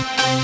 Música 0.00 0.39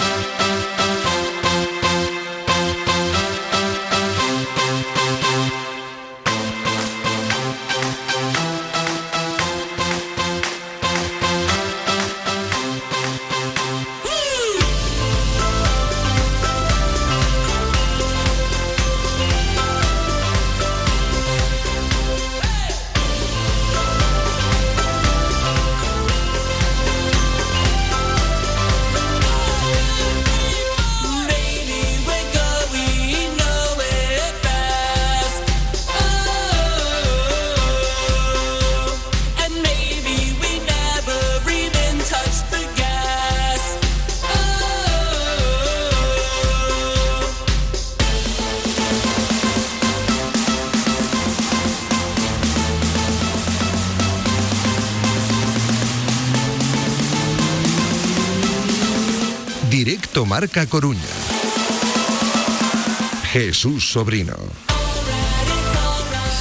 Marca 60.38 60.66
Coruña. 60.66 61.00
Jesús 63.32 63.90
Sobrino. 63.90 64.36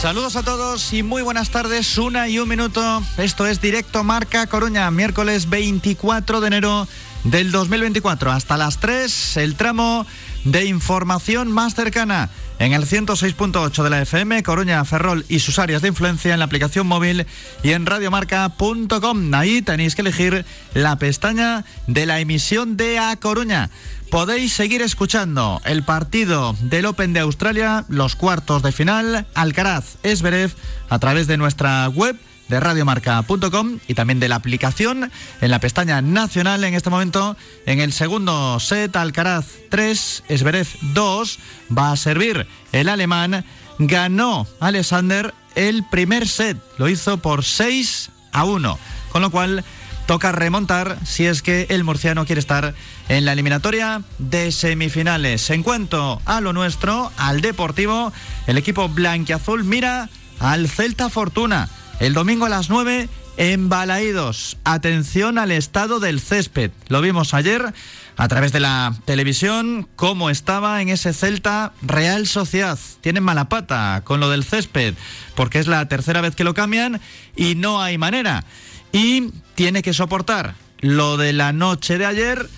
Saludos 0.02 0.36
a 0.36 0.44
todos 0.44 0.92
y 0.92 1.02
muy 1.02 1.22
buenas 1.22 1.50
tardes. 1.50 1.98
Una 1.98 2.28
y 2.28 2.38
un 2.40 2.50
minuto. 2.50 3.02
Esto 3.18 3.48
es 3.48 3.62
Directo 3.62 4.04
Marca 4.04 4.48
Coruña, 4.48 4.92
miércoles 4.92 5.50
24 5.50 6.42
de 6.42 6.48
enero 6.48 6.90
del 7.24 7.54
2024. 7.54 8.34
Hasta 8.34 8.58
las 8.58 8.82
3, 8.82 9.38
el 9.38 9.56
tramo 9.56 10.06
de 10.44 10.66
información 10.66 11.50
más 11.50 11.74
cercana 11.74 12.30
en 12.60 12.74
el 12.74 12.86
106.8 12.86 13.84
de 13.84 13.90
la 13.90 14.02
FM, 14.02 14.44
Coruña, 14.44 14.84
Ferrol 14.86 15.26
y 15.28 15.40
sus 15.40 15.60
áreas 15.60 15.82
de 15.82 15.90
influencia 15.90 16.34
en 16.34 16.40
la 16.40 16.46
aplicación 16.46 16.88
móvil 16.88 17.26
y 17.64 17.72
en 17.72 17.86
radiomarca.com. 17.86 19.34
Ahí 19.34 19.62
tenéis 19.62 19.96
que 19.96 20.02
elegir 20.02 20.46
la 20.74 20.98
pestaña 20.98 21.66
de 21.88 22.06
la 22.06 22.20
emisión 22.20 22.78
de 22.78 23.00
A 23.00 23.16
Coruña. 23.18 23.70
Podéis 24.10 24.54
seguir 24.54 24.82
escuchando 24.82 25.62
el 25.66 25.84
partido 25.84 26.56
del 26.62 26.86
Open 26.86 27.14
de 27.14 27.20
Australia, 27.20 27.86
los 27.90 28.16
cuartos 28.16 28.62
de 28.64 28.72
final, 28.72 29.26
Alcaraz, 29.34 29.98
Esberev, 30.04 30.54
a 30.90 31.00
través 31.00 31.28
de 31.28 31.38
nuestra 31.38 31.88
web 31.90 32.16
de 32.48 32.60
radiomarca.com 32.60 33.80
y 33.88 33.94
también 33.94 34.20
de 34.20 34.30
la 34.30 34.36
aplicación 34.36 35.12
en 35.42 35.52
la 35.52 35.60
pestaña 35.60 36.02
nacional 36.02 36.64
en 36.64 36.74
este 36.74 36.90
momento. 36.90 37.36
En 37.66 37.80
el 37.80 37.94
segundo 37.94 38.60
set 38.60 38.96
Alcaraz 38.96 39.46
3 39.70 40.24
Esberez 40.28 40.78
2 40.82 41.40
va 41.76 41.92
a 41.92 41.98
servir 41.98 42.48
el 42.72 42.90
alemán. 42.90 43.46
Ganó 43.80 44.48
Alexander 44.60 45.34
el 45.56 45.84
primer 45.86 46.28
set 46.28 46.58
lo 46.78 46.88
hizo 46.88 47.18
por 47.18 47.44
6 47.44 48.10
a 48.32 48.44
1 48.46 48.80
con 49.12 49.22
lo 49.22 49.32
cual 49.32 49.64
toca 50.06 50.32
remontar 50.32 51.00
si 51.06 51.26
es 51.26 51.42
que 51.42 51.68
el 51.70 51.84
murciano 51.84 52.26
quiere 52.26 52.40
estar 52.40 52.76
en 53.10 53.26
la 53.26 53.34
eliminatoria 53.34 54.04
de 54.18 54.52
semifinales. 54.52 55.50
En 55.50 55.64
cuanto 55.64 56.22
a 56.26 56.42
lo 56.42 56.54
nuestro 56.54 57.12
al 57.18 57.42
deportivo 57.42 58.14
el 58.48 58.58
equipo 58.58 58.88
blanquiazul 58.88 59.64
mira 59.64 60.10
al 60.40 60.70
Celta 60.70 61.10
Fortuna 61.10 61.70
el 62.00 62.14
domingo 62.14 62.46
a 62.46 62.50
las 62.50 62.70
9 62.70 63.10
en 63.38 63.70
Balaídos. 63.70 64.58
Atención 64.64 65.38
al 65.38 65.52
estado 65.52 66.00
del 66.00 66.20
césped. 66.20 66.72
Lo 66.88 67.02
vimos 67.02 67.34
ayer 67.34 67.74
a 68.18 68.28
través 68.28 68.52
de 68.52 68.60
la 68.60 68.96
televisión 69.06 69.88
cómo 69.96 70.30
estaba 70.30 70.82
en 70.82 70.90
ese 70.90 71.14
Celta 71.14 71.74
Real 71.82 72.28
Sociedad. 72.28 72.78
Tienen 73.02 73.24
mala 73.24 73.50
pata 73.50 74.02
con 74.04 74.20
lo 74.20 74.30
del 74.30 74.44
césped 74.44 74.94
porque 75.36 75.60
es 75.60 75.68
la 75.68 75.88
tercera 75.88 76.22
vez 76.22 76.36
que 76.36 76.44
lo 76.44 76.54
cambian 76.54 77.02
y 77.36 77.56
no 77.56 77.82
hay 77.82 77.98
manera. 77.98 78.46
Y 78.92 79.32
tiene 79.56 79.82
que 79.82 79.94
soportar 79.94 80.56
lo 80.80 81.18
de 81.18 81.34
la 81.34 81.52
noche 81.52 81.98
de 81.98 82.06
ayer, 82.06 82.50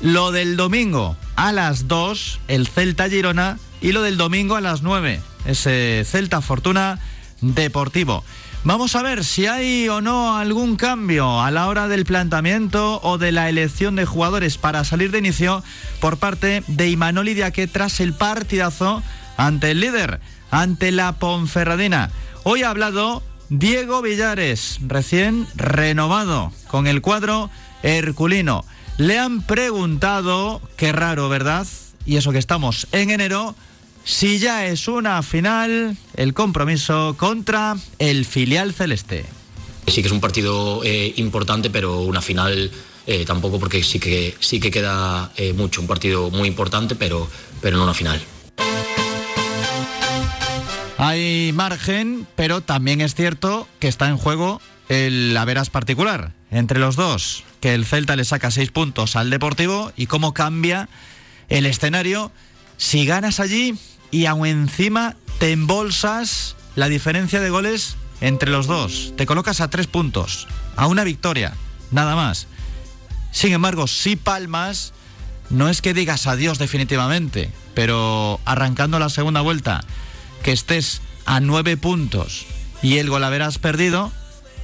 lo 0.00 0.32
del 0.32 0.56
domingo 0.56 1.16
a 1.36 1.52
las 1.52 1.88
2, 1.88 2.40
el 2.48 2.66
Celta 2.66 3.08
Girona, 3.08 3.58
y 3.80 3.92
lo 3.92 4.02
del 4.02 4.16
domingo 4.16 4.54
a 4.54 4.60
las 4.60 4.82
9, 4.82 5.20
ese 5.44 6.04
Celta 6.06 6.40
Fortuna 6.40 7.00
Deportivo. 7.40 8.24
Vamos 8.64 8.94
a 8.94 9.02
ver 9.02 9.24
si 9.24 9.46
hay 9.46 9.88
o 9.88 10.00
no 10.00 10.36
algún 10.36 10.76
cambio 10.76 11.40
a 11.40 11.50
la 11.50 11.66
hora 11.66 11.88
del 11.88 12.04
planteamiento 12.04 13.00
o 13.02 13.18
de 13.18 13.32
la 13.32 13.48
elección 13.48 13.96
de 13.96 14.04
jugadores 14.04 14.56
para 14.56 14.84
salir 14.84 15.10
de 15.10 15.18
inicio 15.18 15.64
por 16.00 16.16
parte 16.16 16.62
de 16.68 16.88
Imanol 16.88 17.26
que 17.52 17.66
tras 17.66 17.98
el 17.98 18.14
partidazo 18.14 19.02
ante 19.36 19.72
el 19.72 19.80
líder, 19.80 20.20
ante 20.52 20.92
la 20.92 21.10
Ponferradina. 21.14 22.10
Hoy 22.44 22.62
ha 22.62 22.70
hablado 22.70 23.24
Diego 23.48 24.00
Villares, 24.00 24.78
recién 24.86 25.48
renovado 25.56 26.52
con 26.68 26.86
el 26.86 27.02
cuadro 27.02 27.50
herculino. 27.82 28.64
Le 28.96 29.18
han 29.18 29.42
preguntado, 29.42 30.62
qué 30.76 30.92
raro, 30.92 31.28
¿verdad? 31.28 31.66
Y 32.06 32.16
eso 32.16 32.30
que 32.30 32.38
estamos 32.38 32.86
en 32.92 33.10
enero, 33.10 33.56
si 34.04 34.38
ya 34.38 34.66
es 34.66 34.88
una 34.88 35.22
final 35.22 35.96
el 36.16 36.34
compromiso 36.34 37.14
contra 37.16 37.76
el 37.98 38.24
filial 38.24 38.72
celeste. 38.72 39.24
Sí 39.86 40.00
que 40.00 40.06
es 40.06 40.12
un 40.12 40.20
partido 40.20 40.82
eh, 40.84 41.12
importante, 41.16 41.70
pero 41.70 42.00
una 42.02 42.20
final 42.20 42.70
eh, 43.06 43.24
tampoco 43.24 43.58
porque 43.58 43.82
sí 43.82 43.98
que, 43.98 44.34
sí 44.40 44.60
que 44.60 44.70
queda 44.70 45.32
eh, 45.36 45.52
mucho. 45.52 45.80
Un 45.80 45.86
partido 45.86 46.30
muy 46.30 46.48
importante, 46.48 46.94
pero, 46.94 47.28
pero 47.60 47.76
no 47.76 47.84
una 47.84 47.94
final. 47.94 48.20
Hay 50.98 51.50
margen, 51.52 52.28
pero 52.36 52.60
también 52.60 53.00
es 53.00 53.14
cierto 53.14 53.66
que 53.80 53.88
está 53.88 54.08
en 54.08 54.16
juego 54.16 54.60
el 54.88 55.36
veras 55.46 55.68
particular 55.68 56.32
entre 56.52 56.78
los 56.78 56.96
dos, 56.96 57.44
que 57.60 57.74
el 57.74 57.86
Celta 57.86 58.14
le 58.14 58.24
saca 58.24 58.50
seis 58.50 58.70
puntos 58.70 59.16
al 59.16 59.30
Deportivo 59.30 59.90
y 59.96 60.06
cómo 60.06 60.34
cambia 60.34 60.88
el 61.48 61.66
escenario 61.66 62.30
si 62.76 63.04
ganas 63.06 63.40
allí 63.40 63.74
y 64.12 64.26
aún 64.26 64.46
encima 64.46 65.16
te 65.40 65.50
embolsas 65.50 66.54
la 66.76 66.88
diferencia 66.88 67.40
de 67.40 67.50
goles 67.50 67.96
entre 68.20 68.50
los 68.50 68.68
dos. 68.68 69.12
Te 69.16 69.26
colocas 69.26 69.60
a 69.60 69.68
tres 69.68 69.88
puntos, 69.88 70.46
a 70.76 70.86
una 70.86 71.02
victoria, 71.02 71.54
nada 71.90 72.14
más. 72.14 72.46
Sin 73.32 73.52
embargo, 73.52 73.88
si 73.88 74.14
palmas, 74.14 74.92
no 75.50 75.68
es 75.68 75.82
que 75.82 75.94
digas 75.94 76.28
adiós 76.28 76.58
definitivamente, 76.58 77.50
pero 77.74 78.38
arrancando 78.44 79.00
la 79.00 79.08
segunda 79.08 79.40
vuelta, 79.40 79.82
que 80.44 80.52
estés 80.52 81.00
a 81.24 81.40
nueve 81.40 81.76
puntos 81.76 82.46
y 82.82 82.98
el 82.98 83.08
gol 83.10 83.24
haberás 83.24 83.58
perdido, 83.58 84.12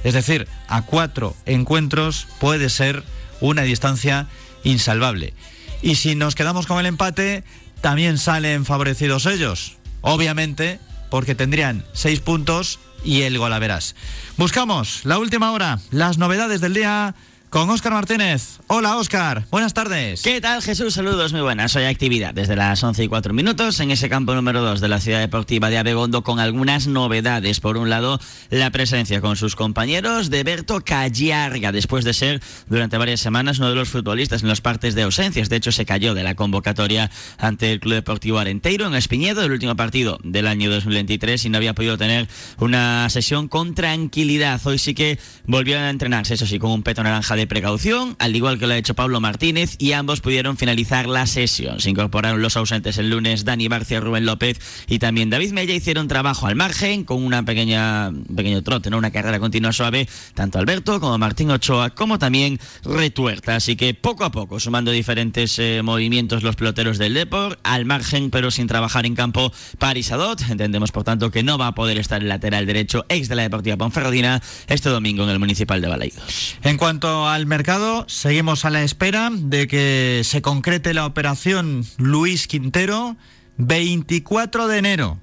es 0.03 0.13
decir, 0.13 0.47
a 0.67 0.83
cuatro 0.83 1.35
encuentros, 1.45 2.27
puede 2.39 2.69
ser 2.69 3.03
una 3.41 3.63
distancia 3.63 4.27
insalvable. 4.63 5.33
Y 5.81 5.95
si 5.95 6.15
nos 6.15 6.35
quedamos 6.35 6.67
con 6.67 6.79
el 6.79 6.85
empate, 6.85 7.43
también 7.81 8.17
salen 8.17 8.65
favorecidos 8.65 9.25
ellos. 9.25 9.77
Obviamente, 10.01 10.79
porque 11.09 11.35
tendrían 11.35 11.85
seis 11.93 12.19
puntos 12.19 12.79
y 13.03 13.21
el 13.21 13.37
golaveras. 13.37 13.95
Buscamos 14.37 15.01
la 15.03 15.17
última 15.17 15.51
hora, 15.51 15.79
las 15.91 16.17
novedades 16.17 16.61
del 16.61 16.73
día 16.73 17.15
con 17.49 17.69
Óscar 17.69 17.93
Martínez. 17.93 18.59
Hola 18.67 18.97
Óscar, 18.97 19.45
buenas 19.49 19.73
tardes. 19.73 20.21
¿Qué 20.21 20.39
tal 20.39 20.61
Jesús? 20.61 20.93
Saludos, 20.93 21.33
muy 21.33 21.41
buenas. 21.41 21.75
Hoy 21.75 21.85
actividad 21.85 22.33
desde 22.33 22.55
las 22.55 22.83
11 22.83 23.03
y 23.03 23.07
4 23.07 23.33
minutos 23.33 23.79
en 23.79 23.89
ese 23.89 24.07
campo 24.07 24.35
número 24.35 24.61
2 24.61 24.79
de 24.81 24.87
la 24.87 24.99
ciudad 24.99 25.19
deportiva 25.19 25.71
de 25.71 25.79
Abegondo 25.79 26.23
con 26.23 26.39
algunas 26.39 26.85
novedades. 26.85 27.59
Por 27.59 27.77
un 27.77 27.89
lado, 27.89 28.19
la 28.51 28.69
presencia 28.69 29.19
con 29.21 29.35
sus 29.35 29.55
compañeros 29.55 30.29
de 30.29 30.43
Berto 30.43 30.81
Callarga, 30.81 31.71
después 31.71 32.05
de 32.05 32.13
ser 32.13 32.41
durante 32.67 32.97
varias 32.97 33.19
semanas 33.19 33.57
uno 33.57 33.69
de 33.69 33.75
los 33.75 33.89
futbolistas 33.89 34.43
en 34.43 34.49
los 34.49 34.61
partes 34.61 34.93
de 34.93 35.01
ausencias. 35.01 35.49
De 35.49 35.55
hecho, 35.55 35.71
se 35.71 35.85
cayó 35.85 36.13
de 36.13 36.23
la 36.23 36.35
convocatoria 36.35 37.09
ante 37.39 37.71
el 37.71 37.79
Club 37.79 37.95
Deportivo 37.95 38.37
Arenteiro 38.37 38.85
en 38.85 38.93
Espiñedo, 38.93 39.43
el 39.43 39.51
último 39.51 39.75
partido 39.75 40.19
del 40.23 40.45
año 40.45 40.69
2023 40.69 41.45
y 41.45 41.49
no 41.49 41.57
había 41.57 41.73
podido 41.73 41.97
tener 41.97 42.27
una 42.59 43.09
sesión 43.09 43.47
con 43.47 43.73
tranquilidad. 43.73 44.61
Hoy 44.65 44.77
sí 44.77 44.93
que 44.93 45.17
volvió 45.45 45.79
a 45.79 45.89
entrenarse, 45.89 46.35
eso 46.35 46.45
sí, 46.45 46.59
con 46.59 46.69
un 46.69 46.83
peto 46.83 47.01
naranja 47.01 47.38
de 47.39 47.47
precaución, 47.47 48.17
al 48.19 48.35
igual 48.35 48.59
que 48.59 48.67
lo 48.67 48.73
ha 48.73 48.77
hecho 48.77 48.95
Pablo 48.95 49.21
Martínez, 49.21 49.75
y 49.79 49.93
ambos 49.93 50.19
pudieron 50.19 50.57
finalizar 50.57 51.07
la 51.07 51.25
sesión. 51.25 51.79
Se 51.79 51.89
incorporaron 51.89 52.41
los 52.41 52.57
ausentes 52.57 52.97
el 52.97 53.09
lunes 53.09 53.45
Dani 53.45 53.69
Barcia, 53.69 54.01
Rubén 54.01 54.25
López 54.25 54.59
y 54.87 54.99
también 54.99 55.29
David 55.29 55.53
Mella. 55.53 55.73
Hicieron 55.73 56.09
trabajo 56.09 56.47
al 56.47 56.55
margen 56.55 57.05
con 57.05 57.23
una 57.23 57.43
pequeña 57.43 58.11
pequeño 58.35 58.61
trote, 58.61 58.89
¿no? 58.89 58.97
una 58.97 59.11
carrera 59.11 59.39
continua 59.39 59.71
suave, 59.71 60.07
tanto 60.33 60.59
Alberto 60.59 60.99
como 60.99 61.17
Martín 61.17 61.49
Ochoa, 61.51 61.91
como 61.91 62.19
también 62.19 62.59
Retuerta. 62.83 63.55
Así 63.55 63.77
que 63.77 63.93
poco 63.93 64.25
a 64.25 64.31
poco, 64.31 64.59
sumando 64.59 64.91
diferentes 64.91 65.57
eh, 65.59 65.81
movimientos 65.81 66.43
los 66.43 66.57
peloteros 66.57 66.97
del 66.97 67.13
Deport, 67.13 67.59
al 67.63 67.85
margen, 67.85 68.31
pero 68.31 68.51
sin 68.51 68.67
trabajar 68.67 69.05
en 69.05 69.15
campo, 69.15 69.53
Paris 69.77 70.11
Adot. 70.11 70.41
Entendemos, 70.49 70.91
por 70.91 71.05
tanto, 71.05 71.31
que 71.31 71.43
no 71.43 71.57
va 71.57 71.67
a 71.67 71.75
poder 71.75 71.97
estar 71.97 72.21
el 72.21 72.27
lateral 72.27 72.65
derecho 72.65 73.05
ex 73.07 73.29
de 73.29 73.35
la 73.35 73.43
Deportiva 73.43 73.77
Ponferradina 73.77 74.41
este 74.67 74.89
domingo 74.89 75.23
en 75.23 75.29
el 75.29 75.39
Municipal 75.39 75.79
de 75.81 75.87
Balaidos. 75.87 76.57
En 76.63 76.77
cuanto 76.77 77.28
al 77.29 77.45
mercado, 77.45 78.05
seguimos 78.07 78.65
a 78.65 78.69
la 78.69 78.83
espera 78.83 79.29
de 79.31 79.67
que 79.67 80.21
se 80.23 80.41
concrete 80.41 80.93
la 80.93 81.05
operación 81.05 81.85
Luis 81.97 82.47
Quintero, 82.47 83.17
24 83.57 84.67
de 84.67 84.77
enero. 84.77 85.19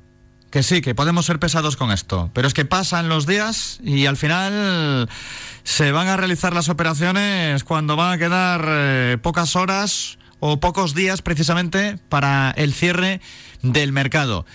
Que 0.50 0.62
sí, 0.62 0.80
que 0.80 0.94
podemos 0.94 1.26
ser 1.26 1.38
pesados 1.38 1.76
con 1.76 1.90
esto, 1.90 2.30
pero 2.32 2.48
es 2.48 2.54
que 2.54 2.64
pasan 2.64 3.08
los 3.08 3.26
días 3.26 3.78
y 3.82 4.06
al 4.06 4.16
final 4.16 5.08
se 5.64 5.92
van 5.92 6.08
a 6.08 6.16
realizar 6.16 6.54
las 6.54 6.68
operaciones 6.68 7.64
cuando 7.64 7.96
van 7.96 8.12
a 8.12 8.18
quedar 8.18 8.64
eh, 8.68 9.18
pocas 9.20 9.56
horas 9.56 10.18
o 10.40 10.60
pocos 10.60 10.94
días 10.94 11.22
precisamente 11.22 11.98
para 12.08 12.52
el 12.56 12.72
cierre 12.72 13.20
del 13.62 13.92
mercado. 13.92 14.46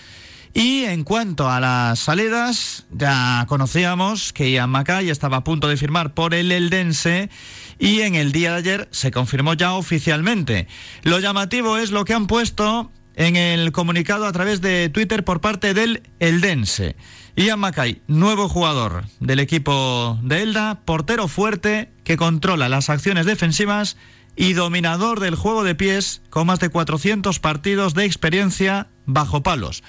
Y 0.54 0.84
en 0.84 1.04
cuanto 1.04 1.48
a 1.48 1.60
las 1.60 1.98
salidas, 1.98 2.84
ya 2.90 3.46
conocíamos 3.48 4.34
que 4.34 4.50
Ian 4.50 4.68
Mackay 4.68 5.08
estaba 5.08 5.38
a 5.38 5.44
punto 5.44 5.66
de 5.66 5.78
firmar 5.78 6.12
por 6.12 6.34
el 6.34 6.52
Eldense 6.52 7.30
y 7.78 8.02
en 8.02 8.14
el 8.14 8.32
día 8.32 8.52
de 8.52 8.58
ayer 8.58 8.88
se 8.90 9.10
confirmó 9.10 9.54
ya 9.54 9.72
oficialmente. 9.72 10.68
Lo 11.04 11.20
llamativo 11.20 11.78
es 11.78 11.90
lo 11.90 12.04
que 12.04 12.12
han 12.12 12.26
puesto 12.26 12.92
en 13.14 13.36
el 13.36 13.72
comunicado 13.72 14.26
a 14.26 14.32
través 14.32 14.60
de 14.60 14.90
Twitter 14.90 15.24
por 15.24 15.40
parte 15.40 15.72
del 15.72 16.02
Eldense. 16.18 16.96
Ian 17.34 17.60
Mackay, 17.60 18.02
nuevo 18.06 18.46
jugador 18.50 19.04
del 19.20 19.40
equipo 19.40 20.18
de 20.22 20.42
Elda, 20.42 20.82
portero 20.84 21.28
fuerte 21.28 21.90
que 22.04 22.18
controla 22.18 22.68
las 22.68 22.90
acciones 22.90 23.24
defensivas 23.24 23.96
y 24.36 24.52
dominador 24.52 25.18
del 25.20 25.34
juego 25.34 25.64
de 25.64 25.74
pies 25.74 26.20
con 26.28 26.46
más 26.46 26.60
de 26.60 26.68
400 26.68 27.38
partidos 27.40 27.94
de 27.94 28.04
experiencia 28.04 28.88
bajo 29.06 29.42
palos. 29.42 29.82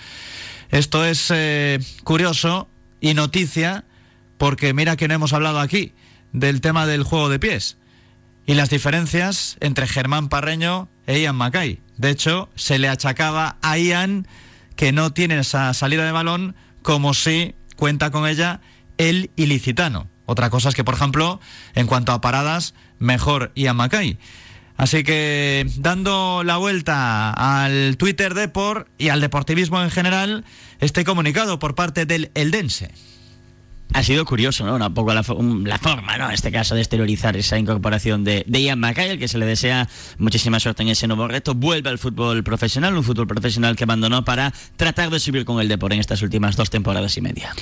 Esto 0.74 1.06
es 1.06 1.28
eh, 1.30 1.78
curioso 2.04 2.68
y 3.00 3.14
noticia 3.14 3.86
porque 4.40 4.74
mira 4.74 4.96
que 4.96 5.08
no 5.08 5.14
hemos 5.14 5.32
hablado 5.32 5.60
aquí 5.60 5.94
del 6.32 6.62
tema 6.62 6.88
del 6.88 7.04
juego 7.04 7.30
de 7.30 7.38
pies 7.38 7.78
y 8.48 8.56
las 8.56 8.72
diferencias 8.72 9.56
entre 9.60 9.86
Germán 9.86 10.30
Parreño 10.30 10.90
e 11.06 11.22
Ian 11.22 11.36
Mackay. 11.36 11.80
De 11.98 12.10
hecho, 12.10 12.50
se 12.56 12.80
le 12.80 12.90
achacaba 12.90 13.58
a 13.62 13.78
Ian 13.78 14.28
que 14.76 14.92
no 14.92 15.14
tiene 15.14 15.38
esa 15.38 15.72
salida 15.76 16.06
de 16.06 16.12
balón 16.12 16.56
como 16.82 17.14
si 17.14 17.54
cuenta 17.76 18.10
con 18.10 18.28
ella 18.28 18.60
el 18.98 19.30
ilicitano. 19.36 20.10
Otra 20.26 20.50
cosa 20.50 20.70
es 20.70 20.76
que, 20.76 20.84
por 20.84 20.96
ejemplo, 20.96 21.40
en 21.76 21.86
cuanto 21.86 22.14
a 22.14 22.22
paradas, 22.22 22.74
mejor 22.98 23.52
Ian 23.54 23.76
Mackay. 23.76 24.18
Así 24.84 25.06
que 25.06 25.66
dando 25.78 26.44
la 26.44 26.58
vuelta 26.58 27.32
al 27.32 27.96
Twitter 27.96 28.34
Deport 28.34 28.90
y 28.98 29.08
al 29.08 29.22
deportivismo 29.22 29.82
en 29.82 29.90
general, 29.90 30.44
este 30.82 31.06
comunicado 31.06 31.58
por 31.58 31.74
parte 31.74 32.06
del 32.06 32.32
Eldense. 32.34 32.92
Ha 33.94 34.04
sido 34.04 34.26
curioso, 34.26 34.66
¿no? 34.66 34.86
Un 34.86 34.94
poco 34.94 35.14
la, 35.14 35.24
forma, 35.24 36.18
¿no? 36.18 36.26
En 36.26 36.32
este 36.32 36.52
caso, 36.52 36.76
de 36.76 36.82
exteriorizar 36.82 37.38
esa 37.38 37.58
incorporación 37.58 38.26
de, 38.26 38.44
Ian 38.46 38.78
Mackay, 38.78 39.12
al 39.12 39.20
que 39.20 39.30
se 39.30 39.38
le 39.38 39.46
desea 39.46 39.88
muchísima 40.18 40.60
suerte 40.60 40.84
en 40.84 40.90
ese 40.90 41.08
nuevo 41.08 41.30
reto. 41.30 41.54
Vuelve 41.56 41.90
al 41.90 41.98
fútbol 41.98 42.44
profesional, 42.44 42.94
un 42.98 43.06
fútbol 43.06 43.28
profesional 43.28 43.78
que 43.78 43.86
abandonó 43.86 44.26
para 44.26 44.54
tratar 44.76 45.12
de 45.12 45.22
subir 45.22 45.46
con 45.46 45.62
el 45.62 45.70
Depor 45.70 45.94
en 45.94 46.02
estas 46.02 46.22
últimas 46.24 46.58
dos 46.58 46.70
temporadas 46.70 47.16
y 47.16 47.22
media. 47.22 47.56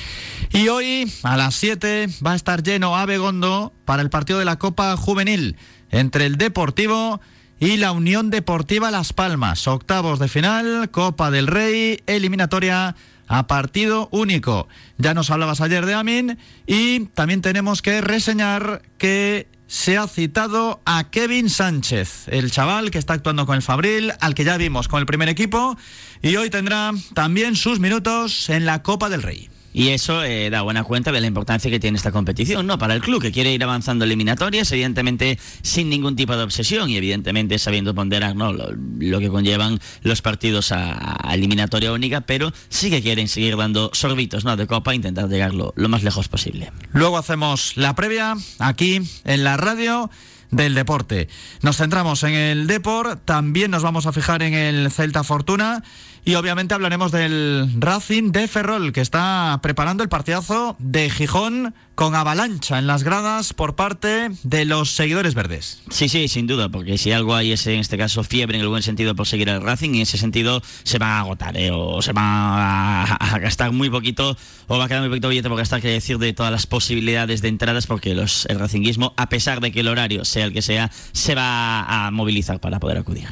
Y 0.51 0.69
hoy, 0.69 1.11
a 1.21 1.37
las 1.37 1.53
7, 1.53 2.07
va 2.25 2.31
a 2.31 2.35
estar 2.35 2.63
lleno 2.63 2.97
Abegondo 2.97 3.73
para 3.85 4.01
el 4.01 4.09
partido 4.09 4.39
de 4.39 4.45
la 4.45 4.57
Copa 4.57 4.97
Juvenil 4.97 5.55
entre 5.91 6.25
el 6.25 6.37
Deportivo 6.37 7.21
y 7.59 7.77
la 7.77 7.91
Unión 7.91 8.31
Deportiva 8.31 8.89
Las 8.89 9.13
Palmas. 9.13 9.67
Octavos 9.67 10.17
de 10.17 10.27
final, 10.27 10.89
Copa 10.89 11.29
del 11.29 11.47
Rey, 11.47 12.01
eliminatoria 12.07 12.95
a 13.27 13.47
partido 13.47 14.09
único. 14.11 14.67
Ya 14.97 15.13
nos 15.13 15.29
hablabas 15.29 15.61
ayer 15.61 15.85
de 15.85 15.93
Amin 15.93 16.37
y 16.65 17.01
también 17.13 17.41
tenemos 17.41 17.81
que 17.81 18.01
reseñar 18.01 18.81
que 18.97 19.47
se 19.67 19.97
ha 19.97 20.05
citado 20.07 20.81
a 20.85 21.09
Kevin 21.11 21.49
Sánchez, 21.49 22.27
el 22.27 22.51
chaval 22.51 22.91
que 22.91 22.97
está 22.97 23.13
actuando 23.13 23.45
con 23.45 23.55
el 23.55 23.61
Fabril, 23.61 24.11
al 24.19 24.35
que 24.35 24.43
ya 24.43 24.57
vimos 24.57 24.89
con 24.89 24.99
el 24.99 25.05
primer 25.05 25.29
equipo, 25.29 25.77
y 26.21 26.35
hoy 26.35 26.49
tendrá 26.49 26.91
también 27.13 27.55
sus 27.55 27.79
minutos 27.79 28.49
en 28.49 28.65
la 28.65 28.83
Copa 28.83 29.07
del 29.07 29.21
Rey. 29.21 29.50
Y 29.73 29.89
eso 29.89 30.23
eh, 30.23 30.49
da 30.49 30.61
buena 30.61 30.83
cuenta 30.83 31.11
de 31.11 31.21
la 31.21 31.27
importancia 31.27 31.71
que 31.71 31.79
tiene 31.79 31.97
esta 31.97 32.11
competición, 32.11 32.67
¿no? 32.67 32.77
Para 32.77 32.93
el 32.93 33.01
club 33.01 33.21
que 33.21 33.31
quiere 33.31 33.53
ir 33.53 33.63
avanzando 33.63 34.05
eliminatorias, 34.05 34.71
evidentemente 34.71 35.39
sin 35.61 35.89
ningún 35.89 36.15
tipo 36.15 36.35
de 36.35 36.43
obsesión 36.43 36.89
y 36.89 36.97
evidentemente 36.97 37.57
sabiendo 37.59 37.95
ponderar 37.95 38.35
¿no? 38.35 38.53
lo, 38.53 39.19
que 39.19 39.29
conllevan 39.29 39.79
los 40.03 40.21
partidos 40.21 40.71
a, 40.71 41.17
eliminatoria 41.33 41.91
única, 41.93 42.21
pero 42.21 42.51
sí 42.69 42.89
que 42.89 43.01
quieren 43.01 43.27
seguir 43.27 43.55
dando 43.55 43.91
sorbitos 43.93 44.43
¿no? 44.43 44.55
de 44.57 44.67
copa 44.67 44.91
e 44.91 44.95
intentar 44.95 45.29
llegar 45.29 45.53
lo, 45.53 45.73
lo 45.75 45.89
más 45.89 46.03
lejos 46.03 46.27
posible. 46.27 46.71
Luego 46.93 47.17
hacemos 47.17 47.77
la 47.77 47.95
previa 47.95 48.35
aquí 48.59 49.01
en 49.23 49.43
la 49.43 49.57
radio 49.57 50.09
del 50.51 50.75
deporte. 50.75 51.27
Nos 51.61 51.77
centramos 51.77 52.23
en 52.23 52.33
el 52.33 52.67
Deport, 52.67 53.23
también 53.25 53.71
nos 53.71 53.83
vamos 53.83 54.05
a 54.05 54.11
fijar 54.11 54.43
en 54.43 54.53
el 54.53 54.91
Celta 54.91 55.23
Fortuna 55.23 55.83
y 56.23 56.35
obviamente 56.35 56.75
hablaremos 56.75 57.11
del 57.11 57.67
Racing 57.79 58.31
de 58.31 58.47
Ferrol, 58.47 58.93
que 58.93 59.01
está 59.01 59.59
preparando 59.63 60.03
el 60.03 60.09
partidazo 60.09 60.75
de 60.77 61.09
Gijón 61.09 61.73
con 62.01 62.15
avalancha 62.15 62.79
en 62.79 62.87
las 62.87 63.03
gradas 63.03 63.53
por 63.53 63.75
parte 63.75 64.31
de 64.41 64.65
los 64.65 64.89
seguidores 64.89 65.35
verdes. 65.35 65.83
Sí, 65.91 66.09
sí, 66.09 66.27
sin 66.29 66.47
duda, 66.47 66.67
porque 66.67 66.97
si 66.97 67.11
algo 67.11 67.35
hay 67.35 67.51
es 67.51 67.67
en 67.67 67.79
este 67.79 67.95
caso 67.95 68.23
fiebre 68.23 68.57
en 68.57 68.63
el 68.63 68.69
buen 68.69 68.81
sentido 68.81 69.13
por 69.13 69.27
seguir 69.27 69.51
al 69.51 69.61
Racing, 69.61 69.91
y 69.91 69.97
en 69.97 70.01
ese 70.01 70.17
sentido 70.17 70.63
se 70.81 70.97
va 70.97 71.17
a 71.17 71.19
agotar, 71.19 71.55
¿eh? 71.57 71.69
o 71.71 72.01
se 72.01 72.11
va 72.11 73.03
a, 73.03 73.37
gastar 73.37 73.71
muy 73.71 73.91
poquito, 73.91 74.35
o 74.65 74.79
va 74.79 74.85
a 74.85 74.87
quedar 74.87 75.01
muy 75.01 75.09
poquito 75.09 75.29
billete 75.29 75.47
por 75.47 75.59
gastar, 75.59 75.79
que 75.79 75.89
decir, 75.89 76.17
de 76.17 76.33
todas 76.33 76.51
las 76.51 76.65
posibilidades 76.65 77.43
de 77.43 77.49
entradas, 77.49 77.85
porque 77.85 78.15
los, 78.15 78.47
el 78.47 78.57
Racinguismo, 78.57 79.13
a 79.15 79.29
pesar 79.29 79.61
de 79.61 79.71
que 79.71 79.81
el 79.81 79.87
horario 79.87 80.25
sea 80.25 80.45
el 80.45 80.53
que 80.53 80.63
sea, 80.63 80.89
se 81.11 81.35
va 81.35 82.07
a 82.07 82.09
movilizar 82.09 82.59
para 82.59 82.79
poder 82.79 82.97
acudir. 82.97 83.27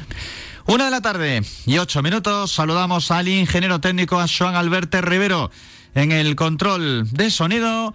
Una 0.66 0.84
de 0.84 0.92
la 0.92 1.00
tarde 1.00 1.42
y 1.66 1.78
ocho 1.78 2.02
minutos. 2.02 2.52
Saludamos 2.52 3.10
al 3.10 3.26
ingeniero 3.26 3.80
técnico 3.80 4.20
a 4.20 4.26
Joan 4.28 4.54
Alberto 4.54 5.00
Rivero 5.00 5.50
en 5.96 6.12
el 6.12 6.36
control 6.36 7.10
de 7.10 7.32
sonido. 7.32 7.94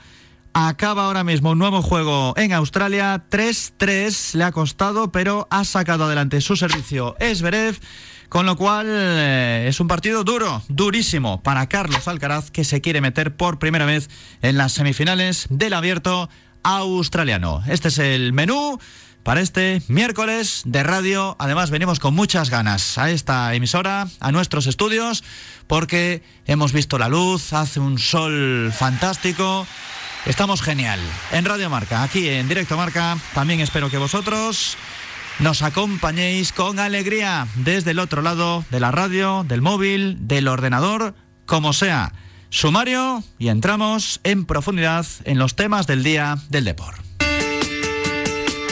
Acaba 0.58 1.04
ahora 1.04 1.26
mismo 1.26 1.52
un 1.52 1.58
nuevo 1.58 1.82
juego 1.82 2.34
en 2.38 2.54
Australia. 2.54 3.26
3-3 3.30 4.36
le 4.36 4.46
ha 4.46 4.54
costado, 4.54 5.12
pero 5.12 5.50
ha 5.52 5.66
sacado 5.66 6.06
adelante 6.06 6.40
su 6.40 6.56
servicio 6.56 7.18
Esberev. 7.20 7.78
Con 8.30 8.46
lo 8.46 8.56
cual 8.56 8.88
eh, 8.90 9.66
es 9.68 9.82
un 9.82 9.90
partido 9.90 10.24
duro, 10.24 10.64
durísimo 10.70 11.44
para 11.44 11.68
Carlos 11.68 12.08
Alcaraz, 12.08 12.52
que 12.52 12.64
se 12.64 12.80
quiere 12.80 13.02
meter 13.02 13.36
por 13.36 13.60
primera 13.60 13.84
vez 13.84 14.10
en 14.42 14.56
las 14.56 14.72
semifinales 14.72 15.48
del 15.50 15.74
abierto 15.74 16.30
australiano. 16.64 17.62
Este 17.68 17.90
es 17.90 17.98
el 17.98 18.32
menú 18.32 18.80
para 19.24 19.42
este 19.42 19.82
miércoles 19.90 20.62
de 20.64 20.84
radio. 20.84 21.36
Además, 21.38 21.70
venimos 21.70 22.00
con 22.00 22.16
muchas 22.16 22.50
ganas 22.50 22.98
a 22.98 23.10
esta 23.10 23.54
emisora, 23.56 24.08
a 24.22 24.32
nuestros 24.32 24.68
estudios, 24.68 25.22
porque 25.68 26.24
hemos 26.46 26.72
visto 26.72 26.98
la 26.98 27.10
luz, 27.10 27.52
hace 27.52 27.82
un 27.82 28.00
sol 28.00 28.72
fantástico. 28.72 29.68
Estamos 30.26 30.64
genial. 30.64 31.00
En 31.32 31.46
Radio 31.46 31.70
Marca, 31.70 32.02
aquí 32.02 32.28
en 32.28 32.48
Directo 32.48 32.76
Marca, 32.76 33.16
también 33.36 33.60
espero 33.60 33.92
que 33.92 34.00
vosotros 34.00 34.76
nos 35.38 35.62
acompañéis 35.62 36.52
con 36.52 36.80
alegría 36.80 37.48
desde 37.58 37.92
el 37.92 38.00
otro 38.00 38.24
lado 38.24 38.66
de 38.72 38.80
la 38.80 38.90
radio, 38.90 39.46
del 39.48 39.62
móvil, 39.62 40.18
del 40.28 40.48
ordenador, 40.48 41.14
como 41.46 41.74
sea. 41.74 42.12
Sumario 42.50 43.24
y 43.38 43.50
entramos 43.50 44.20
en 44.24 44.46
profundidad 44.46 45.06
en 45.26 45.38
los 45.38 45.56
temas 45.56 45.86
del 45.86 46.04
día 46.04 46.40
del 46.50 46.66
deporte. 46.66 47.02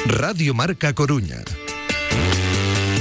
Radio 0.08 0.56
Marca 0.56 0.94
Coruña. 0.94 1.38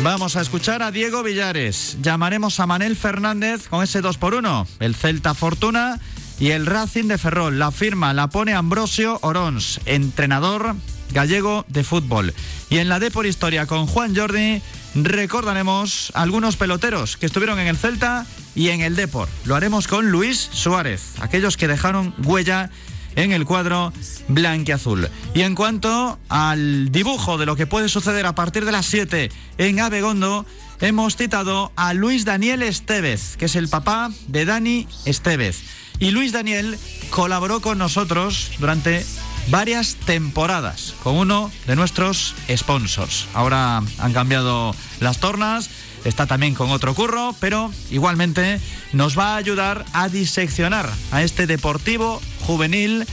Vamos 0.02 0.36
a 0.36 0.42
escuchar 0.42 0.82
a 0.82 0.90
Diego 0.90 1.22
Villares. 1.22 1.96
Llamaremos 2.02 2.60
a 2.60 2.66
Manel 2.66 2.96
Fernández 2.96 3.68
con 3.68 3.82
ese 3.82 4.02
2 4.02 4.18
por 4.18 4.34
1 4.34 4.66
El 4.80 4.94
Celta 4.94 5.32
Fortuna 5.32 6.00
y 6.38 6.50
el 6.50 6.66
Racing 6.66 7.04
de 7.04 7.18
Ferrol. 7.18 7.58
La 7.58 7.70
firma 7.70 8.12
la 8.14 8.28
pone 8.28 8.54
Ambrosio 8.54 9.18
Orons, 9.22 9.80
entrenador 9.86 10.74
gallego 11.12 11.64
de 11.68 11.84
fútbol. 11.84 12.34
Y 12.70 12.78
en 12.78 12.88
la 12.88 12.98
D 12.98 13.10
por 13.10 13.26
Historia 13.26 13.66
con 13.66 13.86
Juan 13.86 14.16
Jordi 14.16 14.62
recordaremos 14.94 16.10
algunos 16.14 16.56
peloteros 16.56 17.16
que 17.16 17.26
estuvieron 17.26 17.58
en 17.58 17.66
el 17.66 17.76
Celta 17.76 18.26
y 18.54 18.70
en 18.70 18.80
el 18.80 18.96
Depor. 18.96 19.28
Lo 19.44 19.54
haremos 19.54 19.88
con 19.88 20.10
Luis 20.10 20.48
Suárez, 20.52 21.14
aquellos 21.20 21.56
que 21.56 21.68
dejaron 21.68 22.14
huella 22.24 22.70
en 23.16 23.32
el 23.32 23.44
cuadro 23.44 23.92
blanquiazul. 24.28 25.08
Y 25.34 25.42
en 25.42 25.54
cuanto 25.54 26.18
al 26.28 26.90
dibujo 26.90 27.38
de 27.38 27.46
lo 27.46 27.56
que 27.56 27.66
puede 27.66 27.88
suceder 27.88 28.26
a 28.26 28.34
partir 28.34 28.64
de 28.64 28.72
las 28.72 28.86
7 28.86 29.30
en 29.58 29.80
Abegondo, 29.80 30.46
hemos 30.82 31.16
citado 31.16 31.72
a 31.76 31.94
Luis 31.94 32.24
Daniel 32.24 32.60
Estevez, 32.62 33.36
que 33.36 33.46
es 33.46 33.54
el 33.56 33.68
papá 33.68 34.10
de 34.26 34.44
Dani 34.44 34.88
Estevez. 35.04 35.60
Y 36.00 36.10
Luis 36.10 36.32
Daniel 36.32 36.76
colaboró 37.10 37.60
con 37.60 37.78
nosotros 37.78 38.50
durante 38.58 39.06
varias 39.48 39.94
temporadas 39.94 40.94
con 41.04 41.16
uno 41.16 41.50
de 41.68 41.76
nuestros 41.76 42.34
sponsors. 42.54 43.26
Ahora 43.32 43.82
han 43.98 44.12
cambiado 44.12 44.74
las 44.98 45.18
tornas, 45.18 45.70
está 46.04 46.26
también 46.26 46.54
con 46.54 46.70
otro 46.70 46.94
curro, 46.94 47.34
pero 47.38 47.72
igualmente 47.90 48.60
nos 48.92 49.16
va 49.16 49.34
a 49.34 49.36
ayudar 49.36 49.84
a 49.92 50.08
diseccionar 50.08 50.90
a 51.12 51.22
este 51.22 51.46
deportivo 51.46 52.20
juvenil 52.40 53.06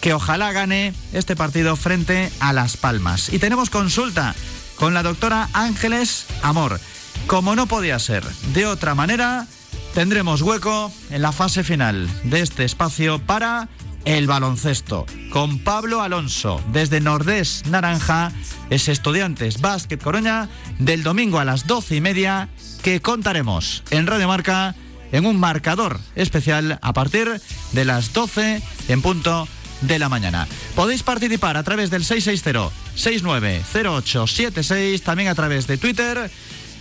que 0.00 0.14
ojalá 0.14 0.52
gane 0.52 0.94
este 1.12 1.34
partido 1.34 1.74
frente 1.74 2.30
a 2.38 2.52
Las 2.52 2.76
Palmas. 2.76 3.32
Y 3.32 3.40
tenemos 3.40 3.70
consulta 3.70 4.36
con 4.76 4.94
la 4.94 5.02
doctora 5.02 5.48
Ángeles 5.52 6.26
Amor. 6.42 6.80
Como 7.26 7.56
no 7.56 7.66
podía 7.66 7.98
ser 7.98 8.24
de 8.54 8.66
otra 8.66 8.94
manera, 8.94 9.46
tendremos 9.94 10.42
hueco 10.42 10.92
en 11.10 11.22
la 11.22 11.32
fase 11.32 11.64
final 11.64 12.08
de 12.24 12.40
este 12.40 12.64
espacio 12.64 13.18
para 13.18 13.68
el 14.04 14.26
baloncesto 14.26 15.06
con 15.30 15.58
Pablo 15.58 16.00
Alonso 16.00 16.62
desde 16.72 17.00
Nordés 17.00 17.64
Naranja, 17.66 18.32
es 18.70 18.88
Estudiantes 18.88 19.60
Básquet 19.60 20.02
Coruña, 20.02 20.48
del 20.78 21.02
domingo 21.02 21.38
a 21.38 21.44
las 21.44 21.66
doce 21.66 21.96
y 21.96 22.00
media, 22.00 22.48
que 22.82 23.02
contaremos 23.02 23.82
en 23.90 24.06
Radio 24.06 24.28
Marca 24.28 24.74
en 25.12 25.26
un 25.26 25.38
marcador 25.38 26.00
especial 26.14 26.78
a 26.80 26.92
partir 26.92 27.40
de 27.72 27.84
las 27.84 28.12
12 28.12 28.62
en 28.88 29.02
punto 29.02 29.48
de 29.82 29.98
la 29.98 30.08
mañana. 30.08 30.48
Podéis 30.74 31.02
participar 31.02 31.56
a 31.56 31.62
través 31.62 31.90
del 31.90 32.04
660-690876, 32.04 35.02
también 35.02 35.28
a 35.28 35.34
través 35.34 35.66
de 35.66 35.76
Twitter 35.78 36.30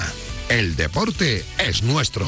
El 0.50 0.76
deporte 0.76 1.46
es 1.58 1.84
nuestro. 1.84 2.28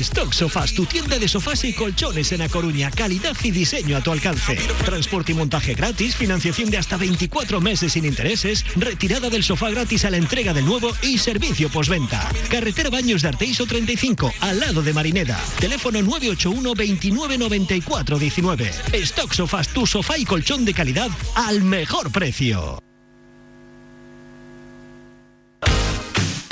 Stock 0.00 0.32
Sofás, 0.32 0.72
tu 0.72 0.86
tienda 0.86 1.18
de 1.18 1.28
sofás 1.28 1.64
y 1.64 1.72
colchones 1.72 2.32
en 2.32 2.42
A 2.42 2.48
Coruña. 2.48 2.90
Calidad 2.90 3.36
y 3.42 3.50
diseño 3.50 3.96
a 3.96 4.00
tu 4.00 4.10
alcance. 4.10 4.56
Transporte 4.84 5.32
y 5.32 5.34
montaje 5.34 5.74
gratis, 5.74 6.16
financiación 6.16 6.70
de 6.70 6.78
hasta 6.78 6.96
24 6.96 7.60
meses 7.60 7.92
sin 7.92 8.04
intereses, 8.04 8.64
retirada 8.76 9.28
del 9.28 9.42
sofá 9.42 9.70
gratis 9.70 10.04
a 10.04 10.10
la 10.10 10.16
entrega 10.16 10.54
del 10.54 10.64
nuevo 10.64 10.92
y 11.02 11.18
servicio 11.18 11.68
postventa. 11.68 12.30
Carretera 12.50 12.90
Baños 12.90 13.22
de 13.22 13.28
Arteiso 13.28 13.66
35, 13.66 14.32
al 14.40 14.60
lado 14.60 14.82
de 14.82 14.92
Marineda. 14.92 15.38
Teléfono 15.60 16.00
981 16.00 16.74
29 16.74 17.38
94 17.38 18.18
19. 18.18 18.70
Stock 18.92 19.32
Sofás, 19.32 19.68
tu 19.68 19.86
sofá 19.86 20.18
y 20.18 20.24
colchón 20.24 20.64
de 20.64 20.74
calidad 20.74 21.10
al 21.34 21.62
mejor 21.62 22.10
precio. 22.10 22.82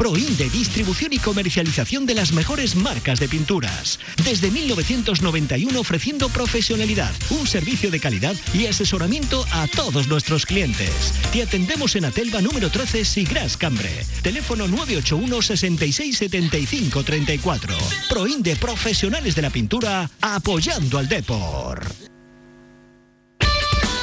Proinde, 0.00 0.49
distribución 0.49 1.12
y 1.12 1.19
comercialización 1.19 2.07
de 2.07 2.14
las 2.14 2.33
mejores 2.33 2.75
marcas 2.75 3.21
de 3.21 3.28
pinturas. 3.28 3.99
Desde 4.25 4.50
1991 4.50 5.78
ofreciendo 5.78 6.30
profesionalidad, 6.30 7.12
un 7.28 7.47
servicio 7.47 7.90
de 7.90 8.00
calidad 8.00 8.35
y 8.54 8.64
asesoramiento 8.64 9.45
a 9.52 9.66
todos 9.66 10.09
nuestros 10.09 10.47
clientes. 10.47 11.12
Te 11.35 11.42
atendemos 11.42 11.97
en 11.97 12.07
Atelva 12.07 12.40
número 12.40 12.71
13 12.71 13.04
Sigras 13.04 13.59
Cambre. 13.59 13.90
Teléfono 14.23 14.66
981 14.69 15.42
66 15.42 16.16
75 16.16 17.04
34. 17.04 17.76
Proinde, 18.09 18.57
profesionales 18.57 19.35
de 19.35 19.42
la 19.42 19.50
pintura, 19.50 20.11
apoyando 20.23 20.97
al 20.97 21.11
Depor. 21.11 22.10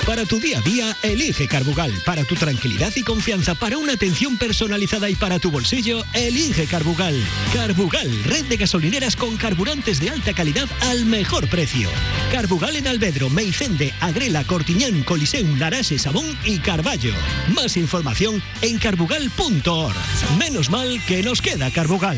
Para 0.08 0.24
tu 0.26 0.40
día 0.40 0.60
a 0.60 0.62
día, 0.62 0.96
elige 1.04 1.50
Carbugal. 1.50 1.92
Para 2.06 2.24
tu 2.24 2.36
tranquilidad 2.36 2.94
y 2.96 3.04
confianza, 3.04 3.56
para 3.56 3.78
una 3.78 3.92
atención 3.92 4.38
personalizada 4.38 5.10
y 5.10 5.16
para 5.16 5.38
tu 5.38 5.52
bolsillo, 5.52 6.02
elige 6.14 6.66
Carbugal. 6.66 7.14
Carbugal, 7.54 8.24
red 8.24 8.46
de 8.46 8.56
gasolineras 8.56 9.18
con 9.18 9.36
carburantes 9.36 10.00
de 10.00 10.10
alta 10.10 10.32
calidad 10.34 10.70
al 10.80 11.06
mejor 11.06 11.50
precio. 11.50 11.90
Carbugal 12.32 12.78
en 12.78 12.88
Albedro, 12.88 13.30
Meicende, 13.30 13.94
Agrela, 14.00 14.46
Cortiñán, 14.46 15.04
Coliseum, 15.04 15.60
Larache, 15.60 16.00
Sabón 16.00 16.38
y 16.46 16.60
Carballo. 16.60 17.14
Más 17.54 17.76
información 17.76 18.42
en 18.62 18.78
carbugal.org. 18.78 19.96
Menos 20.40 20.70
mal 20.70 21.02
que 21.06 21.22
nos 21.22 21.42
queda 21.42 21.70
Carbugal. 21.70 22.18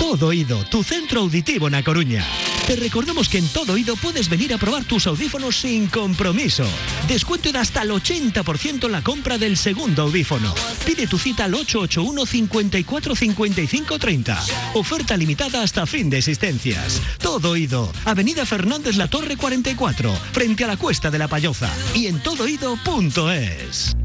Todo 0.00 0.26
Oído, 0.26 0.64
tu 0.64 0.82
centro 0.82 1.20
auditivo 1.20 1.68
en 1.68 1.76
A 1.76 1.84
Coruña. 1.84 2.26
Te 2.66 2.74
recordamos 2.74 3.28
que 3.28 3.38
en 3.38 3.48
Todo 3.48 3.74
Oído 3.74 3.94
puedes 3.94 4.28
venir 4.28 4.52
a 4.52 4.58
probar 4.58 4.84
tus 4.84 5.06
audífonos 5.06 5.56
sin 5.60 5.86
compromiso. 5.86 6.64
Descuento 7.06 7.52
de 7.52 7.58
hasta 7.58 7.82
el 7.82 7.90
80% 7.90 8.86
en 8.86 8.92
la 8.92 9.02
compra 9.02 9.38
del 9.38 9.56
segundo 9.56 10.02
audífono. 10.02 10.52
Pide 10.84 11.06
tu 11.06 11.16
cita 11.16 11.44
al 11.44 11.54
881 11.54 12.26
54 12.26 13.14
55 13.14 13.98
30. 14.00 14.44
Oferta 14.74 15.16
limitada 15.16 15.62
hasta 15.62 15.86
fin 15.86 16.10
de 16.10 16.18
existencias. 16.18 17.00
Todo 17.18 17.50
Oído, 17.50 17.92
Avenida 18.04 18.44
Fernández 18.44 18.96
La 18.96 19.08
Torre 19.08 19.36
44, 19.36 20.12
frente 20.32 20.64
a 20.64 20.66
la 20.66 20.76
Cuesta 20.76 21.08
de 21.10 21.18
la 21.18 21.28
Payoza 21.28 21.70
y 21.94 22.08
en 22.08 22.20
todoido.es. 22.20 23.96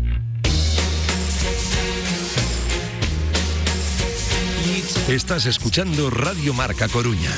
Estás 5.08 5.48
escuchando 5.48 6.12
Radio 6.12 6.54
Marca 6.54 6.88
Coruña. 6.88 7.32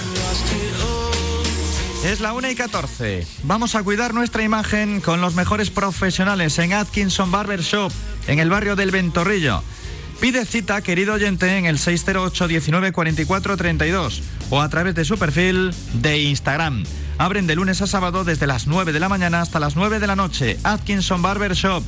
Es 2.03 2.19
la 2.19 2.33
1 2.33 2.49
y 2.49 2.55
14. 2.55 3.25
Vamos 3.43 3.75
a 3.75 3.83
cuidar 3.83 4.13
nuestra 4.13 4.43
imagen 4.43 4.99
con 4.99 5.21
los 5.21 5.35
mejores 5.35 5.69
profesionales 5.69 6.59
en 6.59 6.73
Atkinson 6.73 7.31
Barber 7.31 7.61
Shop, 7.61 7.93
en 8.27 8.39
el 8.39 8.49
barrio 8.49 8.75
del 8.75 8.91
Ventorrillo. 8.91 9.63
Pide 10.19 10.45
cita, 10.45 10.81
querido 10.81 11.13
oyente, 11.13 11.57
en 11.57 11.65
el 11.65 11.79
608 11.79 12.49
19 12.49 12.91
44 12.91 13.55
32 13.55 14.21
o 14.49 14.61
a 14.61 14.67
través 14.67 14.95
de 14.95 15.05
su 15.05 15.17
perfil 15.17 15.73
de 15.93 16.21
Instagram. 16.23 16.83
Abren 17.17 17.47
de 17.47 17.55
lunes 17.55 17.81
a 17.81 17.87
sábado 17.87 18.25
desde 18.25 18.47
las 18.47 18.67
9 18.67 18.91
de 18.91 18.99
la 18.99 19.07
mañana 19.07 19.39
hasta 19.39 19.61
las 19.61 19.77
9 19.77 19.99
de 19.99 20.07
la 20.07 20.17
noche. 20.17 20.59
Atkinson 20.63 21.21
Barber 21.21 21.53
Shop, 21.53 21.83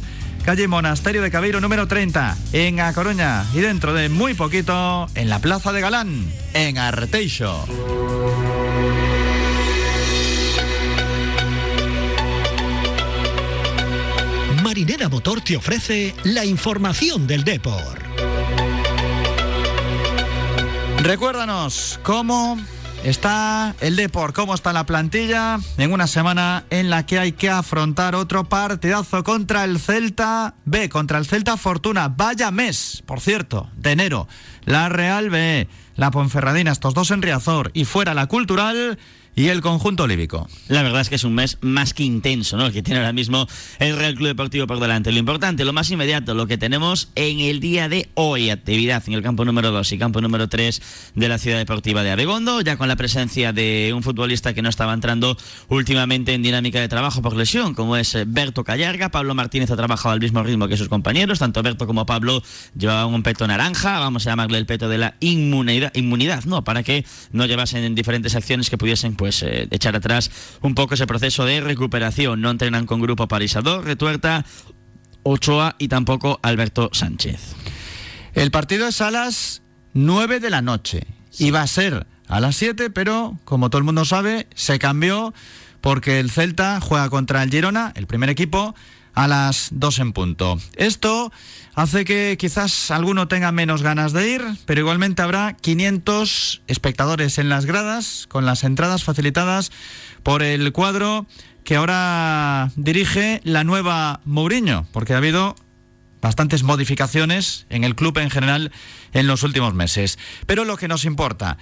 calle 0.45 0.69
Monasterio 0.69 1.21
de 1.21 1.31
Cabeiro 1.31 1.59
número 1.59 1.89
30, 1.89 2.37
en 2.53 2.79
A 2.79 2.93
Coruña. 2.93 3.45
Y 3.53 3.59
dentro 3.59 3.93
de 3.93 4.07
muy 4.07 4.33
poquito, 4.33 5.07
en 5.13 5.29
la 5.29 5.39
Plaza 5.39 5.73
de 5.73 5.81
Galán, 5.81 6.25
en 6.53 6.77
Arteixo. 6.77 7.65
Marinera 14.75 15.07
Motor 15.07 15.39
te 15.39 15.55
ofrece 15.55 16.13
la 16.25 16.43
información 16.43 17.27
del 17.27 17.45
Depor. 17.45 17.97
Recuérdanos 21.01 21.97
cómo 22.03 22.59
está 23.05 23.73
el 23.79 23.95
Depor, 23.95 24.33
cómo 24.33 24.53
está 24.53 24.73
la 24.73 24.85
plantilla 24.85 25.61
en 25.77 25.93
una 25.93 26.07
semana 26.07 26.65
en 26.71 26.89
la 26.89 27.05
que 27.05 27.19
hay 27.19 27.31
que 27.31 27.49
afrontar 27.49 28.15
otro 28.15 28.49
partidazo 28.49 29.23
contra 29.23 29.63
el 29.63 29.79
Celta 29.79 30.55
B, 30.65 30.89
contra 30.89 31.19
el 31.19 31.25
Celta 31.25 31.55
Fortuna. 31.55 32.09
Vaya 32.09 32.51
mes, 32.51 33.01
por 33.05 33.21
cierto, 33.21 33.69
de 33.77 33.93
enero. 33.93 34.27
La 34.65 34.89
Real 34.89 35.29
B, 35.29 35.69
la 35.95 36.11
Ponferradina, 36.11 36.73
estos 36.73 36.93
dos 36.93 37.11
en 37.11 37.21
Riazor 37.21 37.71
y 37.73 37.85
fuera 37.85 38.13
la 38.13 38.27
Cultural 38.27 38.99
y 39.35 39.47
el 39.47 39.61
conjunto 39.61 40.07
líbico. 40.07 40.47
La 40.67 40.83
verdad 40.83 41.01
es 41.01 41.09
que 41.09 41.15
es 41.15 41.23
un 41.23 41.35
mes 41.35 41.57
más 41.61 41.93
que 41.93 42.03
intenso, 42.03 42.57
¿no? 42.57 42.67
El 42.67 42.73
que 42.73 42.81
tiene 42.81 42.99
ahora 42.99 43.13
mismo 43.13 43.47
el 43.79 43.95
Real 43.97 44.15
Club 44.15 44.27
Deportivo 44.27 44.67
por 44.67 44.79
delante. 44.79 45.11
Lo 45.11 45.19
importante, 45.19 45.65
lo 45.65 45.73
más 45.73 45.89
inmediato, 45.91 46.33
lo 46.33 46.47
que 46.47 46.57
tenemos 46.57 47.09
en 47.15 47.39
el 47.39 47.59
día 47.59 47.89
de 47.89 48.09
hoy, 48.13 48.49
actividad 48.49 49.03
en 49.07 49.13
el 49.13 49.21
campo 49.21 49.45
número 49.45 49.71
2 49.71 49.91
y 49.91 49.97
campo 49.97 50.21
número 50.21 50.47
3 50.47 50.81
de 51.15 51.29
la 51.29 51.37
Ciudad 51.37 51.57
Deportiva 51.57 52.03
de 52.03 52.11
Abegondo, 52.11 52.61
ya 52.61 52.77
con 52.77 52.87
la 52.87 52.95
presencia 52.95 53.53
de 53.53 53.91
un 53.95 54.03
futbolista 54.03 54.53
que 54.53 54.61
no 54.61 54.69
estaba 54.69 54.93
entrando 54.93 55.37
últimamente 55.67 56.33
en 56.33 56.41
dinámica 56.41 56.79
de 56.79 56.87
trabajo 56.87 57.21
por 57.21 57.35
lesión, 57.35 57.73
como 57.73 57.97
es 57.97 58.15
eh, 58.15 58.23
Berto 58.27 58.63
Callarga. 58.63 59.09
Pablo 59.09 59.35
Martínez 59.35 59.69
ha 59.71 59.75
trabajado 59.75 60.13
al 60.13 60.19
mismo 60.19 60.43
ritmo 60.43 60.67
que 60.67 60.77
sus 60.77 60.89
compañeros, 60.89 61.39
tanto 61.39 61.61
Berto 61.61 61.87
como 61.87 62.05
Pablo 62.05 62.41
llevaban 62.77 63.13
un 63.13 63.23
peto 63.23 63.47
naranja, 63.47 63.99
vamos 63.99 64.25
a 64.27 64.31
llamarle 64.31 64.57
el 64.57 64.65
peto 64.65 64.89
de 64.89 64.97
la 64.97 65.15
inmunidad, 65.19 65.91
inmunidad 65.95 66.45
¿no? 66.45 66.63
Para 66.63 66.83
que 66.83 67.05
no 67.31 67.45
llevasen 67.45 67.83
en 67.83 67.95
diferentes 67.95 68.35
acciones 68.35 68.69
que 68.69 68.77
pudiesen 68.77 69.15
pues 69.25 69.41
eh, 69.41 69.67
echar 69.71 69.95
atrás 69.95 70.29
un 70.61 70.75
poco 70.75 70.93
ese 70.93 71.07
proceso 71.07 71.45
de 71.45 71.59
recuperación. 71.59 72.41
No 72.41 72.51
entrenan 72.51 72.85
con 72.85 73.01
grupo 73.01 73.27
Parisador, 73.27 73.83
Retuerta, 73.83 74.45
Ochoa 75.23 75.75
y 75.79 75.87
tampoco 75.87 76.39
Alberto 76.43 76.91
Sánchez. 76.93 77.55
El 78.35 78.51
partido 78.51 78.87
es 78.87 79.01
a 79.01 79.09
las 79.09 79.63
9 79.93 80.39
de 80.39 80.51
la 80.51 80.61
noche. 80.61 81.07
Iba 81.39 81.63
a 81.63 81.67
ser 81.67 82.05
a 82.27 82.39
las 82.39 82.55
7, 82.57 82.91
pero 82.91 83.39
como 83.45 83.71
todo 83.71 83.79
el 83.79 83.85
mundo 83.85 84.05
sabe, 84.05 84.45
se 84.53 84.77
cambió 84.77 85.33
porque 85.81 86.19
el 86.19 86.29
Celta 86.29 86.79
juega 86.79 87.09
contra 87.09 87.41
el 87.41 87.49
Girona, 87.49 87.93
el 87.95 88.05
primer 88.05 88.29
equipo, 88.29 88.75
a 89.15 89.27
las 89.27 89.69
2 89.71 89.99
en 89.99 90.13
punto. 90.13 90.59
Esto 90.75 91.31
hace 91.73 92.05
que 92.05 92.37
quizás 92.37 92.91
alguno 92.91 93.27
tenga 93.27 93.51
menos 93.51 93.81
ganas 93.81 94.13
de 94.13 94.29
ir, 94.29 94.41
pero 94.65 94.81
igualmente 94.81 95.21
habrá 95.21 95.53
500 95.53 96.61
espectadores 96.67 97.37
en 97.37 97.49
las 97.49 97.65
gradas 97.65 98.27
con 98.29 98.45
las 98.45 98.63
entradas 98.63 99.03
facilitadas 99.03 99.71
por 100.23 100.43
el 100.43 100.71
cuadro 100.71 101.25
que 101.63 101.77
ahora 101.77 102.71
dirige 102.75 103.41
la 103.43 103.63
nueva 103.63 104.21
Mourinho, 104.25 104.87
porque 104.91 105.13
ha 105.13 105.17
habido 105.17 105.55
bastantes 106.21 106.63
modificaciones 106.63 107.65
en 107.69 107.83
el 107.83 107.95
club 107.95 108.17
en 108.17 108.29
general 108.29 108.71
en 109.13 109.27
los 109.27 109.43
últimos 109.43 109.73
meses. 109.73 110.19
Pero 110.45 110.65
lo 110.65 110.77
que 110.77 110.87
nos 110.87 111.05
importa, 111.05 111.57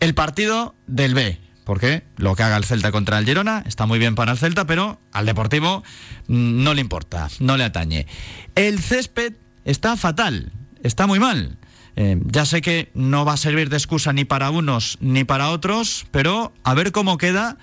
el 0.00 0.14
partido 0.14 0.74
del 0.86 1.14
B, 1.14 1.40
porque 1.64 2.04
lo 2.16 2.34
que 2.34 2.42
haga 2.42 2.56
el 2.56 2.64
Celta 2.64 2.92
contra 2.92 3.18
el 3.18 3.24
Girona 3.24 3.62
está 3.66 3.86
muy 3.86 3.98
bien 3.98 4.14
para 4.14 4.32
el 4.32 4.38
Celta, 4.38 4.66
pero 4.66 5.00
al 5.12 5.26
Deportivo 5.26 5.82
mm, 6.28 6.62
no 6.62 6.74
le 6.74 6.80
importa, 6.80 7.28
no 7.40 7.56
le 7.56 7.64
atañe. 7.64 8.06
El 8.54 8.80
césped 8.80 9.34
está 9.64 9.96
fatal, 9.96 10.52
está 10.82 11.06
muy 11.06 11.18
mal. 11.18 11.58
Eh, 11.94 12.18
ya 12.24 12.46
sé 12.46 12.62
que 12.62 12.90
no 12.94 13.24
va 13.24 13.34
a 13.34 13.36
servir 13.36 13.68
de 13.68 13.76
excusa 13.76 14.12
ni 14.12 14.24
para 14.24 14.50
unos 14.50 14.96
ni 15.00 15.24
para 15.24 15.50
otros, 15.50 16.06
pero 16.10 16.52
a 16.64 16.74
ver 16.74 16.90
cómo 16.90 17.18
queda 17.18 17.58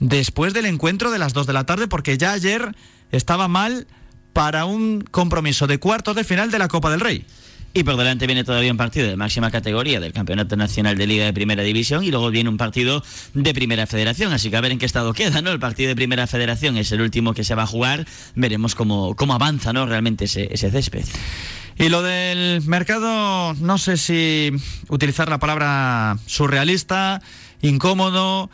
después 0.00 0.54
del 0.54 0.66
encuentro 0.66 1.10
de 1.10 1.18
las 1.18 1.34
2 1.34 1.46
de 1.46 1.52
la 1.52 1.66
tarde, 1.66 1.86
porque 1.86 2.16
ya 2.16 2.32
ayer 2.32 2.74
estaba 3.12 3.48
mal 3.48 3.86
para 4.32 4.64
un 4.64 5.02
compromiso 5.02 5.66
de 5.66 5.78
cuartos 5.78 6.16
de 6.16 6.24
final 6.24 6.50
de 6.50 6.58
la 6.58 6.68
Copa 6.68 6.90
del 6.90 7.00
Rey. 7.00 7.26
Y 7.76 7.82
por 7.82 7.96
delante 7.96 8.28
viene 8.28 8.44
todavía 8.44 8.70
un 8.70 8.76
partido 8.76 9.08
de 9.08 9.16
máxima 9.16 9.50
categoría 9.50 9.98
del 9.98 10.12
Campeonato 10.12 10.56
Nacional 10.56 10.96
de 10.96 11.08
Liga 11.08 11.24
de 11.24 11.32
Primera 11.32 11.64
División 11.64 12.04
y 12.04 12.12
luego 12.12 12.30
viene 12.30 12.48
un 12.48 12.56
partido 12.56 13.02
de 13.34 13.52
Primera 13.52 13.88
Federación. 13.88 14.32
Así 14.32 14.48
que 14.48 14.56
a 14.56 14.60
ver 14.60 14.70
en 14.70 14.78
qué 14.78 14.86
estado 14.86 15.12
queda, 15.12 15.42
¿no? 15.42 15.50
El 15.50 15.58
partido 15.58 15.88
de 15.88 15.96
Primera 15.96 16.28
Federación 16.28 16.76
es 16.76 16.92
el 16.92 17.00
último 17.00 17.34
que 17.34 17.42
se 17.42 17.56
va 17.56 17.64
a 17.64 17.66
jugar. 17.66 18.06
Veremos 18.36 18.76
cómo, 18.76 19.16
cómo 19.16 19.34
avanza, 19.34 19.72
¿no? 19.72 19.86
Realmente 19.86 20.26
ese, 20.26 20.48
ese 20.54 20.70
césped. 20.70 21.04
Y 21.76 21.88
lo 21.88 22.02
del 22.02 22.62
mercado, 22.62 23.54
no 23.54 23.78
sé 23.78 23.96
si 23.96 24.52
utilizar 24.86 25.28
la 25.28 25.40
palabra 25.40 26.16
surrealista, 26.26 27.22
incómodo, 27.60 28.50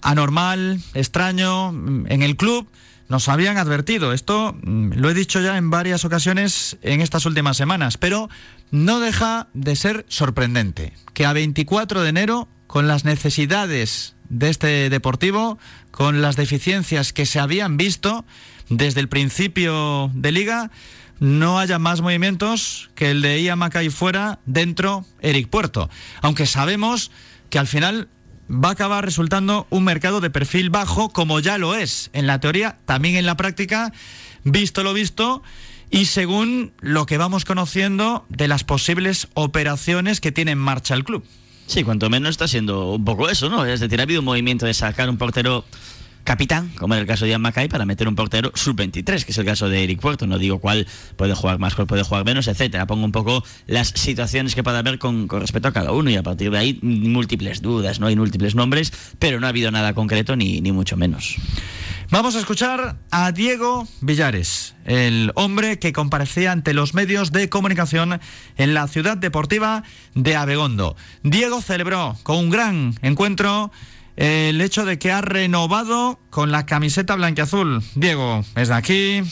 anormal, 0.00 0.80
extraño, 0.94 1.70
en 1.70 2.22
el 2.22 2.36
club 2.36 2.68
nos 3.08 3.28
habían 3.28 3.56
advertido. 3.56 4.12
Esto 4.12 4.56
mm, 4.62 4.92
lo 4.94 5.10
he 5.10 5.14
dicho 5.14 5.40
ya 5.40 5.56
en 5.56 5.70
varias 5.70 6.04
ocasiones 6.04 6.76
en 6.82 7.00
estas 7.00 7.26
últimas 7.26 7.56
semanas, 7.56 7.96
pero 7.96 8.28
no 8.70 9.00
deja 9.00 9.48
de 9.54 9.76
ser 9.76 10.04
sorprendente 10.08 10.92
que 11.14 11.26
a 11.26 11.32
24 11.32 12.02
de 12.02 12.08
enero, 12.08 12.48
con 12.66 12.86
las 12.86 13.04
necesidades 13.04 14.14
de 14.28 14.50
este 14.50 14.90
deportivo, 14.90 15.58
con 15.90 16.20
las 16.20 16.36
deficiencias 16.36 17.12
que 17.12 17.26
se 17.26 17.40
habían 17.40 17.76
visto 17.76 18.24
desde 18.68 19.00
el 19.00 19.08
principio 19.08 20.10
de 20.14 20.32
liga, 20.32 20.70
no 21.18 21.58
haya 21.58 21.78
más 21.78 22.00
movimientos 22.00 22.90
que 22.94 23.10
el 23.10 23.22
de 23.22 23.42
Ian 23.42 23.58
Macay 23.58 23.88
fuera, 23.88 24.38
dentro 24.46 25.04
Eric 25.20 25.48
Puerto. 25.48 25.90
Aunque 26.20 26.46
sabemos 26.46 27.10
que 27.50 27.58
al 27.58 27.66
final 27.66 28.08
va 28.50 28.70
a 28.70 28.72
acabar 28.72 29.04
resultando 29.04 29.66
un 29.70 29.84
mercado 29.84 30.20
de 30.20 30.30
perfil 30.30 30.70
bajo, 30.70 31.10
como 31.10 31.40
ya 31.40 31.58
lo 31.58 31.74
es 31.74 32.10
en 32.12 32.26
la 32.26 32.40
teoría, 32.40 32.78
también 32.86 33.16
en 33.16 33.26
la 33.26 33.36
práctica, 33.36 33.92
visto 34.44 34.82
lo 34.82 34.92
visto. 34.92 35.42
Y 35.90 36.06
según 36.06 36.72
lo 36.80 37.06
que 37.06 37.16
vamos 37.16 37.44
conociendo 37.44 38.26
de 38.28 38.46
las 38.46 38.62
posibles 38.62 39.28
operaciones 39.34 40.20
que 40.20 40.32
tiene 40.32 40.52
en 40.52 40.58
marcha 40.58 40.94
el 40.94 41.04
club. 41.04 41.24
Sí, 41.66 41.82
cuanto 41.84 42.10
menos 42.10 42.30
está 42.30 42.48
siendo 42.48 42.92
un 42.92 43.04
poco 43.04 43.28
eso, 43.28 43.48
¿no? 43.48 43.64
Es 43.64 43.80
decir, 43.80 44.00
ha 44.00 44.02
habido 44.02 44.20
un 44.20 44.26
movimiento 44.26 44.66
de 44.66 44.74
sacar 44.74 45.08
un 45.08 45.18
portero 45.18 45.64
capitán, 46.28 46.70
como 46.76 46.92
en 46.92 47.00
el 47.00 47.06
caso 47.06 47.24
de 47.24 47.30
Ian 47.30 47.40
Mackay, 47.40 47.68
para 47.68 47.86
meter 47.86 48.06
un 48.06 48.14
portero 48.14 48.52
sub-23, 48.54 49.24
que 49.24 49.32
es 49.32 49.38
el 49.38 49.46
caso 49.46 49.70
de 49.70 49.82
Eric 49.82 49.98
Puerto. 49.98 50.26
No 50.26 50.36
digo 50.36 50.58
cuál 50.58 50.86
puede 51.16 51.34
jugar 51.34 51.58
más, 51.58 51.74
cuál 51.74 51.86
puede 51.86 52.02
jugar 52.02 52.26
menos, 52.26 52.48
etcétera. 52.48 52.86
Pongo 52.86 53.06
un 53.06 53.12
poco 53.12 53.42
las 53.66 53.88
situaciones 53.88 54.54
que 54.54 54.62
puede 54.62 54.76
haber 54.76 54.98
con, 54.98 55.26
con 55.26 55.40
respecto 55.40 55.68
a 55.68 55.72
cada 55.72 55.90
uno 55.92 56.10
y 56.10 56.16
a 56.16 56.22
partir 56.22 56.50
de 56.50 56.58
ahí 56.58 56.78
múltiples 56.82 57.62
dudas, 57.62 57.98
¿no? 57.98 58.08
Hay 58.08 58.16
múltiples 58.16 58.54
nombres, 58.54 58.92
pero 59.18 59.40
no 59.40 59.46
ha 59.46 59.48
habido 59.48 59.70
nada 59.70 59.94
concreto 59.94 60.36
ni, 60.36 60.60
ni 60.60 60.70
mucho 60.70 60.98
menos. 60.98 61.36
Vamos 62.10 62.36
a 62.36 62.40
escuchar 62.40 62.96
a 63.10 63.32
Diego 63.32 63.88
Villares, 64.02 64.74
el 64.84 65.32
hombre 65.34 65.78
que 65.78 65.94
comparecía 65.94 66.52
ante 66.52 66.74
los 66.74 66.92
medios 66.92 67.32
de 67.32 67.48
comunicación 67.48 68.20
en 68.58 68.74
la 68.74 68.86
ciudad 68.86 69.16
deportiva 69.16 69.82
de 70.14 70.36
Abegondo. 70.36 70.94
Diego 71.22 71.62
celebró 71.62 72.18
con 72.22 72.36
un 72.36 72.50
gran 72.50 72.94
encuentro 73.00 73.72
el 74.18 74.60
hecho 74.60 74.84
de 74.84 74.98
que 74.98 75.12
ha 75.12 75.20
renovado 75.20 76.18
con 76.30 76.50
la 76.50 76.66
camiseta 76.66 77.14
blanquiazul. 77.14 77.82
Diego 77.94 78.44
es 78.56 78.66
de 78.66 78.74
aquí, 78.74 79.22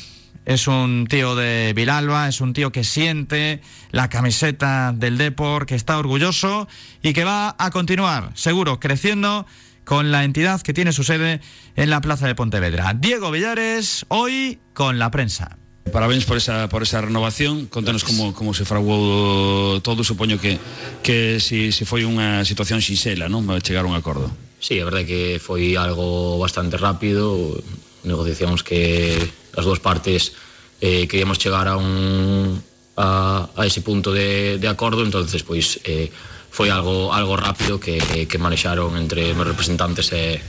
es 0.44 0.68
un 0.68 1.08
tío 1.08 1.34
de 1.34 1.72
Vilalba, 1.74 2.28
es 2.28 2.40
un 2.40 2.52
tío 2.52 2.70
que 2.70 2.84
siente 2.84 3.60
la 3.90 4.08
camiseta 4.08 4.92
del 4.92 5.18
Depor, 5.18 5.66
que 5.66 5.74
está 5.74 5.98
orgulloso 5.98 6.68
y 7.02 7.14
que 7.14 7.24
va 7.24 7.56
a 7.58 7.70
continuar, 7.70 8.30
seguro, 8.34 8.78
creciendo 8.78 9.44
con 9.84 10.12
la 10.12 10.22
entidad 10.22 10.62
que 10.62 10.72
tiene 10.72 10.92
su 10.92 11.02
sede 11.02 11.40
en 11.74 11.90
la 11.90 12.00
Plaza 12.00 12.28
de 12.28 12.36
Pontevedra. 12.36 12.94
Diego 12.94 13.32
Villares, 13.32 14.06
hoy 14.06 14.60
con 14.72 15.00
la 15.00 15.10
prensa. 15.10 15.58
Parabéns 15.92 16.26
por 16.26 16.36
esa, 16.36 16.68
por 16.68 16.82
esa 16.82 17.00
renovación 17.00 17.66
Contanos 17.66 18.02
como, 18.02 18.34
como 18.34 18.54
se 18.54 18.64
fraguou 18.64 19.78
todo 19.86 20.02
Supoño 20.02 20.34
que, 20.34 20.58
que 21.02 21.38
si, 21.38 21.70
si 21.70 21.86
foi 21.86 22.02
unha 22.02 22.42
situación 22.42 22.82
xisela 22.82 23.30
non? 23.30 23.46
Chegar 23.62 23.86
a 23.86 23.90
un 23.90 23.94
acordo 23.94 24.45
Sí, 24.58 24.80
a 24.80 24.88
verdade 24.88 25.06
que 25.06 25.22
foi 25.38 25.76
algo 25.76 26.40
bastante 26.40 26.80
rápido, 26.80 27.56
negociacións 28.04 28.64
que 28.64 29.14
as 29.56 29.64
dúas 29.64 29.80
partes 29.80 30.32
eh, 30.80 31.06
queríamos 31.08 31.38
chegar 31.38 31.68
a 31.68 31.76
un 31.76 32.56
a, 32.96 33.48
a 33.52 33.62
ese 33.68 33.84
punto 33.84 34.12
de, 34.12 34.56
de 34.56 34.68
acordo, 34.68 35.04
entonces 35.04 35.44
pois 35.44 35.80
eh, 35.84 36.08
foi 36.48 36.72
algo 36.72 37.12
algo 37.12 37.36
rápido 37.36 37.76
que, 37.76 38.00
que 38.24 38.38
manexaron 38.40 38.96
entre 38.96 39.36
meus 39.36 39.52
representantes 39.52 40.08
e, 40.16 40.40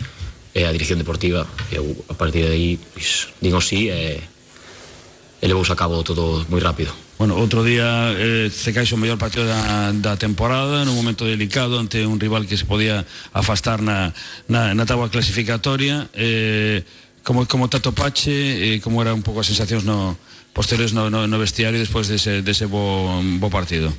e 0.56 0.64
a 0.64 0.72
dirección 0.72 1.00
deportiva. 1.00 1.44
E 1.68 1.76
eu 1.76 1.86
a 2.08 2.16
partir 2.16 2.48
de 2.48 2.56
aí 2.56 2.80
pois, 2.80 3.28
digo 3.44 3.60
sí 3.60 3.92
e, 3.92 4.24
e 5.44 5.46
levou 5.46 5.68
a 5.68 5.76
cabo 5.76 6.00
todo 6.08 6.48
moi 6.48 6.64
rápido. 6.64 6.96
Bueno, 7.18 7.34
outro 7.34 7.66
día 7.66 8.14
eh, 8.14 8.54
se 8.54 8.70
caixa 8.78 8.94
o 8.94 9.02
mellor 9.02 9.18
partido 9.18 9.50
da, 9.50 9.90
da 9.90 10.22
temporada 10.22 10.86
nun 10.86 10.94
momento 10.94 11.26
delicado 11.26 11.82
ante 11.82 12.06
un 12.06 12.22
rival 12.22 12.46
que 12.46 12.62
se 12.62 12.70
podía 12.70 13.10
afastar 13.34 13.82
na, 13.82 14.14
na, 14.46 14.78
na 14.78 14.86
tabua 14.86 15.10
clasificatoria. 15.10 16.14
Eh, 16.14 16.86
como, 17.26 17.50
como 17.50 17.74
Tato 17.74 17.90
Pache 17.98 18.30
eh, 18.30 18.78
como 18.86 19.02
era 19.02 19.18
un 19.18 19.26
pouco 19.26 19.42
as 19.42 19.50
sensacións 19.50 19.82
no, 19.82 20.14
posteriores 20.54 20.94
no, 20.94 21.10
no, 21.10 21.26
no 21.26 21.38
vestiario 21.42 21.82
despois 21.82 22.06
dese, 22.06 22.46
dese 22.46 22.70
bo, 22.70 23.18
bo 23.42 23.50
partido? 23.50 23.90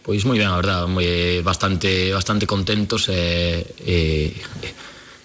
Pois 0.00 0.24
moi 0.24 0.40
ben, 0.40 0.48
a 0.48 0.56
verdad, 0.56 0.88
moi, 0.88 1.04
eh, 1.04 1.44
bastante, 1.44 2.16
bastante 2.16 2.48
contentos 2.48 3.12
e, 3.12 3.60
eh, 3.84 4.32
eh, 4.32 4.72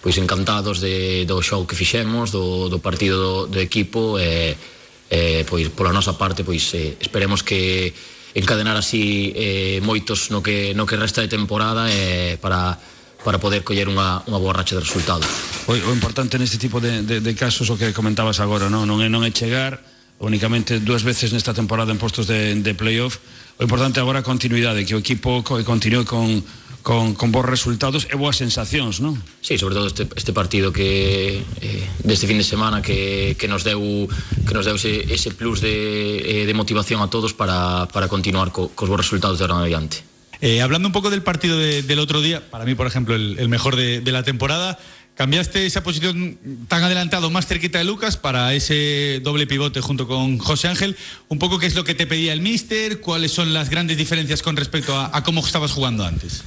pois 0.04 0.20
encantados 0.20 0.84
de, 0.84 1.24
do 1.24 1.40
show 1.40 1.64
que 1.64 1.72
fixemos, 1.72 2.36
do, 2.36 2.68
do 2.68 2.84
partido 2.84 3.48
do, 3.48 3.56
do 3.56 3.58
equipo 3.64 4.20
e 4.20 4.52
eh, 4.52 4.79
eh, 5.10 5.44
pois 5.44 5.68
pola 5.74 5.92
nosa 5.92 6.14
parte 6.14 6.46
pois 6.46 6.62
eh, 6.78 6.96
esperemos 7.02 7.42
que 7.42 7.92
encadenar 8.32 8.78
así 8.78 9.34
eh, 9.34 9.82
moitos 9.82 10.30
no 10.30 10.40
que, 10.40 10.72
no 10.78 10.86
que 10.86 10.94
resta 10.94 11.20
de 11.20 11.28
temporada 11.28 11.90
eh, 11.90 12.38
para 12.38 12.78
para 13.20 13.36
poder 13.36 13.60
coller 13.60 13.84
unha, 13.84 14.24
unha 14.24 14.40
boa 14.40 14.56
racha 14.56 14.72
de 14.72 14.80
resultados. 14.80 15.28
O, 15.68 15.76
o 15.76 15.92
importante 15.92 16.40
neste 16.40 16.56
tipo 16.56 16.80
de, 16.80 17.04
de, 17.04 17.20
de 17.20 17.32
casos 17.36 17.68
o 17.68 17.76
que 17.76 17.92
comentabas 17.92 18.40
agora, 18.40 18.72
non, 18.72 18.88
non 18.88 19.04
é 19.04 19.12
non 19.12 19.26
é 19.26 19.30
chegar 19.34 19.76
únicamente 20.20 20.80
dúas 20.80 21.04
veces 21.04 21.32
nesta 21.32 21.52
temporada 21.52 21.92
en 21.92 22.00
postos 22.00 22.24
de, 22.28 22.56
de 22.60 22.72
playoff 22.72 23.20
O 23.60 23.62
importante 23.68 24.00
agora 24.00 24.20
a 24.20 24.22
continuidade, 24.24 24.88
que 24.88 24.96
o 24.96 25.04
equipo 25.04 25.44
co, 25.44 25.60
continue 25.68 26.08
con, 26.08 26.40
con, 26.80 27.12
con 27.12 27.28
bons 27.28 27.44
resultados 27.44 28.08
e 28.08 28.16
boas 28.16 28.40
sensacións, 28.40 29.04
non? 29.04 29.20
Sí, 29.44 29.60
sobre 29.60 29.76
todo 29.76 29.84
este, 29.84 30.08
este 30.16 30.32
partido 30.32 30.72
que 30.72 31.44
eh, 31.60 31.84
deste 32.00 32.24
fin 32.24 32.40
de 32.40 32.46
semana 32.48 32.80
que, 32.80 33.36
que 33.36 33.52
nos 33.52 33.60
deu 33.60 34.08
que 34.48 34.56
nos 34.56 34.64
deu 34.64 34.80
ese, 34.80 35.04
ese 35.12 35.36
plus 35.36 35.60
de, 35.60 35.76
eh, 35.76 36.48
de 36.48 36.54
motivación 36.56 37.04
a 37.04 37.12
todos 37.12 37.36
para, 37.36 37.84
para 37.92 38.08
continuar 38.08 38.48
co, 38.48 38.72
cos 38.72 38.88
bons 38.88 39.04
resultados 39.04 39.36
de 39.36 39.44
ahora 39.44 39.60
en 39.60 39.68
adiante. 39.68 40.08
Eh, 40.40 40.62
hablando 40.62 40.88
un 40.88 40.96
poco 40.96 41.12
del 41.12 41.20
partido 41.20 41.58
de, 41.60 41.82
del 41.82 41.98
otro 42.00 42.24
día, 42.24 42.40
para 42.40 42.64
mí, 42.64 42.74
por 42.74 42.86
ejemplo, 42.86 43.14
el, 43.14 43.36
el 43.38 43.52
mejor 43.52 43.76
de, 43.76 44.00
de, 44.00 44.12
la 44.12 44.22
temporada, 44.22 44.78
cambiaste 45.20 45.66
esa 45.66 45.82
posición 45.82 46.38
tan 46.66 46.82
adelantado, 46.82 47.28
más 47.28 47.46
cerquita 47.46 47.76
de 47.76 47.84
Lucas, 47.84 48.16
para 48.16 48.54
ese 48.54 49.20
doble 49.22 49.46
pivote 49.46 49.82
junto 49.82 50.08
con 50.08 50.38
José 50.38 50.68
Ángel. 50.68 50.96
Un 51.28 51.38
poco 51.38 51.58
qué 51.58 51.66
es 51.66 51.74
lo 51.74 51.84
que 51.84 51.94
te 51.94 52.06
pedía 52.06 52.32
el 52.32 52.40
míster, 52.40 53.02
cuáles 53.02 53.30
son 53.30 53.52
las 53.52 53.68
grandes 53.68 53.98
diferencias 53.98 54.42
con 54.42 54.56
respecto 54.56 54.98
a, 54.98 55.22
cómo 55.22 55.44
estabas 55.44 55.72
jugando 55.72 56.06
antes. 56.06 56.42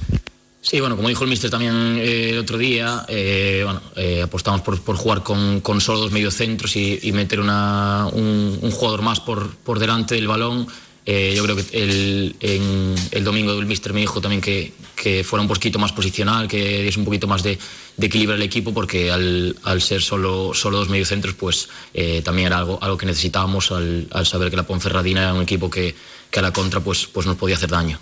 Sí, 0.60 0.80
bueno, 0.80 0.96
como 0.96 1.08
dijo 1.08 1.22
el 1.22 1.30
míster 1.30 1.50
también 1.50 1.98
eh, 2.00 2.30
el 2.30 2.38
otro 2.38 2.58
día, 2.58 3.06
eh, 3.06 3.64
eh, 3.94 4.22
apostamos 4.22 4.62
por, 4.62 4.96
jugar 4.96 5.22
con, 5.22 5.60
con, 5.60 5.80
solo 5.80 6.00
dos 6.00 6.10
mediocentros 6.10 6.74
y, 6.74 7.12
meter 7.12 7.38
un, 7.38 8.58
jugador 8.72 9.02
más 9.02 9.20
por 9.20 9.78
delante 9.78 10.16
del 10.16 10.26
balón 10.26 10.66
Eh, 11.06 11.34
yo 11.36 11.44
creo 11.44 11.56
que 11.56 11.64
el, 11.72 12.34
en, 12.40 12.94
el 13.10 13.24
domingo 13.24 13.52
el 13.52 13.66
mister 13.66 13.92
me 13.92 14.00
dijo 14.00 14.22
también 14.22 14.40
que, 14.40 14.72
que, 14.96 15.22
fuera 15.22 15.42
un 15.42 15.48
poquito 15.48 15.78
más 15.78 15.92
posicional, 15.92 16.48
que 16.48 16.82
diese 16.82 16.98
un 16.98 17.04
poquito 17.04 17.26
más 17.26 17.42
de, 17.42 17.58
de 17.96 18.06
equilibrio 18.06 18.36
al 18.36 18.42
equipo, 18.42 18.72
porque 18.72 19.10
al, 19.10 19.54
al, 19.64 19.82
ser 19.82 20.00
solo, 20.00 20.54
solo 20.54 20.78
dos 20.78 20.88
mediocentros, 20.88 21.34
pues 21.34 21.68
eh, 21.92 22.22
también 22.24 22.46
era 22.46 22.58
algo, 22.58 22.78
algo 22.80 22.96
que 22.96 23.04
necesitábamos 23.04 23.70
al, 23.70 24.08
al, 24.12 24.24
saber 24.24 24.48
que 24.48 24.56
la 24.56 24.66
Ponferradina 24.66 25.22
era 25.22 25.34
un 25.34 25.42
equipo 25.42 25.68
que, 25.68 25.94
que 26.30 26.38
a 26.38 26.42
la 26.42 26.52
contra 26.52 26.80
pues, 26.80 27.06
pues 27.06 27.26
nos 27.26 27.36
podía 27.36 27.56
hacer 27.56 27.68
daño. 27.68 27.98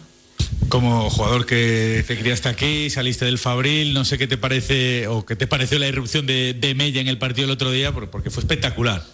Como 0.68 1.10
jugador 1.10 1.44
que 1.44 2.04
te 2.06 2.16
criaste 2.16 2.48
aquí, 2.48 2.88
saliste 2.88 3.24
del 3.24 3.38
Fabril, 3.38 3.94
no 3.94 4.04
sé 4.04 4.16
qué 4.16 4.28
te 4.28 4.38
parece 4.38 5.08
o 5.08 5.26
qué 5.26 5.34
te 5.34 5.46
pareció 5.46 5.78
la 5.78 5.88
irrupción 5.88 6.24
de, 6.24 6.54
de 6.54 6.74
Mella 6.74 7.00
en 7.00 7.08
el 7.08 7.18
partido 7.18 7.46
el 7.46 7.50
otro 7.50 7.70
día, 7.72 7.92
porque 7.92 8.30
fue 8.30 8.42
espectacular. 8.42 9.04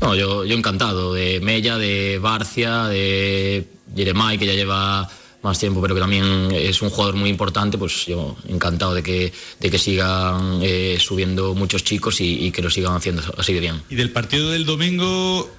No, 0.00 0.14
yo, 0.14 0.44
yo 0.44 0.56
encantado 0.56 1.12
de 1.12 1.40
Mella, 1.40 1.76
de 1.76 2.18
Barcia, 2.18 2.84
de 2.84 3.66
Jeremai, 3.94 4.38
que 4.38 4.46
ya 4.46 4.54
lleva 4.54 5.08
más 5.42 5.58
tiempo, 5.58 5.80
pero 5.80 5.94
que 5.94 6.00
también 6.00 6.50
es 6.52 6.82
un 6.82 6.90
jugador 6.90 7.16
muy 7.16 7.30
importante, 7.30 7.78
pues 7.78 8.06
yo 8.06 8.36
encantado 8.48 8.94
de 8.94 9.02
que, 9.02 9.32
de 9.58 9.70
que 9.70 9.78
sigan 9.78 10.60
eh, 10.62 10.98
subiendo 11.00 11.54
muchos 11.54 11.82
chicos 11.82 12.20
y, 12.20 12.46
y, 12.46 12.50
que 12.50 12.62
lo 12.62 12.70
sigan 12.70 12.94
haciendo 12.94 13.22
así 13.38 13.54
de 13.54 13.60
bien. 13.60 13.82
Y 13.88 13.94
del 13.94 14.10
partido 14.10 14.50
del 14.50 14.66
domingo, 14.66 15.50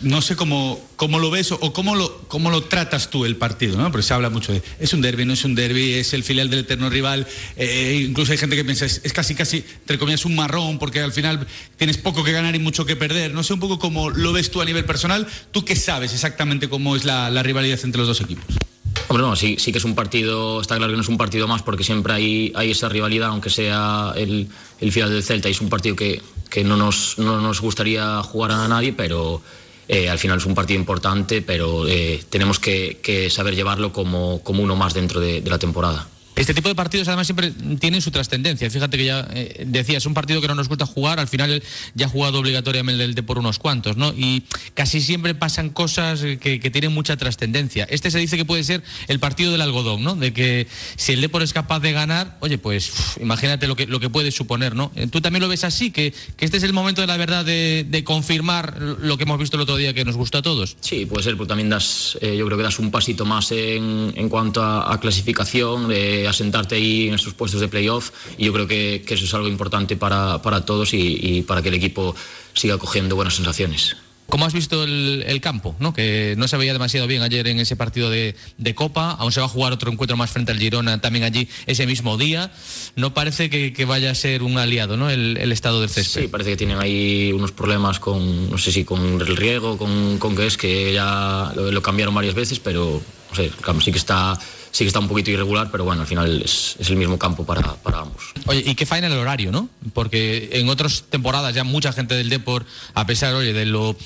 no 0.00 0.20
sé 0.20 0.36
cómo, 0.36 0.80
cómo 0.96 1.18
lo 1.18 1.30
ves 1.30 1.52
o 1.52 1.72
cómo 1.72 1.94
lo, 1.94 2.18
cómo 2.28 2.50
lo 2.50 2.64
tratas 2.64 3.08
tú 3.10 3.24
el 3.24 3.36
partido, 3.36 3.78
¿no? 3.78 3.90
Porque 3.90 4.06
se 4.06 4.12
habla 4.12 4.28
mucho 4.28 4.52
de, 4.52 4.62
es 4.78 4.92
un 4.92 5.00
derby, 5.00 5.24
no 5.24 5.32
es 5.32 5.44
un 5.44 5.54
derby, 5.54 5.94
es 5.94 6.12
el 6.12 6.22
filial 6.22 6.50
del 6.50 6.60
eterno 6.60 6.90
rival, 6.90 7.26
eh, 7.56 8.04
incluso 8.06 8.32
hay 8.32 8.38
gente 8.38 8.56
que 8.56 8.64
piensa, 8.64 8.84
es, 8.84 9.00
es, 9.04 9.12
casi, 9.12 9.34
casi, 9.34 9.64
entre 9.80 9.98
comillas, 9.98 10.24
un 10.24 10.36
marrón, 10.36 10.78
porque 10.78 11.00
al 11.00 11.12
final 11.12 11.46
tienes 11.76 11.96
poco 11.96 12.24
que 12.24 12.32
ganar 12.32 12.54
y 12.54 12.58
mucho 12.58 12.84
que 12.84 12.96
perder. 12.96 13.32
No 13.32 13.42
sé 13.42 13.54
un 13.54 13.60
poco 13.60 13.78
cómo 13.78 14.10
lo 14.10 14.32
ves 14.32 14.50
tú 14.50 14.60
a 14.60 14.64
nivel 14.64 14.84
personal, 14.84 15.26
tú 15.50 15.64
qué 15.64 15.76
sabes 15.76 16.12
exactamente 16.12 16.68
cómo 16.68 16.94
es 16.96 17.04
la, 17.04 17.30
rivalidad 17.42 17.78
entre 17.82 17.98
los 17.98 18.08
dos 18.08 18.20
equipos. 18.20 18.44
Hombre, 19.08 19.26
no, 19.26 19.36
sí, 19.36 19.56
sí 19.58 19.72
que 19.72 19.78
es 19.78 19.84
un 19.84 19.94
partido, 19.94 20.60
está 20.60 20.76
claro 20.76 20.92
que 20.92 20.96
no 20.96 21.02
es 21.02 21.08
un 21.08 21.18
partido 21.18 21.46
más 21.46 21.62
porque 21.62 21.84
siempre 21.84 22.12
hay, 22.12 22.52
hay 22.54 22.72
esa 22.72 22.88
rivalidad, 22.88 23.28
aunque 23.28 23.50
sea 23.50 24.12
el, 24.16 24.48
el 24.80 24.90
del 24.90 25.22
Celta, 25.22 25.48
y 25.48 25.52
es 25.52 25.60
un 25.60 25.68
partido 25.68 25.94
que, 25.94 26.22
que 26.50 26.64
no, 26.64 26.76
nos, 26.76 27.18
no 27.18 27.40
nos 27.40 27.60
gustaría 27.60 28.22
jugar 28.22 28.52
a 28.52 28.68
nadie, 28.68 28.92
pero 28.92 29.42
eh, 29.88 30.08
al 30.08 30.18
final 30.18 30.38
es 30.38 30.46
un 30.46 30.54
partido 30.54 30.78
importante, 30.78 31.42
pero 31.42 31.86
eh, 31.86 32.22
tenemos 32.28 32.58
que, 32.58 33.28
saber 33.30 33.54
llevarlo 33.54 33.92
como, 33.92 34.42
como 34.42 34.62
uno 34.62 34.76
más 34.76 34.94
dentro 34.94 35.20
de, 35.20 35.40
de 35.40 35.50
la 35.50 35.58
temporada. 35.58 36.08
Este 36.36 36.52
tipo 36.52 36.68
de 36.68 36.74
partidos 36.74 37.08
además 37.08 37.26
siempre 37.26 37.50
tienen 37.80 38.02
su 38.02 38.10
trascendencia. 38.10 38.70
Fíjate 38.70 38.98
que 38.98 39.06
ya 39.06 39.26
eh, 39.32 39.64
decía, 39.66 39.96
es 39.96 40.04
un 40.04 40.12
partido 40.12 40.42
que 40.42 40.48
no 40.48 40.54
nos 40.54 40.68
gusta 40.68 40.84
jugar, 40.84 41.18
al 41.18 41.28
final 41.28 41.62
ya 41.94 42.06
ha 42.06 42.08
jugado 42.10 42.38
obligatoriamente 42.38 43.02
el 43.02 43.14
de 43.14 43.22
por 43.22 43.38
unos 43.38 43.58
cuantos, 43.58 43.96
¿no? 43.96 44.12
Y 44.14 44.44
casi 44.74 45.00
siempre 45.00 45.34
pasan 45.34 45.70
cosas 45.70 46.20
que, 46.20 46.66
tienen 46.66 46.92
mucha 46.92 47.16
trascendencia. 47.16 47.86
Este 47.88 48.10
se 48.10 48.18
dice 48.18 48.36
que 48.36 48.44
puede 48.44 48.64
ser 48.64 48.82
el 49.08 49.18
partido 49.18 49.50
del 49.50 49.62
algodón, 49.62 50.02
¿no? 50.02 50.14
De 50.14 50.34
que 50.34 50.66
si 50.96 51.12
el 51.12 51.22
Depor 51.22 51.42
es 51.42 51.54
capaz 51.54 51.80
de 51.80 51.92
ganar, 51.92 52.36
oye, 52.40 52.58
pues 52.58 52.92
imagínate 53.20 53.66
lo 53.66 53.76
que, 53.76 53.86
lo 53.86 53.98
que 53.98 54.10
puede 54.10 54.30
suponer, 54.30 54.74
¿no? 54.74 54.92
¿Tú 55.10 55.22
también 55.22 55.42
lo 55.42 55.48
ves 55.48 55.64
así? 55.64 55.90
Que, 55.90 56.12
que 56.36 56.44
este 56.44 56.58
es 56.58 56.64
el 56.64 56.74
momento 56.74 57.00
de 57.00 57.06
la 57.06 57.16
verdad 57.16 57.44
de, 57.44 58.02
confirmar 58.04 58.78
lo 58.80 59.16
que 59.16 59.24
hemos 59.24 59.38
visto 59.38 59.56
el 59.56 59.62
otro 59.62 59.76
día 59.76 59.94
que 59.94 60.04
nos 60.04 60.16
gusta 60.16 60.38
a 60.38 60.42
todos. 60.42 60.76
Sí, 60.80 61.06
puede 61.06 61.24
ser, 61.24 61.34
pero 61.34 61.46
también 61.46 61.70
das, 61.70 62.18
eh, 62.20 62.36
yo 62.36 62.44
creo 62.46 62.58
que 62.58 62.64
das 62.64 62.78
un 62.78 62.90
pasito 62.90 63.24
más 63.24 63.50
en, 63.52 64.12
en 64.14 64.28
cuanto 64.28 64.62
a, 64.62 65.00
clasificación, 65.00 65.88
asentarte 66.28 66.76
ahí 66.76 67.08
en 67.08 67.14
esos 67.14 67.34
puestos 67.34 67.60
de 67.60 67.68
playoff 67.68 68.10
y 68.38 68.46
yo 68.46 68.52
creo 68.52 68.66
que, 68.66 69.04
que 69.06 69.14
eso 69.14 69.24
es 69.24 69.34
algo 69.34 69.48
importante 69.48 69.96
para, 69.96 70.42
para 70.42 70.64
todos 70.64 70.94
y, 70.94 71.18
y, 71.20 71.42
para 71.42 71.62
que 71.62 71.68
el 71.68 71.74
equipo 71.74 72.14
siga 72.54 72.78
cogiendo 72.78 73.16
buenas 73.16 73.34
sensaciones. 73.34 73.96
¿Cómo 74.28 74.44
has 74.44 74.52
visto 74.52 74.82
el, 74.82 75.24
el, 75.26 75.40
campo? 75.40 75.76
¿no? 75.78 75.94
Que 75.94 76.34
no 76.36 76.48
se 76.48 76.56
veía 76.56 76.72
demasiado 76.72 77.06
bien 77.06 77.22
ayer 77.22 77.46
en 77.46 77.60
ese 77.60 77.76
partido 77.76 78.10
de, 78.10 78.34
de, 78.58 78.74
Copa. 78.74 79.12
Aún 79.12 79.30
se 79.30 79.38
va 79.38 79.46
a 79.46 79.48
jugar 79.48 79.72
otro 79.72 79.90
encuentro 79.90 80.16
más 80.16 80.30
frente 80.30 80.50
al 80.50 80.58
Girona 80.58 81.00
también 81.00 81.24
allí 81.24 81.48
ese 81.66 81.86
mismo 81.86 82.18
día. 82.18 82.50
No 82.96 83.14
parece 83.14 83.48
que, 83.50 83.72
que 83.72 83.84
vaya 83.84 84.10
a 84.10 84.14
ser 84.16 84.42
un 84.42 84.58
aliado 84.58 84.96
¿no? 84.96 85.10
el, 85.10 85.36
el, 85.36 85.52
estado 85.52 85.80
del 85.80 85.90
césped. 85.90 86.22
Sí, 86.22 86.28
parece 86.28 86.50
que 86.50 86.56
tienen 86.56 86.80
ahí 86.80 87.30
unos 87.32 87.52
problemas 87.52 88.00
con, 88.00 88.50
no 88.50 88.58
sé 88.58 88.72
si 88.72 88.84
con 88.84 89.20
el 89.20 89.36
riego, 89.36 89.78
con, 89.78 90.18
con 90.18 90.34
qué 90.34 90.46
es, 90.46 90.56
que 90.56 90.92
ya 90.92 91.52
lo, 91.54 91.70
lo 91.70 91.82
cambiaron 91.82 92.14
varias 92.14 92.34
veces, 92.34 92.58
pero 92.58 93.00
no 93.30 93.36
sé, 93.36 93.44
el 93.44 93.56
campo 93.56 93.80
sí 93.80 93.92
que 93.92 93.98
está 93.98 94.36
sí 94.76 94.84
que 94.84 94.88
está 94.88 94.98
un 94.98 95.08
poquito 95.08 95.30
irregular, 95.30 95.70
pero 95.72 95.84
bueno, 95.84 96.02
al 96.02 96.06
final 96.06 96.42
es, 96.44 96.76
es 96.78 96.90
el 96.90 96.96
mismo 96.96 97.18
campo 97.18 97.46
para, 97.46 97.62
para, 97.76 98.00
ambos. 98.00 98.34
Oye, 98.44 98.62
y 98.66 98.74
qué 98.74 98.84
faena 98.84 99.06
el 99.06 99.14
horario, 99.14 99.50
¿no? 99.50 99.70
Porque 99.94 100.50
en 100.52 100.68
otras 100.68 101.04
temporadas 101.08 101.54
ya 101.54 101.64
mucha 101.64 101.94
gente 101.94 102.14
del 102.14 102.28
Depor, 102.28 102.66
a 102.92 103.06
pesar, 103.06 103.34
oye, 103.34 103.54
de 103.54 103.64
lo 103.64 103.96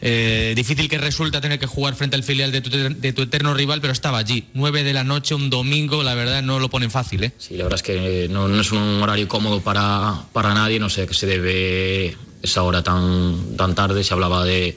eh, 0.00 0.52
difícil 0.54 0.88
que 0.88 0.96
resulta 0.96 1.40
tener 1.40 1.58
que 1.58 1.66
jugar 1.66 1.96
frente 1.96 2.14
al 2.14 2.22
filial 2.22 2.52
de 2.52 2.60
tu, 2.60 2.70
de 2.70 3.12
tu, 3.12 3.22
eterno 3.22 3.52
rival, 3.52 3.80
pero 3.80 3.92
estaba 3.92 4.18
allí. 4.18 4.46
9 4.54 4.84
de 4.84 4.92
la 4.92 5.02
noche, 5.02 5.34
un 5.34 5.50
domingo, 5.50 6.04
la 6.04 6.14
verdad 6.14 6.40
no 6.40 6.60
lo 6.60 6.70
ponen 6.70 6.92
fácil, 6.92 7.24
¿eh? 7.24 7.32
Sí, 7.38 7.56
la 7.56 7.64
verdad 7.64 7.80
es 7.80 7.82
que 7.82 8.28
no, 8.30 8.46
no 8.46 8.60
es 8.60 8.70
un 8.70 9.02
horario 9.02 9.26
cómodo 9.26 9.60
para, 9.60 10.22
para 10.32 10.54
nadie, 10.54 10.78
no 10.78 10.88
sé 10.88 11.04
qué 11.08 11.14
se 11.14 11.26
debe 11.26 12.16
esa 12.42 12.62
hora 12.62 12.84
tan, 12.84 13.56
tan 13.56 13.74
tarde, 13.74 14.04
se 14.04 14.14
hablaba 14.14 14.44
de 14.44 14.76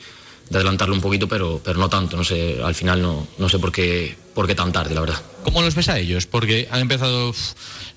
de 0.50 0.58
adelantarlo 0.58 0.94
un 0.94 1.02
poquito, 1.02 1.28
pero, 1.28 1.62
pero 1.64 1.80
no 1.80 1.90
tanto. 1.90 2.18
No 2.18 2.24
sé, 2.24 2.60
al 2.64 2.76
final 2.76 3.02
no, 3.02 3.28
no 3.38 3.50
sé 3.50 3.60
por 3.60 3.72
qué, 3.72 4.16
por 4.34 4.48
qué 4.48 4.56
tan 4.56 4.72
tarde, 4.72 4.94
la 4.94 5.02
verdad. 5.02 5.22
¿Cómo 5.44 5.62
los 5.62 5.76
ves 5.76 5.90
a 5.90 6.00
ellos? 6.00 6.26
Porque 6.26 6.68
han 6.72 6.82
empezado 6.82 7.34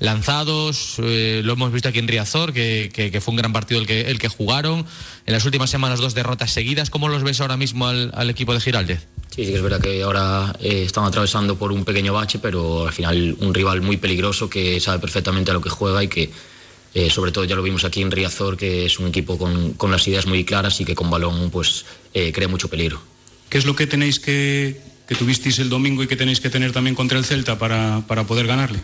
lanzados, 0.01 0.97
eh, 0.99 1.41
lo 1.45 1.55
hemos 1.55 1.73
visto 1.73 1.89
aquí 1.89 1.99
en 1.99 2.09
Riazor, 2.09 2.53
que, 2.53 2.91
que, 2.93 3.11
que, 3.11 3.21
fue 3.21 3.33
un 3.33 3.39
gran 3.39 3.53
partido 3.53 3.81
el 3.81 3.87
que, 3.87 4.03
el 4.03 4.19
que 4.19 4.29
jugaron. 4.29 4.87
En 5.27 5.33
las 5.33 5.45
últimas 5.45 5.71
semanas 5.71 6.01
dos 6.01 6.15
derrotas 6.15 6.53
seguidas. 6.53 6.91
¿Cómo 6.91 7.09
los 7.09 7.23
ves 7.23 7.41
ahora 7.41 7.57
mismo 7.57 7.87
al, 7.87 8.13
al 8.15 8.31
equipo 8.31 8.55
de 8.55 8.61
Giraldez? 8.61 9.07
Sí, 9.35 9.45
sí 9.45 9.51
que 9.51 9.57
es 9.57 9.63
verdad 9.63 9.81
que 9.81 10.03
ahora 10.03 10.55
eh, 10.61 10.85
están 10.85 11.05
atravesando 11.05 11.57
por 11.57 11.73
un 11.73 11.85
pequeño 11.85 12.13
bache, 12.13 12.39
pero 12.39 12.87
al 12.87 12.93
final 12.93 13.37
un 13.41 13.53
rival 13.53 13.83
muy 13.83 13.97
peligroso 13.99 14.49
que 14.49 14.81
sabe 14.81 14.99
perfectamente 14.99 15.51
a 15.51 15.55
lo 15.55 15.61
que 15.61 15.71
juega 15.71 16.03
y 16.03 16.09
que 16.09 16.31
eh, 16.95 17.11
sobre 17.11 17.33
todo 17.33 17.45
ya 17.45 17.55
lo 17.55 17.63
vimos 17.63 17.85
aquí 17.85 18.01
en 18.01 18.11
Riazor, 18.11 18.57
que 18.57 18.87
es 18.87 18.99
un 18.99 19.09
equipo 19.09 19.37
con, 19.37 19.75
con 19.75 19.91
las 19.91 20.09
ideas 20.09 20.27
muy 20.27 20.45
claras 20.45 20.81
y 20.81 20.85
que 20.85 20.95
con 20.95 21.11
balón 21.11 21.51
pues 21.51 21.85
eh, 22.19 22.33
crea 22.33 22.49
mucho 22.49 22.69
peligro. 22.69 23.01
¿Qué 23.49 23.59
es 23.59 23.65
lo 23.65 23.77
que 23.77 23.87
tenéis 23.87 24.19
que, 24.19 24.81
que 25.07 25.15
tuvisteis 25.15 25.59
el 25.59 25.69
domingo 25.69 26.03
y 26.03 26.07
que 26.07 26.17
tenéis 26.17 26.41
que 26.41 26.51
tener 26.51 26.73
también 26.73 26.95
contra 26.95 27.19
el 27.19 27.25
Celta 27.25 27.59
para, 27.59 28.03
para 28.07 28.25
poder 28.25 28.47
ganarle? 28.47 28.81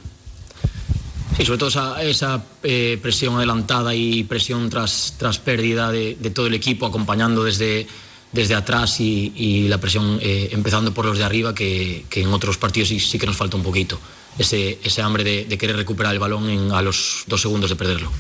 Sí, 1.37 1.45
sobre 1.45 1.59
todo 1.59 1.69
esa, 1.69 2.03
esa 2.03 2.45
eh, 2.63 2.97
presión 3.03 3.35
adelantada 3.35 3.93
y 3.95 4.23
presión 4.23 4.71
tras, 4.71 5.15
tras 5.19 5.39
pérdida 5.39 5.91
de, 5.91 6.17
de, 6.19 6.31
todo 6.31 6.47
el 6.47 6.55
equipo, 6.55 6.87
acompañando 6.87 7.43
desde, 7.43 7.89
desde 8.31 8.55
atrás 8.55 9.01
y, 9.01 9.33
y 9.35 9.69
la 9.69 9.79
presión 9.79 10.21
eh, 10.23 10.51
empezando 10.53 10.95
por 10.95 11.07
los 11.07 11.19
de 11.19 11.25
arriba, 11.25 11.53
que, 11.53 12.05
que 12.09 12.23
en 12.23 12.33
otros 12.33 12.57
partidos 12.57 12.89
sí, 12.91 13.01
sí, 13.01 13.19
que 13.19 13.27
nos 13.27 13.37
falta 13.37 13.57
un 13.57 13.65
poquito. 13.65 13.99
Ese, 14.39 14.79
ese 14.85 15.03
hambre 15.03 15.25
de, 15.25 15.45
de, 15.45 15.59
querer 15.59 15.77
recuperar 15.77 16.13
el 16.13 16.21
balón 16.21 16.49
en, 16.49 16.71
a 16.71 16.83
los 16.83 17.25
dos 17.27 17.41
segundos 17.41 17.71
de 17.71 17.77
perderlo. 17.77 18.11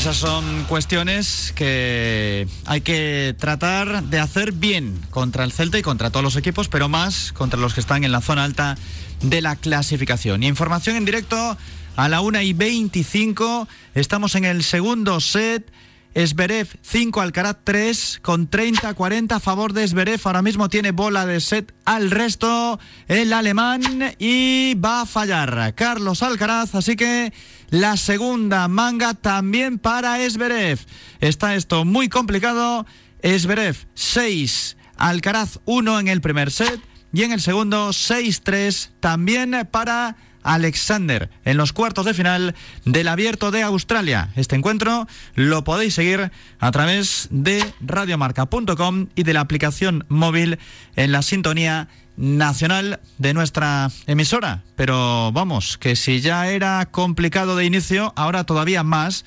Esas 0.00 0.16
son 0.16 0.64
cuestiones 0.64 1.52
que 1.54 2.48
hay 2.64 2.80
que 2.80 3.36
tratar 3.38 4.02
de 4.04 4.18
hacer 4.18 4.52
bien 4.52 4.98
contra 5.10 5.44
el 5.44 5.52
Celta 5.52 5.78
y 5.78 5.82
contra 5.82 6.08
todos 6.08 6.24
los 6.24 6.36
equipos, 6.36 6.68
pero 6.68 6.88
más 6.88 7.32
contra 7.32 7.60
los 7.60 7.74
que 7.74 7.80
están 7.80 8.02
en 8.04 8.10
la 8.10 8.22
zona 8.22 8.44
alta 8.44 8.78
de 9.20 9.42
la 9.42 9.56
clasificación. 9.56 10.42
Y 10.42 10.46
información 10.46 10.96
en 10.96 11.04
directo 11.04 11.58
a 11.96 12.08
la 12.08 12.22
1 12.22 12.40
y 12.40 12.54
25. 12.54 13.68
Estamos 13.94 14.36
en 14.36 14.46
el 14.46 14.62
segundo 14.62 15.20
set 15.20 15.70
Esberev 16.14 16.68
5, 16.82 17.20
Alcaraz 17.20 17.58
3, 17.62 18.18
con 18.22 18.50
30-40 18.50 19.32
a 19.32 19.40
favor 19.40 19.72
de 19.72 19.84
Esberev. 19.84 20.20
Ahora 20.24 20.42
mismo 20.42 20.68
tiene 20.68 20.90
bola 20.90 21.24
de 21.24 21.40
set 21.40 21.72
al 21.84 22.10
resto 22.10 22.80
el 23.06 23.32
alemán 23.32 23.82
y 24.18 24.74
va 24.74 25.02
a 25.02 25.06
fallar 25.06 25.74
Carlos 25.74 26.22
Alcaraz. 26.22 26.74
Así 26.74 26.96
que 26.96 27.32
la 27.70 27.96
segunda 27.96 28.66
manga 28.66 29.14
también 29.14 29.78
para 29.78 30.20
Esberev. 30.20 30.80
Está 31.20 31.54
esto 31.54 31.84
muy 31.84 32.08
complicado. 32.08 32.86
Esberev 33.22 33.76
6, 33.94 34.76
Alcaraz 34.96 35.60
1 35.64 36.00
en 36.00 36.08
el 36.08 36.20
primer 36.20 36.50
set 36.50 36.80
y 37.12 37.22
en 37.22 37.32
el 37.32 37.40
segundo 37.40 37.90
6-3 37.90 38.90
también 39.00 39.68
para 39.70 40.16
Alexander 40.42 41.30
en 41.44 41.56
los 41.56 41.72
cuartos 41.72 42.04
de 42.06 42.14
final 42.14 42.54
del 42.84 43.08
Abierto 43.08 43.50
de 43.50 43.62
Australia. 43.62 44.30
Este 44.36 44.56
encuentro 44.56 45.06
lo 45.34 45.64
podéis 45.64 45.94
seguir 45.94 46.30
a 46.58 46.70
través 46.70 47.28
de 47.30 47.64
radiomarca.com 47.80 49.08
y 49.14 49.22
de 49.22 49.34
la 49.34 49.40
aplicación 49.40 50.04
móvil 50.08 50.58
en 50.96 51.12
la 51.12 51.22
sintonía 51.22 51.88
nacional 52.16 53.00
de 53.18 53.34
nuestra 53.34 53.90
emisora. 54.06 54.62
Pero 54.76 55.32
vamos, 55.32 55.78
que 55.78 55.96
si 55.96 56.20
ya 56.20 56.48
era 56.48 56.86
complicado 56.86 57.56
de 57.56 57.64
inicio, 57.64 58.12
ahora 58.16 58.44
todavía 58.44 58.82
más, 58.82 59.24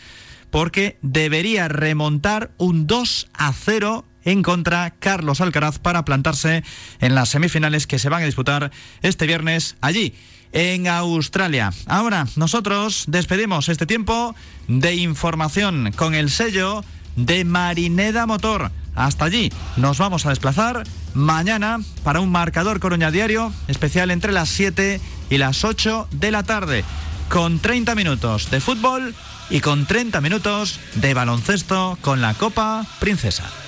porque 0.51 0.97
debería 1.01 1.67
remontar 1.67 2.51
un 2.57 2.85
2 2.85 3.29
a 3.33 3.51
0 3.53 4.05
en 4.25 4.43
contra 4.43 4.91
Carlos 4.91 5.41
Alcaraz 5.41 5.79
para 5.79 6.05
plantarse 6.05 6.63
en 6.99 7.15
las 7.15 7.29
semifinales 7.29 7.87
que 7.87 7.99
se 7.99 8.09
van 8.09 8.21
a 8.21 8.25
disputar 8.25 8.71
este 9.01 9.27
viernes 9.27 9.75
allí 9.81 10.13
en 10.53 10.87
Australia. 10.87 11.73
Ahora 11.87 12.27
nosotros 12.35 13.05
despedimos 13.07 13.67
este 13.69 13.85
tiempo 13.85 14.35
de 14.67 14.95
información 14.95 15.91
con 15.95 16.15
el 16.15 16.29
sello 16.29 16.83
de 17.15 17.43
Marineda 17.43 18.25
Motor. 18.25 18.71
Hasta 18.95 19.25
allí 19.25 19.51
nos 19.75 19.97
vamos 19.97 20.25
a 20.25 20.29
desplazar 20.29 20.83
mañana 21.13 21.79
para 22.03 22.19
un 22.19 22.31
marcador 22.31 22.79
Coruña 22.79 23.11
Diario 23.11 23.51
especial 23.67 24.11
entre 24.11 24.31
las 24.31 24.49
7 24.49 25.01
y 25.29 25.37
las 25.37 25.63
8 25.63 26.07
de 26.11 26.31
la 26.31 26.43
tarde, 26.43 26.83
con 27.29 27.59
30 27.59 27.95
minutos 27.95 28.51
de 28.51 28.61
fútbol 28.61 29.15
y 29.49 29.61
con 29.61 29.85
30 29.85 30.21
minutos 30.21 30.79
de 30.95 31.13
baloncesto 31.13 31.97
con 32.01 32.21
la 32.21 32.35
Copa 32.35 32.85
Princesa. 32.99 33.62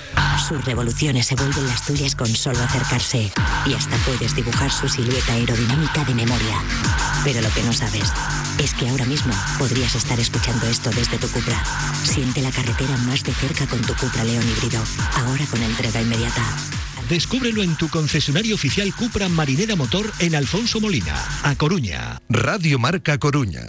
Sus 0.46 0.64
revoluciones 0.64 1.26
se 1.26 1.34
vuelven 1.34 1.66
las 1.66 1.84
tuyas 1.84 2.14
con 2.14 2.28
solo 2.28 2.60
acercarse 2.60 3.32
y 3.66 3.74
hasta 3.74 3.96
puedes 3.98 4.34
dibujar 4.34 4.70
su 4.70 4.88
silueta 4.88 5.32
aerodinámica 5.32 6.04
de 6.04 6.14
memoria. 6.14 6.62
Pero 7.24 7.40
lo 7.40 7.50
que 7.50 7.62
no 7.62 7.72
sabes 7.72 8.12
es 8.58 8.74
que 8.74 8.88
ahora 8.88 9.04
mismo 9.06 9.34
podrías 9.58 9.94
estar 9.94 10.18
escuchando 10.20 10.66
esto 10.66 10.90
desde 10.90 11.18
tu 11.18 11.28
Cupra. 11.28 11.62
Siente 12.04 12.42
la 12.42 12.50
carretera 12.50 12.96
más 12.98 13.24
de 13.24 13.32
cerca 13.32 13.66
con 13.66 13.80
tu 13.80 13.94
Cupra 13.94 14.24
León 14.24 14.44
híbrido, 14.48 14.82
ahora 15.14 15.44
con 15.46 15.62
entrega 15.62 16.00
inmediata. 16.00 16.42
Descúbrelo 17.08 17.62
en 17.62 17.76
tu 17.76 17.88
concesionario 17.88 18.54
oficial 18.54 18.92
Cupra 18.94 19.28
Marinera 19.28 19.76
Motor 19.76 20.12
en 20.18 20.34
Alfonso 20.34 20.80
Molina, 20.80 21.14
a 21.42 21.54
Coruña. 21.54 22.20
Radio 22.28 22.78
Marca 22.78 23.18
Coruña. 23.18 23.68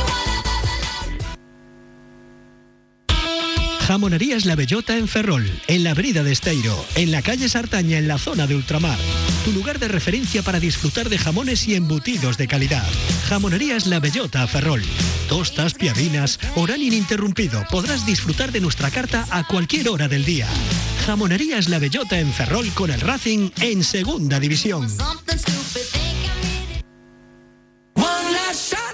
Jamonerías 3.91 4.45
La 4.45 4.55
Bellota 4.55 4.97
en 4.97 5.05
Ferrol, 5.05 5.51
en 5.67 5.83
la 5.83 5.91
avenida 5.91 6.23
de 6.23 6.31
Esteiro, 6.31 6.85
en 6.95 7.11
la 7.11 7.21
calle 7.21 7.49
Sartaña, 7.49 7.97
en 7.97 8.07
la 8.07 8.17
zona 8.17 8.47
de 8.47 8.55
ultramar. 8.55 8.97
Tu 9.43 9.51
lugar 9.51 9.79
de 9.79 9.89
referencia 9.89 10.43
para 10.43 10.61
disfrutar 10.61 11.09
de 11.09 11.17
jamones 11.17 11.67
y 11.67 11.75
embutidos 11.75 12.37
de 12.37 12.47
calidad. 12.47 12.87
Jamonerías 13.27 13.87
La 13.87 13.99
Bellota 13.99 14.47
Ferrol. 14.47 14.81
Tostas, 15.27 15.73
piadinas, 15.73 16.39
horario 16.55 16.87
ininterrumpido. 16.87 17.65
Podrás 17.69 18.05
disfrutar 18.05 18.53
de 18.53 18.61
nuestra 18.61 18.89
carta 18.91 19.27
a 19.29 19.45
cualquier 19.45 19.89
hora 19.89 20.07
del 20.07 20.23
día. 20.23 20.47
Jamonerías 21.05 21.67
La 21.67 21.79
Bellota 21.79 22.17
en 22.17 22.31
Ferrol 22.31 22.69
con 22.73 22.91
el 22.91 23.01
Racing 23.01 23.49
en 23.59 23.83
Segunda 23.83 24.39
División. 24.39 24.87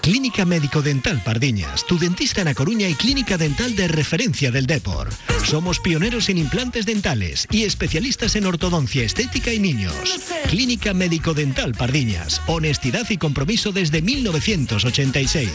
Clínica 0.08 0.46
Médico 0.46 0.82
Dental 0.82 1.22
Pardiñas, 1.22 1.86
tu 1.86 2.00
dentista 2.00 2.40
en 2.40 2.48
A 2.48 2.54
Coruña 2.54 2.88
y 2.88 2.94
clínica 2.94 3.38
dental 3.38 3.76
de 3.76 3.90
referencia 3.90 4.52
del 4.52 4.66
Depor. 4.66 5.10
Somos 5.44 5.82
pioneros 5.82 6.30
en 6.30 6.38
implantes 6.38 6.86
dentales 6.86 7.46
y 7.52 7.64
especialistas 7.64 8.38
en 8.38 8.46
ortodoncia 8.46 9.04
estética 9.04 9.52
y 9.52 9.60
niños. 9.60 9.94
Clínica 10.48 10.94
Médico 10.94 11.34
Dental 11.34 11.74
Pardiñas, 11.74 12.42
honestidad 12.48 13.06
y 13.10 13.18
compromiso 13.18 13.74
desde 13.74 14.02
1986. 14.02 15.50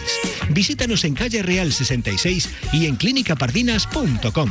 Visítanos 0.51 1.07
en 1.07 1.15
calle 1.15 1.43
Real 1.43 1.73
66 1.73 2.51
y 2.75 2.85
en 2.85 2.97
clínicapardinas.com. 2.97 4.51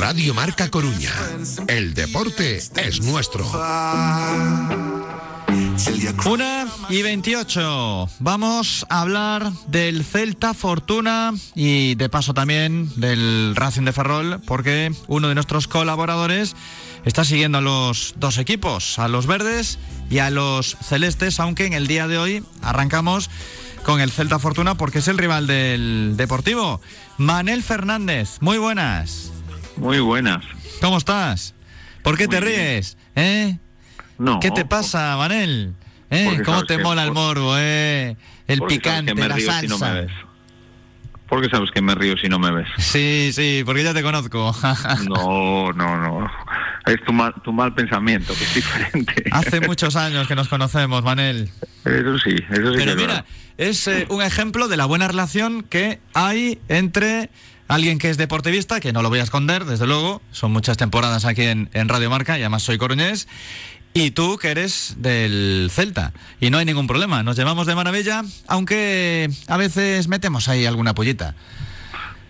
Radio 0.00 0.32
Marca 0.32 0.70
Coruña. 0.70 1.12
El 1.68 1.92
deporte 1.92 2.56
es 2.56 3.02
nuestro. 3.02 3.44
Una 6.24 6.66
y 6.88 7.02
28. 7.02 8.08
Vamos 8.20 8.86
a 8.88 9.02
hablar 9.02 9.52
del 9.66 10.02
Celta 10.02 10.54
Fortuna 10.54 11.34
y 11.54 11.96
de 11.96 12.08
paso 12.08 12.32
también 12.32 12.90
del 12.96 13.54
Racing 13.54 13.82
de 13.82 13.92
Ferrol, 13.92 14.40
porque 14.46 14.90
uno 15.06 15.28
de 15.28 15.34
nuestros 15.34 15.68
colaboradores 15.68 16.56
está 17.04 17.26
siguiendo 17.26 17.58
a 17.58 17.60
los 17.60 18.14
dos 18.16 18.38
equipos, 18.38 18.98
a 18.98 19.06
los 19.06 19.26
verdes 19.26 19.78
y 20.08 20.20
a 20.20 20.30
los 20.30 20.78
celestes, 20.82 21.38
aunque 21.40 21.66
en 21.66 21.74
el 21.74 21.86
día 21.86 22.08
de 22.08 22.16
hoy 22.16 22.42
arrancamos 22.62 23.28
con 23.84 24.00
el 24.00 24.10
Celta 24.10 24.38
Fortuna 24.38 24.76
porque 24.76 25.00
es 25.00 25.08
el 25.08 25.18
rival 25.18 25.46
del 25.46 26.14
Deportivo. 26.16 26.80
Manel 27.18 27.62
Fernández, 27.62 28.38
muy 28.40 28.56
buenas. 28.56 29.30
Muy 29.80 29.98
buenas. 30.00 30.44
¿Cómo 30.80 30.98
estás? 30.98 31.54
¿Por 32.02 32.16
qué 32.16 32.26
Muy 32.26 32.36
te 32.36 32.40
ríes? 32.40 32.96
¿Eh? 33.16 33.56
No. 34.18 34.38
¿Qué 34.40 34.50
te 34.50 34.64
pasa, 34.64 35.16
Manel? 35.16 35.74
¿Eh? 36.10 36.42
¿Cómo 36.44 36.64
te 36.64 36.76
que- 36.76 36.82
mola 36.82 37.02
el 37.04 37.08
por- 37.12 37.16
morbo, 37.36 37.54
eh? 37.58 38.16
El 38.46 38.60
picante, 38.62 39.14
la 39.14 39.36
si 39.36 39.46
no 39.68 39.78
salsa. 39.78 39.92
me 39.94 40.00
ves. 40.02 40.12
Porque 41.28 41.48
sabes 41.48 41.70
que 41.70 41.80
me 41.80 41.94
río 41.94 42.16
si 42.16 42.28
no 42.28 42.38
me 42.40 42.50
ves. 42.50 42.66
Sí, 42.78 43.30
sí, 43.32 43.62
porque 43.64 43.84
ya 43.84 43.94
te 43.94 44.02
conozco. 44.02 44.52
No, 45.08 45.72
no, 45.72 45.96
no. 45.96 46.30
Es 46.86 46.96
tu 47.04 47.12
mal, 47.12 47.32
tu 47.44 47.52
mal 47.52 47.72
pensamiento, 47.74 48.34
que 48.34 48.42
es 48.44 48.54
diferente. 48.54 49.24
Hace 49.30 49.60
muchos 49.60 49.94
años 49.96 50.26
que 50.26 50.34
nos 50.34 50.48
conocemos, 50.48 51.04
Manel. 51.04 51.48
Eso 51.84 52.18
sí, 52.18 52.34
eso 52.50 52.72
sí. 52.72 52.76
Pero 52.78 52.96
mira, 52.96 53.24
es 53.58 53.86
eh, 53.86 54.06
un 54.10 54.22
ejemplo 54.22 54.66
de 54.66 54.76
la 54.76 54.86
buena 54.86 55.06
relación 55.06 55.62
que 55.62 56.00
hay 56.14 56.58
entre 56.68 57.30
alguien 57.70 58.00
que 58.00 58.10
es 58.10 58.18
deportivista, 58.18 58.80
que 58.80 58.92
no 58.92 59.00
lo 59.00 59.10
voy 59.10 59.20
a 59.20 59.22
esconder, 59.22 59.64
desde 59.64 59.86
luego, 59.86 60.20
son 60.32 60.52
muchas 60.52 60.76
temporadas 60.76 61.24
aquí 61.24 61.42
en, 61.42 61.68
Radio 61.88 62.10
Marca 62.10 62.36
y 62.36 62.42
además 62.42 62.64
soy 62.64 62.78
coruñés, 62.78 63.28
y 63.94 64.10
tú 64.10 64.38
que 64.38 64.50
eres 64.50 64.96
del 64.98 65.68
Celta. 65.70 66.12
Y 66.40 66.50
no 66.50 66.58
hay 66.58 66.64
ningún 66.64 66.88
problema, 66.88 67.22
nos 67.22 67.36
llevamos 67.36 67.68
de 67.68 67.76
maravilla, 67.76 68.22
aunque 68.48 69.30
a 69.46 69.56
veces 69.56 70.08
metemos 70.08 70.48
ahí 70.48 70.66
alguna 70.66 70.94
pollita. 70.94 71.36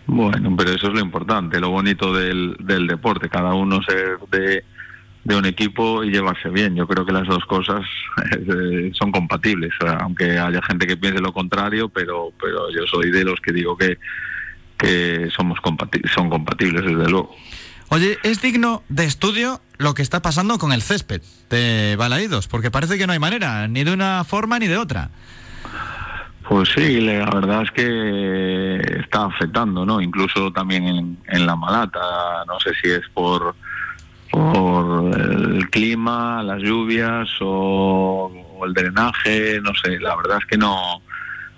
Bueno, 0.07 0.55
pero 0.59 0.72
eso 0.72 0.88
es 0.88 0.92
lo 0.92 1.00
importante, 1.00 1.59
lo 1.59 1.70
bonito 1.70 2.12
del, 2.12 2.57
deporte, 2.87 3.31
cada 3.31 3.55
uno 3.55 3.81
ser 3.83 4.18
de, 4.31 4.62
un 5.35 5.46
equipo 5.46 6.05
y 6.05 6.11
llevarse 6.11 6.50
bien. 6.50 6.76
Yo 6.76 6.87
creo 6.87 7.07
que 7.07 7.12
las 7.12 7.26
dos 7.26 7.46
cosas 7.46 7.81
eh, 8.33 8.90
son 8.92 9.11
compatibles, 9.11 9.72
aunque 10.00 10.38
haya 10.38 10.61
gente 10.62 10.87
que 10.87 10.98
piense 10.98 11.20
lo 11.20 11.33
contrario, 11.33 11.88
pero, 11.88 12.31
pero 12.38 12.70
yo 12.70 12.87
soy 12.87 13.11
de 13.11 13.24
los 13.24 13.40
que 13.40 13.53
digo 13.53 13.74
que, 13.79 13.96
que 14.81 15.29
somos 15.37 15.59
compati- 15.61 16.03
son 16.14 16.31
compatibles, 16.31 16.83
desde 16.85 17.09
luego. 17.11 17.37
Oye, 17.90 18.19
es 18.23 18.40
digno 18.40 18.83
de 18.88 19.05
estudio 19.05 19.61
lo 19.79 19.95
que 19.95 20.03
está 20.03 20.23
pasando 20.23 20.59
con 20.59 20.73
el 20.73 20.81
césped 20.81 21.23
de 21.51 21.97
Balaídos, 21.99 22.47
porque 22.49 22.71
parece 22.71 22.97
que 22.99 23.07
no 23.07 23.12
hay 23.12 23.19
manera, 23.19 23.66
ni 23.69 23.85
de 23.85 23.93
una 23.93 24.25
forma 24.25 24.59
ni 24.59 24.69
de 24.69 24.79
otra. 24.79 25.11
Pues 26.49 26.69
sí, 26.75 27.01
la 27.01 27.27
verdad 27.31 27.62
es 27.62 27.71
que 27.73 28.77
está 29.01 29.25
afectando, 29.27 29.85
¿no? 29.85 30.01
Incluso 30.01 30.53
también 30.53 30.87
en, 30.87 31.19
en 31.29 31.47
la 31.47 31.55
Malata, 31.57 32.01
no 32.47 32.59
sé 32.61 32.71
si 32.81 32.90
es 32.90 33.03
por, 33.14 33.55
por 34.33 35.16
el 35.16 35.69
clima, 35.71 36.43
las 36.43 36.61
lluvias 36.62 37.29
o, 37.40 38.33
o 38.59 38.66
el 38.66 38.73
drenaje, 38.73 39.61
no 39.62 39.73
sé, 39.83 39.99
la 40.01 40.16
verdad 40.16 40.38
es 40.40 40.47
que 40.47 40.57
no, 40.59 41.03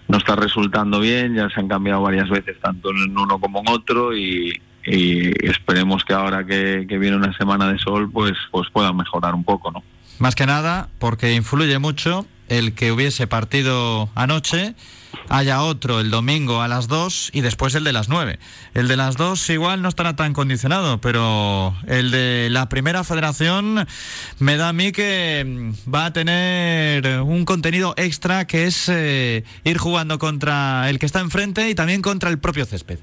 no 0.08 0.18
está 0.18 0.36
resultando 0.36 1.00
bien, 1.00 1.34
ya 1.34 1.48
se 1.50 1.60
han 1.60 1.68
cambiado 1.68 2.02
varias 2.02 2.28
veces 2.28 2.58
tanto 2.60 2.90
en 2.90 3.16
uno 3.16 3.38
como 3.38 3.60
en 3.60 3.68
otro 3.68 4.16
y, 4.16 4.60
esperemos 4.84 6.04
que 6.04 6.12
ahora 6.12 6.44
que, 6.44 6.86
que 6.88 6.98
viene 6.98 7.16
una 7.16 7.32
semana 7.38 7.72
de 7.72 7.78
sol 7.78 8.10
pues, 8.10 8.32
pues 8.50 8.68
pueda 8.72 8.92
mejorar 8.92 9.32
un 9.32 9.44
poco, 9.44 9.70
¿no? 9.70 9.84
Más 10.18 10.34
que 10.34 10.44
nada 10.44 10.88
porque 10.98 11.34
influye 11.34 11.78
mucho 11.78 12.26
el 12.48 12.74
que 12.74 12.90
hubiese 12.90 13.26
partido 13.28 14.08
anoche, 14.16 14.74
haya 15.28 15.62
otro 15.62 16.00
el 16.00 16.10
domingo 16.10 16.62
a 16.62 16.68
las 16.68 16.88
2 16.88 17.30
y 17.32 17.40
después 17.40 17.74
el 17.74 17.84
de 17.84 17.92
las 17.92 18.08
9. 18.08 18.38
El 18.74 18.88
de 18.88 18.96
las 18.96 19.16
2 19.16 19.50
igual 19.50 19.82
no 19.82 19.88
estará 19.88 20.16
tan 20.16 20.32
condicionado, 20.32 21.00
pero 21.00 21.74
el 21.86 22.10
de 22.10 22.48
la 22.50 22.68
primera 22.68 23.04
federación 23.04 23.86
me 24.38 24.56
da 24.56 24.70
a 24.70 24.72
mí 24.72 24.92
que 24.92 25.44
mm, 25.46 25.92
va 25.92 26.06
a 26.06 26.12
tener 26.12 27.20
un 27.20 27.44
contenido 27.44 27.94
extra 27.96 28.46
que 28.46 28.66
es 28.66 28.88
eh, 28.88 29.44
ir 29.64 29.78
jugando 29.78 30.18
contra 30.18 30.88
el 30.90 30.98
que 30.98 31.06
está 31.06 31.20
enfrente 31.20 31.68
y 31.68 31.74
también 31.74 32.02
contra 32.02 32.30
el 32.30 32.38
propio 32.38 32.66
césped. 32.66 32.98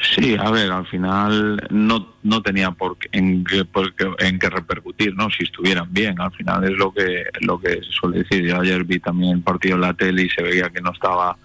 Sí, 0.00 0.36
a 0.38 0.50
ver, 0.50 0.70
al 0.70 0.86
final 0.86 1.60
no, 1.70 2.14
no 2.22 2.40
tenía 2.40 2.70
por 2.70 2.96
en, 3.10 3.44
por 3.72 3.92
en 4.18 4.38
qué 4.38 4.48
repercutir, 4.48 5.14
¿no? 5.14 5.28
Si 5.30 5.42
estuvieran 5.44 5.92
bien, 5.92 6.20
al 6.20 6.32
final 6.32 6.64
es 6.64 6.78
lo 6.78 6.92
que 6.92 7.24
lo 7.40 7.58
que 7.58 7.82
se 7.82 7.90
suele 7.90 8.18
decir. 8.18 8.44
Yo 8.46 8.60
ayer 8.60 8.84
vi 8.84 9.00
también 9.00 9.38
el 9.38 9.42
partido 9.42 9.74
en 9.74 9.80
la 9.80 9.94
tele 9.94 10.22
y 10.22 10.30
se 10.30 10.42
veía 10.42 10.70
que 10.70 10.80
no 10.80 10.92
estaba 10.92 11.36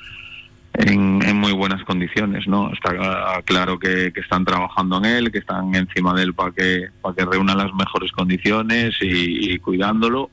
en, 0.74 1.22
en 1.24 1.38
muy 1.38 1.52
buenas 1.52 1.84
condiciones, 1.84 2.48
¿no? 2.48 2.72
Está 2.72 3.42
claro 3.44 3.80
que, 3.80 4.12
que 4.14 4.22
están 4.22 4.46
trabajando 4.46 4.98
en 5.00 5.06
él, 5.06 5.32
que 5.32 5.40
están 5.40 5.74
encima 5.74 6.14
de 6.14 6.24
él 6.24 6.34
para 6.36 6.52
que 6.52 6.90
para 7.02 7.16
que 7.16 7.26
reúna 7.26 7.56
las 7.56 7.74
mejores 7.74 8.12
condiciones 8.12 8.96
y, 9.02 9.52
y 9.52 9.58
cuidándolo. 9.58 10.30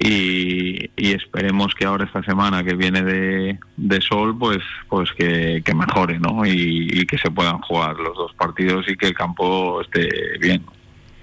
Y, 0.00 0.90
y 0.96 1.12
esperemos 1.12 1.74
que 1.74 1.84
ahora 1.84 2.04
esta 2.04 2.22
semana 2.22 2.62
que 2.64 2.74
viene 2.74 3.02
de, 3.02 3.58
de 3.76 4.00
sol 4.00 4.36
pues 4.38 4.58
pues 4.88 5.10
que, 5.12 5.62
que 5.64 5.74
mejore 5.74 6.18
no 6.18 6.44
y, 6.44 6.88
y 6.92 7.06
que 7.06 7.18
se 7.18 7.30
puedan 7.30 7.58
jugar 7.60 7.96
los 7.96 8.16
dos 8.16 8.32
partidos 8.34 8.88
y 8.88 8.96
que 8.96 9.06
el 9.06 9.14
campo 9.14 9.80
esté 9.80 10.08
bien. 10.40 10.64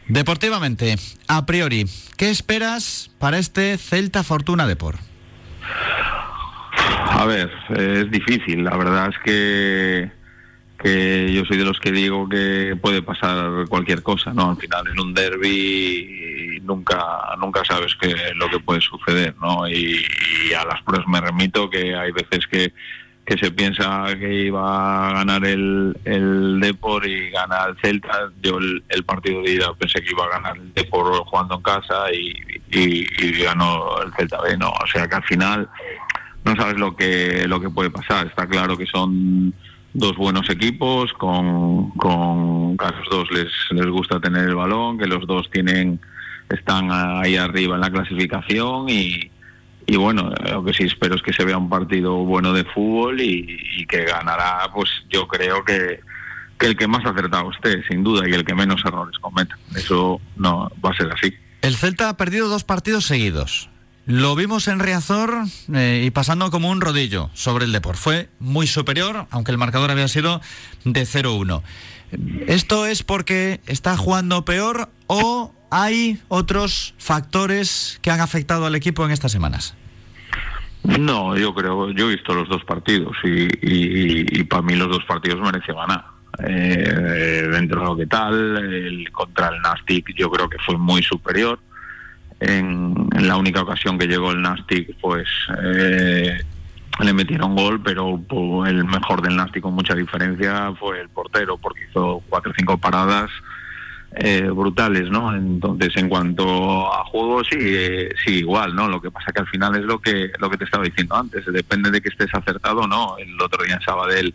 Deportivamente, 0.07 0.95
a 1.27 1.45
priori, 1.45 1.85
¿qué 2.17 2.29
esperas 2.29 3.09
para 3.19 3.37
este 3.37 3.77
Celta 3.77 4.23
Fortuna 4.23 4.67
Deport? 4.67 4.99
a 7.13 7.25
ver 7.25 7.51
es 7.77 8.11
difícil. 8.11 8.63
La 8.63 8.75
verdad 8.75 9.09
es 9.09 9.15
que 9.23 10.11
que 10.83 11.31
yo 11.33 11.45
soy 11.45 11.57
de 11.57 11.63
los 11.63 11.79
que 11.79 11.93
digo 11.93 12.27
que 12.27 12.77
puede 12.81 13.01
pasar 13.01 13.67
cualquier 13.69 14.03
cosa 14.03 14.33
no 14.33 14.51
al 14.51 14.57
final 14.57 14.85
en 14.87 14.99
un 14.99 15.13
derby 15.13 16.59
nunca 16.63 16.99
nunca 17.39 17.63
sabes 17.63 17.95
qué 17.99 18.13
lo 18.35 18.49
que 18.49 18.59
puede 18.59 18.81
suceder 18.81 19.33
no 19.41 19.67
y, 19.67 20.03
a 20.53 20.65
las 20.65 20.81
pruebas 20.83 21.07
me 21.07 21.21
remito 21.21 21.69
que 21.69 21.95
hay 21.95 22.11
veces 22.11 22.45
que 22.47 22.73
que 23.25 23.37
se 23.37 23.51
piensa 23.51 24.05
que 24.19 24.47
iba 24.47 25.07
a 25.07 25.13
ganar 25.13 25.45
el, 25.45 25.97
el 26.03 26.59
Depor 26.59 27.07
y 27.07 27.29
gana 27.29 27.67
el 27.69 27.77
Celta. 27.77 28.29
Yo 28.41 28.57
el, 28.57 28.83
el 28.89 29.05
partido 29.05 29.41
de 29.41 29.51
ida 29.51 29.73
pensé 29.75 30.01
que 30.01 30.11
iba 30.11 30.25
a 30.25 30.29
ganar 30.41 30.57
el 30.57 30.73
Depor 30.73 31.23
jugando 31.27 31.55
en 31.55 31.61
casa 31.61 32.11
y, 32.11 32.33
y, 32.69 33.07
y 33.25 33.43
ganó 33.43 34.01
el 34.01 34.13
Celta 34.15 34.41
B, 34.41 34.57
¿no? 34.57 34.71
O 34.71 34.87
sea 34.91 35.07
que 35.07 35.15
al 35.15 35.23
final 35.23 35.69
no 36.43 36.53
sabes 36.57 36.77
lo 36.77 36.97
que 36.97 37.47
lo 37.47 37.61
que 37.61 37.69
puede 37.69 37.89
pasar. 37.89 38.27
Está 38.27 38.45
claro 38.45 38.77
que 38.77 38.85
son 38.85 39.53
dos 39.93 40.15
buenos 40.17 40.49
equipos, 40.49 41.13
con, 41.13 41.91
con 41.91 42.75
a 42.79 42.91
los 42.91 43.09
dos 43.09 43.31
les, 43.31 43.51
les 43.71 43.87
gusta 43.87 44.19
tener 44.19 44.49
el 44.49 44.55
balón, 44.55 44.97
que 44.97 45.05
los 45.05 45.25
dos 45.27 45.49
tienen 45.51 45.99
están 46.49 46.89
ahí 46.91 47.35
arriba 47.35 47.75
en 47.75 47.81
la 47.81 47.89
clasificación 47.89 48.89
y, 48.89 49.31
y 49.87 49.95
bueno, 49.95 50.31
lo 50.51 50.63
que 50.63 50.73
sí 50.73 50.83
espero 50.83 51.15
es 51.15 51.21
que 51.21 51.33
se 51.33 51.45
vea 51.45 51.57
un 51.57 51.69
partido 51.69 52.15
bueno 52.15 52.53
de 52.53 52.63
fútbol 52.65 53.21
y, 53.21 53.59
y 53.77 53.85
que 53.85 54.03
ganará, 54.03 54.69
pues 54.73 54.89
yo 55.09 55.27
creo 55.27 55.63
que, 55.63 55.99
que 56.59 56.67
el 56.67 56.75
que 56.75 56.87
más 56.87 57.05
acertado 57.05 57.51
esté, 57.51 57.83
sin 57.87 58.03
duda, 58.03 58.27
y 58.27 58.33
el 58.33 58.45
que 58.45 58.55
menos 58.55 58.83
errores 58.85 59.17
cometa. 59.19 59.57
Eso 59.75 60.21
no 60.35 60.71
va 60.83 60.91
a 60.91 60.95
ser 60.95 61.11
así. 61.11 61.33
El 61.61 61.75
Celta 61.75 62.09
ha 62.09 62.17
perdido 62.17 62.49
dos 62.49 62.63
partidos 62.63 63.05
seguidos. 63.05 63.69
Lo 64.05 64.35
vimos 64.35 64.67
en 64.67 64.79
Riazor 64.79 65.45
eh, 65.73 66.03
y 66.05 66.11
pasando 66.11 66.51
como 66.51 66.69
un 66.69 66.81
rodillo 66.81 67.29
sobre 67.33 67.63
el 67.63 67.71
Depor. 67.71 67.95
Fue 67.95 68.29
muy 68.39 68.67
superior, 68.67 69.27
aunque 69.31 69.51
el 69.51 69.57
marcador 69.57 69.91
había 69.91 70.09
sido 70.09 70.41
de 70.83 71.03
0-1. 71.03 71.61
¿Esto 72.47 72.85
es 72.85 73.03
porque 73.03 73.61
está 73.65 73.95
jugando 73.95 74.43
peor 74.43 74.89
o 75.07 75.53
hay 75.71 76.19
otros 76.27 76.93
factores 76.97 77.99
que 78.01 78.11
han 78.11 78.19
afectado 78.19 78.65
al 78.65 78.75
equipo 78.75 79.05
en 79.05 79.11
estas 79.11 79.31
semanas? 79.31 79.75
No, 80.83 81.37
yo 81.37 81.53
creo, 81.55 81.91
yo 81.91 82.09
he 82.09 82.15
visto 82.15 82.33
los 82.33 82.49
dos 82.49 82.63
partidos 82.65 83.15
y, 83.23 83.47
y, 83.61 84.43
para 84.43 84.61
mí 84.61 84.75
los 84.75 84.89
dos 84.89 85.05
partidos 85.05 85.39
merece 85.39 85.71
ganar. 85.71 86.03
Eh, 86.45 87.47
dentro 87.51 87.79
de 87.79 87.85
lo 87.85 87.95
que 87.95 88.05
tal, 88.05 88.57
el, 88.57 89.09
contra 89.11 89.47
el 89.47 89.61
Nastic 89.61 90.13
yo 90.15 90.29
creo 90.29 90.49
que 90.49 90.57
fue 90.59 90.77
muy 90.77 91.01
superior. 91.01 91.57
En, 92.45 93.07
en 93.15 93.27
la 93.27 93.37
única 93.37 93.61
ocasión 93.61 93.97
que 93.97 94.05
llegó 94.05 94.31
el 94.31 94.41
Nastic, 94.41 94.97
pues 94.99 95.27
eh, 95.63 96.37
le 96.99 97.13
metieron 97.13 97.55
gol, 97.55 97.81
pero 97.81 98.19
pues, 98.27 98.69
el 98.69 98.83
mejor 98.83 99.21
del 99.21 99.37
Nastic 99.37 99.63
con 99.63 99.73
mucha 99.73 99.95
diferencia 99.95 100.73
fue 100.77 100.99
el 100.99 101.07
portero, 101.07 101.57
porque 101.57 101.87
hizo 101.89 102.21
cuatro 102.27 102.51
o 102.51 102.53
cinco 102.53 102.77
paradas 102.77 103.29
eh, 104.15 104.49
brutales, 104.49 105.09
¿no? 105.09 105.33
Entonces, 105.33 105.95
en 105.95 106.09
cuanto 106.09 106.93
a 106.93 107.05
juego, 107.05 107.45
sí, 107.45 107.57
eh, 107.59 108.09
sí, 108.25 108.39
igual, 108.39 108.75
¿no? 108.75 108.89
Lo 108.89 109.01
que 109.01 109.09
pasa 109.09 109.31
que 109.31 109.39
al 109.39 109.47
final 109.47 109.75
es 109.75 109.83
lo 109.83 109.99
que 109.99 110.31
lo 110.37 110.49
que 110.49 110.57
te 110.57 110.65
estaba 110.65 110.83
diciendo 110.83 111.15
antes, 111.15 111.45
depende 111.45 111.91
de 111.91 112.01
que 112.01 112.09
estés 112.09 112.33
acertado 112.33 112.81
o 112.81 112.87
no. 112.87 113.17
El 113.17 113.41
otro 113.41 113.63
día 113.63 113.75
en 113.75 113.81
Sabadell 113.81 114.33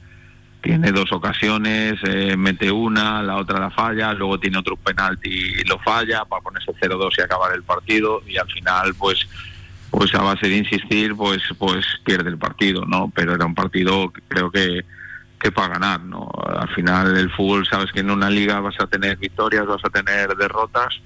tiene 0.69 0.93
dos 0.93 1.11
ocasiones, 1.13 1.99
eh, 2.03 2.37
mete 2.37 2.71
una, 2.71 3.23
la 3.23 3.37
otra 3.37 3.59
la 3.59 3.71
falla, 3.71 4.13
luego 4.13 4.39
tiene 4.39 4.59
otro 4.59 4.77
penalti 4.77 5.31
y 5.31 5.65
lo 5.65 5.79
falla 5.79 6.27
para 6.27 6.43
ponerse 6.43 6.73
0-2 6.75 7.11
y 7.17 7.23
acabar 7.23 7.55
el 7.55 7.63
partido 7.63 8.21
y 8.27 8.37
al 8.37 8.47
final, 8.51 8.95
pues 8.95 9.27
pues 9.91 10.15
a 10.15 10.21
base 10.21 10.47
de 10.47 10.59
insistir, 10.59 11.17
pues 11.17 11.41
pues 11.57 11.87
pierde 12.05 12.29
el 12.29 12.37
partido, 12.37 12.85
¿no? 12.85 13.11
Pero 13.15 13.35
era 13.35 13.47
un 13.47 13.55
partido 13.55 14.13
creo 14.29 14.51
que 14.51 14.85
que 15.41 15.51
para 15.51 15.69
ganar, 15.69 16.01
¿no? 16.03 16.29
Al 16.47 16.69
final 16.75 17.17
el 17.17 17.31
fútbol 17.31 17.67
sabes 17.67 17.91
que 17.91 18.01
en 18.01 18.11
una 18.11 18.29
liga 18.29 18.61
vas 18.61 18.79
a 18.79 18.87
tener 18.87 19.17
victorias, 19.17 19.65
vas 19.65 19.83
a 19.83 19.89
tener 19.89 20.37
derrotas, 20.37 21.01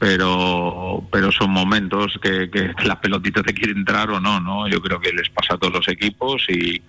pero 0.00 1.06
pero 1.12 1.30
son 1.30 1.50
momentos 1.50 2.18
que, 2.22 2.50
que 2.50 2.72
la 2.86 2.98
pelotita 2.98 3.42
te 3.42 3.52
quiere 3.52 3.72
entrar 3.72 4.10
o 4.10 4.18
no, 4.18 4.40
¿no? 4.40 4.66
Yo 4.66 4.80
creo 4.80 4.98
que 4.98 5.12
les 5.12 5.28
pasa 5.28 5.54
a 5.54 5.58
todos 5.58 5.74
los 5.74 5.88
equipos 5.88 6.42
y, 6.48 6.82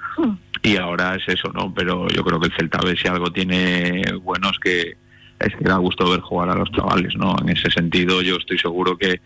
y 0.63 0.77
ahora 0.77 1.15
es 1.15 1.27
eso, 1.27 1.51
¿no? 1.53 1.73
Pero 1.73 2.07
yo 2.07 2.23
creo 2.23 2.39
que 2.39 2.47
el 2.47 2.53
Celta 2.53 2.79
B 2.79 2.95
si 2.95 3.09
algo 3.09 3.29
tiene 3.31 4.01
bueno 4.23 4.49
es 4.49 4.59
que 4.59 4.97
es 5.39 5.55
que 5.57 5.63
da 5.65 5.75
gusto 5.75 6.09
ver 6.09 6.21
jugar 6.21 6.51
a 6.51 6.55
los 6.55 6.71
chavales, 6.71 7.13
¿no? 7.17 7.35
En 7.41 7.49
ese 7.49 7.69
sentido 7.69 8.21
yo 8.21 8.37
estoy 8.37 8.57
seguro 8.57 8.97
que 8.97 9.19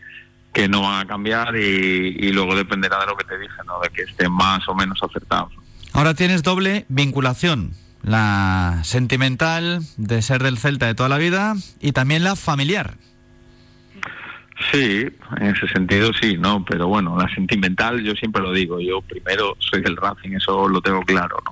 que 0.51 0.67
no 0.67 0.81
van 0.81 1.01
a 1.01 1.07
cambiar 1.07 1.55
y, 1.55 2.15
y 2.17 2.31
luego 2.31 2.55
dependerá 2.55 3.01
de 3.01 3.05
lo 3.05 3.15
que 3.15 3.25
te 3.25 3.37
dije, 3.37 3.61
¿no? 3.67 3.79
De 3.81 3.89
que 3.89 4.01
estén 4.01 4.31
más 4.31 4.67
o 4.67 4.73
menos 4.73 4.97
acertados. 5.03 5.53
Ahora 5.93 6.15
tienes 6.15 6.41
doble 6.41 6.85
vinculación, 6.87 7.73
la 8.01 8.79
sentimental 8.83 9.81
de 9.97 10.21
ser 10.23 10.41
del 10.41 10.57
Celta 10.57 10.87
de 10.87 10.95
toda 10.95 11.09
la 11.09 11.19
vida 11.19 11.55
y 11.79 11.91
también 11.91 12.23
la 12.23 12.35
familiar. 12.35 12.95
Sí, 14.71 15.05
en 15.37 15.47
ese 15.47 15.67
sentido 15.67 16.11
sí, 16.13 16.37
¿no? 16.37 16.63
Pero 16.63 16.87
bueno, 16.87 17.17
la 17.17 17.27
sentimental 17.35 18.01
yo 18.01 18.13
siempre 18.13 18.41
lo 18.41 18.53
digo, 18.53 18.79
yo 18.79 19.01
primero 19.01 19.55
soy 19.59 19.81
del 19.81 19.97
Racing, 19.97 20.31
eso 20.37 20.69
lo 20.69 20.81
tengo 20.81 21.01
claro, 21.01 21.37
¿no? 21.45 21.51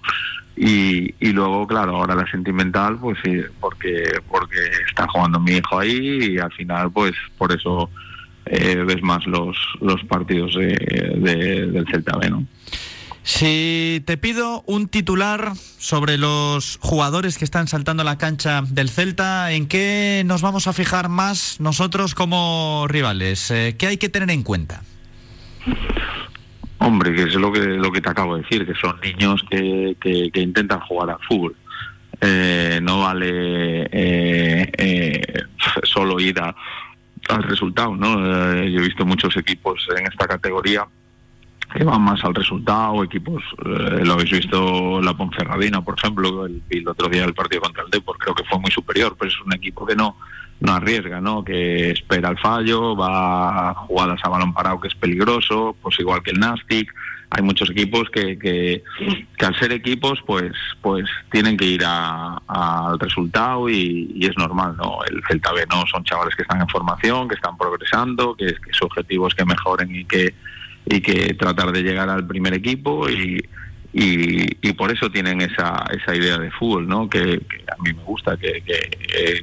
Y, 0.55 1.13
y 1.19 1.31
luego, 1.33 1.67
claro, 1.67 1.97
ahora 1.97 2.15
la 2.15 2.29
sentimental, 2.29 2.97
pues 2.99 3.17
sí, 3.23 3.41
porque, 3.59 4.03
porque 4.29 4.57
está 4.87 5.07
jugando 5.07 5.39
mi 5.39 5.53
hijo 5.57 5.79
ahí 5.79 6.33
y 6.35 6.37
al 6.37 6.51
final, 6.53 6.91
pues 6.91 7.11
por 7.37 7.51
eso 7.51 7.89
eh, 8.45 8.83
ves 8.85 9.01
más 9.01 9.25
los, 9.25 9.57
los 9.81 10.01
partidos 10.05 10.55
de, 10.55 10.67
de- 11.17 11.67
del 11.71 11.85
Celta 11.87 12.17
B, 12.17 12.29
¿no? 12.29 12.45
Si 13.25 14.03
te 14.05 14.17
pido 14.17 14.63
un 14.67 14.89
titular 14.89 15.53
sobre 15.77 16.17
los 16.17 16.77
jugadores 16.81 17.37
que 17.37 17.45
están 17.45 17.67
saltando 17.67 18.01
a 18.01 18.05
la 18.05 18.17
cancha 18.17 18.63
del 18.67 18.89
Celta, 18.89 19.51
¿en 19.53 19.67
qué 19.67 20.23
nos 20.25 20.41
vamos 20.41 20.67
a 20.67 20.73
fijar 20.73 21.07
más 21.07 21.59
nosotros 21.61 22.15
como 22.15 22.85
rivales? 22.89 23.49
Eh, 23.51 23.75
¿Qué 23.79 23.87
hay 23.87 23.97
que 23.97 24.09
tener 24.09 24.29
en 24.29 24.43
cuenta? 24.43 24.81
Hombre, 26.79 27.15
que 27.15 27.23
es 27.23 27.35
lo 27.35 27.49
que 27.53 27.61
lo 27.61 27.93
que 27.93 28.01
te 28.01 28.09
acabo 28.09 28.35
de 28.35 28.41
decir, 28.43 28.65
que 28.65 28.75
son 28.75 28.99
niños 29.01 29.41
que, 29.49 29.95
que, 30.01 30.29
que 30.29 30.41
intentan 30.41 30.81
jugar 30.81 31.11
al 31.11 31.19
fútbol. 31.25 31.55
eh, 32.19 32.79
no 32.83 32.99
vale 33.01 33.83
eh, 33.91 34.69
eh, 34.77 35.21
solo 35.83 36.19
ir 36.19 36.37
a- 36.41 36.53
al 37.29 37.43
resultado, 37.43 37.95
¿no? 37.95 38.15
Eh, 38.57 38.69
yo 38.71 38.79
he 38.79 38.83
visto 38.83 39.05
muchos 39.05 39.35
equipos 39.37 39.87
en 39.97 40.07
esta 40.07 40.27
categoría 40.27 40.85
que 41.73 41.83
van 41.83 42.01
más 42.01 42.23
al 42.23 42.35
resultado, 42.35 43.03
equipos, 43.03 43.43
eh, 43.65 44.03
lo 44.03 44.13
habéis 44.13 44.31
visto 44.31 45.01
la 45.01 45.13
Ponferradina, 45.15 45.83
por 45.83 45.97
ejemplo, 45.97 46.45
el, 46.45 46.87
otro 46.87 47.09
día 47.09 47.25
el 47.25 47.33
partido 47.33 47.61
contra 47.61 47.83
el 47.83 47.89
Depor, 47.89 48.17
creo 48.17 48.35
que 48.35 48.43
fue 48.43 48.59
muy 48.59 48.71
superior, 48.71 49.15
pero 49.17 49.29
es 49.29 49.41
un 49.41 49.53
equipo 49.53 49.85
que 49.85 49.95
no 49.95 50.15
no 50.59 50.71
arriesga, 50.71 51.19
¿no? 51.19 51.43
Que 51.43 51.91
espera 51.91 52.29
el 52.29 52.37
fallo, 52.37 52.95
va 52.95 53.73
jugadas 53.73 54.21
a 54.23 54.29
balón 54.29 54.53
parado 54.53 54.79
que 54.79 54.87
es 54.87 54.95
peligroso, 54.95 55.75
pues 55.81 55.99
igual 55.99 56.23
que 56.23 56.31
el 56.31 56.39
Nastic. 56.39 56.93
Hay 57.31 57.41
muchos 57.41 57.69
equipos 57.71 58.09
que, 58.11 58.37
que, 58.37 58.83
que 59.37 59.45
al 59.45 59.59
ser 59.59 59.73
equipos, 59.73 60.19
pues, 60.25 60.53
pues 60.81 61.05
tienen 61.31 61.57
que 61.57 61.65
ir 61.65 61.83
al 61.83 62.97
resultado 62.99 63.67
y, 63.67 64.13
y 64.15 64.25
es 64.25 64.37
normal, 64.37 64.77
¿no? 64.77 64.99
El 65.09 65.21
Celta 65.27 65.51
B 65.51 65.65
no 65.69 65.83
son 65.87 66.03
chavales 66.05 66.35
que 66.35 66.43
están 66.43 66.61
en 66.61 66.69
formación, 66.69 67.27
que 67.27 67.35
están 67.35 67.57
progresando, 67.57 68.35
que, 68.35 68.45
que 68.45 68.73
su 68.73 68.85
objetivo 68.85 69.27
es 69.27 69.33
que 69.33 69.43
mejoren 69.45 69.93
y 69.93 70.05
que 70.05 70.33
y 70.85 71.01
que 71.01 71.33
tratar 71.33 71.71
de 71.71 71.81
llegar 71.83 72.09
al 72.09 72.25
primer 72.27 72.53
equipo 72.53 73.09
y, 73.09 73.43
y, 73.93 74.73
por 74.73 74.91
eso 74.91 75.09
tienen 75.09 75.39
esa, 75.41 75.85
esa 75.91 76.15
idea 76.15 76.37
de 76.37 76.49
fútbol, 76.51 76.87
¿no? 76.87 77.09
Que, 77.09 77.41
a 77.71 77.81
mí 77.81 77.93
me 77.93 78.03
gusta, 78.03 78.35
que, 78.37 78.63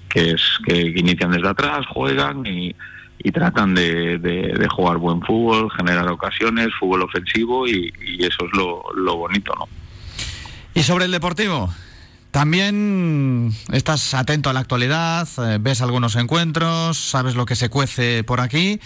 que, 0.09 0.30
es 0.32 0.43
que 0.66 0.80
inician 0.80 1.30
desde 1.30 1.49
atrás, 1.49 1.86
juegan 1.86 2.45
y, 2.45 2.74
y 3.22 3.30
tratan 3.32 3.74
de, 3.74 4.18
de- 4.18 4.55
de 4.59 4.68
jugar 4.68 4.97
buen 4.99 5.22
fútbol, 5.22 5.70
generar 5.76 6.09
ocasiones, 6.11 6.68
fútbol 6.78 7.03
ofensivo 7.03 7.66
y, 7.68 7.93
y 8.05 8.24
eso 8.24 8.45
es 8.47 8.53
lo, 8.57 8.82
lo 8.95 9.16
bonito, 9.16 9.55
¿no? 9.59 9.66
Y 10.74 10.82
sobre 10.82 11.05
el 11.07 11.11
deportivo, 11.12 11.72
también 12.30 13.51
estás 13.72 14.14
atento 14.14 14.51
a 14.51 14.53
la 14.53 14.61
actualidad, 14.61 15.28
eh, 15.38 15.59
ves 15.61 15.80
algunos 15.82 16.16
encuentros, 16.16 16.97
sabes 16.97 17.34
lo 17.34 17.45
que 17.47 17.57
se 17.57 17.68
cuece 17.68 18.22
por 18.24 18.41
aquí. 18.41 18.80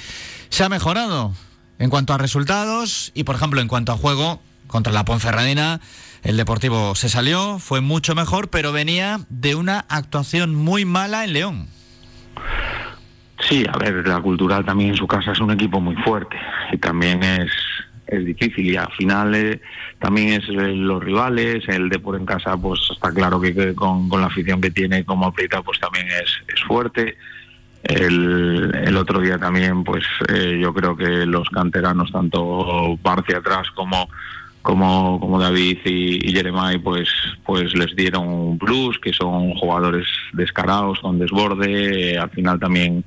¿Se 0.49 0.65
ha 0.65 0.69
mejorado 0.69 1.35
en 1.79 1.91
cuanto 1.91 2.13
a 2.13 2.19
resultados 2.19 3.13
y, 3.15 3.25
por 3.25 3.37
ejemplo, 3.37 3.61
en 3.61 3.69
cuanto 3.69 3.93
a 3.93 3.97
juego 3.97 4.41
contra 4.67 4.93
la 4.93 5.05
Ponferradina? 5.05 5.81
El 6.23 6.37
Deportivo 6.37 6.95
se 6.95 7.09
salió, 7.09 7.59
fue 7.59 7.81
mucho 7.83 8.15
mejor, 8.15 8.49
pero 8.49 8.73
venía 8.73 9.21
de 9.29 9.55
una 9.55 9.81
actuación 9.89 10.55
muy 10.55 10.85
mala 10.85 11.25
en 11.25 11.33
León. 11.35 11.69
Sí, 13.41 13.65
a 13.71 13.77
ver, 13.77 14.07
la 14.09 14.21
cultural 14.21 14.65
también 14.65 14.91
en 14.91 14.97
su 14.97 15.07
casa 15.07 15.33
es 15.33 15.41
un 15.41 15.51
equipo 15.51 15.81
muy 15.81 15.97
fuerte 15.97 16.37
y 16.73 16.79
también 16.79 17.23
es, 17.23 17.51
es 18.07 18.25
difícil 18.25 18.71
y 18.71 18.77
al 18.77 18.91
final 18.93 19.35
eh, 19.35 19.61
también 19.99 20.41
es 20.41 20.49
eh, 20.49 20.75
los 20.75 21.05
rivales, 21.05 21.69
el 21.69 21.91
Depor 21.91 22.17
en 22.17 22.25
casa 22.25 22.57
pues 22.57 22.81
está 22.91 23.13
claro 23.13 23.39
que, 23.41 23.75
con, 23.75 24.09
con 24.09 24.23
la 24.23 24.29
afición 24.29 24.63
que 24.63 24.71
tiene 24.71 25.05
como 25.05 25.27
aprieta 25.27 25.61
pues 25.63 25.79
también 25.79 26.07
es, 26.07 26.31
es 26.55 26.63
fuerte. 26.63 27.19
El, 27.85 28.73
el 28.85 28.97
otro 28.97 29.21
día 29.21 29.39
también 29.39 29.85
pues 29.85 30.05
eh, 30.33 30.59
yo 30.61 30.73
creo 30.73 30.97
que 30.97 31.27
los 31.27 31.49
canteranos 31.51 32.11
tanto 32.11 32.97
Barcia 33.03 33.39
atrás 33.39 33.69
como 33.75 34.09
como, 34.63 35.21
como 35.21 35.39
David 35.39 35.79
y, 35.85 36.31
y 36.31 36.33
pues 36.79 37.09
pues 37.45 37.75
les 37.75 37.95
dieron 37.95 38.27
un 38.27 38.59
plus 38.59 38.99
que 38.99 39.13
son 39.13 39.53
jugadores 39.55 40.07
descarados 40.33 40.99
con 41.01 41.19
desborde 41.19 42.13
eh, 42.15 42.19
al 42.19 42.31
final 42.31 42.59
también 42.59 43.05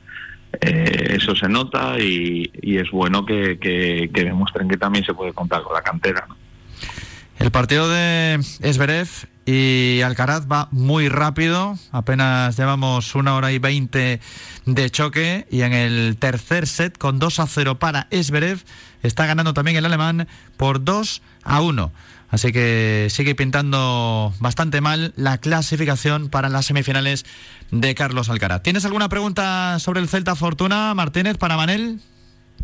eh, 0.62 1.16
eso 1.20 1.36
se 1.36 1.50
nota 1.50 2.00
y, 2.00 2.50
es 2.78 2.90
bueno 2.92 3.26
que, 3.26 3.58
que- 3.60 4.10
que 4.14 4.24
demuestren 4.24 4.68
que 4.70 4.78
también 4.78 5.04
se 5.04 5.14
puede 5.14 5.34
contar 5.34 5.62
con 5.64 5.74
la 5.74 5.82
cantera. 5.82 6.26
El 7.40 7.52
partido 7.52 7.90
de 7.90 8.36
Esberev 8.62 9.08
y 9.48 10.02
Alcaraz 10.02 10.46
va 10.52 10.68
muy 10.72 11.08
rápido, 11.08 11.80
apenas 11.94 12.58
llevamos 12.58 13.16
una 13.16 13.34
hora 13.34 13.54
y 13.54 13.60
veinte 13.60 14.20
de 14.66 14.90
choque 14.90 15.48
y 15.50 15.62
en 15.62 15.72
el 15.72 16.18
tercer 16.20 16.68
set 16.68 16.98
con 16.98 17.18
2 17.18 17.40
a 17.40 17.48
0 17.48 17.80
para 17.80 18.08
Esberev 18.12 18.62
está 19.04 19.26
ganando 19.26 19.54
también 19.54 19.78
el 19.78 19.86
alemán 19.86 20.28
por 20.58 20.84
2 20.84 21.22
a 21.46 21.62
1. 21.62 21.94
Así 22.30 22.52
que 22.52 23.08
sigue 23.10 23.36
pintando 23.36 24.34
bastante 24.42 24.82
mal 24.82 25.14
la 25.16 25.38
clasificación 25.38 26.28
para 26.28 26.50
las 26.50 26.66
semifinales 26.66 27.26
de 27.72 27.96
Carlos 27.96 28.30
Alcaraz. 28.30 28.64
¿Tienes 28.64 28.84
alguna 28.84 29.08
pregunta 29.08 29.80
sobre 29.80 30.02
el 30.02 30.10
Celta 30.10 30.36
Fortuna, 30.36 30.94
Martínez, 30.94 31.38
para 31.38 31.56
Manel? 31.56 32.02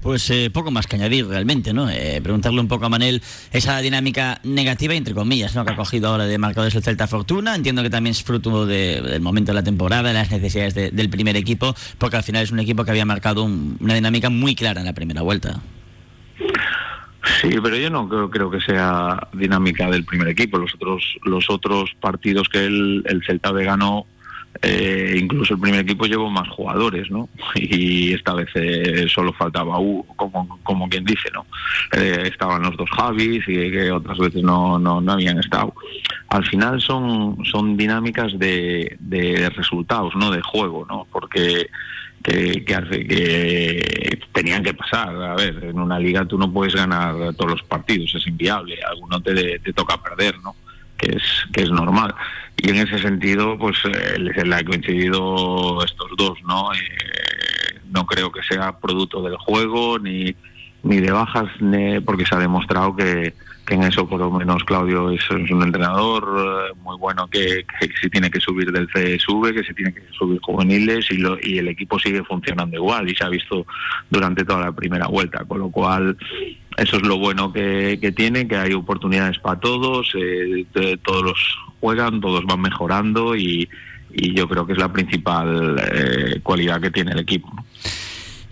Pues 0.02 0.30
eh, 0.32 0.50
poco 0.52 0.70
más 0.70 0.86
que 0.86 0.98
añadir 0.98 1.26
realmente, 1.28 1.74
¿no? 1.74 1.90
Eh, 1.90 2.20
preguntarle 2.22 2.60
un 2.60 2.68
poco 2.68 2.86
a 2.86 2.90
Manel 2.90 3.22
esa 3.54 3.80
dinámica 3.80 4.42
negativa, 4.44 4.94
entre 4.96 5.14
comillas, 5.14 5.56
¿no? 5.56 5.64
Que 5.64 5.72
ha 5.72 5.76
cogido 5.78 6.10
ahora 6.10 6.26
de 6.26 6.38
marcadores 6.38 6.76
el 6.76 6.84
Celta 6.84 7.08
Fortuna. 7.08 7.56
Entiendo 7.56 7.82
que 7.84 7.90
también 7.90 8.12
es 8.12 8.22
fruto 8.22 8.66
de- 8.66 9.02
del 9.02 9.22
momento 9.22 9.52
de 9.52 9.56
la 9.56 9.64
temporada, 9.64 10.10
de 10.10 10.14
las 10.14 10.30
necesidades 10.30 10.74
de- 10.76 10.92
del 10.92 11.10
primer 11.10 11.38
equipo, 11.38 11.74
porque 12.00 12.18
al 12.18 12.24
final 12.24 12.44
es 12.44 12.52
un 12.52 12.60
equipo 12.60 12.84
que 12.84 12.92
había 12.92 13.06
marcado 13.06 13.44
un- 13.44 13.78
una 13.80 13.94
dinámica 13.94 14.30
muy 14.30 14.56
clara 14.56 14.82
en 14.82 14.88
la 14.88 14.94
primera 14.94 15.22
vuelta. 15.22 15.62
Sí, 17.42 17.50
pero 17.64 17.78
yo 17.78 17.90
no 17.90 18.10
creo, 18.10 18.30
creo 18.30 18.52
que 18.52 18.60
sea 18.60 19.28
dinámica 19.32 19.90
del 19.90 20.04
primer 20.04 20.28
equipo. 20.28 20.58
Los 20.58 20.74
otros, 20.76 21.02
los 21.24 21.50
otros 21.50 21.92
partidos 22.02 22.50
que 22.50 22.66
el, 22.66 23.04
el 23.08 23.24
Celta 23.26 23.54
B 23.54 23.64
ganó, 23.64 24.06
eh, 24.62 25.18
incluso 25.20 25.56
el 25.56 25.60
primer 25.60 25.82
equipo 25.82 26.06
llevó 26.06 26.30
más 26.30 26.48
jugadores, 26.50 27.10
¿no? 27.10 27.30
Y 27.56 28.14
esta 28.14 28.34
vez 28.34 28.50
eh, 28.56 29.06
solo 29.08 29.34
faltaba 29.34 29.78
uno, 29.80 30.06
como, 30.16 30.60
como 30.64 30.88
quien 30.88 31.04
dice, 31.04 31.30
¿no? 31.34 31.46
Eh, 31.96 32.30
estaban 32.32 32.62
los 32.62 32.78
dos 32.78 32.90
Javis 32.92 33.44
y 33.48 33.72
que 33.72 33.92
otras 33.92 34.18
veces 34.18 34.44
no, 34.44 34.78
no, 34.80 35.02
no 35.02 35.14
habían 35.14 35.40
estado. 35.40 35.74
Al 36.30 36.46
final 36.46 36.82
son, 36.82 37.38
son 37.46 37.76
dinámicas 37.78 38.38
de, 38.38 38.96
de 39.00 39.50
resultados, 39.50 40.16
¿no? 40.16 40.32
De 40.32 40.42
juego, 40.42 40.86
¿no? 40.88 41.08
Porque 41.12 41.68
que, 42.24 42.64
que 42.64 44.20
tenían 44.32 44.64
que 44.64 44.74
pasar. 44.74 45.10
A 45.10 45.36
ver, 45.36 45.64
en 45.66 45.80
una 45.80 46.00
liga 46.00 46.26
tú 46.26 46.38
no 46.38 46.52
puedes 46.52 46.76
ganar 46.76 47.34
todos 47.36 47.52
los 47.52 47.64
partidos, 47.64 48.16
es 48.16 48.26
inviable. 48.28 48.78
Alguno 48.90 49.22
te, 49.22 49.60
te 49.60 49.74
toca 49.74 50.02
perder, 50.02 50.40
¿no? 50.40 50.56
Es, 51.04 51.24
que 51.52 51.64
es 51.64 51.70
normal. 51.70 52.14
Y 52.58 52.70
en 52.70 52.78
ese 52.78 52.98
sentido, 53.00 53.58
pues 53.58 53.78
eh, 53.86 54.18
le 54.20 54.56
ha 54.56 54.64
coincidido 54.64 55.84
estos 55.84 56.10
dos, 56.18 56.38
¿no? 56.48 56.72
Eh, 56.74 57.80
no 57.92 58.06
creo 58.06 58.32
que 58.32 58.42
sea 58.44 58.80
producto 58.80 59.22
del 59.22 59.38
juego 59.38 60.00
ni, 60.00 60.36
ni 60.84 60.98
de 61.00 61.12
bajas, 61.12 61.46
ni- 61.60 62.00
porque 62.00 62.26
se 62.26 62.36
ha 62.36 62.40
demostrado 62.40 62.96
que, 62.96 63.34
en 63.70 63.84
eso 63.84 64.08
por 64.08 64.20
lo 64.20 64.30
menos 64.30 64.64
Claudio 64.66 65.10
es, 65.10 65.22
es 65.24 65.50
un 65.52 65.64
entrenador 65.64 66.70
eh, 66.70 66.74
muy 66.84 66.98
bueno 66.98 67.28
que, 67.28 67.66
que 67.80 67.90
si 68.02 68.10
tiene 68.10 68.30
que 68.30 68.40
subir 68.40 68.72
del 68.72 68.88
C 68.94 69.18
sube, 69.20 69.54
que 69.54 69.64
si 69.64 69.74
tiene 69.74 69.94
que 69.94 70.04
subir 70.18 70.40
juveniles 70.42 71.10
y, 71.12 71.18
lo, 71.18 71.38
y 71.42 71.58
el 71.60 71.70
equipo 71.70 71.98
sigue 71.98 72.24
funcionando 72.24 72.76
igual 72.76 73.10
y 73.10 73.16
se 73.16 73.24
ha 73.24 73.30
visto 73.30 73.66
durante 74.10 74.44
toda 74.46 74.66
la 74.66 74.72
primera 74.74 75.08
vuelta, 75.08 75.44
con 75.46 75.60
lo 75.60 75.70
cual 75.70 76.18
eso 76.78 76.98
es 76.98 77.04
lo 77.04 77.18
bueno 77.18 77.52
que, 77.52 78.00
que 78.02 78.12
tiene, 78.12 78.48
que 78.48 78.58
hay 78.58 78.74
oportunidades 78.74 79.40
para 79.40 79.60
todos, 79.60 80.12
eh, 80.16 80.66
todos 81.04 81.24
los 81.24 81.58
juegan, 81.80 82.22
todos 82.22 82.46
van 82.46 82.62
mejorando 82.62 83.36
y, 83.36 83.70
y 84.14 84.34
yo 84.34 84.48
creo 84.48 84.66
que 84.66 84.74
es 84.74 84.80
la 84.80 84.92
principal 84.92 85.76
eh, 85.92 86.40
cualidad 86.42 86.80
que 86.82 86.92
tiene 86.92 87.12
el 87.12 87.20
equipo. 87.20 87.52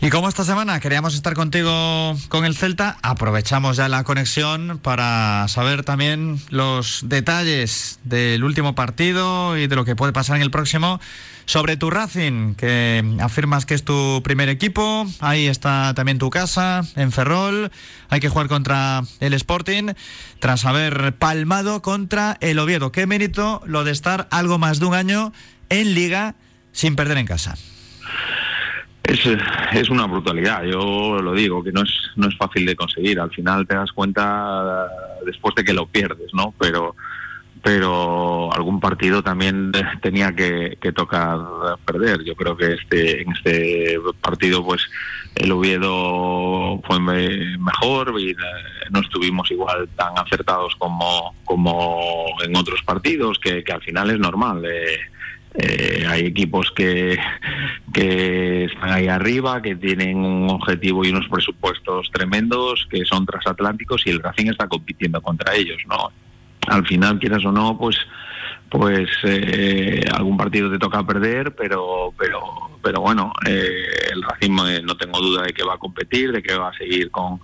Y 0.03 0.09
como 0.09 0.27
esta 0.27 0.43
semana 0.43 0.79
queríamos 0.79 1.13
estar 1.13 1.35
contigo 1.35 2.15
con 2.27 2.43
el 2.43 2.55
Celta, 2.55 2.97
aprovechamos 3.03 3.77
ya 3.77 3.87
la 3.87 4.03
conexión 4.03 4.79
para 4.81 5.47
saber 5.47 5.83
también 5.83 6.39
los 6.49 7.01
detalles 7.05 7.99
del 8.03 8.43
último 8.43 8.73
partido 8.73 9.55
y 9.59 9.67
de 9.67 9.75
lo 9.75 9.85
que 9.85 9.95
puede 9.95 10.11
pasar 10.11 10.37
en 10.37 10.41
el 10.41 10.49
próximo. 10.49 10.99
Sobre 11.51 11.75
tu 11.75 11.89
Racing, 11.89 12.55
que 12.55 13.03
afirmas 13.19 13.65
que 13.65 13.73
es 13.73 13.83
tu 13.83 14.21
primer 14.23 14.47
equipo, 14.47 15.05
ahí 15.19 15.47
está 15.47 15.93
también 15.93 16.17
tu 16.17 16.29
casa, 16.29 16.83
en 16.95 17.11
Ferrol, 17.11 17.71
hay 18.07 18.21
que 18.21 18.29
jugar 18.29 18.47
contra 18.47 19.01
el 19.19 19.33
Sporting, 19.33 19.91
tras 20.39 20.63
haber 20.63 21.13
palmado 21.17 21.81
contra 21.81 22.37
el 22.39 22.57
Oviedo. 22.57 22.93
Qué 22.93 23.05
mérito 23.05 23.61
lo 23.65 23.83
de 23.83 23.91
estar 23.91 24.29
algo 24.31 24.59
más 24.59 24.79
de 24.79 24.85
un 24.85 24.93
año 24.93 25.33
en 25.67 25.93
liga 25.93 26.35
sin 26.71 26.95
perder 26.95 27.17
en 27.17 27.25
casa. 27.25 27.55
Es, 29.03 29.19
es 29.73 29.89
una 29.89 30.05
brutalidad, 30.05 30.63
yo 30.63 31.21
lo 31.21 31.33
digo, 31.33 31.61
que 31.61 31.73
no 31.73 31.81
es, 31.81 31.91
no 32.15 32.29
es 32.29 32.37
fácil 32.37 32.65
de 32.65 32.77
conseguir. 32.77 33.19
Al 33.19 33.31
final 33.31 33.67
te 33.67 33.75
das 33.75 33.91
cuenta 33.91 34.87
después 35.25 35.53
de 35.55 35.65
que 35.65 35.73
lo 35.73 35.85
pierdes, 35.85 36.33
¿no? 36.33 36.53
Pero, 36.57 36.95
pero 37.63 38.51
algún 38.53 38.79
partido 38.79 39.21
también 39.23 39.71
tenía 40.01 40.35
que, 40.35 40.77
tocar 40.95 41.37
perder. 41.85 42.23
Yo 42.23 42.35
creo 42.35 42.57
que 42.57 42.73
este 42.73 43.21
en 43.21 43.31
este 43.31 43.97
partido, 44.19 44.63
pues 44.65 44.81
el 45.35 45.51
Oviedo 45.51 46.81
fue 46.85 46.99
me- 46.99 47.57
mejor 47.59 48.13
y 48.19 48.31
eh, 48.31 48.35
no 48.89 48.99
estuvimos 48.99 49.49
igual 49.51 49.87
tan 49.95 50.17
acertados 50.17 50.75
como, 50.77 51.35
como 51.45 52.25
en 52.43 52.55
otros 52.57 52.81
partidos, 52.83 53.37
que, 53.39 53.63
que 53.63 53.71
al 53.71 53.81
final 53.81 54.09
es 54.11 54.19
normal. 54.19 54.63
eh, 54.65 54.99
eh, 55.53 56.05
hay 56.07 56.21
equipos 56.27 56.71
que, 56.71 57.17
que 57.93 58.65
están 58.65 58.89
ahí 58.91 59.07
arriba, 59.09 59.61
que 59.61 59.75
tienen 59.75 60.17
un 60.23 60.49
objetivo 60.49 61.03
y 61.03 61.09
unos 61.09 61.27
presupuestos 61.27 62.09
tremendos, 62.11 62.87
que 62.89 63.03
son 63.03 63.25
transatlánticos 63.25 64.07
y 64.07 64.11
el 64.11 64.21
Racing 64.23 64.47
está 64.49 64.67
compitiendo 64.69 65.21
contra 65.21 65.53
ellos, 65.53 65.77
¿no? 65.89 66.09
Al 66.67 66.85
final, 66.85 67.19
quieras 67.19 67.45
o 67.45 67.51
no, 67.51 67.77
pues 67.77 67.97
pues 68.69 69.09
eh, 69.23 70.01
algún 70.13 70.37
partido 70.37 70.71
te 70.71 70.79
toca 70.79 71.05
perder, 71.05 71.53
pero 71.55 72.13
pero 72.17 72.39
pero 72.81 73.01
bueno, 73.01 73.33
eh, 73.45 74.09
el 74.13 74.23
Racing 74.23 74.57
eh, 74.65 74.81
no 74.81 74.95
tengo 74.95 75.19
duda 75.19 75.43
de 75.43 75.53
que 75.53 75.63
va 75.63 75.73
a 75.73 75.77
competir, 75.77 76.31
de 76.31 76.41
que 76.41 76.55
va 76.55 76.69
a 76.69 76.77
seguir 76.77 77.11
con, 77.11 77.41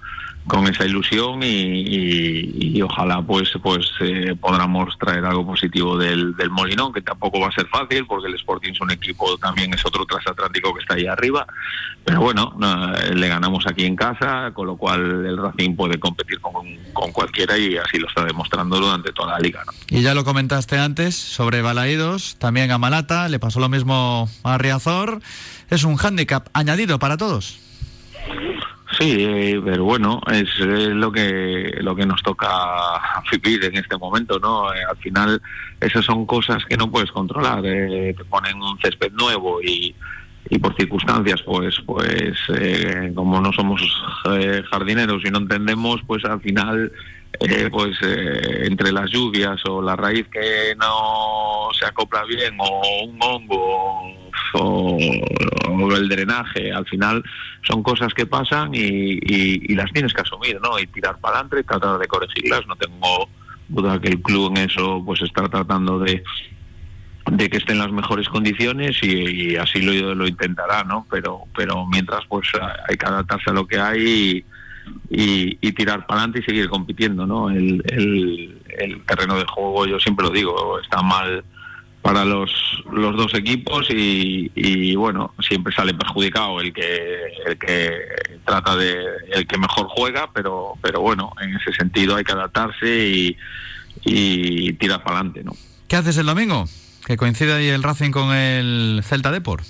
con 0.47 0.65
esa 0.67 0.85
ilusión 0.85 1.43
y, 1.43 2.75
y- 2.77 2.81
ojalá 2.81 3.21
pues 3.21 3.51
pues 3.61 3.85
eh, 4.01 4.35
podamos 4.39 4.97
traer 4.97 5.25
algo 5.25 5.45
positivo 5.45 5.97
del, 5.97 6.35
del 6.35 6.49
Molinón, 6.49 6.93
que 6.93 7.01
tampoco 7.01 7.39
va 7.39 7.47
a 7.47 7.51
ser 7.51 7.67
fácil 7.67 8.05
porque 8.05 8.27
el 8.27 8.35
Sporting 8.35 8.71
es 8.71 8.79
un 8.81 8.91
equipo, 8.91 9.37
también 9.39 9.73
es 9.73 9.85
otro 9.85 10.05
transatlántico 10.05 10.73
que 10.73 10.81
está 10.81 10.93
ahí 10.93 11.05
arriba, 11.07 11.45
pero 12.05 12.21
bueno, 12.21 12.53
no, 12.57 12.95
eh, 12.95 13.13
le 13.15 13.27
ganamos 13.27 13.65
aquí 13.67 13.85
en 13.85 13.95
casa, 13.95 14.51
con 14.53 14.67
lo 14.67 14.77
cual 14.77 15.25
el 15.25 15.37
Racing 15.37 15.75
puede 15.75 15.99
competir 15.99 16.39
con, 16.39 16.53
con 16.93 17.11
cualquiera 17.11 17.57
y 17.57 17.75
así 17.77 17.97
lo 17.97 18.07
está 18.07 18.23
demostrando 18.23 18.79
durante 18.79 19.11
toda 19.11 19.33
la 19.33 19.39
liga. 19.39 19.63
Y 19.89 20.01
ya 20.01 20.13
lo 20.13 20.23
comentaste 20.23 20.77
antes 20.77 21.15
sobre 21.15 21.61
Balaídos, 21.61 22.37
también 22.37 22.71
a 22.71 22.77
Malata, 22.77 23.27
le 23.27 23.39
pasó 23.39 23.59
lo 23.59 23.69
mismo 23.69 24.29
a 24.43 24.57
Riazor. 24.57 25.19
Es 25.69 25.83
un 25.83 25.97
hándicap 25.97 26.47
añadido 26.53 26.99
para 26.99 27.17
todos. 27.17 27.59
Sí, 28.99 29.15
eh, 29.19 29.61
pero 29.63 29.83
bueno, 29.83 30.19
es 30.31 30.49
eh, 30.59 30.89
lo 30.89 31.11
que 31.11 31.77
lo 31.81 31.95
que 31.95 32.05
nos 32.05 32.23
toca 32.23 32.47
vivir 33.31 33.65
en 33.65 33.77
este 33.77 33.95
momento, 33.97 34.39
¿no? 34.39 34.73
Eh, 34.73 34.79
al 34.89 34.97
final, 34.97 35.41
esas 35.79 36.03
son 36.03 36.25
cosas 36.25 36.65
que 36.65 36.77
no 36.77 36.89
puedes 36.89 37.11
controlar. 37.11 37.61
eh, 37.63 38.15
te 38.17 38.25
ponen 38.25 38.59
un 38.61 38.79
césped 38.79 39.11
nuevo 39.11 39.61
y, 39.61 39.93
y 40.49 40.57
por 40.57 40.75
circunstancias, 40.75 41.43
pues, 41.43 41.79
pues 41.85 42.39
eh, 42.55 43.11
como 43.13 43.39
no 43.39 43.51
somos 43.53 43.81
jardineros 44.71 45.23
y 45.25 45.29
no 45.29 45.39
entendemos, 45.39 46.01
pues 46.07 46.25
al 46.25 46.41
final, 46.41 46.91
eh, 47.39 47.69
pues 47.71 47.97
eh, 48.01 48.65
entre 48.65 48.91
las 48.91 49.11
lluvias 49.11 49.61
o 49.65 49.81
la 49.81 49.95
raíz 49.95 50.27
que 50.27 50.75
no 50.75 51.69
se 51.77 51.85
acopla 51.85 52.23
bien 52.23 52.57
o 52.59 53.05
un 53.05 53.19
hongo 53.21 54.31
o, 54.53 54.97
el 55.95 56.09
drenaje, 56.09 56.71
al 56.71 56.85
final 56.85 57.23
son 57.61 57.83
cosas 57.83 58.13
que 58.13 58.25
pasan 58.25 58.71
y, 58.73 59.75
las 59.75 59.91
tienes 59.91 60.13
que 60.13 60.21
asumir, 60.21 60.59
¿no? 60.61 60.79
Y 60.79 60.87
tirar 60.87 61.19
para 61.19 61.35
adelante 61.35 61.59
y 61.59 61.63
tratar 61.63 61.99
de 61.99 62.07
corregirlas. 62.07 62.65
No 62.65 62.75
tengo 62.75 63.29
duda 63.67 63.99
que 63.99 64.07
el 64.07 64.21
club 64.21 64.51
en 64.55 64.69
eso 64.69 65.03
pues 65.05 65.21
está 65.21 65.47
tratando 65.47 65.99
de 65.99 66.23
de 67.31 67.49
que 67.49 67.57
esté 67.57 67.73
en 67.73 67.79
las 67.79 67.91
mejores 67.91 68.29
condiciones 68.29 69.03
y, 69.03 69.51
y 69.51 69.55
así 69.57 69.81
lo, 69.81 70.15
lo 70.15 70.27
intentará, 70.27 70.83
¿no? 70.83 71.05
Pero 71.11 71.43
pero 71.55 71.85
mientras 71.85 72.25
pues 72.27 72.47
hay 72.89 72.95
que 72.97 73.05
adaptarse 73.05 73.49
a 73.49 73.53
lo 73.53 73.67
que 73.67 73.79
hay 73.79 74.01
y, 74.01 74.45
y- 75.09 75.57
y 75.61 75.71
tirar 75.73 76.05
para 76.05 76.21
adelante 76.21 76.39
y 76.39 76.43
seguir 76.43 76.69
compitiendo, 76.69 77.25
¿no? 77.25 77.49
El, 77.49 77.83
el- 77.87 78.53
terreno 79.07 79.35
de 79.37 79.45
juego, 79.45 79.87
yo 79.87 79.99
siempre 79.99 80.25
lo 80.25 80.31
digo, 80.31 80.79
está 80.79 81.01
mal 81.01 81.43
para 82.01 82.23
los, 82.23 82.51
los 82.91 83.15
dos 83.17 83.33
equipos 83.33 83.89
y, 83.89 84.51
y, 84.55 84.95
bueno 84.95 85.33
siempre 85.39 85.73
sale 85.73 85.93
perjudicado 85.93 86.61
el 86.61 86.71
que 86.71 87.09
el 87.47 87.57
que 87.57 87.91
trata 88.45 88.75
de 88.77 88.95
el 89.33 89.45
que 89.47 89.57
mejor 89.57 89.87
juega 89.89 90.29
pero 90.33 90.73
pero 90.81 91.01
bueno 91.01 91.33
en 91.41 91.55
ese 91.55 91.73
sentido 91.73 92.15
hay 92.15 92.23
que 92.23 92.31
adaptarse 92.31 92.87
y, 93.09 93.37
y 94.05 94.73
tirar 94.73 95.03
para 95.03 95.17
adelante 95.17 95.43
no 95.43 95.53
¿Qué 95.89 95.95
haces 95.97 96.17
el 96.17 96.27
domingo? 96.27 96.65
Que 97.05 97.17
coincide 97.17 97.53
ahí 97.53 97.67
el 97.67 97.81
Racing 97.83 98.11
con 98.11 98.33
el 98.33 99.01
Celta 99.03 99.31
Deport. 99.31 99.65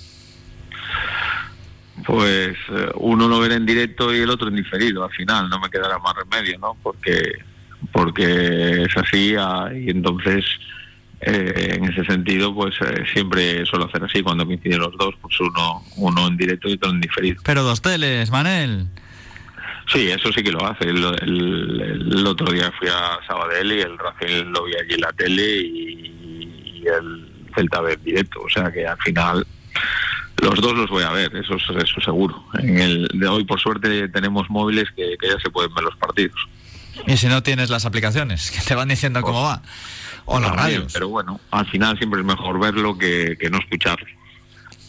Pues 2.06 2.56
eh, 2.70 2.90
uno 2.94 3.28
lo 3.28 3.40
verá 3.40 3.54
en 3.54 3.66
directo 3.66 4.14
y 4.14 4.18
el 4.20 4.30
otro 4.30 4.48
en 4.48 4.56
diferido 4.56 5.04
al 5.04 5.10
final 5.10 5.48
no 5.48 5.58
me 5.60 5.68
quedará 5.70 5.98
más 5.98 6.14
remedio 6.14 6.58
no 6.58 6.76
porque 6.82 7.20
porque 7.92 8.82
es 8.82 8.96
así 8.96 9.34
ah, 9.38 9.70
y 9.74 9.90
entonces 9.90 10.44
eh, 11.20 11.74
en 11.76 11.84
ese 11.84 12.04
sentido 12.04 12.54
pues 12.54 12.74
eh, 12.80 13.04
siempre 13.12 13.64
suelo 13.66 13.86
hacer 13.86 14.04
así 14.04 14.22
cuando 14.22 14.46
coinciden 14.46 14.80
los 14.80 14.96
dos 14.96 15.14
pues 15.20 15.38
uno 15.40 15.82
uno 15.96 16.26
en 16.28 16.36
directo 16.36 16.68
y 16.68 16.74
otro 16.74 16.90
en 16.90 17.00
diferido 17.00 17.40
Pero 17.44 17.62
dos 17.62 17.80
teles, 17.82 18.30
Manel. 18.30 18.86
Sí, 19.92 20.10
eso 20.10 20.30
sí 20.32 20.42
que 20.42 20.52
lo 20.52 20.66
hace. 20.66 20.84
El, 20.84 21.02
el- 21.22 22.08
el 22.12 22.26
otro 22.26 22.52
día 22.52 22.70
fui 22.78 22.88
a 22.88 23.18
Sabadell 23.26 23.72
y 23.72 23.80
el 23.80 23.96
Racing 23.96 24.44
lo 24.52 24.64
vi 24.64 24.74
allí 24.74 24.94
en 24.94 25.00
la 25.00 25.12
tele 25.14 25.56
y, 25.62 26.82
y 26.82 26.84
el 26.86 27.26
Celta 27.54 27.80
B 27.80 27.94
en 27.94 28.04
directo. 28.04 28.42
O 28.42 28.50
sea 28.50 28.70
que 28.70 28.86
al 28.86 28.98
final 28.98 29.46
los 30.42 30.60
dos 30.60 30.74
los 30.76 30.88
voy 30.90 31.02
a 31.04 31.10
ver, 31.10 31.34
eso, 31.36 31.54
es- 31.56 31.82
eso 31.82 32.00
seguro. 32.00 32.44
En 32.58 32.78
el 32.78 33.08
de 33.14 33.26
hoy, 33.26 33.44
por 33.44 33.60
suerte, 33.60 34.08
tenemos 34.08 34.48
móviles 34.50 34.88
que, 34.96 35.16
que 35.20 35.28
ya 35.28 35.38
se 35.42 35.50
pueden 35.50 35.72
ver 35.74 35.84
los 35.84 35.96
partidos. 35.96 36.36
Y 37.06 37.16
si 37.16 37.26
no 37.28 37.42
tienes 37.42 37.70
las 37.70 37.84
aplicaciones, 37.86 38.50
que 38.50 38.60
te 38.60 38.74
van 38.74 38.88
diciendo 38.88 39.20
cómo 39.22 39.42
va. 39.42 39.62
O 40.24 40.40
las 40.40 40.54
radios. 40.54 40.92
Pero 40.92 41.08
bueno, 41.08 41.40
al 41.50 41.66
final 41.66 41.96
siempre 41.96 42.20
es 42.20 42.26
mejor 42.26 42.58
verlo 42.60 42.98
que, 42.98 43.36
que 43.40 43.48
no 43.50 43.58
escucharlo. 43.58 44.06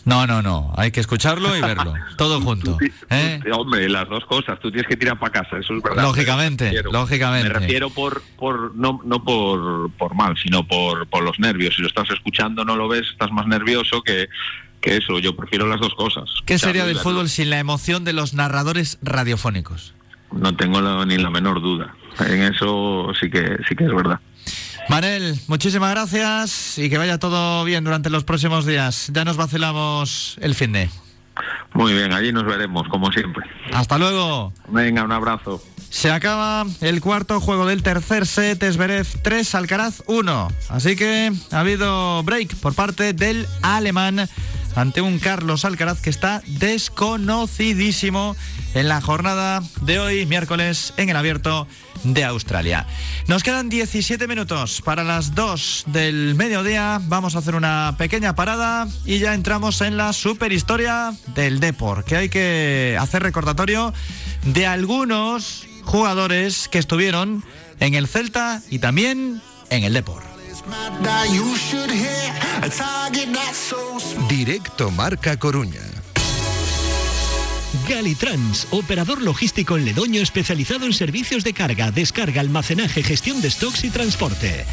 No, 0.06 0.26
no, 0.26 0.42
no. 0.42 0.74
Hay 0.76 0.92
que 0.92 1.02
escucharlo 1.02 1.56
y 1.56 1.62
verlo. 1.62 1.94
Todo 2.18 2.42
junto. 2.42 2.78
¿eh? 3.12 3.40
Hombre, 3.52 3.88
las 3.90 4.10
dos 4.10 4.26
cosas. 4.26 4.60
Tú 4.60 4.72
tienes 4.72 4.88
que 4.90 4.98
tirar 4.98 5.20
para 5.20 5.32
casa, 5.44 5.58
eso 5.60 5.76
es 5.76 5.84
verdad. 5.84 6.02
Lógicamente, 6.02 6.64
Me 6.66 6.70
refiero- 6.72 6.92
lógicamente. 6.92 7.48
Me 7.48 7.54
refiero 7.60 7.90
por, 7.92 8.22
por 8.38 8.76
no, 8.76 9.02
no 9.06 9.24
por, 9.24 9.92
por 9.92 10.16
mal, 10.16 10.36
sino 10.42 10.66
por, 10.66 11.06
por 11.08 11.22
los 11.24 11.38
nervios. 11.40 11.76
Si 11.76 11.82
lo 11.82 11.88
estás 11.88 12.10
escuchando, 12.10 12.66
no 12.66 12.76
lo 12.76 12.88
ves, 12.88 13.08
estás 13.12 13.32
más 13.32 13.46
nervioso 13.46 14.02
que, 14.02 14.28
que 14.82 14.98
eso. 14.98 15.20
Yo 15.20 15.36
prefiero 15.36 15.68
las 15.68 15.80
dos 15.80 15.94
cosas. 15.96 16.26
¿Qué 16.46 16.58
sería 16.58 16.86
del 16.86 16.98
fútbol 17.00 17.30
sin 17.30 17.50
la 17.50 17.60
emoción 17.60 18.04
de 18.04 18.14
los 18.14 18.34
narradores 18.34 18.98
radiofónicos? 19.02 19.94
No 20.32 20.56
tengo 20.56 20.80
la- 20.82 21.06
ni 21.06 21.18
la 21.18 21.30
menor 21.30 21.62
duda. 21.62 21.94
En 22.20 22.42
eso 22.44 23.12
sí 23.20 23.30
que, 23.30 23.58
sí 23.68 23.76
que 23.76 23.86
es 23.86 23.94
verdad. 23.94 24.20
Manel, 24.90 25.40
muchísimas 25.48 25.92
gracias 25.92 26.78
y 26.80 26.90
que 26.90 26.98
vaya 26.98 27.20
todo 27.20 27.64
bien 27.64 27.84
durante 27.84 28.10
los 28.10 28.24
próximos 28.24 28.66
días. 28.66 29.10
Ya 29.14 29.24
nos 29.26 29.38
vacilamos 29.38 30.38
el 30.42 30.56
fin 30.56 30.72
de. 30.72 30.90
Muy 31.74 31.94
bien, 31.94 32.12
allí 32.12 32.32
nos 32.34 32.46
veremos, 32.46 32.88
como 32.90 33.12
siempre. 33.12 33.46
Hasta 33.74 33.98
luego. 34.00 34.52
Venga, 34.70 35.04
un 35.04 35.12
abrazo. 35.12 35.64
Se 35.90 36.12
acaba 36.12 36.66
el 36.82 37.02
cuarto 37.02 37.40
juego 37.40 37.66
del 37.68 37.84
tercer 37.84 38.26
set, 38.28 38.62
Esberev 38.64 39.08
3, 39.24 39.56
Alcaraz 39.56 40.04
1. 40.08 40.48
Así 40.70 40.96
que 40.96 41.32
ha 41.52 41.60
habido 41.60 42.22
break 42.24 42.56
por 42.56 42.74
parte 42.76 43.14
del 43.14 43.48
alemán 43.62 44.28
ante 44.80 45.02
un 45.02 45.20
Carlos 45.20 45.66
Alcaraz 45.66 46.00
que 46.02 46.10
está 46.10 46.42
desconocidísimo 46.48 48.36
en 48.74 48.88
la 48.88 49.02
jornada 49.02 49.62
de 49.82 50.00
hoy, 50.00 50.26
miércoles, 50.26 50.94
en 50.96 51.10
el 51.10 51.18
abierto 51.18 51.68
de 52.04 52.24
Australia. 52.24 52.88
Nos 53.28 53.44
quedan 53.44 53.68
17 53.68 54.26
minutos 54.28 54.82
para 54.82 55.04
las 55.04 55.36
2 55.36 55.86
del 55.88 56.36
mediodía. 56.36 57.02
Vamos 57.04 57.36
a 57.36 57.40
hacer 57.40 57.56
una 57.56 57.96
pequeña 57.98 58.36
parada 58.36 58.88
y 59.06 59.20
ya 59.20 59.34
entramos 59.34 59.82
en 59.82 59.98
la 59.98 60.14
superhistoria 60.14 61.14
del 61.36 61.60
Depor, 61.60 62.06
que 62.06 62.16
hay 62.16 62.30
que 62.30 62.98
hacer 63.00 63.22
recordatorio 63.22 63.94
de 64.46 64.66
algunos 64.66 65.68
jugadores 65.84 66.70
que 66.70 66.78
estuvieron 66.78 67.44
en 67.82 67.96
el 67.96 68.08
Celta 68.08 68.62
y 68.70 68.80
también 68.80 69.42
en 69.70 69.84
el 69.84 69.94
Depor. 69.94 70.29
Directo 74.28 74.92
Marca 74.92 75.38
Coruña. 75.38 75.82
Galitrans, 77.88 78.68
operador 78.72 79.22
logístico 79.22 79.78
en 79.78 79.86
Ledoño 79.86 80.22
especializado 80.22 80.86
en 80.86 80.94
servicios 80.94 81.44
de 81.44 81.54
carga, 81.54 81.92
descarga, 81.92 82.42
almacenaje, 82.42 83.04
gestión 83.04 83.42
de 83.42 83.50
stocks 83.50 83.84
y 83.84 83.90
transporte. 83.90 84.66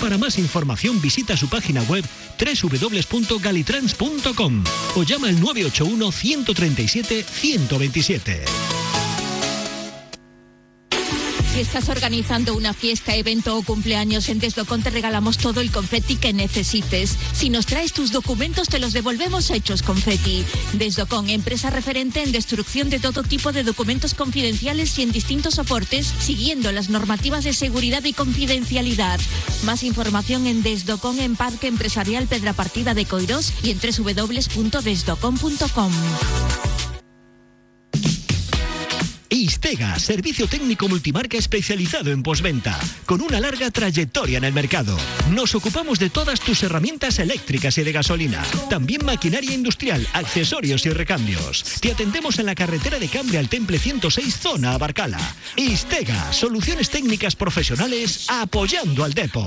Para 0.00 0.18
más 0.18 0.38
información 0.38 1.00
visita 1.00 1.36
su 1.36 1.48
página 1.48 1.82
web 1.82 2.04
www.galitrans.com 2.38 4.64
o 4.96 5.02
llama 5.02 5.28
al 5.28 5.40
981 5.40 6.12
137 6.12 7.22
127. 7.22 8.44
Si 11.56 11.62
estás 11.62 11.88
organizando 11.88 12.54
una 12.54 12.74
fiesta, 12.74 13.14
evento 13.14 13.56
o 13.56 13.62
cumpleaños 13.62 14.28
en 14.28 14.38
Desdocon 14.38 14.82
te 14.82 14.90
regalamos 14.90 15.38
todo 15.38 15.62
el 15.62 15.70
confeti 15.70 16.16
que 16.16 16.34
necesites. 16.34 17.16
Si 17.32 17.48
nos 17.48 17.64
traes 17.64 17.94
tus 17.94 18.12
documentos 18.12 18.68
te 18.68 18.78
los 18.78 18.92
devolvemos 18.92 19.50
hechos 19.50 19.80
confeti. 19.80 20.44
Desdocon, 20.74 21.30
empresa 21.30 21.70
referente 21.70 22.22
en 22.22 22.30
destrucción 22.30 22.90
de 22.90 22.98
todo 22.98 23.22
tipo 23.22 23.52
de 23.52 23.62
documentos 23.62 24.12
confidenciales 24.12 24.98
y 24.98 25.04
en 25.04 25.12
distintos 25.12 25.54
soportes, 25.54 26.12
siguiendo 26.20 26.70
las 26.72 26.90
normativas 26.90 27.42
de 27.42 27.54
seguridad 27.54 28.04
y 28.04 28.12
confidencialidad. 28.12 29.18
Más 29.64 29.82
información 29.82 30.46
en 30.46 30.62
Desdocon 30.62 31.18
en 31.20 31.36
Parque 31.36 31.68
Empresarial 31.68 32.26
Pedra 32.26 32.52
Partida 32.52 32.92
de 32.92 33.06
Coirós 33.06 33.54
y 33.62 33.70
en 33.70 33.80
www.desdocon.com. 33.80 35.92
Istega, 39.36 39.98
servicio 39.98 40.46
técnico 40.46 40.88
multimarca 40.88 41.36
especializado 41.36 42.10
en 42.10 42.22
posventa, 42.22 42.80
con 43.04 43.20
una 43.20 43.38
larga 43.38 43.70
trayectoria 43.70 44.38
en 44.38 44.44
el 44.44 44.54
mercado. 44.54 44.96
Nos 45.30 45.54
ocupamos 45.54 45.98
de 45.98 46.08
todas 46.08 46.40
tus 46.40 46.62
herramientas 46.62 47.18
eléctricas 47.18 47.76
y 47.76 47.82
de 47.82 47.92
gasolina, 47.92 48.42
también 48.70 49.04
maquinaria 49.04 49.52
industrial, 49.52 50.06
accesorios 50.14 50.86
y 50.86 50.90
recambios. 50.90 51.64
Te 51.80 51.92
atendemos 51.92 52.38
en 52.38 52.46
la 52.46 52.54
carretera 52.54 52.98
de 52.98 53.08
Cambre 53.08 53.36
al 53.36 53.50
Temple 53.50 53.78
106, 53.78 54.38
zona 54.38 54.72
Abarcala. 54.72 55.20
Istega, 55.54 56.32
soluciones 56.32 56.88
técnicas 56.88 57.36
profesionales 57.36 58.24
apoyando 58.30 59.04
al 59.04 59.12
depo. 59.12 59.46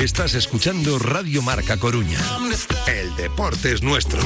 Estás 0.00 0.32
escuchando 0.32 0.98
Radio 0.98 1.42
Marca 1.42 1.76
Coruña. 1.76 2.18
El 2.86 3.14
deporte 3.16 3.74
es 3.74 3.82
nuestro. 3.82 4.18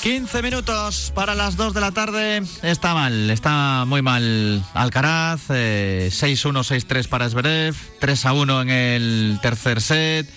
15 0.00 0.42
minutos 0.42 1.12
para 1.12 1.34
las 1.34 1.56
2 1.56 1.74
de 1.74 1.80
la 1.80 1.90
tarde. 1.90 2.42
Está 2.62 2.94
mal, 2.94 3.30
está 3.30 3.84
muy 3.84 4.00
mal 4.02 4.64
Alcaraz. 4.72 5.40
eh, 5.48 6.10
6-1, 6.12 6.62
6-3 6.62 7.08
para 7.08 7.28
Zverev. 7.28 7.74
3-1 8.00 8.62
en 8.62 8.70
el 8.70 9.38
tercer 9.42 9.80
set. 9.80 10.30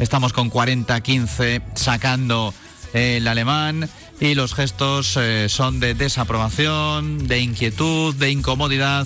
Estamos 0.00 0.32
con 0.32 0.50
40-15 0.50 1.62
sacando 1.76 2.52
el 2.92 3.28
alemán. 3.28 3.88
Y 4.22 4.36
los 4.36 4.54
gestos 4.54 5.16
eh, 5.16 5.48
son 5.48 5.80
de 5.80 5.94
desaprobación, 5.94 7.26
de 7.26 7.40
inquietud, 7.40 8.14
de 8.14 8.30
incomodidad 8.30 9.04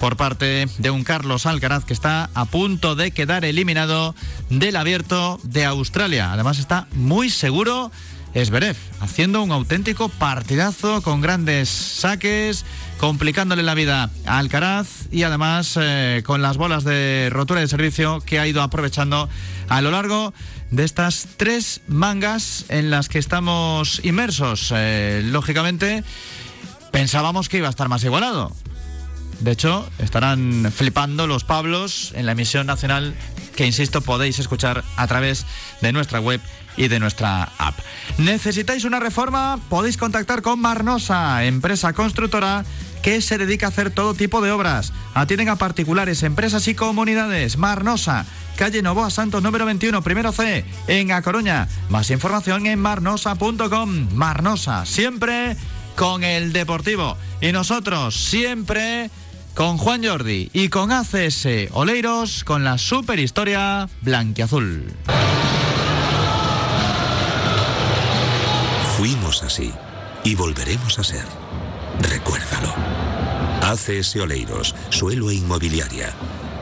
por 0.00 0.16
parte 0.16 0.66
de 0.78 0.90
un 0.90 1.04
Carlos 1.04 1.46
Alcaraz 1.46 1.84
que 1.84 1.92
está 1.92 2.30
a 2.34 2.46
punto 2.46 2.96
de 2.96 3.12
quedar 3.12 3.44
eliminado 3.44 4.16
del 4.50 4.74
abierto 4.74 5.38
de 5.44 5.64
Australia. 5.64 6.32
Además 6.32 6.58
está 6.58 6.88
muy 6.94 7.30
seguro 7.30 7.92
Esberev, 8.34 8.76
haciendo 9.00 9.40
un 9.40 9.52
auténtico 9.52 10.08
partidazo 10.08 11.00
con 11.00 11.20
grandes 11.20 11.68
saques, 11.68 12.66
complicándole 12.98 13.62
la 13.62 13.74
vida 13.74 14.10
a 14.26 14.38
Alcaraz 14.38 15.06
y 15.12 15.22
además 15.22 15.78
eh, 15.80 16.22
con 16.26 16.42
las 16.42 16.56
bolas 16.56 16.82
de 16.82 17.28
rotura 17.30 17.60
de 17.60 17.68
servicio 17.68 18.20
que 18.20 18.40
ha 18.40 18.48
ido 18.48 18.62
aprovechando 18.62 19.28
a 19.68 19.80
lo 19.80 19.92
largo 19.92 20.34
de 20.70 20.84
estas 20.84 21.28
tres 21.36 21.80
mangas 21.86 22.64
en 22.68 22.90
las 22.90 23.08
que 23.08 23.18
estamos 23.18 24.00
inmersos. 24.04 24.72
Eh, 24.74 25.22
lógicamente, 25.24 26.04
pensábamos 26.90 27.48
que 27.48 27.58
iba 27.58 27.66
a 27.66 27.70
estar 27.70 27.88
más 27.88 28.04
igualado. 28.04 28.52
De 29.40 29.52
hecho, 29.52 29.88
estarán 29.98 30.72
flipando 30.74 31.26
los 31.26 31.44
Pablos 31.44 32.12
en 32.14 32.26
la 32.26 32.32
emisión 32.32 32.66
nacional 32.66 33.14
que, 33.54 33.66
insisto, 33.66 34.00
podéis 34.00 34.38
escuchar 34.38 34.82
a 34.96 35.06
través 35.06 35.46
de 35.82 35.92
nuestra 35.92 36.20
web 36.20 36.40
y 36.76 36.88
de 36.88 37.00
nuestra 37.00 37.50
app. 37.58 37.78
¿Necesitáis 38.18 38.84
una 38.84 39.00
reforma? 39.00 39.58
Podéis 39.68 39.96
contactar 39.96 40.42
con 40.42 40.60
Marnosa, 40.60 41.44
empresa 41.44 41.92
constructora 41.92 42.64
que 43.02 43.20
se 43.20 43.38
dedica 43.38 43.66
a 43.66 43.68
hacer 43.68 43.90
todo 43.90 44.14
tipo 44.14 44.40
de 44.40 44.50
obras. 44.50 44.92
Atienden 45.14 45.48
a 45.48 45.56
particulares, 45.56 46.22
empresas 46.22 46.66
y 46.66 46.74
comunidades. 46.74 47.56
Marnosa, 47.56 48.26
calle 48.56 48.82
Novoa 48.82 49.10
Santos 49.10 49.42
número 49.42 49.64
21, 49.64 50.02
primero 50.02 50.32
C, 50.32 50.64
en 50.88 51.12
A 51.12 51.22
Coruña. 51.22 51.68
Más 51.88 52.10
información 52.10 52.66
en 52.66 52.80
marnosa.com. 52.80 54.08
Marnosa, 54.12 54.86
siempre 54.86 55.56
con 55.94 56.24
el 56.24 56.52
Deportivo. 56.52 57.16
Y 57.40 57.52
nosotros 57.52 58.16
siempre 58.16 59.10
con 59.54 59.78
Juan 59.78 60.04
Jordi 60.04 60.50
y 60.52 60.68
con 60.68 60.92
ACS 60.92 61.46
Oleiros 61.72 62.44
con 62.44 62.64
la 62.64 62.76
super 62.76 63.18
historia 63.18 63.88
blanquiazul. 64.02 64.92
Así 69.26 69.72
y 70.26 70.34
volveremos 70.34 70.98
a 70.98 71.04
ser. 71.04 71.24
Recuérdalo. 72.00 72.74
ACS 73.62 74.16
Oleiros, 74.16 74.74
suelo 74.90 75.30
e 75.30 75.34
inmobiliaria. 75.34 76.12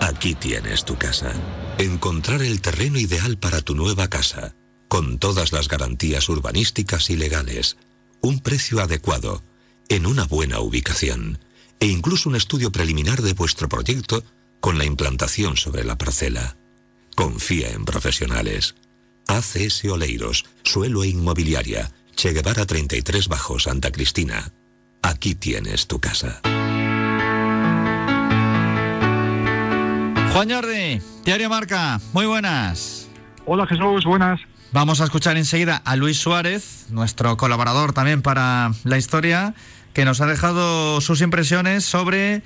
Aquí 0.03 0.35
tienes 0.35 0.85
tu 0.85 0.97
casa. 0.97 1.33
Encontrar 1.79 2.43
el 2.43 2.61
terreno 2.61 2.99
ideal 2.99 3.39
para 3.39 3.63
tu 3.63 3.75
nueva 3.75 4.09
casa, 4.09 4.55
con 4.89 5.19
todas 5.19 5.53
las 5.53 5.69
garantías 5.69 6.29
urbanísticas 6.29 7.09
y 7.09 7.17
legales, 7.17 7.79
un 8.21 8.41
precio 8.41 8.81
adecuado, 8.81 9.43
en 9.89 10.05
una 10.05 10.25
buena 10.25 10.61
ubicación, 10.61 11.39
e 11.81 11.87
incluso 11.87 12.29
un 12.29 12.37
estudio 12.37 12.71
preliminar 12.71 13.23
de 13.23 13.33
vuestro 13.33 13.69
proyecto 13.69 14.23
con 14.61 14.77
la 14.77 14.85
implantación 14.85 15.57
sobre 15.57 15.85
la 15.85 15.97
parcela. 15.97 16.57
Confía 17.17 17.71
en 17.71 17.87
profesionales. 17.87 18.75
ACS 19.27 19.87
Oleiros, 19.87 20.45
suelo 20.65 21.03
e 21.03 21.09
inmobiliaria, 21.09 21.91
Che 22.15 22.33
Guevara 22.33 22.65
33 22.65 23.29
Bajo 23.29 23.59
Santa 23.59 23.91
Cristina. 23.91 24.51
Aquí 25.03 25.35
tienes 25.35 25.87
tu 25.87 26.01
casa. 26.01 26.41
Juan 30.33 30.51
Jordi, 30.51 31.01
Diario 31.25 31.49
Marca, 31.49 32.01
muy 32.13 32.27
buenas. 32.27 33.09
Hola 33.47 33.67
Jesús, 33.67 34.05
buenas. 34.05 34.41
Vamos 34.73 35.01
a 35.01 35.05
escuchar 35.05 35.37
enseguida 35.37 35.77
a 35.85 35.95
Luis 35.97 36.19
Suárez, 36.19 36.87
nuestro 36.91 37.37
colaborador 37.37 37.93
también 37.93 38.23
para 38.23 38.73
la 38.83 38.99
historia, 38.99 39.55
que 39.93 40.05
nos 40.05 40.21
ha 40.21 40.27
dejado 40.27 41.01
sus 41.01 41.21
impresiones 41.21 41.85
sobre 41.85 42.43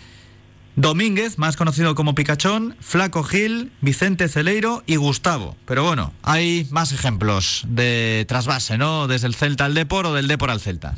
Domínguez, 0.80 1.38
más 1.38 1.56
conocido 1.56 1.96
como 1.96 2.14
Picachón, 2.14 2.76
Flaco 2.78 3.24
Gil, 3.24 3.72
Vicente 3.80 4.28
Celeiro 4.28 4.84
y 4.86 4.94
Gustavo. 4.94 5.56
Pero 5.66 5.82
bueno, 5.82 6.12
hay 6.22 6.68
más 6.70 6.92
ejemplos 6.92 7.64
de 7.68 8.24
trasvase, 8.28 8.78
¿no? 8.78 9.08
Desde 9.08 9.26
el 9.26 9.34
Celta 9.34 9.64
al 9.64 9.74
Depor 9.74 10.06
o 10.06 10.14
del 10.14 10.28
Depor 10.28 10.50
al 10.50 10.60
Celta. 10.60 10.94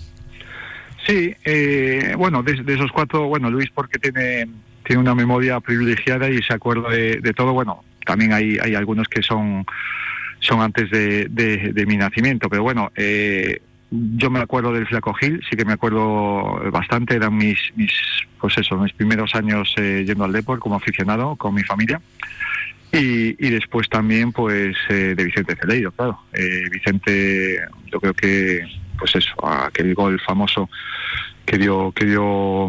Sí, 1.07 1.35
eh, 1.47 2.14
bueno, 2.18 2.43
de, 2.43 2.62
esos 2.74 2.93
cuatro, 2.93 3.26
bueno, 3.26 3.51
Luis 3.51 3.70
porque 3.74 3.99
tiene, 3.99 4.51
tiene 4.85 5.01
una 5.01 5.14
memoria 5.14 5.59
privilegiada 5.61 6.28
y 6.28 6.43
se 6.43 6.53
acuerda 6.53 6.91
de, 6.91 7.33
todo. 7.35 7.55
Bueno, 7.55 7.83
también 8.05 8.35
hay, 8.35 8.59
hay 8.62 8.74
algunos 8.74 9.09
que 9.09 9.22
son, 9.22 9.64
son 10.41 10.61
antes 10.61 10.91
de, 10.91 11.24
de- 11.31 11.72
de 11.72 11.87
mi 11.87 11.97
nacimiento, 11.97 12.51
pero 12.51 12.62
bueno, 12.62 12.93
eh, 12.97 13.62
yo 13.91 14.30
me 14.30 14.41
acuerdo 14.41 14.72
del 14.72 14.86
Flaco 14.86 15.12
Gil, 15.14 15.41
sí 15.49 15.57
que 15.57 15.64
me 15.64 15.72
acuerdo 15.72 16.61
bastante, 16.70 17.16
eran 17.16 17.36
mis, 17.36 17.59
mis 17.74 17.93
pues 18.41 18.57
eso, 18.59 18.76
mis 18.76 18.93
primeros 18.93 19.34
años 19.34 19.74
eh, 19.76 20.05
yendo 20.07 20.24
al 20.24 20.32
Depor 20.32 20.61
como 20.61 20.76
aficionado 20.76 21.36
con 21.36 21.55
mi 21.55 21.62
familia. 21.62 22.01
Y, 22.93 23.36
y 23.45 23.51
después 23.51 23.88
también 23.88 24.32
pues 24.32 24.76
eh, 24.88 25.14
de 25.16 25.24
Vicente 25.24 25.57
Celeiro, 25.57 25.93
claro. 25.93 26.20
Eh, 26.32 26.64
Vicente, 26.70 27.61
yo 27.86 28.01
creo 28.01 28.14
que 28.14 28.66
pues 28.99 29.14
eso, 29.14 29.34
aquel 29.47 29.95
gol 29.95 30.20
famoso 30.20 30.68
que 31.47 31.59
dio 31.59 31.93
que 31.93 32.05
dio 32.05 32.68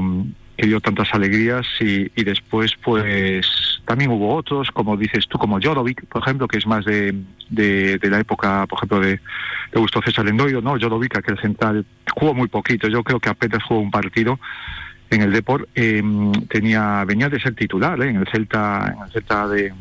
que 0.58 0.68
dio 0.68 0.80
tantas 0.80 1.14
alegrías 1.14 1.66
y, 1.80 2.12
y 2.16 2.24
después 2.24 2.74
pues 2.84 3.46
también 3.86 4.12
hubo 4.12 4.36
otros 4.36 4.72
como 4.72 4.96
dices 4.96 5.28
tú 5.28 5.38
como 5.38 5.60
Jorovic 5.62 6.06
por 6.06 6.22
ejemplo 6.22 6.48
que 6.48 6.60
es 6.60 6.66
más 6.66 6.86
de, 6.86 7.14
de, 7.52 8.00
la 8.04 8.20
época 8.20 8.66
por 8.68 8.80
ejemplo 8.80 9.00
de, 9.00 9.20
de 9.72 9.80
Gusto 9.80 10.02
César 10.02 10.26
Lendoiro 10.26 10.62
no 10.62 10.80
Jorovic 10.80 11.18
aquel 11.18 11.38
central 11.40 11.86
jugó 12.16 12.34
muy 12.34 12.48
poquito. 12.48 12.88
Yo 12.88 13.04
creo 13.04 13.20
que 13.20 13.30
apenas 13.30 13.64
jugó 13.64 13.82
un 13.82 13.92
partido 13.92 14.40
en 15.10 15.22
el 15.22 15.32
Deport 15.32 15.68
eh, 15.76 16.02
tenía 16.50 17.04
venía 17.06 17.30
de 17.30 17.40
ser 17.40 17.54
titular 17.54 18.02
¿eh? 18.02 18.10
en 18.10 18.16
el 18.16 18.28
Celta 18.28 18.94
en 18.96 19.04
el 19.04 19.12
Celta 19.12 19.48
de 19.48 19.74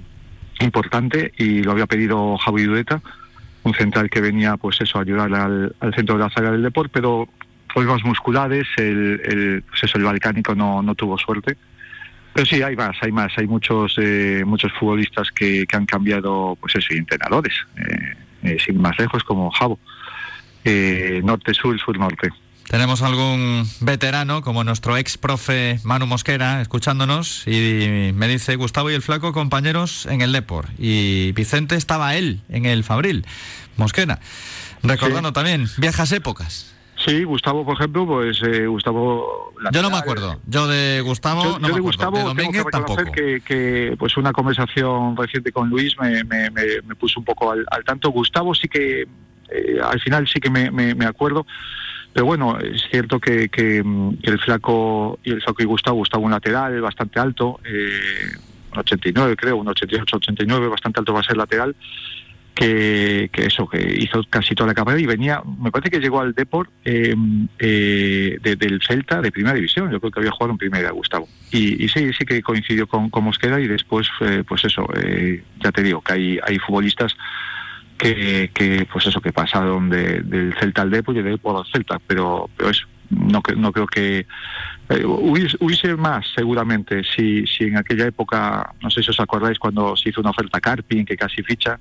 importante 0.61 1.33
y 1.39 1.63
lo 1.63 1.73
había 1.73 1.87
pedido 1.87 2.37
Javi 2.37 2.65
Dueta 2.65 3.01
un 3.63 3.75
central 3.75 4.11
que 4.11 4.21
venía 4.21 4.57
pues 4.57 4.81
eso 4.81 4.99
a 4.99 5.03
ayudar 5.03 5.33
al, 5.33 5.95
centro 5.95 6.17
de 6.17 6.25
la 6.25 6.31
saga 6.31 6.51
del 6.51 6.63
deporte 6.63 6.91
pero 6.95 7.29
problemas 7.73 8.03
musculares 8.05 8.67
el, 8.77 9.21
el 9.25 9.63
pues 9.69 9.85
eso 9.85 9.99
el 9.99 10.05
balcánico 10.05 10.55
no, 10.55 10.83
no 10.83 10.95
tuvo 10.97 11.17
suerte 11.17 11.57
pero 12.33 12.47
sí 12.47 12.63
hay 12.63 12.77
más 12.77 12.97
hay 13.01 13.13
más 13.13 13.33
hay 13.37 13.47
muchos 13.47 13.95
eh, 13.99 14.43
muchos 14.47 14.73
futbolistas 14.79 15.31
que, 15.31 15.67
que 15.67 15.77
han 15.77 15.87
cambiado 15.87 16.57
pues 16.61 16.77
eso 16.77 16.95
y 16.95 16.99
entrenadores 16.99 17.55
eh, 17.77 18.17
eh, 18.43 18.57
sin 18.65 18.81
más 18.81 18.99
lejos 18.99 19.25
como 19.25 19.51
Javo 19.51 19.79
eh, 20.65 21.21
norte 21.25 21.55
sur 21.55 21.79
sur 21.79 21.99
norte 21.99 22.31
Tenemos 22.69 23.03
algún 23.03 23.67
veterano, 23.81 24.43
como 24.43 24.63
nuestro 24.63 24.97
ex 24.97 25.19
profe 25.19 25.81
Manu 25.83 26.07
Mosquera, 26.07 26.61
escuchándonos, 26.63 27.43
y 27.49 28.13
me 28.15 28.29
dice, 28.29 28.55
Gustavo 28.55 28.93
y 28.93 28.95
el 28.95 29.03
Flaco, 29.03 29.33
compañeros 29.33 30.07
en 30.07 30.21
el 30.21 30.31
Depor. 30.31 30.69
Y 30.79 31.33
Vicente 31.33 31.75
estaba 31.75 32.15
él 32.15 32.43
en 32.49 32.67
el 32.67 32.85
Fabril, 32.85 33.27
Mosquera. 33.77 34.21
Recordando 34.85 35.33
también 35.33 35.67
viejas 35.79 36.13
épocas. 36.13 36.73
Sí, 37.07 37.25
Gustavo, 37.25 37.65
por 37.65 37.75
ejemplo, 37.77 38.07
pues 38.07 38.43
eh, 38.43 38.67
Gustavo... 38.67 39.55
Yo 39.73 39.81
no 39.83 39.89
me 39.91 39.97
acuerdo. 39.97 40.39
Yo 40.47 40.67
de 40.67 41.01
Gustavo 41.01 41.43
Yo, 41.43 41.49
no 41.49 41.55
yo 41.55 41.61
me 41.61 41.67
de 41.69 41.69
acuerdo. 41.69 41.83
Gustavo 41.83 42.17
de 42.19 42.23
tengo 42.23 42.35
que 42.35 42.39
Domínguez 42.43 42.65
reconocer 42.65 42.97
tampoco. 42.97 43.13
que, 43.13 43.41
que, 43.41 43.97
pues 43.99 44.17
una 44.19 44.33
conversación 44.33 45.17
reciente 45.17 45.51
con 45.51 45.71
Luis 45.71 45.97
me, 45.99 46.25
me, 46.25 46.51
me- 46.51 46.83
me 46.87 46.95
puso 46.97 47.19
un 47.21 47.25
poco 47.25 47.51
al, 47.53 47.65
al 47.71 47.85
tanto. 47.85 48.11
Gustavo 48.11 48.55
sí 48.55 48.69
que 48.69 49.03
eh, 49.49 49.79
al 49.83 49.99
final 50.01 50.29
sí 50.29 50.41
que 50.41 50.51
me, 50.51 50.71
me- 50.71 50.95
me 50.95 51.07
acuerdo, 51.07 51.47
pero 52.13 52.27
bueno, 52.27 52.59
es 52.59 52.83
cierto 52.91 53.19
que, 53.19 53.49
que, 53.49 53.83
mm, 53.83 54.19
que 54.19 54.31
el 54.31 54.39
flaco 54.39 55.19
y 55.25 55.31
el 55.31 55.41
flaco 55.43 55.63
y 55.63 55.67
Gustavo, 55.67 55.97
Gustavo 55.97 56.25
un 56.25 56.33
lateral 56.33 56.81
bastante 56.83 57.19
alto, 57.19 57.61
eh, 57.65 58.37
un 58.73 58.79
89 58.79 59.37
creo, 59.37 59.57
un 59.57 59.69
88, 59.69 60.17
89, 60.19 60.69
bastante 60.69 61.01
alto 61.01 61.15
va 61.15 61.21
a 61.21 61.25
ser 61.25 61.37
lateral, 61.39 61.75
que, 62.61 63.31
que 63.33 63.47
eso, 63.47 63.67
que 63.67 63.81
hizo 64.01 64.23
casi 64.29 64.55
toda 64.55 64.67
la 64.69 64.75
carrera 64.75 65.01
y 65.01 65.07
venía, 65.07 65.43
me 65.59 65.71
parece 65.71 65.91
que 65.91 65.99
llegó 65.99 66.21
al 66.21 66.35
Deport 66.35 66.71
eh, 66.85 67.15
eh, 67.59 68.37
de- 68.43 68.57
del 68.57 68.83
Celta 68.87 69.23
de 69.23 69.33
primera 69.33 69.55
división, 69.55 69.91
yo 69.91 69.99
creo 69.99 70.11
que 70.13 70.21
había 70.21 70.31
jugado 70.31 70.53
en 70.53 70.59
primera, 70.59 70.91
Gustavo. 70.91 71.27
Y, 71.51 71.83
y 71.83 71.89
sí, 71.89 72.13
sí 72.13 72.27
que 72.27 72.43
coincidió 72.43 72.87
con, 72.87 73.09
con 73.09 73.25
Mosquera 73.25 73.59
y 73.61 73.67
después, 73.67 74.09
eh, 74.21 74.45
pues 74.47 74.63
eso, 74.67 74.87
eh, 74.95 75.43
ya 75.65 75.73
te 75.73 75.83
digo, 75.83 76.03
que 76.03 76.13
hay, 76.13 76.39
hay 76.47 76.59
futbolistas 76.59 77.17
que, 77.97 78.51
que 78.55 78.87
pues 78.93 79.07
eso 79.07 79.21
que 79.23 79.33
pasaron 79.33 79.89
de, 79.89 80.21
del 80.21 80.55
Celta 80.61 80.83
al 80.83 80.91
Depor 80.91 81.17
y 81.17 81.23
del 81.23 81.33
Depor 81.33 81.57
al 81.65 81.71
Celta 81.73 81.99
pero 82.07 82.49
pero 82.57 82.71
eso 82.71 82.87
no 83.11 83.43
no 83.57 83.73
creo 83.73 83.87
que 83.87 84.27
eh, 84.89 85.05
hubiese, 85.05 85.57
hubiese 85.61 85.95
más 85.97 86.25
seguramente 86.35 87.03
si 87.05 87.47
si 87.47 87.65
en 87.65 87.77
aquella 87.77 88.07
época 88.07 88.73
no 88.83 88.89
sé 88.91 89.03
si 89.03 89.11
os 89.11 89.21
acordáis 89.21 89.59
cuando 89.59 89.97
se 89.97 90.09
hizo 90.09 90.21
una 90.23 90.31
oferta 90.31 90.61
Carpin 90.63 91.05
que 91.05 91.17
casi 91.17 91.43
ficha 91.43 91.79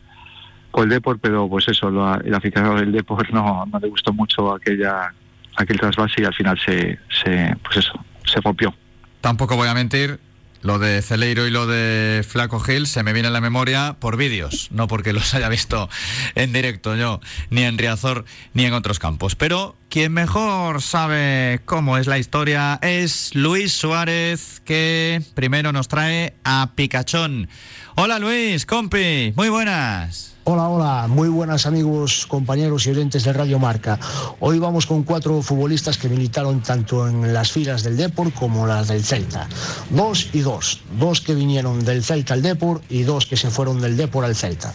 con 0.71 0.83
el 0.83 0.89
Depor 0.89 1.19
pero 1.19 1.47
pues 1.49 1.67
eso 1.67 1.89
lo- 1.89 2.15
el 2.21 2.33
aficionado 2.33 2.75
del 2.75 2.91
Depor 2.91 3.31
no, 3.33 3.65
no 3.65 3.79
le 3.79 3.87
gustó 3.89 4.13
mucho 4.13 4.53
aquella 4.53 5.13
aquel 5.55 5.79
trasvase 5.79 6.21
y 6.21 6.25
al 6.25 6.33
final 6.33 6.59
se, 6.63 6.99
se 7.23 7.55
pues 7.63 7.77
eso 7.77 7.93
se 8.25 8.39
rompió 8.41 8.73
Tampoco 9.21 9.55
voy 9.57 9.67
a 9.67 9.73
mentir, 9.73 10.19
lo 10.61 10.79
de 10.79 11.01
Celeiro 11.01 11.45
y 11.45 11.51
lo 11.51 11.67
de 11.67 12.23
Flaco 12.25 12.59
Gil 12.61 12.87
se 12.87 13.03
me 13.03 13.11
viene 13.11 13.27
a 13.27 13.31
la 13.31 13.41
memoria 13.41 13.97
por 13.99 14.15
vídeos, 14.15 14.69
no 14.71 14.87
porque 14.87 15.11
los 15.11 15.33
haya 15.33 15.49
visto 15.49 15.89
en 16.35 16.53
directo 16.53 16.95
yo, 16.95 17.19
ni 17.49 17.63
en 17.63 17.77
Riazor, 17.77 18.23
ni 18.53 18.63
en 18.65 18.73
otros 18.73 18.97
campos. 18.99 19.35
Pero 19.35 19.75
quien 19.89 20.13
mejor 20.13 20.81
sabe 20.81 21.59
cómo 21.65 21.97
es 21.97 22.07
la 22.07 22.17
historia 22.17 22.79
es 22.81 23.35
Luis 23.35 23.73
Suárez, 23.73 24.61
que 24.63 25.21
primero 25.33 25.73
nos 25.73 25.89
trae 25.89 26.33
a 26.45 26.71
Picachón. 26.75 27.49
Hola 27.95 28.19
Luis, 28.19 28.65
compi, 28.65 29.33
muy 29.35 29.49
buenas. 29.49 30.37
Hola, 30.51 30.67
hola, 30.67 31.07
muy 31.07 31.29
buenas 31.29 31.67
amigos, 31.67 32.25
compañeros 32.25 32.87
y 32.87 32.89
oyentes 32.89 33.23
de 33.23 33.33
Radio 33.33 33.59
Marca. 33.59 33.99
Hoy 34.39 34.57
vamos 34.57 34.87
con 34.87 35.03
cuatro 35.03 35.43
futbolistas 35.43 35.99
que 35.99 36.09
militaron 36.09 36.63
tanto 36.63 37.07
en 37.07 37.35
las 37.35 37.51
filas 37.51 37.83
del 37.83 37.95
Depor 37.95 38.33
como 38.33 38.65
las 38.65 38.87
del 38.87 39.03
Celta. 39.03 39.47
Dos 39.91 40.29
y 40.33 40.39
dos, 40.39 40.81
dos 40.97 41.21
que 41.21 41.35
vinieron 41.35 41.85
del 41.85 42.03
Celta 42.03 42.33
al 42.33 42.41
Depor 42.41 42.81
y 42.89 43.03
dos 43.03 43.27
que 43.27 43.37
se 43.37 43.51
fueron 43.51 43.79
del 43.79 43.95
Depor 43.95 44.25
al 44.25 44.35
Celta. 44.35 44.73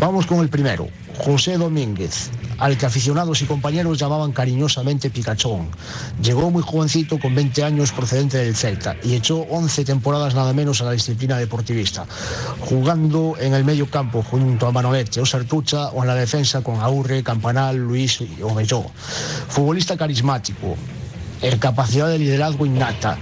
Vamos 0.00 0.26
con 0.26 0.40
el 0.40 0.48
primero, 0.48 0.88
José 1.18 1.56
Domínguez, 1.56 2.30
al 2.58 2.76
que 2.76 2.86
aficionados 2.86 3.40
y 3.42 3.46
compañeros 3.46 3.98
llamaban 3.98 4.32
cariñosamente 4.32 5.10
Picachón. 5.10 5.68
Llegó 6.22 6.50
muy 6.50 6.62
jovencito 6.62 7.18
con 7.18 7.34
20 7.34 7.64
años 7.64 7.92
procedente 7.92 8.38
del 8.38 8.56
Celta 8.56 8.96
y 9.02 9.14
echó 9.14 9.38
11 9.38 9.84
temporadas 9.84 10.34
nada 10.34 10.52
menos 10.52 10.80
a 10.80 10.86
la 10.86 10.92
disciplina 10.92 11.38
deportivista, 11.38 12.06
jugando 12.60 13.36
en 13.38 13.54
el 13.54 13.64
medio 13.64 13.88
campo 13.90 14.22
junto 14.22 14.66
a 14.66 14.72
Manolete 14.72 15.20
o 15.20 15.26
Sartucha 15.26 15.88
o 15.88 16.02
en 16.02 16.08
la 16.08 16.14
defensa 16.14 16.62
con 16.62 16.80
Aurre, 16.80 17.22
Campanal, 17.22 17.76
Luis 17.76 18.20
y 18.20 18.42
Omelló. 18.42 18.84
Futbolista 19.48 19.96
carismático, 19.96 20.76
capacidad 21.58 22.08
de 22.08 22.18
liderazgo 22.18 22.66
innata. 22.66 23.18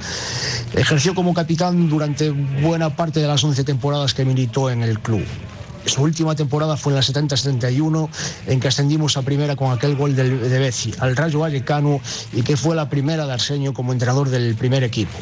Ejerció 0.75 1.15
como 1.15 1.35
capitán 1.35 1.89
durante 1.89 2.31
buena 2.31 2.95
parte 2.95 3.21
de 3.21 3.27
las 3.27 3.43
11 3.43 3.65
temporadas 3.65 4.15
que 4.15 4.25
militó 4.25 4.71
en 4.71 4.83
el 4.83 5.01
club. 5.01 5.25
Su 5.87 6.03
última 6.03 6.35
temporada 6.35 6.77
fue 6.77 6.93
en 6.93 6.97
la 6.97 7.03
70-71, 7.03 8.09
en 8.47 8.61
que 8.61 8.69
ascendimos 8.69 9.17
a 9.17 9.23
primera 9.23 9.57
con 9.57 9.73
aquel 9.73 9.97
gol 9.97 10.15
del- 10.15 10.41
de 10.49 10.59
Beci 10.59 10.93
al 11.01 11.17
Rayo 11.17 11.41
Vallecano 11.41 12.01
y 12.33 12.43
que 12.43 12.57
fue 12.57 12.77
la 12.77 12.89
primera 12.89 13.27
de 13.27 13.33
Arsenio 13.33 13.73
como 13.73 13.93
entrenador 13.93 14.29
del 14.29 14.55
primer 14.55 14.85
equipo. 14.85 15.19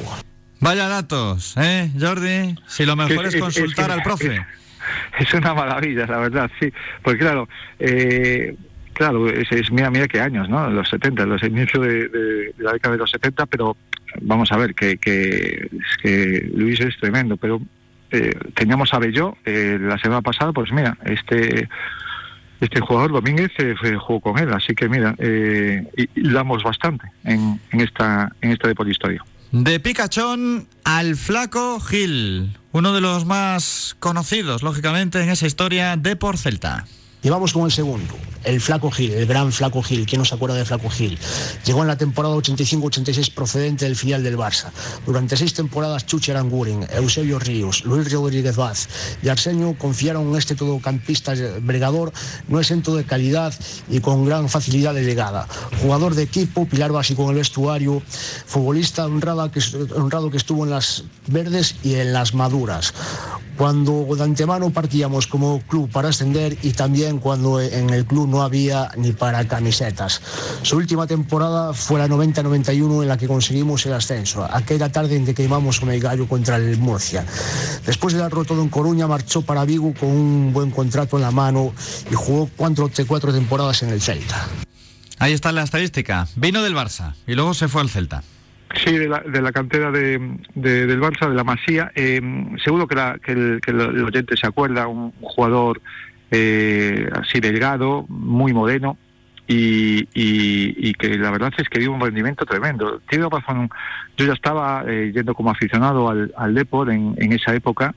Vaya 0.60 0.88
datos, 0.88 1.54
¿eh, 1.56 1.90
Jordi? 1.98 2.54
Si 2.66 2.84
lo 2.84 2.94
mejor 2.94 3.26
es 3.26 3.36
consultar 3.36 3.90
es- 3.90 3.96
al 3.96 4.02
profe. 4.02 4.44
es 5.18 5.32
una 5.34 5.54
maravilla, 5.54 6.06
la 6.06 6.18
verdad, 6.18 6.50
sí. 6.60 6.70
Porque 7.02 7.20
claro, 7.20 7.48
eh, 7.78 8.54
claro, 8.92 9.28
es, 9.30 9.50
es- 9.50 9.70
mira, 9.72 9.90
mira 9.90 10.06
qué 10.08 10.20
años, 10.20 10.48
¿no? 10.50 10.68
Los 10.68 10.88
70, 10.90 11.24
los 11.24 11.42
inicios 11.42 11.82
de, 11.86 12.08
de- 12.08 12.52
de 12.56 12.64
la 12.64 12.72
década 12.72 12.92
de 12.92 12.98
los 12.98 13.10
70, 13.10 13.46
pero 13.46 13.76
vamos 14.20 14.52
a 14.52 14.56
ver, 14.58 14.74
que, 14.74 14.98
que, 14.98 15.70
es 15.72 15.96
que 16.02 16.50
Luis 16.54 16.78
es 16.80 16.94
tremendo, 17.00 17.38
pero 17.38 17.60
eh, 18.10 18.32
teníamos 18.54 18.92
a 18.94 18.98
Belló 18.98 19.36
eh, 19.44 19.78
la 19.80 19.98
semana 19.98 20.22
pasada, 20.22 20.52
pues 20.52 20.72
mira, 20.72 20.96
este 21.04 21.68
este 22.60 22.80
jugador 22.80 23.12
Domínguez 23.12 23.50
eh, 23.58 23.74
jugó 23.98 24.20
con 24.20 24.38
él, 24.38 24.52
así 24.52 24.74
que 24.74 24.88
mira, 24.88 25.14
eh, 25.18 25.86
damos 26.16 26.62
bastante 26.62 27.10
en, 27.24 27.58
en 27.70 27.80
esta 27.80 28.32
en 28.42 28.52
esta 28.52 28.68
deportistoria. 28.68 29.24
De 29.52 29.80
Picachón 29.80 30.68
al 30.84 31.16
Flaco 31.16 31.80
Gil, 31.80 32.56
uno 32.72 32.92
de 32.92 33.00
los 33.00 33.24
más 33.24 33.96
conocidos, 33.98 34.62
lógicamente, 34.62 35.22
en 35.22 35.30
esa 35.30 35.46
historia 35.46 35.96
de 35.96 36.14
por 36.16 36.38
Celta. 36.38 36.84
Y 37.22 37.28
vamos 37.28 37.52
con 37.52 37.64
el 37.64 37.70
segundo, 37.70 38.14
el 38.44 38.62
Flaco 38.62 38.90
Gil, 38.90 39.12
el 39.12 39.26
gran 39.26 39.52
Flaco 39.52 39.82
Gil. 39.82 40.06
¿Quién 40.06 40.20
no 40.20 40.24
se 40.24 40.34
acuerda 40.34 40.56
de 40.56 40.64
Flaco 40.64 40.88
Gil? 40.88 41.18
Llegó 41.66 41.82
en 41.82 41.88
la 41.88 41.98
temporada 41.98 42.34
85-86 42.36 43.34
procedente 43.34 43.84
del 43.84 43.94
filial 43.94 44.22
del 44.22 44.38
Barça. 44.38 44.70
Durante 45.04 45.36
seis 45.36 45.52
temporadas, 45.52 46.06
Chuchi 46.06 46.30
Aranguren, 46.30 46.86
Eusebio 46.94 47.38
Ríos, 47.38 47.84
Luis 47.84 48.10
Rodríguez 48.10 48.56
Vaz 48.56 48.88
y 49.22 49.28
Arsenio 49.28 49.76
confiaron 49.76 50.30
en 50.30 50.36
este 50.36 50.54
todocampista 50.54 51.34
bregador, 51.60 52.10
no 52.48 52.58
exento 52.58 52.96
de 52.96 53.04
calidad 53.04 53.52
y 53.90 54.00
con 54.00 54.24
gran 54.24 54.48
facilidad 54.48 54.94
de 54.94 55.04
llegada. 55.04 55.46
Jugador 55.82 56.14
de 56.14 56.22
equipo, 56.22 56.64
pilar 56.64 56.90
básico 56.90 57.24
en 57.24 57.30
el 57.30 57.36
vestuario, 57.36 58.02
futbolista 58.46 59.04
honrada 59.04 59.50
que, 59.50 59.60
honrado 59.94 60.30
que 60.30 60.38
estuvo 60.38 60.64
en 60.64 60.70
las 60.70 61.04
verdes 61.26 61.74
y 61.82 61.96
en 61.96 62.14
las 62.14 62.32
maduras 62.32 62.94
cuando 63.60 64.06
de 64.16 64.22
antemano 64.22 64.70
partíamos 64.70 65.26
como 65.26 65.60
club 65.60 65.90
para 65.90 66.08
ascender 66.08 66.56
y 66.62 66.70
también 66.72 67.09
cuando 67.18 67.60
en 67.60 67.90
el 67.90 68.04
club 68.06 68.28
no 68.28 68.42
había 68.42 68.88
ni 68.96 69.12
para 69.12 69.46
camisetas. 69.48 70.20
Su 70.62 70.76
última 70.76 71.06
temporada 71.06 71.72
fue 71.74 71.98
la 71.98 72.06
90-91 72.08 73.02
en 73.02 73.08
la 73.08 73.16
que 73.18 73.26
conseguimos 73.26 73.84
el 73.86 73.94
ascenso, 73.94 74.46
aquella 74.50 74.90
tarde 74.92 75.16
en 75.16 75.24
que 75.26 75.34
queimamos 75.34 75.80
con 75.80 75.90
el 75.90 76.00
gallo 76.00 76.28
contra 76.28 76.56
el 76.56 76.78
Murcia. 76.78 77.24
Después 77.86 78.14
de 78.14 78.20
darlo 78.20 78.44
todo 78.44 78.62
en 78.62 78.68
Coruña, 78.68 79.06
marchó 79.06 79.42
para 79.42 79.64
Vigo 79.64 79.92
con 79.98 80.08
un 80.10 80.52
buen 80.52 80.70
contrato 80.70 81.16
en 81.16 81.22
la 81.22 81.30
mano 81.30 81.72
y 82.10 82.14
jugó 82.14 82.48
cuatro, 82.56 82.90
cuatro 83.06 83.32
temporadas 83.32 83.82
en 83.82 83.90
el 83.90 84.00
Celta. 84.00 84.46
Ahí 85.18 85.32
está 85.32 85.52
la 85.52 85.62
estadística. 85.62 86.26
Vino 86.36 86.62
del 86.62 86.74
Barça 86.74 87.14
y 87.26 87.34
luego 87.34 87.52
se 87.54 87.68
fue 87.68 87.82
al 87.82 87.90
Celta. 87.90 88.22
Sí, 88.84 88.92
de 88.96 89.08
la, 89.08 89.18
de 89.18 89.42
la 89.42 89.50
cantera 89.50 89.90
de, 89.90 90.38
de- 90.54 90.86
del 90.86 91.00
Barça, 91.00 91.28
de 91.28 91.34
la 91.34 91.42
Masía. 91.42 91.90
Eh, 91.96 92.20
seguro 92.64 92.86
que, 92.86 92.94
la- 92.94 93.18
que 93.18 93.32
el, 93.32 93.60
que 93.60 93.72
el 93.72 94.04
oyente 94.04 94.36
se 94.36 94.46
acuerda, 94.46 94.86
un 94.86 95.12
jugador 95.20 95.82
eh, 96.30 97.08
así 97.12 97.40
delgado, 97.40 98.04
muy 98.08 98.52
moreno, 98.52 98.96
y, 99.46 100.02
y- 100.14 100.74
y 100.90 100.94
que 100.94 101.18
la 101.18 101.30
verdad 101.32 101.52
es 101.58 101.68
que 101.68 101.80
dio 101.80 101.90
un 101.92 102.00
rendimiento 102.00 102.46
tremendo. 102.46 103.00
Tiene 103.08 103.28
razón, 103.28 103.68
yo 104.16 104.26
ya 104.26 104.32
estaba 104.34 104.84
eh, 104.86 105.10
yendo 105.12 105.34
como 105.34 105.50
aficionado 105.50 106.08
al, 106.08 106.32
al 106.36 106.54
Depor 106.54 106.90
en, 106.90 107.14
en 107.18 107.32
esa 107.32 107.54
época, 107.54 107.94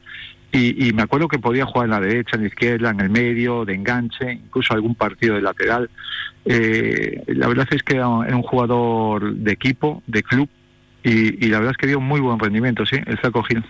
y, 0.52 0.88
y 0.88 0.94
me 0.94 1.02
acuerdo 1.04 1.28
que 1.28 1.40
podía 1.40 1.66
jugar 1.66 1.86
en 1.86 1.92
la 1.92 2.00
derecha, 2.00 2.36
en 2.36 2.42
la 2.44 2.48
izquierda, 2.48 2.90
en 2.92 3.00
el 3.02 3.10
medio, 3.10 3.66
de 3.66 3.74
enganche, 3.74 4.34
incluso 4.34 4.74
algún 4.74 4.96
partido 4.96 5.36
de 5.36 5.42
lateral. 5.42 5.90
Eh, 6.46 7.24
la 7.28 7.48
verdad 7.48 7.68
es 7.72 7.82
que 7.84 7.96
era 7.96 8.08
un, 8.08 8.42
jugador 8.44 9.34
de 9.34 9.52
equipo, 9.52 10.04
de 10.08 10.22
club, 10.24 10.50
y, 11.04 11.44
y 11.46 11.50
la 11.50 11.58
verdad 11.60 11.72
es 11.72 11.78
que 11.78 11.88
dio 11.88 12.00
un 12.00 12.06
muy 12.08 12.20
buen 12.20 12.40
rendimiento, 12.40 12.86
sí, 12.86 12.98
el 13.06 13.18
Flaco 13.18 13.44
Gil. 13.44 13.64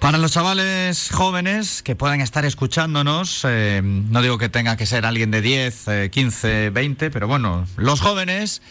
Para 0.00 0.16
los 0.16 0.32
chavales 0.32 1.10
jóvenes 1.12 1.82
que 1.82 1.94
puedan 1.94 2.22
estar 2.22 2.46
escuchándonos, 2.46 3.42
eh, 3.46 3.82
no 3.84 4.22
digo 4.22 4.38
que 4.38 4.48
tenga 4.48 4.78
que 4.78 4.86
ser 4.86 5.04
alguien 5.04 5.30
de 5.30 5.42
10, 5.42 5.88
eh, 5.88 6.10
15, 6.10 6.70
20, 6.70 7.10
pero 7.10 7.28
bueno, 7.28 7.66
los 7.76 8.00
jóvenes, 8.00 8.62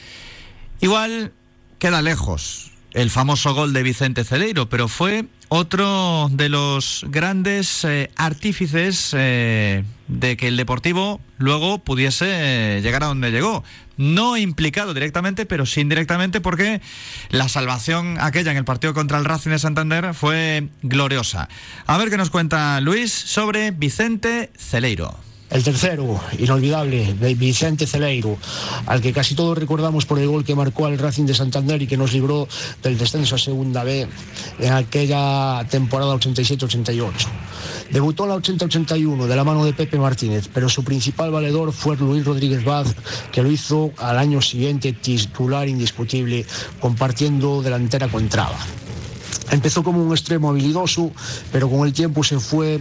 igual 0.82 1.32
queda 1.78 2.02
lejos 2.02 2.69
el 2.94 3.10
famoso 3.10 3.54
gol 3.54 3.74
de 3.74 3.84
Vicente 3.84 4.24
Celeiro, 4.24 4.70
pero 4.70 4.88
fue 4.88 5.26
otro 5.50 6.30
de 6.32 6.50
los 6.50 7.06
grandes 7.08 7.84
eh, 7.84 8.12
artífices 8.16 9.12
eh, 9.18 9.84
de 10.08 10.38
que 10.38 10.48
el 10.48 10.58
Deportivo 10.58 11.22
luego 11.38 11.80
pudiese 11.80 12.78
eh, 12.78 12.82
llegar 12.82 13.04
a 13.04 13.08
donde 13.08 13.32
llegó. 13.32 13.64
No 13.98 14.38
implicado 14.38 14.94
directamente, 14.94 15.46
pero 15.46 15.66
sí 15.66 15.82
indirectamente, 15.82 16.40
porque 16.40 16.82
la 17.30 17.50
salvación 17.50 18.18
aquella 18.20 18.52
en 18.52 18.58
el 18.58 18.66
partido 18.66 18.94
contra 18.94 19.18
el 19.18 19.26
Racing 19.26 19.52
de 19.52 19.60
Santander 19.60 20.14
fue 20.14 20.70
gloriosa. 20.84 21.50
A 21.86 21.98
ver 21.98 22.10
qué 22.10 22.18
nos 22.18 22.30
cuenta 22.30 22.80
Luis 22.80 23.12
sobre 23.12 23.72
Vicente 23.72 24.52
Celeiro. 24.58 25.29
El 25.50 25.64
tercero, 25.64 26.20
inolvidable, 26.38 27.16
de 27.16 27.34
Vicente 27.34 27.88
Celeiro, 27.88 28.38
al 28.86 29.02
que 29.02 29.12
casi 29.12 29.34
todos 29.34 29.58
recordamos 29.58 30.06
por 30.06 30.20
el 30.20 30.28
gol 30.28 30.46
que 30.46 30.54
marcó 30.54 30.86
al 30.86 31.00
Racing 31.00 31.26
de 31.26 31.34
Santander 31.34 31.82
y 31.82 31.88
que 31.88 31.98
nos 31.98 32.14
libró 32.14 32.48
del 32.84 33.00
descenso 33.00 33.34
a 33.34 33.40
Segunda 33.40 33.84
B 33.84 34.08
en 34.60 34.74
aquella 34.74 35.66
temporada 35.68 36.14
87-88. 36.14 37.12
Debutó 37.90 38.24
en 38.26 38.30
la 38.30 38.36
80-81 38.36 39.26
de 39.26 39.36
la 39.36 39.44
mano 39.44 39.66
de 39.66 39.74
Pepe 39.74 39.98
Martínez, 39.98 40.48
pero 40.54 40.70
su 40.70 40.84
principal 40.84 41.32
valedor 41.32 41.74
fue 41.74 41.98
Luis 41.98 42.24
Rodríguez 42.24 42.64
Vaz, 42.64 42.96
que 43.32 43.42
lo 43.42 43.50
hizo 43.50 43.92
al 43.98 44.20
año 44.20 44.44
siguiente 44.44 44.94
titular 44.94 45.68
indiscutible, 45.68 46.46
compartiendo 46.80 47.64
delantera 47.64 48.08
con 48.08 48.30
Traba. 48.30 48.60
Empezó 49.52 49.84
como 49.84 50.04
un 50.04 50.12
extremo 50.12 50.50
habilidoso, 50.50 51.12
pero 51.52 51.70
con 51.70 51.88
el 51.88 51.94
tiempo 51.94 52.24
se 52.24 52.40
fue, 52.40 52.80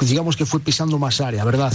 digamos 0.00 0.36
que 0.36 0.46
fue 0.46 0.60
pisando 0.60 0.98
más 0.98 1.20
área, 1.20 1.44
¿verdad? 1.44 1.72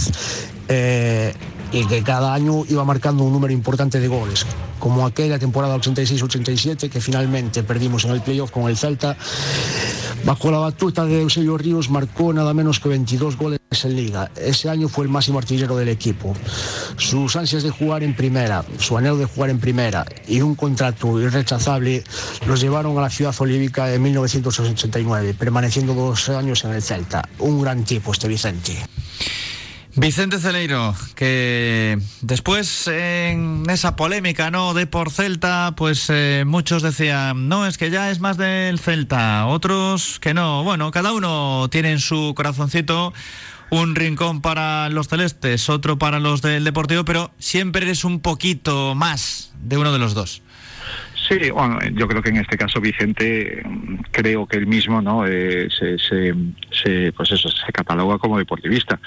Eh, 0.68 1.34
y 1.72 1.86
que 1.86 2.02
cada 2.02 2.34
año 2.34 2.64
iba 2.68 2.84
marcando 2.84 3.24
un 3.24 3.32
número 3.32 3.52
importante 3.52 3.98
de 3.98 4.08
goles, 4.08 4.46
como 4.78 5.06
aquella 5.06 5.38
temporada 5.38 5.76
86-87 5.76 6.90
que 6.90 7.00
finalmente 7.00 7.62
perdimos 7.62 8.04
en 8.04 8.12
el 8.12 8.20
playoff 8.20 8.50
con 8.50 8.68
el 8.68 8.76
Celta. 8.76 9.16
Bajo 10.24 10.50
la 10.52 10.58
batuta 10.58 11.04
de 11.04 11.22
Eusebio 11.22 11.58
Ríos 11.58 11.90
marcó 11.90 12.32
nada 12.32 12.54
menos 12.54 12.78
que 12.78 12.88
22 12.88 13.36
goles 13.36 13.58
en 13.82 13.96
liga. 13.96 14.30
Ese 14.36 14.68
año 14.68 14.88
fue 14.88 15.04
el 15.04 15.10
máximo 15.10 15.38
artillero 15.38 15.76
del 15.76 15.88
equipo. 15.88 16.36
Sus 16.96 17.34
ansias 17.34 17.62
de 17.62 17.70
jugar 17.70 18.02
en 18.02 18.14
primera, 18.14 18.64
su 18.78 18.96
anhelo 18.96 19.16
de 19.16 19.24
jugar 19.24 19.50
en 19.50 19.58
primera 19.58 20.04
y 20.28 20.40
un 20.42 20.54
contrato 20.54 21.20
irrechazable 21.20 22.04
los 22.46 22.60
llevaron 22.60 22.96
a 22.98 23.00
la 23.00 23.10
ciudad 23.10 23.34
olívica 23.38 23.92
en 23.92 24.02
1989, 24.02 25.34
permaneciendo 25.38 25.94
dos 25.94 26.28
años 26.28 26.64
en 26.64 26.72
el 26.72 26.82
Celta. 26.82 27.28
Un 27.38 27.62
gran 27.62 27.84
tipo 27.84 28.12
este 28.12 28.28
Vicente. 28.28 28.76
Vicente 29.94 30.38
Celeiro, 30.38 30.94
que 31.14 31.98
después 32.22 32.86
en 32.86 33.64
esa 33.68 33.94
polémica 33.94 34.50
no 34.50 34.72
de 34.72 34.86
por 34.86 35.10
Celta, 35.10 35.74
pues 35.76 36.06
eh, 36.08 36.44
muchos 36.46 36.82
decían, 36.82 37.48
no, 37.48 37.66
es 37.66 37.76
que 37.76 37.90
ya 37.90 38.10
es 38.10 38.18
más 38.18 38.38
del 38.38 38.78
Celta, 38.78 39.46
otros 39.46 40.18
que 40.18 40.32
no. 40.32 40.64
Bueno, 40.64 40.90
cada 40.92 41.12
uno 41.12 41.68
tiene 41.70 41.92
en 41.92 42.00
su 42.00 42.32
corazoncito 42.34 43.12
un 43.68 43.94
rincón 43.94 44.40
para 44.40 44.88
los 44.88 45.08
celestes, 45.08 45.68
otro 45.68 45.98
para 45.98 46.20
los 46.20 46.40
del 46.40 46.64
Deportivo, 46.64 47.04
pero 47.04 47.30
siempre 47.38 47.82
eres 47.82 48.04
un 48.04 48.20
poquito 48.20 48.94
más 48.94 49.52
de 49.60 49.76
uno 49.76 49.92
de 49.92 49.98
los 49.98 50.14
dos. 50.14 50.42
Sí, 51.28 51.50
bueno, 51.50 51.78
yo 51.92 52.08
creo 52.08 52.20
que 52.20 52.30
en 52.30 52.38
este 52.38 52.58
caso 52.58 52.80
Vicente, 52.80 53.62
creo 54.10 54.46
que 54.46 54.56
él 54.56 54.66
mismo, 54.66 55.00
¿no? 55.00 55.24
Eh, 55.24 55.68
se, 55.70 55.96
se, 55.98 57.12
pues 57.12 57.30
eso, 57.30 57.48
se 57.48 57.72
cataloga 57.72 58.18
como 58.18 58.38
deportivista. 58.38 58.98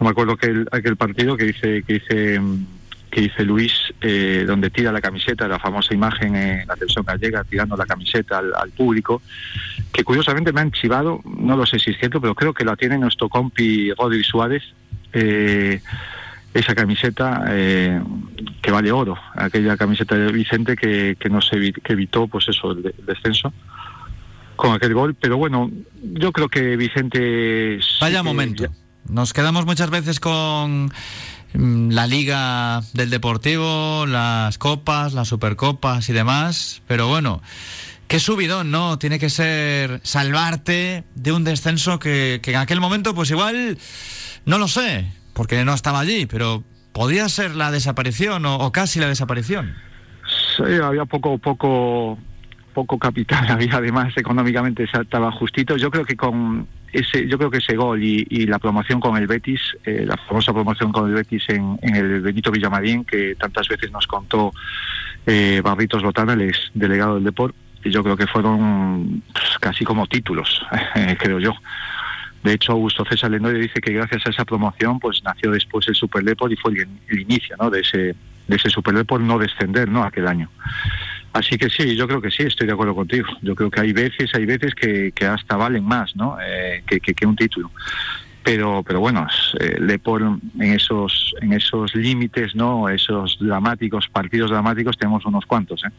No 0.00 0.04
me 0.04 0.10
acuerdo 0.10 0.36
que 0.36 0.46
el, 0.46 0.68
aquel 0.72 0.96
partido 0.96 1.36
que 1.36 1.44
dice, 1.44 1.82
que 1.86 1.94
dice, 1.94 2.40
que 3.10 3.20
dice 3.20 3.44
Luis, 3.44 3.72
eh, 4.00 4.44
donde 4.46 4.70
tira 4.70 4.92
la 4.92 5.02
camiseta, 5.02 5.46
la 5.46 5.58
famosa 5.58 5.92
imagen 5.92 6.36
en 6.36 6.66
la 6.66 6.74
televisión 6.74 7.04
gallega, 7.04 7.44
tirando 7.44 7.76
la 7.76 7.84
camiseta 7.84 8.38
al, 8.38 8.54
al, 8.54 8.70
público, 8.70 9.20
que 9.92 10.04
curiosamente 10.04 10.52
me 10.52 10.62
han 10.62 10.72
chivado, 10.72 11.20
no 11.24 11.54
lo 11.54 11.66
sé 11.66 11.78
si 11.78 11.90
es 11.90 11.98
cierto, 11.98 12.18
pero 12.18 12.34
creo 12.34 12.54
que 12.54 12.64
la 12.64 12.76
tiene 12.76 12.96
nuestro 12.96 13.28
compi 13.28 13.92
Rodri 13.92 14.24
Suárez. 14.24 14.62
Eh, 15.12 15.80
esa 16.58 16.74
camiseta 16.74 17.44
eh, 17.48 18.00
que 18.62 18.70
vale 18.70 18.90
oro, 18.92 19.16
aquella 19.34 19.76
camiseta 19.76 20.14
de 20.16 20.32
Vicente 20.32 20.76
que, 20.76 21.16
que 21.18 21.28
nos 21.28 21.50
evi- 21.52 21.80
que 21.82 21.92
evitó 21.92 22.26
pues 22.28 22.48
eso 22.48 22.72
el, 22.72 22.82
de- 22.82 22.94
el 22.98 23.06
descenso 23.06 23.52
con 24.56 24.72
aquel 24.72 24.92
gol, 24.94 25.14
pero 25.14 25.36
bueno, 25.36 25.70
yo 26.02 26.32
creo 26.32 26.48
que 26.48 26.76
Vicente 26.76 27.78
Vaya 28.00 28.22
momento. 28.22 28.64
ya- 28.64 28.70
Nos 29.08 29.32
quedamos 29.32 29.66
muchas 29.66 29.88
veces 29.90 30.18
con 30.20 30.86
mm, 31.54 31.90
la 31.90 32.06
liga 32.08 32.80
del 32.92 33.08
Deportivo, 33.10 34.04
las 34.06 34.58
copas, 34.58 35.12
las 35.14 35.28
supercopas 35.28 36.08
y 36.08 36.12
demás, 36.12 36.82
pero 36.88 37.06
bueno, 37.08 37.40
qué 38.08 38.18
subidón, 38.18 38.70
¿no? 38.72 38.98
Tiene 38.98 39.18
que 39.20 39.30
ser 39.30 40.00
salvarte 40.02 41.04
de 41.14 41.30
un 41.32 41.44
descenso 41.44 41.98
que, 42.00 42.40
que 42.42 42.50
en 42.50 42.56
aquel 42.56 42.80
momento, 42.80 43.14
pues 43.14 43.30
igual, 43.30 43.78
no 44.44 44.58
lo 44.58 44.66
sé, 44.66 45.06
porque 45.32 45.64
no 45.64 45.74
estaba 45.74 46.00
allí, 46.00 46.26
pero 46.26 46.62
podía 46.92 47.28
ser 47.28 47.54
la 47.54 47.70
desaparición 47.70 48.44
o, 48.46 48.72
casi 48.72 49.00
la 49.00 49.08
desaparición. 49.08 49.74
Sí, 50.56 50.74
había 50.82 51.04
poco, 51.04 51.38
poco, 51.38 52.18
poco 52.74 52.98
capital, 52.98 53.46
había 53.50 53.76
además 53.76 54.12
económicamente 54.16 54.84
estaba 54.84 55.30
justito. 55.32 55.76
Yo 55.76 55.90
creo 55.90 56.04
que 56.04 56.16
con 56.16 56.66
ese, 56.92 57.28
yo 57.28 57.38
creo 57.38 57.50
que 57.50 57.58
ese 57.58 57.76
gol 57.76 58.02
y, 58.02 58.46
la 58.46 58.58
promoción 58.58 59.00
con 59.00 59.16
el 59.16 59.26
Betis, 59.26 59.60
eh, 59.84 60.04
la 60.06 60.16
famosa 60.16 60.52
promoción 60.52 60.90
con 60.90 61.08
el 61.08 61.14
Betis 61.14 61.44
en, 61.48 61.78
en 61.82 61.96
el 61.96 62.20
Benito 62.20 62.50
Villamarín, 62.50 63.04
que 63.04 63.34
tantas 63.36 63.68
veces 63.68 63.92
nos 63.92 64.06
contó 64.06 64.52
eh, 65.26 65.60
Barritos 65.62 66.02
Botana, 66.02 66.32
el 66.32 66.54
delegado 66.74 67.16
del 67.16 67.24
deporte, 67.24 67.58
yo 67.84 68.02
creo 68.02 68.16
que 68.16 68.26
fueron 68.26 69.22
pues, 69.32 69.58
casi 69.60 69.84
como 69.84 70.06
títulos, 70.06 70.64
creo 71.18 71.38
yo. 71.38 71.52
De 72.48 72.54
hecho, 72.54 72.72
Augusto 72.72 73.04
César 73.04 73.30
Lendoy 73.30 73.60
dice 73.60 73.78
que 73.78 73.92
gracias 73.92 74.22
a 74.24 74.30
esa 74.30 74.44
promoción, 74.46 74.98
pues 74.98 75.22
nació 75.22 75.50
después 75.50 75.86
el 75.86 75.94
Super 75.94 76.24
Deport 76.24 76.50
y 76.50 76.56
fue 76.56 76.72
el, 76.72 77.20
inicio, 77.20 77.54
¿no? 77.60 77.68
De 77.68 77.80
ese, 77.80 78.16
de 78.46 78.58
Super 78.70 78.94
Deport 78.94 79.22
no 79.22 79.38
descender, 79.38 79.86
¿no? 79.90 80.02
Aquel 80.02 80.26
año. 80.26 80.48
Así 81.34 81.58
que 81.58 81.68
sí, 81.68 81.94
yo 81.94 82.08
creo 82.08 82.22
que 82.22 82.30
sí, 82.30 82.44
estoy 82.44 82.66
de 82.66 82.72
acuerdo 82.72 82.94
contigo. 82.94 83.28
Yo 83.42 83.54
creo 83.54 83.70
que 83.70 83.82
hay 83.82 83.92
veces, 83.92 84.30
hay 84.34 84.46
veces 84.46 84.74
que, 84.74 85.12
hasta 85.26 85.56
valen 85.56 85.84
más, 85.84 86.16
¿no? 86.16 86.38
Eh, 86.40 86.82
que, 86.86 87.26
un 87.26 87.36
título. 87.36 87.70
Pero, 88.42 88.82
pero 88.82 89.00
bueno, 89.00 89.26
eh, 89.60 89.76
en 89.78 90.72
esos, 90.72 91.34
en 91.42 91.52
esos 91.52 91.94
límites, 91.94 92.54
¿no? 92.54 92.88
Esos 92.88 93.36
dramáticos, 93.38 94.08
partidos 94.08 94.50
dramáticos, 94.50 94.96
tenemos 94.96 95.26
unos 95.26 95.44
cuantos, 95.44 95.84
¿eh? 95.84 95.90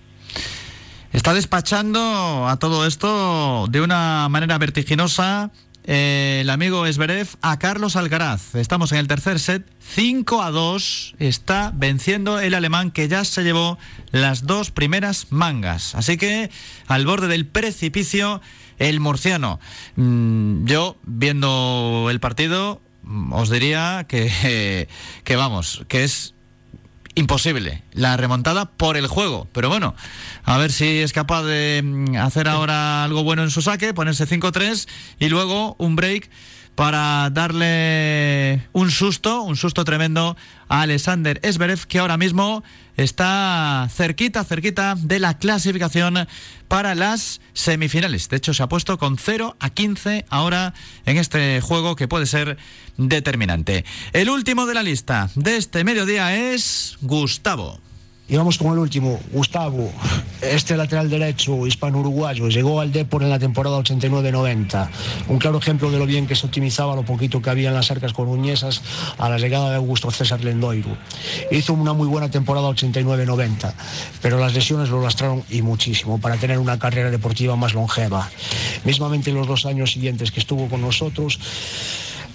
Está 1.14 1.36
despachando 1.36 2.48
a 2.48 2.58
todo 2.58 2.88
esto 2.88 3.68
de 3.68 3.82
una 3.82 4.28
manera 4.30 4.58
vertiginosa 4.58 5.52
eh, 5.92 6.42
el 6.42 6.52
amigo 6.52 6.86
Esberev 6.86 7.28
a 7.42 7.58
Carlos 7.58 7.96
Alcaraz. 7.96 8.54
Estamos 8.54 8.92
en 8.92 9.00
el 9.00 9.08
tercer 9.08 9.40
set, 9.40 9.66
5 9.80 10.44
a 10.44 10.52
2. 10.52 11.16
Está 11.18 11.72
venciendo 11.74 12.40
el 12.40 12.54
alemán 12.54 12.92
que 12.92 13.08
ya 13.08 13.26
se 13.26 13.44
llevó 13.44 13.80
las 14.12 14.46
dos 14.46 14.70
primeras 14.70 15.32
mangas. 15.32 15.96
Así 15.96 16.18
que 16.18 16.52
al 16.86 17.08
borde 17.08 17.28
del 17.28 17.48
precipicio, 17.48 18.40
el 18.78 19.00
murciano. 19.00 19.60
Mm, 19.96 20.66
yo, 20.66 20.96
viendo 21.08 22.10
el 22.12 22.20
partido, 22.20 22.84
mm, 23.02 23.34
os 23.34 23.50
diría 23.50 24.06
que, 24.08 24.88
que 25.24 25.36
vamos, 25.38 25.86
que 25.88 26.04
es 26.04 26.36
imposible 27.16 27.84
la 27.94 28.18
remontada 28.18 28.66
por 28.66 28.98
el 28.98 29.08
juego. 29.08 29.48
Pero 29.52 29.70
bueno, 29.70 29.96
a 30.44 30.58
ver 30.58 30.72
si 30.72 31.00
es 31.00 31.14
capaz 31.14 31.44
de 31.44 31.82
mm, 31.84 32.16
hacer 32.18 32.48
ahora 32.48 33.04
algo 33.04 33.24
bueno 33.24 33.44
en 33.44 33.52
su 33.52 33.62
saque, 33.62 33.94
ponerse 33.94 34.28
5-3 34.28 34.88
y 35.20 35.30
luego 35.30 35.76
un 35.80 35.96
break 35.96 36.30
para 36.80 37.30
darle 37.30 38.70
un 38.72 38.90
susto, 38.90 39.42
un 39.42 39.58
susto 39.58 39.84
tremendo 39.84 40.38
a 40.70 40.84
Alexander 40.84 41.38
Esberev, 41.44 41.86
que 41.88 42.00
ahora 42.00 42.16
mismo 42.16 42.64
está 42.96 43.90
cerquita, 43.94 44.46
cerquita 44.46 44.96
de 44.98 45.20
la 45.20 45.38
clasificación 45.38 46.26
para 46.70 46.96
las 46.96 47.42
semifinales. 47.52 48.30
De 48.30 48.38
hecho, 48.38 48.54
se 48.54 48.64
ha 48.64 48.70
puesto 48.70 48.98
con 48.98 49.18
0 49.18 49.58
a 49.60 49.70
15 49.72 50.26
ahora 50.30 50.74
en 51.06 51.18
este 51.18 51.60
juego 51.60 51.98
que 51.98 52.08
puede 52.08 52.28
ser 52.28 52.58
determinante. 52.96 53.84
El 54.14 54.30
último 54.30 54.66
de 54.66 54.76
la 54.76 54.84
lista 54.84 55.30
de 55.36 55.58
este 55.58 55.84
mediodía 55.84 56.54
es 56.54 56.98
Gustavo. 57.02 57.82
Y 58.30 58.38
vamos 58.38 58.60
con 58.60 58.74
el 58.74 58.78
último, 58.78 59.20
Gustavo, 59.32 59.92
este 60.40 60.78
lateral 60.78 61.10
derecho 61.10 61.66
hispano-uruguayo, 61.66 62.48
llegó 62.48 62.80
al 62.80 62.92
Depor 62.92 63.24
en 63.24 63.32
la 63.32 63.40
temporada 63.40 63.80
89-90. 63.80 64.88
Un 65.30 65.40
claro 65.40 65.58
ejemplo 65.58 65.90
de 65.90 65.98
lo 65.98 66.06
bien 66.06 66.28
que 66.28 66.36
se 66.36 66.46
optimizaba 66.46 66.96
lo 66.96 67.02
poquito 67.02 67.42
que 67.42 67.50
había 67.50 67.70
en 67.70 67.74
las 67.74 67.90
arcas 67.90 68.14
coruñesas 68.14 68.84
a 69.18 69.30
la 69.30 69.40
llegada 69.40 69.72
de 69.72 69.78
Augusto 69.78 70.12
César 70.12 70.44
Lendoiro. 70.44 70.96
Hizo 71.50 71.74
una 71.74 71.94
muy 71.94 72.08
buena 72.08 72.30
temporada 72.30 72.70
89-90, 72.70 73.74
pero 74.22 74.38
las 74.38 74.54
lesiones 74.54 74.90
lo 74.90 75.02
lastraron 75.02 75.44
y 75.50 75.64
muchísimo 75.64 76.22
para 76.22 76.38
tener 76.38 76.60
una 76.60 76.78
carrera 76.78 77.10
deportiva 77.10 77.56
más 77.56 77.74
longeva. 77.74 78.30
Mismamente 78.86 79.32
en 79.32 79.38
los 79.38 79.48
dos 79.48 79.66
años 79.66 79.92
siguientes 79.92 80.32
que 80.32 80.40
estuvo 80.40 80.70
con 80.70 80.82
nosotros, 80.82 81.40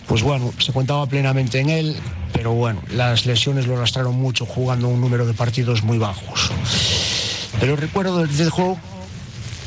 pues 0.07 0.23
bueno, 0.23 0.53
se 0.59 0.73
contaba 0.73 1.07
plenamente 1.07 1.61
en 1.61 1.71
él, 1.71 1.97
pero 2.33 2.53
bueno, 2.53 2.83
las 2.91 3.27
lesiones 3.27 3.67
lo 3.67 3.77
arrastraron 3.77 4.15
mucho 4.15 4.45
jugando 4.45 4.89
un 4.89 5.01
número 5.01 5.27
de 5.27 5.35
partidos 5.35 5.83
muy 5.83 5.99
bajos. 5.99 6.51
Pero 7.61 7.77
recuerdo 7.77 8.19
del, 8.19 8.51
juego, 8.51 8.79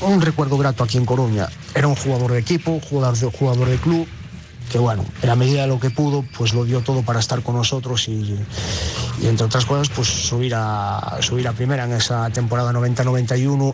un 0.02 0.22
recuerdo 0.22 0.58
grato 0.58 0.84
aquí 0.84 0.98
en 0.98 1.06
Coruña. 1.06 1.48
Era 1.74 1.88
un 1.88 1.96
jugador 1.96 2.34
de 2.34 2.40
equipo, 2.40 2.80
jugador 2.80 3.18
de, 3.18 3.32
jugador 3.32 3.70
de 3.70 3.78
club, 3.78 4.08
que 4.72 4.78
bueno, 4.78 5.06
en 5.22 5.30
la 5.30 5.36
medida 5.36 5.62
de 5.62 5.68
lo 5.68 5.80
que 5.80 5.90
pudo, 5.90 6.24
pues 6.38 6.54
lo 6.54 6.66
dio 6.66 6.82
todo 6.82 7.02
para 7.02 7.20
estar 7.20 7.42
con 7.42 7.56
nosotros 7.56 8.08
y, 8.08 8.38
y 9.22 9.28
entre 9.28 9.46
otras 9.46 9.66
cosas, 9.66 9.90
pues 9.90 10.08
subir 10.08 10.54
a, 10.56 11.18
subir 11.22 11.48
a 11.48 11.54
primera 11.54 11.86
en 11.86 11.94
esa 11.94 12.30
temporada 12.30 12.72
90-91, 12.74 13.74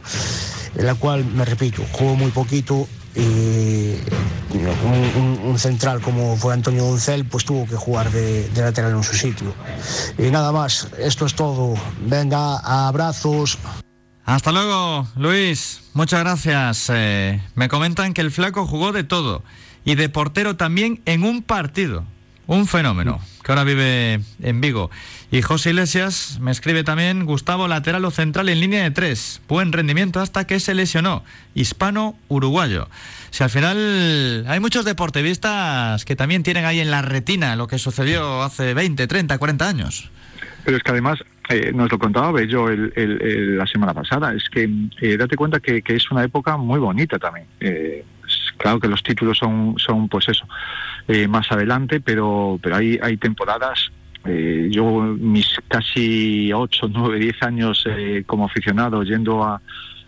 en 0.76 0.86
la 0.86 0.96
cual, 0.96 1.26
me 1.26 1.44
repito, 1.46 1.84
jugó 1.92 2.16
muy 2.16 2.32
poquito 2.32 2.88
y 3.16 3.96
un, 5.46 5.58
central 5.60 6.02
como 6.02 6.36
fue 6.36 6.54
Antonio 6.54 6.86
Uncel, 6.86 7.26
pues 7.26 7.46
tuvo 7.46 7.66
que 7.68 7.76
jugar 7.76 8.12
de, 8.12 8.50
de, 8.50 8.62
lateral 8.62 8.92
en 8.92 9.04
su 9.04 9.16
sitio. 9.16 9.54
Y 10.18 10.32
nada 10.32 10.52
más, 10.52 10.88
esto 10.98 11.26
es 11.26 11.36
todo. 11.36 11.76
Venga, 12.02 12.58
abrazos. 12.58 13.58
Hasta 14.26 14.52
luego, 14.52 15.08
Luis. 15.16 15.82
Muchas 15.94 16.22
gracias. 16.22 16.90
Eh, 16.94 17.42
me 17.56 17.68
comentan 17.68 18.14
que 18.14 18.22
el 18.22 18.32
flaco 18.32 18.66
jugó 18.66 18.92
de 18.92 19.04
todo 19.04 19.44
y 19.86 19.96
de 19.96 20.10
portero 20.10 20.56
también 20.56 21.02
en 21.06 21.24
un 21.24 21.44
partido. 21.44 22.06
Un 22.46 22.68
fenómeno, 22.68 23.22
que 23.42 23.52
ahora 23.52 23.64
vive 23.64 24.22
en 24.42 24.60
Vigo. 24.60 24.92
Y 25.34 25.42
José 25.42 25.72
Iglesias 25.72 26.38
me 26.42 26.52
escribe 26.52 26.84
también, 26.84 27.26
Gustavo 27.26 27.68
lateral 27.68 28.06
o 28.06 28.12
central 28.12 28.50
en 28.50 28.60
línea 28.60 28.84
de 28.84 28.92
tres. 28.92 29.42
Buen 29.48 29.74
rendimiento 29.74 30.20
hasta 30.20 30.46
que 30.46 30.60
se 30.60 30.76
lesionó. 30.76 31.24
Hispano-uruguayo. 31.56 32.88
Si 33.32 33.44
al 33.44 33.50
final 33.50 34.46
hay 34.48 34.60
muchos 34.60 34.86
deportivistas 34.86 36.06
que 36.06 36.16
también 36.16 36.44
tienen 36.44 36.66
ahí 36.66 36.82
en 36.82 36.92
la 36.92 37.02
retina 37.02 37.56
lo 37.56 37.66
que 37.66 37.80
sucedió 37.80 38.44
hace 38.44 38.76
20, 38.76 39.08
30, 39.08 39.40
40 39.40 39.68
años. 39.68 40.12
Pero 40.66 40.78
es 40.78 40.84
que 40.84 40.92
además, 40.92 41.18
eh, 41.50 41.72
nos 41.74 41.92
lo 41.92 41.98
contaba 41.98 42.32
Bello 42.32 42.70
el, 42.70 43.58
la 43.58 43.66
semana 43.66 43.96
pasada, 43.96 44.36
es 44.36 44.48
que 44.52 44.70
eh, 45.02 45.18
date 45.18 45.36
cuenta 45.36 45.60
que, 45.60 45.82
es 45.84 46.12
una 46.12 46.24
época 46.24 46.58
muy 46.58 46.80
bonita 46.80 47.18
también. 47.18 47.48
Eh, 47.60 48.06
claro 48.58 48.80
que 48.80 48.88
los 48.88 49.02
títulos 49.02 49.40
son, 49.40 49.80
son 49.80 50.08
pues 50.10 50.30
eso, 50.30 50.48
más 51.28 51.52
adelante, 51.52 52.02
pero, 52.02 52.60
pero 52.62 52.76
hay, 52.76 53.00
hay 53.02 53.18
temporadas 53.18 53.90
yo 54.26 55.02
mis 55.02 55.60
casi 55.68 56.52
8, 56.54 56.88
9, 56.90 57.20
10 57.20 57.44
años 57.44 57.86
como 58.26 58.46
aficionado 58.46 59.04
yendo 59.04 59.44
a, 59.44 59.62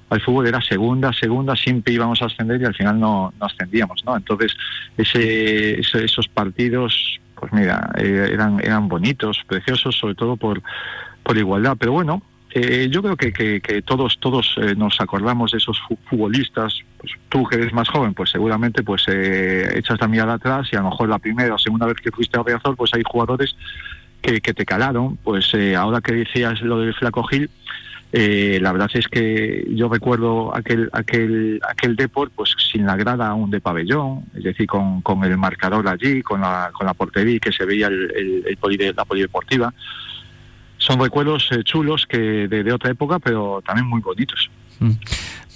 al 0.09 0.21
fútbol 0.21 0.47
era 0.47 0.61
segunda, 0.61 1.11
segunda, 1.11 1.55
siempre 1.55 1.93
íbamos 1.93 2.21
a 2.21 2.25
ascender 2.25 2.61
y 2.61 2.65
al 2.65 2.75
final 2.75 2.99
no, 2.99 3.33
no 3.39 3.45
ascendíamos, 3.45 4.03
¿no? 4.05 4.15
Entonces, 4.15 4.55
ese, 4.97 5.79
esos 5.79 6.27
partidos 6.27 7.19
pues 7.35 7.51
mira, 7.53 7.91
eh, 7.97 8.29
eran, 8.31 8.59
eran 8.63 8.87
bonitos, 8.87 9.41
preciosos, 9.47 9.95
sobre 9.95 10.15
todo 10.15 10.37
por, 10.37 10.61
por 11.23 11.37
igualdad. 11.37 11.75
Pero 11.77 11.91
bueno, 11.91 12.21
eh, 12.51 12.87
yo 12.89 13.01
creo 13.01 13.17
que, 13.17 13.61
que, 13.61 13.81
todos 13.81 14.17
todos 14.19 14.55
eh, 14.57 14.73
nos 14.75 14.99
acordamos 15.01 15.51
de 15.51 15.57
esos 15.57 15.79
futbolistas. 16.09 16.79
Pues 16.97 17.11
tú 17.29 17.45
que 17.45 17.57
eres 17.57 17.73
más 17.73 17.89
joven, 17.89 18.13
pues 18.13 18.31
seguramente 18.31 18.83
pues 18.83 19.07
echas 19.07 19.99
la 19.99 20.07
mirada 20.07 20.33
atrás 20.33 20.69
y 20.71 20.75
a 20.75 20.81
lo 20.81 20.89
mejor 20.89 21.09
la 21.09 21.19
primera 21.19 21.55
o 21.55 21.59
segunda 21.59 21.85
vez 21.85 21.97
que 21.97 22.11
fuiste 22.11 22.39
a 22.39 22.43
Riazor, 22.43 22.75
pues 22.75 22.93
hay 22.93 23.03
jugadores 23.05 23.55
que, 24.25 24.41
que 24.41 24.53
te 24.53 24.65
calaron. 24.65 25.17
Pues 25.17 25.51
ahora 25.77 26.01
que 26.01 26.13
decías 26.13 26.61
lo 26.61 26.79
del 26.79 26.93
Flaco 26.93 27.23
Gil, 27.23 27.49
eh, 28.17 28.59
la 28.61 28.71
verdad 28.71 28.89
es 28.93 29.09
que 29.09 29.65
yo 29.71 29.89
recuerdo 29.89 30.55
aquel 30.55 30.89
aquel 30.93 31.59
aquel 31.67 31.97
deport 31.97 32.31
pues 32.33 32.55
sin 32.71 32.85
la 32.85 32.95
grada 32.95 33.27
aún 33.27 33.51
de 33.51 33.59
pabellón, 33.59 34.23
es 34.33 34.45
decir, 34.45 34.67
con, 34.67 35.01
con 35.01 35.21
el 35.25 35.37
marcador 35.37 35.85
allí, 35.89 36.21
con 36.21 36.39
la, 36.39 36.69
con 36.71 36.87
la 36.87 36.93
portería 36.93 37.39
que 37.39 37.51
se 37.51 37.65
veía 37.65 37.87
el, 37.87 38.45
el, 38.55 38.95
la 38.95 39.03
polideportiva. 39.03 39.73
Son 40.77 40.97
recuerdos 40.97 41.49
eh, 41.51 41.63
chulos 41.65 42.05
que 42.07 42.47
de, 42.47 42.71
otra 42.71 42.91
época, 42.91 43.19
pero 43.19 43.61
también 43.65 43.85
muy 43.85 43.99
bonitos. 43.99 44.49
Mm. 44.79 44.91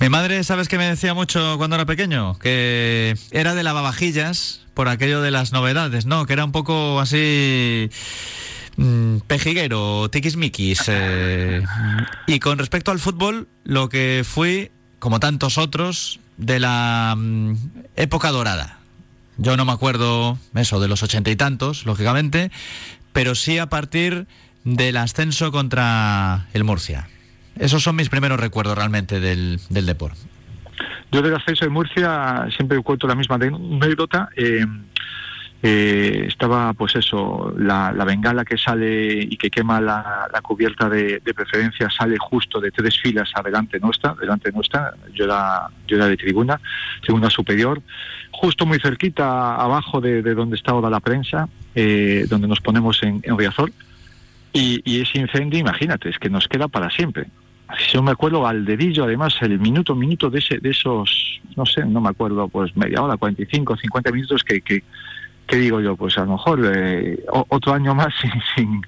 Mi 0.01 0.09
madre, 0.09 0.43
¿sabes 0.43 0.67
qué 0.67 0.77
me 0.77 0.85
decía 0.85 1.13
mucho 1.13 1.55
cuando 1.57 1.77
era 1.77 1.85
pequeño? 1.85 2.37
Que 2.39 3.15
era 3.31 3.55
de 3.55 3.63
lavavajillas 3.63 4.65
por 4.73 4.89
aquello 4.89 5.21
de 5.21 5.31
las 5.31 5.53
novedades, 5.53 6.05
¿no? 6.05 6.25
Que 6.25 6.33
era 6.33 6.43
un 6.43 6.51
poco 6.51 6.99
así 6.99 7.89
pejiguero, 9.27 10.09
tiquismiquis. 10.09 10.83
Eh, 10.87 11.61
y 12.27 12.39
con 12.39 12.57
respecto 12.57 12.91
al 12.91 12.99
fútbol, 12.99 13.47
lo 13.63 13.89
que 13.89 14.23
fui, 14.25 14.71
como 14.99 15.19
tantos 15.19 15.57
otros, 15.57 16.19
de 16.37 16.59
la 16.59 17.15
mm, 17.17 17.53
época 17.95 18.31
dorada. 18.31 18.79
Yo 19.37 19.55
no 19.55 19.65
me 19.65 19.71
acuerdo 19.71 20.37
eso 20.55 20.79
de 20.79 20.87
los 20.87 21.03
ochenta 21.03 21.29
y 21.29 21.35
tantos, 21.35 21.85
lógicamente, 21.85 22.51
pero 23.13 23.35
sí 23.35 23.57
a 23.57 23.67
partir 23.67 24.27
del 24.63 24.97
ascenso 24.97 25.51
contra 25.51 26.47
el 26.53 26.63
Murcia. 26.63 27.07
Esos 27.57 27.83
son 27.83 27.95
mis 27.95 28.09
primeros 28.09 28.39
recuerdos 28.39 28.77
realmente 28.77 29.19
del, 29.19 29.59
del 29.69 29.85
deporte. 29.85 30.19
Yo 31.11 31.21
del 31.21 31.35
ascenso 31.35 31.65
de 31.65 31.71
Murcia 31.71 32.47
siempre 32.55 32.81
cuento 32.81 33.07
la 33.07 33.15
misma 33.15 33.35
anécdota. 33.35 34.29
Eh, 34.35 34.65
eh, 35.61 36.25
estaba 36.27 36.73
pues 36.73 36.95
eso, 36.95 37.53
la, 37.57 37.91
bengala 38.05 38.45
que 38.45 38.57
sale 38.57 39.19
y 39.21 39.35
que 39.35 39.49
quema 39.49 39.81
la, 39.81 40.29
cubierta 40.41 40.87
de, 40.89 41.21
preferencia 41.35 41.89
sale 41.89 42.17
justo 42.17 42.61
de 42.61 42.71
tres 42.71 42.97
filas 42.99 43.29
adelante 43.35 43.79
nuestra, 43.79 44.15
delante 44.19 44.51
nuestra, 44.51 44.93
yo 45.13 45.25
era, 45.25 45.67
yo 45.87 45.97
era 45.97 46.07
de 46.07 46.15
tribuna, 46.15 46.59
tribuna 47.01 47.29
superior, 47.29 47.81
justo 48.31 48.65
muy 48.65 48.79
cerquita 48.79 49.55
abajo 49.55 49.99
de, 49.99 50.21
donde 50.21 50.55
está 50.55 50.71
ahora 50.71 50.89
la 50.89 51.01
prensa, 51.01 51.49
eh, 51.75 52.25
donde 52.29 52.47
nos 52.47 52.61
ponemos 52.61 53.03
en, 53.03 53.21
en 53.23 53.37
Riazor, 53.37 53.71
y, 54.53 55.01
ese 55.01 55.19
incendio, 55.19 55.59
imagínate, 55.59 56.09
es 56.09 56.17
que 56.17 56.29
nos 56.29 56.47
queda 56.47 56.67
para 56.67 56.89
siempre. 56.89 57.27
Si 57.77 57.93
yo 57.93 58.01
me 58.01 58.11
acuerdo 58.11 58.47
al 58.47 58.65
dedillo, 58.65 59.03
además, 59.03 59.35
el 59.41 59.59
minuto, 59.59 59.93
minuto 59.93 60.29
de, 60.29 60.39
ese, 60.39 60.57
de 60.57 60.71
esos, 60.71 61.39
no 61.55 61.65
sé, 61.65 61.85
no 61.85 62.01
me 62.01 62.09
acuerdo, 62.09 62.47
pues 62.47 62.75
media 62.75 63.03
hora, 63.03 63.15
45, 63.15 63.77
50 63.77 64.11
minutos 64.11 64.43
que, 64.43 64.61
que 64.61 64.83
¿qué 65.49 65.57
digo 65.57 65.81
yo? 65.81 65.97
Pues 65.97 66.17
a 66.17 66.25
lo 66.25 66.33
mejor 66.33 66.71
eh, 66.73 67.25
otro 67.49 67.73
año 67.73 67.93
más 67.93 68.13
sin, 68.21 68.31
sin, 68.55 68.81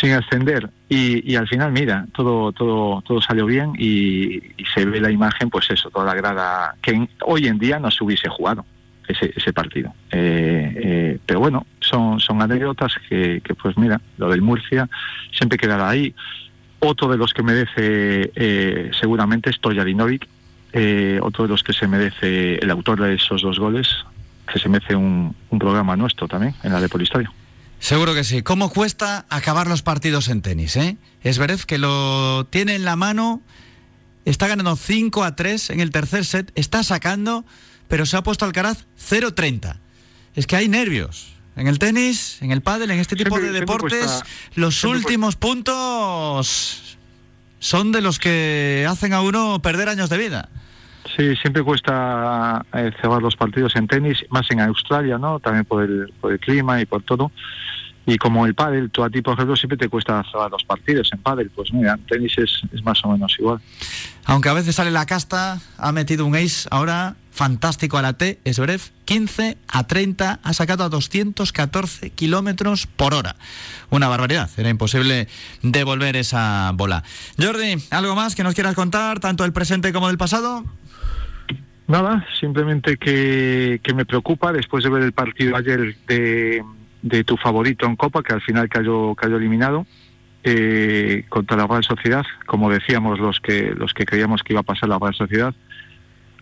sin 0.00 0.12
ascender. 0.12 0.68
Y, 0.88 1.34
al 1.36 1.48
final, 1.48 1.72
mira, 1.72 2.06
todo, 2.12 2.52
todo, 2.52 3.00
todo 3.00 3.20
salió 3.22 3.46
bien 3.46 3.72
y, 3.78 4.42
se 4.74 4.84
ve 4.84 5.00
la 5.00 5.10
imagen, 5.10 5.48
pues 5.48 5.70
eso, 5.70 5.90
toda 5.90 6.04
la 6.04 6.14
grada, 6.14 6.76
que 6.82 7.08
hoy 7.24 7.46
en 7.46 7.58
día 7.58 7.78
no 7.78 7.90
se 7.90 8.04
hubiese 8.04 8.28
jugado 8.28 8.64
ese, 9.08 9.52
partido. 9.54 9.94
Eh, 10.10 10.72
eh, 10.76 11.18
pero 11.24 11.40
bueno, 11.40 11.66
son, 11.80 12.20
son 12.20 12.42
anécdotas 12.42 12.94
que, 13.08 13.42
pues 13.60 13.76
mira, 13.78 14.00
lo 14.18 14.28
del 14.28 14.42
Murcia 14.42 14.88
siempre 15.32 15.58
quedará 15.58 15.88
ahí. 15.88 16.14
Otro 16.80 17.08
de 17.08 17.16
los 17.16 17.32
que 17.32 17.42
merece 17.42 18.90
seguramente 18.92 19.48
es 19.48 19.60
Tojadinovic, 19.60 20.28
otro 21.22 21.44
de 21.44 21.48
los 21.48 21.62
que 21.62 21.72
se 21.72 21.88
merece 21.88 22.56
el 22.56 22.70
autor 22.70 23.00
de 23.00 23.14
esos 23.14 23.40
dos 23.40 23.58
goles, 23.58 24.04
que 24.52 24.58
se 24.58 24.68
mece 24.68 24.94
un, 24.94 25.34
programa 25.50 25.96
nuestro 25.96 26.28
también 26.28 26.54
en 26.62 26.72
la 26.72 26.80
de 26.80 26.88
Polistadio. 26.88 27.32
Seguro 27.78 28.14
que 28.14 28.24
sí. 28.24 28.42
¿Cómo 28.42 28.70
cuesta 28.70 29.26
acabar 29.28 29.66
los 29.66 29.82
partidos 29.82 30.28
en 30.28 30.42
tenis? 30.42 30.76
Eh? 30.76 30.96
Es 31.22 31.38
verdad 31.38 31.58
que 31.60 31.78
lo 31.78 32.46
tiene 32.50 32.74
en 32.74 32.84
la 32.84 32.96
mano, 32.96 33.42
está 34.24 34.46
ganando 34.46 34.76
5 34.76 35.24
a 35.24 35.34
3 35.34 35.70
en 35.70 35.80
el 35.80 35.90
tercer 35.90 36.24
set, 36.24 36.52
está 36.54 36.82
sacando, 36.82 37.44
pero 37.88 38.06
se 38.06 38.16
ha 38.16 38.22
puesto 38.22 38.44
Alcaraz 38.44 38.86
0-30. 38.98 39.76
Es 40.34 40.46
que 40.46 40.56
hay 40.56 40.68
nervios. 40.68 41.32
En 41.56 41.66
el 41.66 41.78
tenis, 41.78 42.38
en 42.40 42.50
el 42.50 42.62
pádel, 42.62 42.90
en 42.90 42.98
este 42.98 43.14
tipo 43.14 43.38
de 43.38 43.52
deportes, 43.52 44.22
los 44.54 44.84
últimos 44.84 45.36
puntos 45.36 46.96
son 47.58 47.92
de 47.92 48.00
los 48.00 48.18
que 48.18 48.86
hacen 48.88 49.12
a 49.12 49.20
uno 49.20 49.60
perder 49.60 49.88
años 49.88 50.08
de 50.08 50.16
vida. 50.18 50.48
Sí, 51.16 51.36
siempre 51.36 51.62
cuesta 51.62 52.64
eh, 52.72 52.90
cerrar 53.00 53.20
los 53.20 53.36
partidos 53.36 53.76
en 53.76 53.86
tenis, 53.86 54.24
más 54.30 54.50
en 54.50 54.60
Australia, 54.60 55.18
¿no? 55.18 55.40
También 55.40 55.64
por 55.64 55.82
el, 55.82 56.12
por 56.20 56.32
el 56.32 56.40
clima 56.40 56.80
y 56.80 56.86
por 56.86 57.02
todo. 57.02 57.30
Y 58.04 58.16
como 58.16 58.46
el 58.46 58.54
pádel, 58.54 58.90
tú 58.90 59.04
a 59.04 59.10
ti, 59.10 59.22
por 59.22 59.34
ejemplo, 59.34 59.54
siempre 59.54 59.76
te 59.76 59.88
cuesta 59.88 60.24
cerrar 60.30 60.50
los 60.50 60.64
partidos 60.64 61.10
en 61.12 61.20
pádel. 61.20 61.50
Pues 61.50 61.72
mira, 61.72 61.92
en 61.92 62.06
tenis 62.06 62.36
es, 62.38 62.62
es 62.72 62.82
más 62.82 63.04
o 63.04 63.08
menos 63.08 63.36
igual. 63.38 63.60
Aunque 64.24 64.48
a 64.48 64.54
veces 64.54 64.74
sale 64.74 64.90
la 64.90 65.06
casta, 65.06 65.60
ha 65.76 65.92
metido 65.92 66.24
un 66.24 66.34
ace 66.34 66.66
ahora 66.70 67.16
fantástico 67.32 67.98
a 67.98 68.02
la 68.02 68.12
T, 68.12 68.40
es 68.44 68.58
breve, 68.58 68.82
15 69.06 69.56
a 69.66 69.86
30, 69.86 70.40
ha 70.42 70.52
sacado 70.52 70.84
a 70.84 70.88
214 70.88 72.10
kilómetros 72.10 72.86
por 72.86 73.14
hora. 73.14 73.36
Una 73.90 74.08
barbaridad, 74.08 74.50
era 74.56 74.68
imposible 74.68 75.28
devolver 75.62 76.16
esa 76.16 76.70
bola. 76.74 77.02
Jordi, 77.40 77.76
¿algo 77.90 78.14
más 78.14 78.34
que 78.34 78.44
nos 78.44 78.54
quieras 78.54 78.74
contar, 78.74 79.18
tanto 79.20 79.44
del 79.44 79.52
presente 79.52 79.92
como 79.92 80.08
del 80.08 80.18
pasado? 80.18 80.64
Nada, 81.86 82.24
simplemente 82.38 82.96
que, 82.96 83.80
me 83.94 84.06
preocupa 84.06 84.52
después 84.52 84.84
de 84.84 84.90
ver 84.90 85.02
el 85.02 85.12
partido 85.12 85.56
ayer 85.56 85.96
de, 86.06 87.24
tu 87.24 87.36
favorito 87.36 87.86
en 87.86 87.96
Copa, 87.96 88.22
que 88.22 88.32
al 88.32 88.40
final 88.40 88.68
cayó, 88.68 89.14
cayó 89.14 89.36
eliminado. 89.36 89.86
Eh, 90.44 91.24
contra 91.28 91.56
la 91.56 91.68
Real 91.68 91.84
Sociedad, 91.84 92.24
como 92.46 92.68
decíamos 92.68 93.20
los 93.20 93.38
que 93.38 93.76
los 93.76 93.94
que 93.94 94.04
creíamos 94.04 94.42
que 94.42 94.54
iba 94.54 94.60
a 94.60 94.64
pasar 94.64 94.88
la 94.88 94.98
Real 94.98 95.14
Sociedad, 95.14 95.54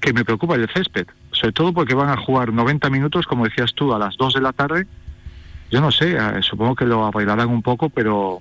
que 0.01 0.15
me 0.15 0.25
preocupa 0.25 0.55
el 0.55 0.67
césped, 0.71 1.07
sobre 1.33 1.53
todo 1.53 1.75
porque 1.75 1.95
van 1.95 2.09
a 2.09 2.17
jugar 2.17 2.51
90 2.51 2.89
minutos, 2.89 3.27
como 3.27 3.45
decías 3.45 3.75
tú, 3.75 3.93
a 3.93 3.99
las 3.99 4.17
2 4.17 4.35
de 4.35 4.41
la 4.41 4.53
tarde. 4.55 4.87
Yo 5.71 5.83
no 5.83 5.91
sé, 5.91 6.17
eh, 6.17 6.41
supongo 6.41 6.75
que 6.75 6.87
lo 6.87 7.11
bailarán 7.13 7.51
un 7.51 7.61
poco, 7.61 7.91
pero 7.91 8.41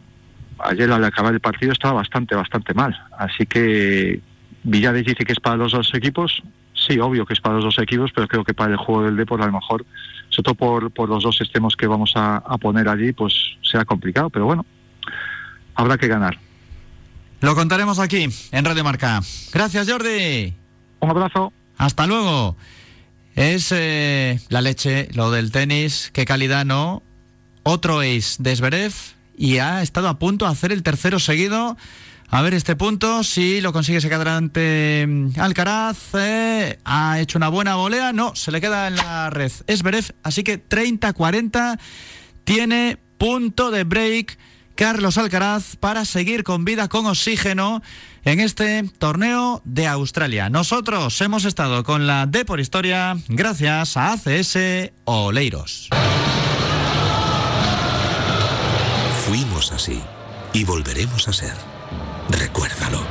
ayer 0.60 0.89
al 0.91 1.04
acabar 1.04 1.34
el 1.34 1.41
partido 1.41 1.74
estaba 1.74 1.95
bastante, 1.95 2.36
bastante 2.36 2.74
mal. 2.74 2.97
Así 3.18 3.45
que 3.45 4.22
Villades 4.64 5.06
dice 5.06 5.26
que 5.26 5.34
es 5.34 5.39
para 5.39 5.58
los 5.58 5.72
dos 5.74 5.93
equipos. 5.93 6.41
Sí, 6.90 6.98
obvio 6.98 7.24
que 7.24 7.34
es 7.34 7.40
para 7.40 7.54
los 7.54 7.64
dos 7.66 7.78
equipos, 7.78 8.10
pero 8.16 8.28
creo 8.28 8.44
que 8.44 8.56
para 8.56 8.72
el 8.72 8.78
juego 8.78 9.04
del 9.04 9.16
deporte 9.16 9.44
a 9.44 9.48
lo 9.48 9.54
mejor, 9.54 9.86
sobre 10.30 10.44
todo 10.44 10.56
por, 10.56 10.92
por 10.92 11.08
los 11.08 11.22
dos 11.22 11.40
extremos 11.40 11.76
que 11.76 11.86
vamos 11.86 12.14
a, 12.16 12.38
a 12.38 12.58
poner 12.58 12.90
allí, 12.90 13.14
pues 13.14 13.32
será 13.62 13.86
complicado. 13.86 14.32
Pero 14.32 14.46
bueno, 14.46 14.66
habrá 15.76 16.00
que 16.00 16.08
ganar. 16.08 16.40
Lo 17.42 17.54
contaremos 17.54 18.00
aquí 18.00 18.28
en 18.52 18.66
Radio 18.66 18.84
Marca. 18.84 19.22
Gracias, 19.54 19.88
Jordi. 19.88 20.56
Un 21.00 21.10
abrazo. 21.12 21.54
Hasta 21.78 22.08
luego. 22.08 22.58
Es 23.36 23.72
eh, 23.72 24.40
la 24.50 24.62
leche, 24.62 25.10
lo 25.14 25.30
del 25.30 25.52
tenis, 25.52 26.10
qué 26.12 26.26
calidad, 26.26 26.66
¿no? 26.66 27.04
Otro 27.62 28.00
ace 28.00 28.38
de 28.40 28.56
Zverev 28.56 28.94
y 29.38 29.60
ha 29.60 29.84
estado 29.84 30.10
a 30.10 30.18
punto 30.18 30.46
de 30.46 30.52
hacer 30.52 30.72
el 30.72 30.82
tercero 30.82 31.20
seguido. 31.20 31.78
A 32.32 32.44
ver 32.44 32.54
este 32.54 32.76
punto, 32.76 33.24
si 33.24 33.60
lo 33.60 33.74
consigue 33.74 34.02
se 34.02 34.14
ante 34.14 35.06
mm, 35.08 35.40
Alcaraz. 35.40 35.98
eh, 36.14 36.78
ha 36.86 37.20
hecho 37.20 37.40
una 37.40 37.50
buena 37.50 37.76
volea, 37.76 38.14
no, 38.14 38.36
se 38.36 38.52
le 38.52 38.62
queda 38.62 38.88
en 38.88 38.98
la 38.98 39.32
red. 39.32 39.52
Es 39.66 39.84
así 40.22 40.44
que 40.44 40.64
30-40 40.64 41.80
tiene 42.44 43.00
punto 43.18 43.72
de 43.72 43.84
break 43.84 44.38
Carlos 44.76 45.18
Alcaraz 45.18 45.76
para 45.76 46.06
seguir 46.06 46.44
con 46.44 46.66
vida, 46.66 46.88
con 46.88 47.08
oxígeno 47.08 47.82
en 48.24 48.40
este 48.40 48.84
torneo 48.98 49.62
de 49.66 49.88
Australia. 49.88 50.50
Nosotros 50.50 51.20
hemos 51.22 51.46
estado 51.46 51.84
con 51.84 52.06
la 52.06 52.28
D 52.28 52.46
por 52.46 52.60
Historia 52.60 53.18
gracias 53.28 53.98
a 53.98 54.14
ACS 54.14 54.58
Oleiros. 55.06 55.90
Fuimos 59.26 59.72
así 59.72 60.00
y 60.54 60.64
volveremos 60.64 61.28
a 61.28 61.34
ser. 61.34 61.68
Recuérdalo. 62.40 63.06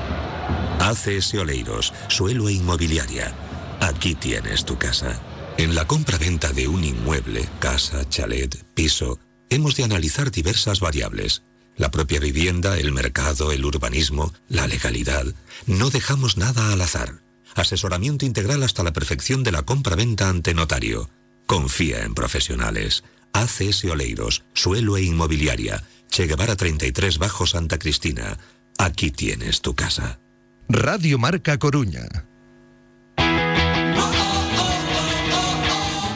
ACS 0.81 1.35
Oleiros, 1.35 1.93
suelo 2.09 2.49
e 2.49 2.53
inmobiliaria. 2.55 3.35
Aquí 3.81 4.15
tienes 4.15 4.65
tu 4.65 4.79
casa. 4.79 5.21
En 5.59 5.75
la 5.75 5.87
compra-venta 5.87 6.53
de 6.53 6.67
un 6.67 6.83
inmueble, 6.83 7.47
casa, 7.59 8.09
chalet, 8.09 8.65
piso, 8.75 9.19
hemos 9.51 9.77
de 9.77 9.85
analizar 9.85 10.31
diversas 10.31 10.81
variables. 10.81 11.43
La 11.77 11.91
propia 11.91 12.21
vivienda, 12.21 12.79
el 12.79 12.91
mercado, 12.93 13.53
el 13.53 13.65
urbanismo, 13.65 14.33
la 14.49 14.67
legalidad. 14.67 15.27
No 15.67 15.91
dejamos 15.91 16.37
nada 16.37 16.73
al 16.73 16.81
azar. 16.81 17.21
Asesoramiento 17.55 18.25
integral 18.25 18.63
hasta 18.63 18.83
la 18.83 18.93
perfección 18.93 19.45
de 19.45 19.53
la 19.53 19.63
compra-venta 19.63 20.29
ante 20.29 20.55
notario. 20.55 21.11
Confía 21.47 22.05
en 22.05 22.15
profesionales. 22.15 23.05
ACS 23.33 23.85
Oleiros, 23.85 24.45
suelo 24.55 24.97
e 24.97 25.03
inmobiliaria. 25.03 25.85
Che 26.11 26.27
Guevara 26.27 26.57
33 26.57 27.19
Bajo 27.19 27.47
Santa 27.47 27.79
Cristina. 27.79 28.39
Aquí 28.79 29.11
tienes 29.11 29.61
tu 29.61 29.75
casa. 29.75 30.21
Radio 30.69 31.19
Marca 31.19 31.59
Coruña. 31.59 32.07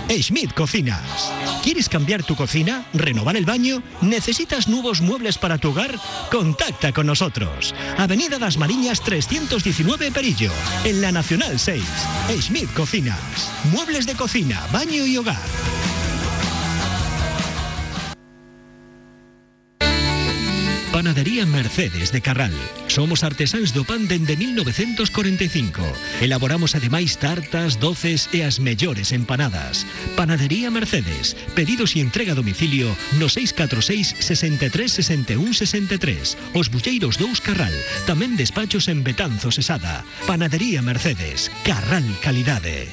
Schmidt 0.09 0.53
Cocinas. 0.53 1.33
¿Quieres 1.63 1.89
cambiar 1.89 2.23
tu 2.23 2.37
cocina? 2.37 2.87
¿Renovar 2.93 3.37
el 3.37 3.47
baño? 3.47 3.83
¿Necesitas 4.03 4.69
nuevos 4.69 5.01
muebles 5.01 5.39
para 5.39 5.59
tu 5.59 5.71
hogar? 5.71 5.99
Contacta 6.31 6.93
con 6.93 7.07
nosotros. 7.07 7.75
Avenida 7.97 8.39
Las 8.39 8.59
Mariñas 8.59 9.01
319 9.01 10.11
Perillo, 10.11 10.53
en 10.85 11.01
la 11.01 11.13
Nacional 11.13 11.59
6. 11.59 11.83
Schmidt 12.41 12.73
Cocinas. 12.75 13.51
Muebles 13.73 14.07
de 14.07 14.15
cocina, 14.15 14.61
baño 14.73 15.07
y 15.07 15.17
hogar. 15.17 15.41
Panadería 20.93 21.47
Mercedes 21.47 22.13
de 22.13 22.21
Carral. 22.21 22.53
Somos 22.87 23.25
artesáns 23.25 23.73
do 23.73 23.81
pan 23.81 24.05
dende 24.05 24.37
1945. 24.37 25.81
Elaboramos 26.21 26.77
ademais 26.77 27.17
tartas, 27.17 27.81
doces 27.81 28.29
e 28.37 28.45
as 28.45 28.61
mellores 28.61 29.09
empanadas. 29.17 29.89
Panadería 30.21 30.69
Mercedes. 30.69 31.33
Pedidos 31.57 31.97
e 31.97 32.05
entrega 32.05 32.37
a 32.37 32.39
domicilio 32.39 32.93
no 33.17 33.33
646 33.33 34.21
63 34.21 34.93
61 34.93 35.57
63. 35.57 36.37
Os 36.53 36.69
Bulleiros 36.69 37.17
2 37.17 37.41
Carral. 37.41 37.73
Tamén 38.05 38.37
despachos 38.37 38.93
en 38.93 39.01
Betanzos 39.01 39.57
Esada. 39.57 40.05
Panadería 40.29 40.85
Mercedes. 40.85 41.49
Carral 41.65 42.05
Calidade. 42.21 42.93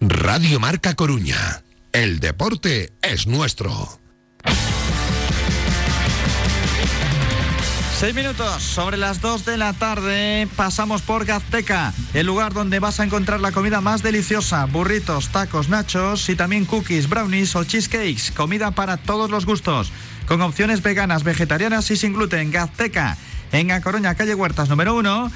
Radio 0.00 0.56
Marca 0.56 0.96
Coruña. 0.96 1.63
El 1.94 2.18
deporte 2.18 2.92
es 3.02 3.28
nuestro. 3.28 4.00
Seis 7.96 8.12
minutos 8.16 8.64
sobre 8.64 8.96
las 8.96 9.20
dos 9.20 9.44
de 9.44 9.56
la 9.56 9.72
tarde 9.74 10.48
pasamos 10.56 11.02
por 11.02 11.24
Gazteca, 11.24 11.94
el 12.12 12.26
lugar 12.26 12.52
donde 12.52 12.80
vas 12.80 12.98
a 12.98 13.04
encontrar 13.04 13.38
la 13.38 13.52
comida 13.52 13.80
más 13.80 14.02
deliciosa, 14.02 14.64
burritos, 14.64 15.28
tacos, 15.28 15.68
nachos 15.68 16.28
y 16.28 16.34
también 16.34 16.64
cookies, 16.64 17.08
brownies 17.08 17.54
o 17.54 17.62
cheesecakes, 17.62 18.32
comida 18.32 18.72
para 18.72 18.96
todos 18.96 19.30
los 19.30 19.46
gustos, 19.46 19.92
con 20.26 20.42
opciones 20.42 20.82
veganas, 20.82 21.22
vegetarianas 21.22 21.88
y 21.92 21.96
sin 21.96 22.12
gluten. 22.12 22.50
Gazteca, 22.50 23.16
en 23.52 23.70
A 23.70 23.80
Coruña, 23.80 24.16
calle 24.16 24.34
Huertas 24.34 24.68
número 24.68 24.96
uno, 24.96 25.30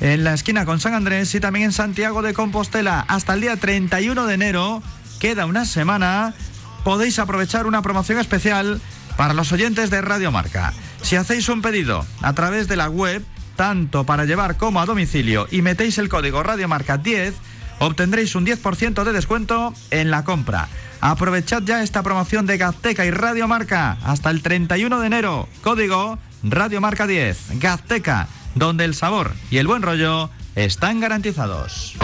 en 0.00 0.24
la 0.24 0.34
esquina 0.34 0.66
con 0.66 0.78
San 0.78 0.92
Andrés 0.92 1.34
y 1.34 1.40
también 1.40 1.64
en 1.64 1.72
Santiago 1.72 2.20
de 2.20 2.34
Compostela. 2.34 3.00
Hasta 3.08 3.32
el 3.32 3.40
día 3.40 3.56
31 3.56 4.26
de 4.26 4.34
enero, 4.34 4.82
queda 5.22 5.46
una 5.46 5.64
semana, 5.66 6.34
podéis 6.82 7.20
aprovechar 7.20 7.68
una 7.68 7.80
promoción 7.80 8.18
especial 8.18 8.80
para 9.16 9.34
los 9.34 9.52
oyentes 9.52 9.88
de 9.88 10.00
Radio 10.00 10.32
Marca. 10.32 10.72
Si 11.00 11.14
hacéis 11.14 11.48
un 11.48 11.62
pedido 11.62 12.04
a 12.22 12.32
través 12.32 12.66
de 12.66 12.74
la 12.74 12.88
web, 12.88 13.24
tanto 13.54 14.02
para 14.02 14.24
llevar 14.24 14.56
como 14.56 14.80
a 14.80 14.84
domicilio, 14.84 15.46
y 15.48 15.62
metéis 15.62 15.98
el 15.98 16.08
código 16.08 16.42
Radiomarca 16.42 16.98
10, 16.98 17.34
obtendréis 17.78 18.34
un 18.34 18.44
10% 18.44 19.04
de 19.04 19.12
descuento 19.12 19.72
en 19.92 20.10
la 20.10 20.24
compra. 20.24 20.68
Aprovechad 21.00 21.62
ya 21.62 21.84
esta 21.84 22.02
promoción 22.02 22.44
de 22.46 22.58
Gazteca 22.58 23.06
y 23.06 23.12
Radio 23.12 23.46
Marca 23.46 23.98
hasta 24.02 24.28
el 24.28 24.42
31 24.42 24.98
de 24.98 25.06
enero. 25.06 25.48
Código 25.62 26.18
Radiomarca 26.42 27.06
10. 27.06 27.60
Gazteca, 27.60 28.26
donde 28.56 28.84
el 28.84 28.96
sabor 28.96 29.34
y 29.52 29.58
el 29.58 29.68
buen 29.68 29.82
rollo 29.82 30.30
están 30.56 30.98
garantizados. 30.98 31.94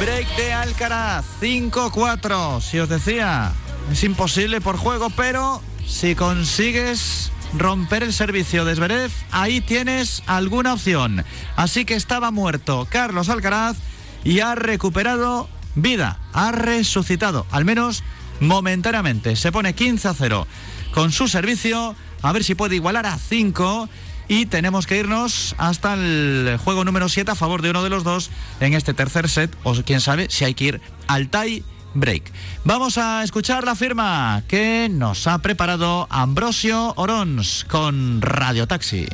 Break 0.00 0.34
de 0.34 0.50
Alcaraz, 0.54 1.26
5-4. 1.42 2.62
Si 2.62 2.78
os 2.78 2.88
decía, 2.88 3.52
es 3.92 4.02
imposible 4.02 4.62
por 4.62 4.78
juego, 4.78 5.10
pero 5.10 5.60
si 5.86 6.14
consigues 6.14 7.30
romper 7.52 8.04
el 8.04 8.14
servicio 8.14 8.64
de 8.64 8.76
Zverev, 8.76 9.10
ahí 9.30 9.60
tienes 9.60 10.22
alguna 10.26 10.72
opción. 10.72 11.22
Así 11.54 11.84
que 11.84 11.96
estaba 11.96 12.30
muerto 12.30 12.88
Carlos 12.90 13.28
Alcaraz 13.28 13.76
y 14.24 14.40
ha 14.40 14.54
recuperado 14.54 15.50
vida, 15.74 16.18
ha 16.32 16.50
resucitado, 16.50 17.44
al 17.50 17.66
menos 17.66 18.02
momentáneamente. 18.40 19.36
Se 19.36 19.52
pone 19.52 19.74
15 19.74 20.08
a 20.08 20.14
0 20.14 20.46
con 20.94 21.12
su 21.12 21.28
servicio, 21.28 21.94
a 22.22 22.32
ver 22.32 22.42
si 22.42 22.54
puede 22.54 22.76
igualar 22.76 23.04
a 23.04 23.18
5 23.18 23.90
y 24.30 24.46
tenemos 24.46 24.86
que 24.86 24.96
irnos 24.96 25.56
hasta 25.58 25.94
el 25.94 26.56
juego 26.62 26.84
número 26.84 27.08
7 27.08 27.32
a 27.32 27.34
favor 27.34 27.62
de 27.62 27.70
uno 27.70 27.82
de 27.82 27.90
los 27.90 28.04
dos 28.04 28.30
en 28.60 28.74
este 28.74 28.94
tercer 28.94 29.28
set, 29.28 29.52
o 29.64 29.74
quién 29.82 30.00
sabe 30.00 30.28
si 30.30 30.44
hay 30.44 30.54
que 30.54 30.66
ir 30.66 30.80
al 31.08 31.28
tie 31.28 31.64
break. 31.94 32.30
Vamos 32.64 32.96
a 32.96 33.24
escuchar 33.24 33.64
la 33.64 33.74
firma 33.74 34.44
que 34.46 34.88
nos 34.88 35.26
ha 35.26 35.38
preparado 35.38 36.06
Ambrosio 36.10 36.92
Orons 36.94 37.66
con 37.68 38.22
Radio 38.22 38.68
Taxi. 38.68 39.08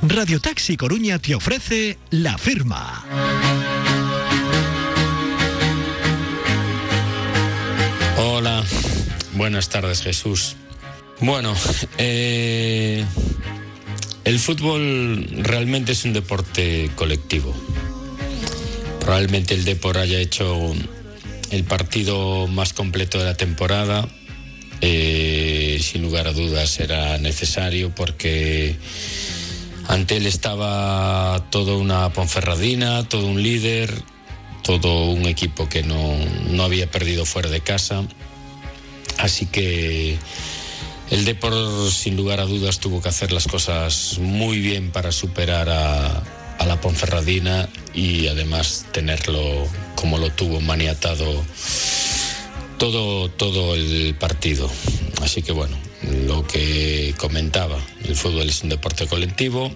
Radio 0.00 0.40
Taxi 0.40 0.78
Coruña 0.78 1.18
te 1.18 1.34
ofrece 1.34 1.98
la 2.08 2.38
firma. 2.38 3.04
Hola, 8.16 8.64
buenas 9.34 9.68
tardes 9.68 10.00
Jesús. 10.00 10.56
Bueno, 11.20 11.54
eh, 11.98 13.04
el 14.26 14.40
fútbol 14.40 15.24
realmente 15.38 15.92
es 15.92 16.04
un 16.04 16.12
deporte 16.12 16.90
colectivo. 16.96 17.54
Probablemente 18.98 19.54
el 19.54 19.64
Depor 19.64 19.98
haya 19.98 20.18
hecho 20.18 20.74
el 21.52 21.62
partido 21.62 22.48
más 22.48 22.72
completo 22.72 23.18
de 23.20 23.24
la 23.24 23.36
temporada. 23.36 24.08
Eh, 24.80 25.78
sin 25.80 26.02
lugar 26.02 26.26
a 26.26 26.32
dudas 26.32 26.80
era 26.80 27.16
necesario 27.18 27.94
porque 27.94 28.76
ante 29.86 30.16
él 30.16 30.26
estaba 30.26 31.46
toda 31.50 31.76
una 31.76 32.12
Ponferradina, 32.12 33.08
todo 33.08 33.28
un 33.28 33.40
líder, 33.40 33.94
todo 34.64 35.04
un 35.04 35.26
equipo 35.26 35.68
que 35.68 35.84
no, 35.84 36.16
no 36.50 36.64
había 36.64 36.90
perdido 36.90 37.24
fuera 37.24 37.48
de 37.48 37.60
casa. 37.60 38.02
Así 39.18 39.46
que 39.46 40.18
el 41.10 41.24
Depor, 41.24 41.90
sin 41.90 42.16
lugar 42.16 42.40
a 42.40 42.46
dudas, 42.46 42.80
tuvo 42.80 43.00
que 43.00 43.08
hacer 43.08 43.32
las 43.32 43.46
cosas 43.46 44.18
muy 44.18 44.60
bien 44.60 44.90
para 44.90 45.12
superar 45.12 45.68
a, 45.68 46.22
la 46.66 46.80
Ponferradina 46.80 47.68
y 47.94 48.26
además 48.26 48.86
tenerlo 48.90 49.40
como 49.94 50.18
lo 50.18 50.30
tuvo 50.30 50.60
maniatado 50.60 51.44
todo, 52.76 53.30
todo 53.30 53.76
el 53.76 54.16
partido. 54.18 54.68
Así 55.22 55.42
que 55.42 55.52
bueno, 55.52 55.76
lo 56.26 56.44
que 56.44 57.14
comentaba, 57.18 57.78
el 58.04 58.16
fútbol 58.16 58.48
es 58.48 58.64
un 58.64 58.70
deporte 58.70 59.06
colectivo. 59.06 59.72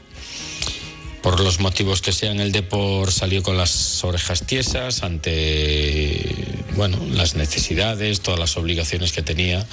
Por 1.23 1.39
los 1.39 1.61
motivos 1.61 2.03
que 2.03 2.13
sean, 2.13 2.41
el 2.41 2.51
Depor 2.51 3.13
salió 3.13 3.45
con 3.45 3.57
las 3.57 4.03
orejas 4.03 4.45
tiesas 4.47 5.05
ante 5.05 6.35
bueno, 6.75 6.99
las 7.13 7.37
necesidades, 7.37 8.21
todas 8.21 8.41
las 8.41 8.57
obligaciones 8.57 9.13
que 9.13 9.23
tenía. 9.23 9.65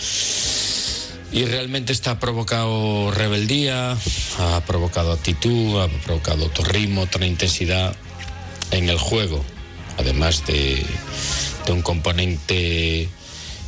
Y 1.31 1.45
realmente 1.45 1.93
está 1.93 2.11
ha 2.11 2.19
provocado 2.19 3.11
rebeldía, 3.11 3.97
ha 4.39 4.61
provocado 4.65 5.11
actitud, 5.11 5.81
ha 5.81 5.87
provocado 6.03 6.45
otro 6.45 6.63
ritmo, 6.63 7.01
otra 7.01 7.25
intensidad 7.25 7.95
en 8.71 8.89
el 8.89 8.97
juego, 8.97 9.43
además 9.97 10.45
de, 10.45 10.83
de 11.65 11.71
un 11.71 11.81
componente 11.81 13.09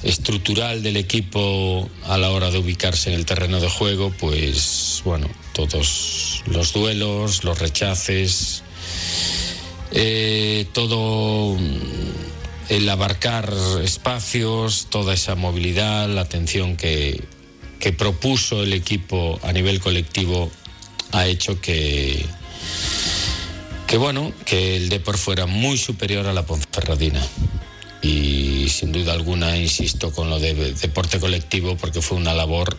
estructural 0.03 0.81
del 0.81 0.98
equipo 0.98 1.90
a 2.06 2.18
la 2.18 2.31
hora 2.31 2.52
de 2.52 2.60
ubicarse 2.60 3.10
en 3.10 3.15
el 3.15 3.26
terreno 3.26 3.60
de 3.60 3.69
juego, 3.69 4.14
pues 4.18 5.02
bueno, 5.03 5.27
todos 5.53 6.44
los 6.48 6.72
duelos, 6.72 7.44
los 7.44 7.60
rechaces, 7.60 8.64
eh, 9.91 10.65
todo 10.72 11.57
el 12.69 12.88
abarcar 12.88 13.52
espacios, 13.84 14.88
toda 14.90 15.14
esa 15.14 15.36
movilidad, 15.36 16.07
la 16.07 16.22
atención 16.22 16.77
que, 16.77 17.22
que 17.80 17.93
propuso 17.93 18.64
el 18.64 18.73
equipo 18.73 19.39
a 19.43 19.53
nivel 19.53 19.80
colectivo 19.80 20.51
ha 21.11 21.26
hecho 21.26 21.60
que, 21.61 22.26
que 23.88 23.97
bueno, 23.97 24.31
que 24.45 24.76
el 24.76 24.89
Depor 24.89 25.18
fuera 25.18 25.45
muy 25.45 25.77
superior 25.77 26.27
a 26.27 26.34
la 26.34 26.45
Ponferradina. 26.45 27.26
Y 28.01 28.68
sin 28.69 28.91
duda 28.91 29.14
alguna 29.14 29.57
insisto 29.57 30.11
con 30.11 30.30
lo 30.30 30.39
de 30.39 30.73
deporte 30.73 31.19
colectivo 31.19 31.76
porque 31.76 32.01
fue 32.01 32.18
una 32.18 32.34
labor 32.34 32.77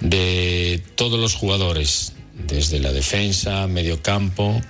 de 0.00 0.82
todos 0.96 1.18
los 1.18 1.34
jugadores, 1.34 2.12
desde 2.34 2.78
la 2.78 2.92
defensa, 2.92 3.66
medio 3.66 4.02
campo 4.02 4.60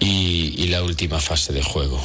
y, 0.00 0.54
y 0.56 0.68
la 0.68 0.82
última 0.82 1.20
fase 1.20 1.52
de 1.52 1.62
juego. 1.62 2.04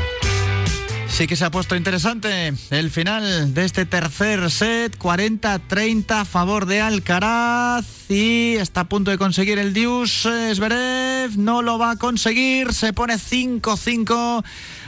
Sí 1.21 1.27
que 1.27 1.35
se 1.35 1.45
ha 1.45 1.51
puesto 1.51 1.75
interesante 1.75 2.51
el 2.71 2.89
final 2.89 3.53
de 3.53 3.63
este 3.63 3.85
tercer 3.85 4.49
set, 4.49 4.97
40-30 4.97 6.21
a 6.21 6.25
favor 6.25 6.65
de 6.65 6.81
Alcaraz 6.81 8.09
y 8.09 8.55
está 8.55 8.81
a 8.81 8.89
punto 8.89 9.11
de 9.11 9.19
conseguir 9.19 9.59
el 9.59 9.71
Dius 9.71 10.27
Zverev, 10.55 11.37
no 11.37 11.61
lo 11.61 11.77
va 11.77 11.91
a 11.91 11.95
conseguir, 11.97 12.73
se 12.73 12.91
pone 12.91 13.17
5-5 13.17 14.43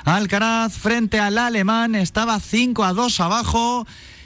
Alcaraz 0.06 0.74
frente 0.74 1.20
al 1.20 1.38
alemán, 1.38 1.94
estaba 1.94 2.40
5 2.40 2.84
a 2.84 2.94
2 2.94 3.20
abajo. 3.20 3.86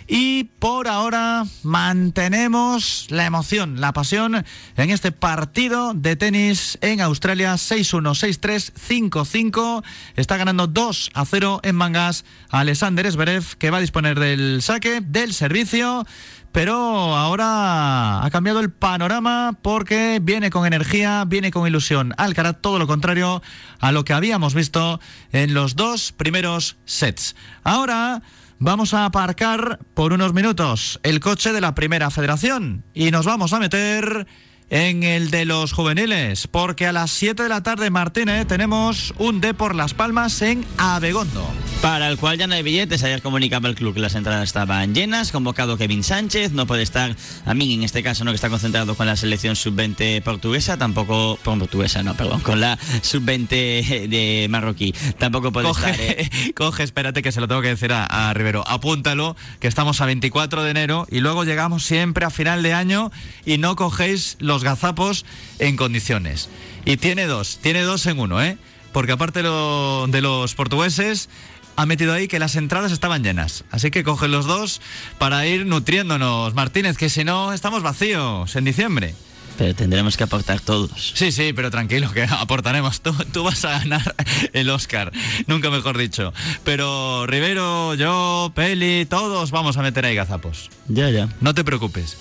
Y 0.10 0.46
por 0.46 0.88
ahora 0.88 1.44
mantenemos 1.64 3.08
la 3.10 3.26
emoción, 3.26 3.82
la 3.82 3.92
pasión 3.92 4.46
en 4.78 4.90
este 4.90 5.12
partido 5.12 5.94
de 5.94 6.16
tenis 6.16 6.78
en 6.80 7.02
Australia 7.02 7.54
6-1, 7.56 8.40
6-3, 8.40 9.12
5-5. 9.12 9.84
Está 10.16 10.38
ganando 10.38 10.68
2 10.68 11.10
a 11.14 11.26
0 11.26 11.60
en 11.64 11.76
mangas 11.76 12.24
a 12.50 12.62
Alexander 12.62 13.12
Zverev 13.12 13.58
que 13.58 13.70
va 13.70 13.80
a 13.80 13.82
disponer 13.82 14.18
del 14.18 14.62
saque, 14.62 15.02
del 15.02 15.34
servicio. 15.34 16.06
Pero 16.54 16.74
ahora 17.16 18.24
ha 18.24 18.30
cambiado 18.32 18.62
el 18.62 18.72
panorama 18.72 19.58
porque 19.62 20.20
viene 20.24 20.50
con 20.50 20.66
energía, 20.66 21.26
viene 21.28 21.52
con 21.52 21.68
ilusión. 21.68 22.14
Alcaraz, 22.18 22.62
todo 22.62 22.80
lo 22.80 22.88
contrario 22.88 23.44
a 23.80 23.92
lo 23.92 24.06
que 24.06 24.14
habíamos 24.14 24.54
visto 24.54 25.02
en 25.34 25.54
los 25.54 25.76
dos 25.76 26.14
primeros 26.14 26.78
sets. 26.86 27.36
Ahora 27.64 28.22
vamos 28.60 28.94
a 28.94 29.06
aparcar 29.06 29.80
por 29.94 30.14
unos 30.14 30.34
minutos 30.34 31.00
el 31.04 31.20
coche 31.20 31.54
de 31.54 31.62
la 31.62 31.76
primera 31.76 32.10
federación 32.10 32.84
y 32.94 33.12
nos 33.12 33.26
vamos 33.26 33.54
a 33.54 33.60
meter 33.60 34.28
en 34.70 35.04
el 35.04 35.32
de 35.32 35.46
los 35.46 35.72
juveniles, 35.72 36.48
porque 36.48 36.88
a 36.88 36.92
las 36.92 37.12
7 37.12 37.44
de 37.44 37.50
la 37.50 37.64
tarde, 37.64 37.90
Martínez, 37.90 38.48
tenemos 38.48 39.14
un 39.18 39.40
D 39.40 39.54
por 39.54 39.76
Las 39.76 39.94
Palmas 39.94 40.42
en 40.42 40.66
Abegondo. 40.78 41.48
Para 41.82 42.10
el 42.10 42.18
cual 42.18 42.38
ya 42.38 42.48
no 42.48 42.56
hay 42.56 42.64
billetes, 42.64 43.04
ayer 43.04 43.22
comunicaba 43.22 43.70
el 43.70 43.76
club 43.76 43.94
que 43.94 44.00
las 44.00 44.16
entradas 44.16 44.44
estaban 44.44 44.94
llenas, 44.94 45.32
convocado 45.32 45.78
Kevin 45.78 46.04
Sánchez, 46.04 46.52
no 46.52 46.68
puede 46.68 46.84
estar, 46.84 47.16
a 47.46 47.54
mí 47.54 47.76
en 47.76 47.84
este 47.84 48.04
caso 48.04 48.26
no 48.26 48.32
que 48.32 48.36
está 48.36 48.50
concentrado 48.50 48.96
con 48.96 49.06
la 49.06 49.16
selección 49.16 49.56
sub-20 49.56 50.22
portuguesa, 50.24 50.78
tampoco, 50.78 51.40
portuguesa 51.44 52.04
no, 52.04 52.16
perdón, 52.16 52.42
con 52.42 52.60
la 52.60 52.78
sub-20 53.04 54.08
de 54.08 54.48
marroquí, 54.50 54.94
tampoco 55.18 55.52
puede 55.52 55.68
coge, 55.68 55.92
estar... 55.92 56.02
¿eh? 56.02 56.54
Coge, 56.56 56.84
espérate 56.84 57.22
que 57.22 57.32
se 57.32 57.40
lo 57.40 57.48
tengo 57.48 57.62
que 57.62 57.70
decir 57.70 57.94
a, 57.94 58.06
a 58.06 58.34
Rivero, 58.34 58.68
apúntalo, 58.68 59.36
que 59.60 59.68
estamos 59.68 60.02
a 60.02 60.06
24 60.08 60.64
de 60.64 60.72
enero 60.72 61.08
y 61.10 61.20
luego 61.20 61.44
llegamos 61.44 61.86
siempre 61.86 62.26
a 62.26 62.30
final 62.32 62.64
de 62.64 62.74
año 62.74 63.12
y 63.46 63.60
no 63.60 63.76
cogéis 63.76 64.36
los 64.40 64.57
gazapos 64.64 65.26
en 65.60 65.76
condiciones. 65.76 66.50
Y 66.86 66.98
tiene 66.98 67.26
dos, 67.26 67.60
tiene 67.62 67.82
dos 67.82 68.06
en 68.06 68.20
uno, 68.20 68.42
¿eh? 68.42 68.58
Porque 68.94 69.12
aparte 69.12 69.44
lo, 69.44 70.08
de 70.08 70.22
los 70.22 70.56
portugueses, 70.56 71.30
ha 71.76 71.86
metido 71.86 72.14
ahí 72.14 72.28
que 72.28 72.40
las 72.40 72.56
entradas 72.56 72.92
estaban 72.92 73.24
llenas. 73.24 73.64
Así 73.72 73.92
que 73.92 74.04
coge 74.04 74.28
los 74.28 74.46
dos 74.46 74.82
para 75.20 75.46
ir 75.46 75.66
nutriéndonos, 75.66 76.54
Martínez, 76.56 76.98
que 76.98 77.10
si 77.10 77.24
no 77.24 77.54
estamos 77.54 77.84
vacíos 77.84 78.56
en 78.56 78.66
diciembre. 78.66 79.16
Pero 79.58 79.74
tendremos 79.74 80.18
que 80.18 80.24
aportar 80.24 80.60
todos. 80.60 81.14
Sí, 81.16 81.32
sí, 81.32 81.52
pero 81.54 81.72
tranquilo, 81.72 82.12
que 82.12 82.24
aportaremos. 82.24 83.02
Tú, 83.02 83.14
tú, 83.32 83.44
vas 83.44 83.64
a 83.66 83.80
ganar 83.80 84.16
el 84.54 84.70
Oscar, 84.70 85.12
nunca 85.48 85.70
mejor 85.70 85.98
dicho. 85.98 86.34
Pero 86.64 87.26
Rivero, 87.26 87.96
yo, 87.96 88.52
Peli, 88.56 89.06
todos 89.06 89.52
vamos 89.52 89.78
a 89.78 89.82
meter 89.82 90.06
ahí 90.06 90.16
gazapos. 90.16 90.70
Ya, 90.88 91.10
ya. 91.10 91.30
No 91.42 91.54
te 91.54 91.64
preocupes. 91.64 92.18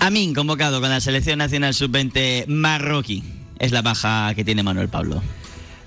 Amin, 0.00 0.32
convocado 0.32 0.80
con 0.80 0.90
la 0.90 1.00
Selección 1.00 1.38
Nacional 1.38 1.74
Sub-20 1.74 2.46
marroquí. 2.46 3.24
Es 3.58 3.72
la 3.72 3.82
baja 3.82 4.32
que 4.34 4.44
tiene 4.44 4.62
Manuel 4.62 4.88
Pablo. 4.88 5.20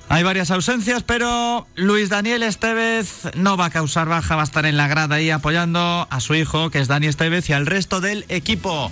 Hay 0.10 0.24
varias 0.24 0.52
ausencias, 0.52 1.04
pero 1.04 1.66
Luis 1.76 2.10
Daniel 2.10 2.44
Estevez 2.44 3.30
no 3.36 3.56
va 3.56 3.68
a 3.68 3.70
causar 3.70 4.10
baja, 4.10 4.36
va 4.36 4.42
a 4.42 4.44
estar 4.44 4.66
en 4.66 4.76
la 4.76 4.90
grada 4.90 5.16
ahí 5.16 5.30
apoyando 5.30 6.06
a 6.10 6.20
su 6.20 6.36
hijo, 6.36 6.70
que 6.70 6.80
es 6.80 6.90
Dani 6.90 7.08
Estevez, 7.08 7.50
y 7.50 7.54
al 7.54 7.66
resto 7.66 8.02
del 8.02 8.26
equipo. 8.28 8.92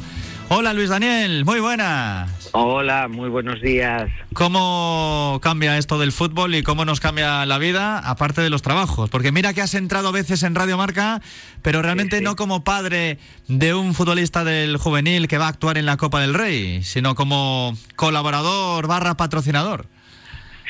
Hola 0.51 0.73
Luis 0.73 0.89
Daniel, 0.89 1.45
muy 1.45 1.59
buenas. 1.59 2.49
Hola, 2.53 3.07
muy 3.07 3.29
buenos 3.29 3.61
días. 3.61 4.09
¿Cómo 4.33 5.39
cambia 5.43 5.77
esto 5.77 5.99
del 5.99 6.11
fútbol 6.11 6.55
y 6.55 6.63
cómo 6.63 6.85
nos 6.85 6.99
cambia 6.99 7.45
la 7.45 7.59
vida, 7.59 7.99
aparte 7.99 8.41
de 8.41 8.49
los 8.49 8.63
trabajos? 8.63 9.11
Porque 9.11 9.31
mira 9.31 9.53
que 9.53 9.61
has 9.61 9.75
entrado 9.75 10.07
a 10.07 10.11
veces 10.11 10.41
en 10.41 10.55
Radio 10.55 10.75
Marca, 10.75 11.21
pero 11.61 11.83
realmente 11.83 12.15
sí, 12.15 12.21
sí. 12.21 12.25
no 12.25 12.35
como 12.35 12.63
padre 12.63 13.19
de 13.47 13.75
un 13.75 13.93
futbolista 13.93 14.43
del 14.43 14.77
juvenil 14.77 15.27
que 15.27 15.37
va 15.37 15.45
a 15.45 15.49
actuar 15.49 15.77
en 15.77 15.85
la 15.85 15.97
Copa 15.97 16.19
del 16.19 16.33
Rey, 16.33 16.81
sino 16.81 17.13
como 17.13 17.77
colaborador 17.95 18.87
barra 18.87 19.15
patrocinador. 19.17 19.85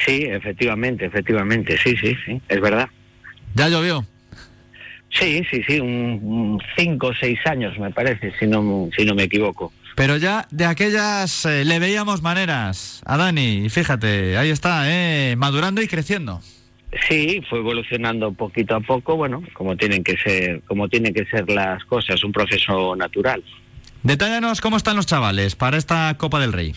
Sí, 0.05 0.25
efectivamente, 0.27 1.05
efectivamente, 1.05 1.77
sí, 1.81 1.95
sí, 1.95 2.17
sí, 2.25 2.41
es 2.49 2.59
verdad. 2.59 2.89
¿Ya 3.55 3.69
llovió? 3.69 4.05
Sí, 5.11 5.43
sí, 5.49 5.61
sí, 5.67 5.79
un, 5.79 6.19
un 6.23 6.61
cinco 6.77 7.07
o 7.07 7.13
seis 7.13 7.39
años 7.45 7.77
me 7.79 7.91
parece, 7.91 8.31
si 8.39 8.47
no, 8.47 8.89
si 8.95 9.05
no 9.05 9.15
me 9.15 9.23
equivoco. 9.23 9.73
Pero 9.95 10.17
ya 10.17 10.47
de 10.51 10.65
aquellas 10.65 11.45
eh, 11.45 11.65
le 11.65 11.79
veíamos 11.79 12.21
maneras 12.21 13.01
a 13.05 13.17
Dani, 13.17 13.65
y 13.65 13.69
fíjate, 13.69 14.37
ahí 14.37 14.49
está, 14.49 14.83
eh, 14.85 15.35
madurando 15.35 15.81
y 15.81 15.87
creciendo. 15.87 16.41
Sí, 17.07 17.41
fue 17.49 17.59
evolucionando 17.59 18.31
poquito 18.31 18.75
a 18.75 18.79
poco, 18.79 19.15
bueno, 19.15 19.43
como 19.53 19.75
tienen 19.77 20.03
que 20.03 20.17
ser, 20.17 20.61
como 20.67 20.87
tienen 20.87 21.13
que 21.13 21.25
ser 21.25 21.49
las 21.49 21.83
cosas, 21.85 22.23
un 22.23 22.31
proceso 22.31 22.95
natural. 22.95 23.43
Detállanos 24.01 24.61
cómo 24.61 24.77
están 24.77 24.95
los 24.95 25.05
chavales 25.05 25.55
para 25.55 25.77
esta 25.77 26.15
Copa 26.17 26.39
del 26.39 26.53
Rey. 26.53 26.73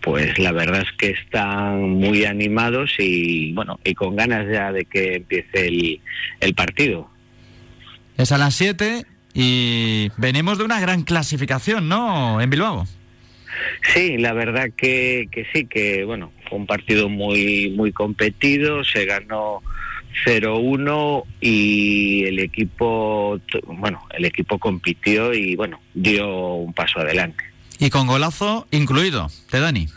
Pues 0.00 0.38
la 0.38 0.52
verdad 0.52 0.82
es 0.82 0.92
que 0.96 1.10
están 1.10 1.90
muy 1.90 2.24
animados 2.24 2.94
y 2.98 3.52
bueno, 3.52 3.78
y 3.84 3.94
con 3.94 4.16
ganas 4.16 4.46
ya 4.50 4.72
de 4.72 4.84
que 4.84 5.16
empiece 5.16 5.66
el, 5.66 6.00
el 6.40 6.54
partido. 6.54 7.08
Es 8.16 8.32
a 8.32 8.38
las 8.38 8.54
7 8.54 9.04
y 9.34 10.10
venimos 10.16 10.58
de 10.58 10.64
una 10.64 10.80
gran 10.80 11.02
clasificación, 11.02 11.88
¿no? 11.88 12.40
En 12.40 12.50
Bilbao. 12.50 12.86
Sí, 13.94 14.16
la 14.18 14.32
verdad 14.32 14.70
que, 14.76 15.28
que 15.30 15.46
sí, 15.52 15.66
que 15.66 16.04
bueno, 16.04 16.32
fue 16.48 16.58
un 16.58 16.66
partido 16.66 17.08
muy, 17.08 17.70
muy 17.70 17.92
competido, 17.92 18.84
se 18.84 19.04
ganó 19.04 19.62
0-1 20.24 21.24
y 21.40 22.24
el 22.24 22.38
equipo, 22.38 23.40
bueno, 23.66 24.02
el 24.16 24.24
equipo 24.24 24.58
compitió 24.58 25.32
y 25.34 25.56
bueno, 25.56 25.80
dio 25.94 26.54
un 26.54 26.72
paso 26.72 27.00
adelante. 27.00 27.44
Y 27.78 27.90
con 27.90 28.06
golazo 28.06 28.66
incluido, 28.70 29.28
de 29.50 29.60
Dani. 29.60 29.88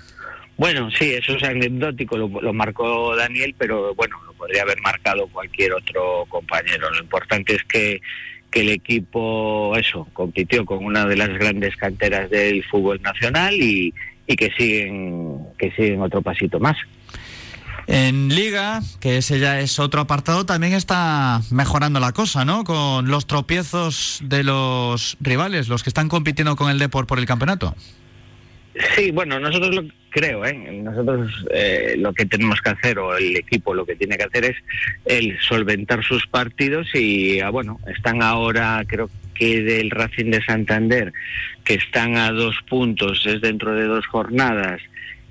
Bueno, 0.58 0.90
sí, 0.92 1.12
eso 1.12 1.34
es 1.34 1.44
anecdótico, 1.44 2.18
lo, 2.18 2.28
lo, 2.30 2.54
marcó 2.54 3.16
Daniel, 3.16 3.54
pero 3.58 3.94
bueno, 3.94 4.16
lo 4.26 4.34
podría 4.34 4.62
haber 4.62 4.80
marcado 4.82 5.28
cualquier 5.28 5.74
otro 5.74 6.26
compañero. 6.30 6.90
Lo 6.92 7.02
importante 7.02 7.56
es 7.56 7.64
que, 7.66 8.02
que 8.50 8.62
el 8.62 8.70
equipo, 8.70 9.76
eso, 9.76 10.08
compitió 10.14 10.66
con 10.66 10.86
una 10.86 11.06
de 11.06 11.18
las 11.18 11.30
grandes 11.30 11.76
canteras 11.76 12.30
del 12.30 12.64
fútbol 12.64 13.02
nacional 13.02 13.54
y, 13.56 13.94
y 14.28 14.36
que 14.36 14.50
siguen 14.58 15.40
que 15.58 15.72
siguen 15.72 16.02
otro 16.02 16.22
pasito 16.22 16.60
más. 16.60 16.78
En 17.88 18.30
Liga, 18.30 18.82
que 19.00 19.18
ese 19.18 19.40
ya 19.40 19.60
es 19.60 19.78
otro 19.78 20.02
apartado, 20.02 20.46
también 20.46 20.74
está 20.74 21.42
mejorando 21.52 22.00
la 22.00 22.14
cosa, 22.14 22.44
¿no? 22.44 22.64
Con 22.64 23.10
los 23.10 23.28
tropiezos 23.28 24.20
de 24.24 24.44
los 24.44 25.18
rivales, 25.20 25.68
los 25.68 25.84
que 25.84 25.90
están 25.90 26.10
compitiendo 26.10 26.56
con 26.56 26.72
el 26.72 26.80
Depor 26.80 27.06
por 27.06 27.20
el 27.20 27.28
campeonato. 27.28 27.76
Sí, 28.96 29.12
bueno, 29.12 29.40
nosotros 29.40 29.76
lo 29.76 29.84
creo, 30.16 30.46
¿eh? 30.46 30.80
Nosotros 30.82 31.46
eh, 31.52 31.96
lo 31.98 32.14
que 32.14 32.26
tenemos 32.26 32.62
que 32.62 32.70
hacer, 32.70 33.00
o 33.00 33.18
el 33.18 33.36
equipo 33.36 33.74
lo 33.74 33.86
que 33.86 33.98
tiene 33.98 34.16
que 34.16 34.24
hacer 34.24 34.46
es 34.46 34.56
el 35.04 35.38
solventar 35.42 36.06
sus 36.06 36.26
partidos 36.26 36.88
y, 36.96 37.42
ah, 37.42 37.50
bueno, 37.50 37.82
están 37.94 38.24
ahora, 38.24 38.82
creo 38.88 39.10
que 39.34 39.62
del 39.62 39.92
Racing 39.92 40.32
de 40.32 40.42
Santander, 40.46 41.12
que 41.66 41.74
están 41.74 42.16
a 42.16 42.32
dos 42.32 42.56
puntos, 42.70 43.26
es 43.26 43.42
dentro 43.42 43.76
de 43.76 43.84
dos 43.84 44.08
jornadas, 44.08 44.82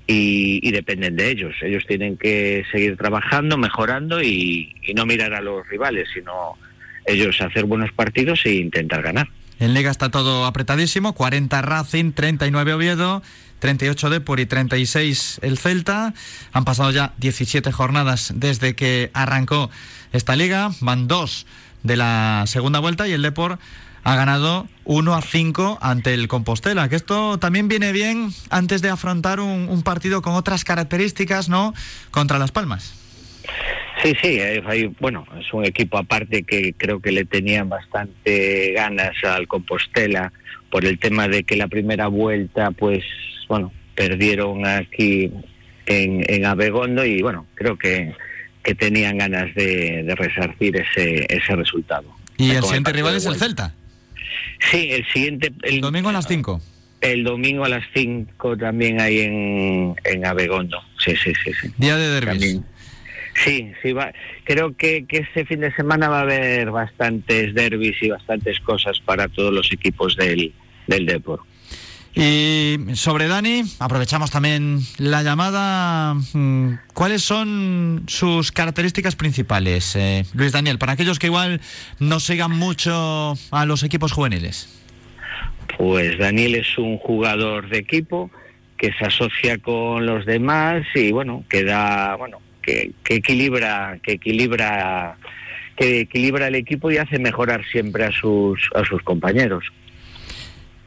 y, 0.05 0.59
y 0.61 0.71
dependen 0.71 1.15
de 1.15 1.31
ellos. 1.31 1.55
Ellos 1.63 1.83
tienen 1.87 2.15
que 2.15 2.63
seguir 2.71 2.95
trabajando, 2.95 3.57
mejorando 3.57 4.21
y, 4.21 4.75
y 4.83 4.93
no 4.93 5.07
mirar 5.07 5.33
a 5.33 5.41
los 5.41 5.67
rivales, 5.67 6.07
sino 6.13 6.59
ellos 7.07 7.41
hacer 7.41 7.65
buenos 7.65 7.91
partidos 7.91 8.45
e 8.45 8.53
intentar 8.53 9.01
ganar. 9.01 9.27
En 9.59 9.73
Liga 9.73 9.89
está 9.89 10.11
todo 10.11 10.45
apretadísimo, 10.45 11.13
40 11.13 11.61
Racing, 11.61 12.11
39 12.11 12.73
Oviedo, 12.73 13.23
38 13.59 14.09
Depor 14.09 14.39
y 14.39 14.45
36 14.45 15.39
el 15.41 15.57
Celta. 15.57 16.13
Han 16.51 16.65
pasado 16.65 16.91
ya 16.91 17.13
17 17.17 17.71
jornadas 17.71 18.33
desde 18.35 18.75
que 18.75 19.11
arrancó 19.13 19.69
esta 20.11 20.35
liga, 20.35 20.71
van 20.81 21.07
dos 21.07 21.45
de 21.83 21.97
la 21.97 22.43
segunda 22.47 22.79
vuelta 22.79 23.07
y 23.07 23.13
el 23.13 23.21
Depor 23.21 23.59
ha 24.03 24.15
ganado 24.15 24.67
1 24.83 25.15
a 25.15 25.21
5 25.21 25.79
ante 25.81 26.13
el 26.13 26.27
Compostela, 26.27 26.89
que 26.89 26.95
esto 26.95 27.39
también 27.39 27.67
viene 27.67 27.91
bien 27.91 28.31
antes 28.51 28.83
de 28.83 28.89
afrontar 28.89 29.39
un, 29.39 29.67
un 29.67 29.81
partido 29.81 30.21
con 30.21 30.33
otras 30.33 30.63
características, 30.63 31.49
¿no? 31.49 31.73
Contra 32.11 32.37
Las 32.37 32.51
Palmas. 32.51 32.93
Sí, 34.05 34.13
sí, 34.21 34.39
hay- 34.39 34.95
bueno, 34.99 35.25
es 35.39 35.51
un 35.51 35.65
equipo 35.65 35.97
aparte 35.97 36.43
que 36.43 36.73
creo 36.77 36.99
que 37.01 37.11
le 37.11 37.25
tenían 37.25 37.69
bastante 37.69 38.71
ganas 38.73 39.15
al 39.23 39.47
Compostela 39.47 40.31
por 40.69 40.85
el 40.85 40.99
tema 40.99 41.27
de 41.27 41.43
que 41.43 41.55
la 41.55 41.67
primera 41.67 42.05
vuelta, 42.07 42.69
pues, 42.69 43.03
bueno, 43.49 43.71
perdieron 43.95 44.65
aquí 44.67 45.31
en, 45.87 46.23
en 46.27 46.45
Abegondo 46.45 47.03
y, 47.03 47.23
bueno, 47.23 47.47
creo 47.55 47.77
que, 47.79 48.13
que 48.63 48.75
tenían 48.75 49.17
ganas 49.17 49.55
de, 49.55 50.03
de 50.03 50.15
resarcir 50.15 50.75
ese, 50.77 51.25
ese 51.27 51.55
resultado. 51.55 52.07
Y 52.37 52.51
el 52.51 52.61
siguiente 52.63 52.91
rival 52.93 53.15
es 53.15 53.25
el. 53.25 53.35
Celta. 53.37 53.73
Sí, 54.71 54.89
el 54.91 55.05
siguiente... 55.11 55.51
El 55.63 55.81
domingo 55.81 56.09
a 56.09 56.11
las 56.13 56.27
5. 56.27 56.61
El 57.01 57.23
domingo 57.23 57.65
a 57.65 57.69
las 57.69 57.83
5 57.93 58.57
también 58.57 58.99
hay 59.01 59.21
en, 59.21 59.95
en 60.03 60.25
Abegondo. 60.25 60.79
Sí, 61.03 61.15
sí, 61.15 61.33
sí, 61.43 61.51
sí. 61.59 61.69
Día 61.77 61.97
de 61.97 62.07
derbis. 62.07 62.29
También. 62.39 62.65
Sí, 63.35 63.73
sí, 63.81 63.91
va. 63.91 64.13
creo 64.45 64.75
que, 64.75 65.05
que 65.05 65.17
este 65.17 65.45
fin 65.45 65.59
de 65.59 65.73
semana 65.75 66.07
va 66.07 66.19
a 66.19 66.21
haber 66.21 66.71
bastantes 66.71 67.53
derbis 67.53 68.01
y 68.01 68.09
bastantes 68.09 68.59
cosas 68.61 68.99
para 69.01 69.27
todos 69.27 69.53
los 69.53 69.71
equipos 69.71 70.15
del, 70.15 70.53
del 70.87 71.05
Depor. 71.05 71.41
Y 72.15 72.77
sobre 72.93 73.27
Dani, 73.27 73.63
aprovechamos 73.79 74.31
también 74.31 74.79
la 74.97 75.21
llamada. 75.21 76.13
mm, 76.13 76.75
¿Cuáles 76.93 77.23
son 77.23 78.03
sus 78.07 78.53
características 78.53 79.17
principales, 79.17 79.97
eh, 79.97 80.23
Luis 80.33 80.53
Daniel, 80.53 80.77
para 80.79 80.93
aquellos 80.93 81.19
que 81.19 81.27
igual 81.27 81.59
no 81.99 82.21
sigan 82.21 82.51
mucho 82.51 83.33
a 83.51 83.65
los 83.65 83.83
equipos 83.83 84.13
juveniles? 84.13 84.81
Pues 85.77 86.17
Daniel 86.17 86.55
es 86.55 86.77
un 86.77 86.97
jugador 86.99 87.67
de 87.67 87.79
equipo 87.79 88.31
que 88.77 88.93
se 88.93 89.05
asocia 89.05 89.57
con 89.57 90.05
los 90.05 90.25
demás 90.25 90.85
y 90.95 91.11
bueno, 91.11 91.43
que 91.49 91.65
da, 91.65 92.15
bueno, 92.15 92.39
que, 92.65 92.91
equilibra, 93.09 93.99
que 94.01 94.13
equilibra, 94.13 95.17
que 95.75 96.01
equilibra 96.01 96.47
el 96.47 96.55
equipo 96.55 96.91
y 96.91 96.97
hace 96.97 97.19
mejorar 97.19 97.63
siempre 97.71 98.05
a 98.05 98.11
sus, 98.11 98.59
a 98.75 98.83
sus 98.83 99.01
compañeros. 99.03 99.65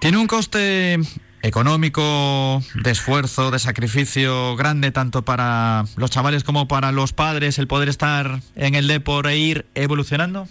Tiene 0.01 0.19
un 0.19 0.27
coste 0.27 0.99
económico, 1.43 2.63
de 2.75 2.91
esfuerzo, 2.91 3.51
de 3.51 3.59
sacrificio 3.59 4.57
grande 4.57 4.91
tanto 4.91 5.23
para 5.25 5.85
los 5.97 6.11
chavales 6.11 6.45
como 6.45 6.69
para 6.69 6.93
los 6.93 7.13
padres 7.13 7.59
el 7.59 7.67
poder 7.67 7.89
estar 7.89 8.41
en 8.57 8.75
el 8.75 8.89
Depor 8.89 9.27
e 9.29 9.39
ir 9.39 9.67
evolucionando. 9.75 10.49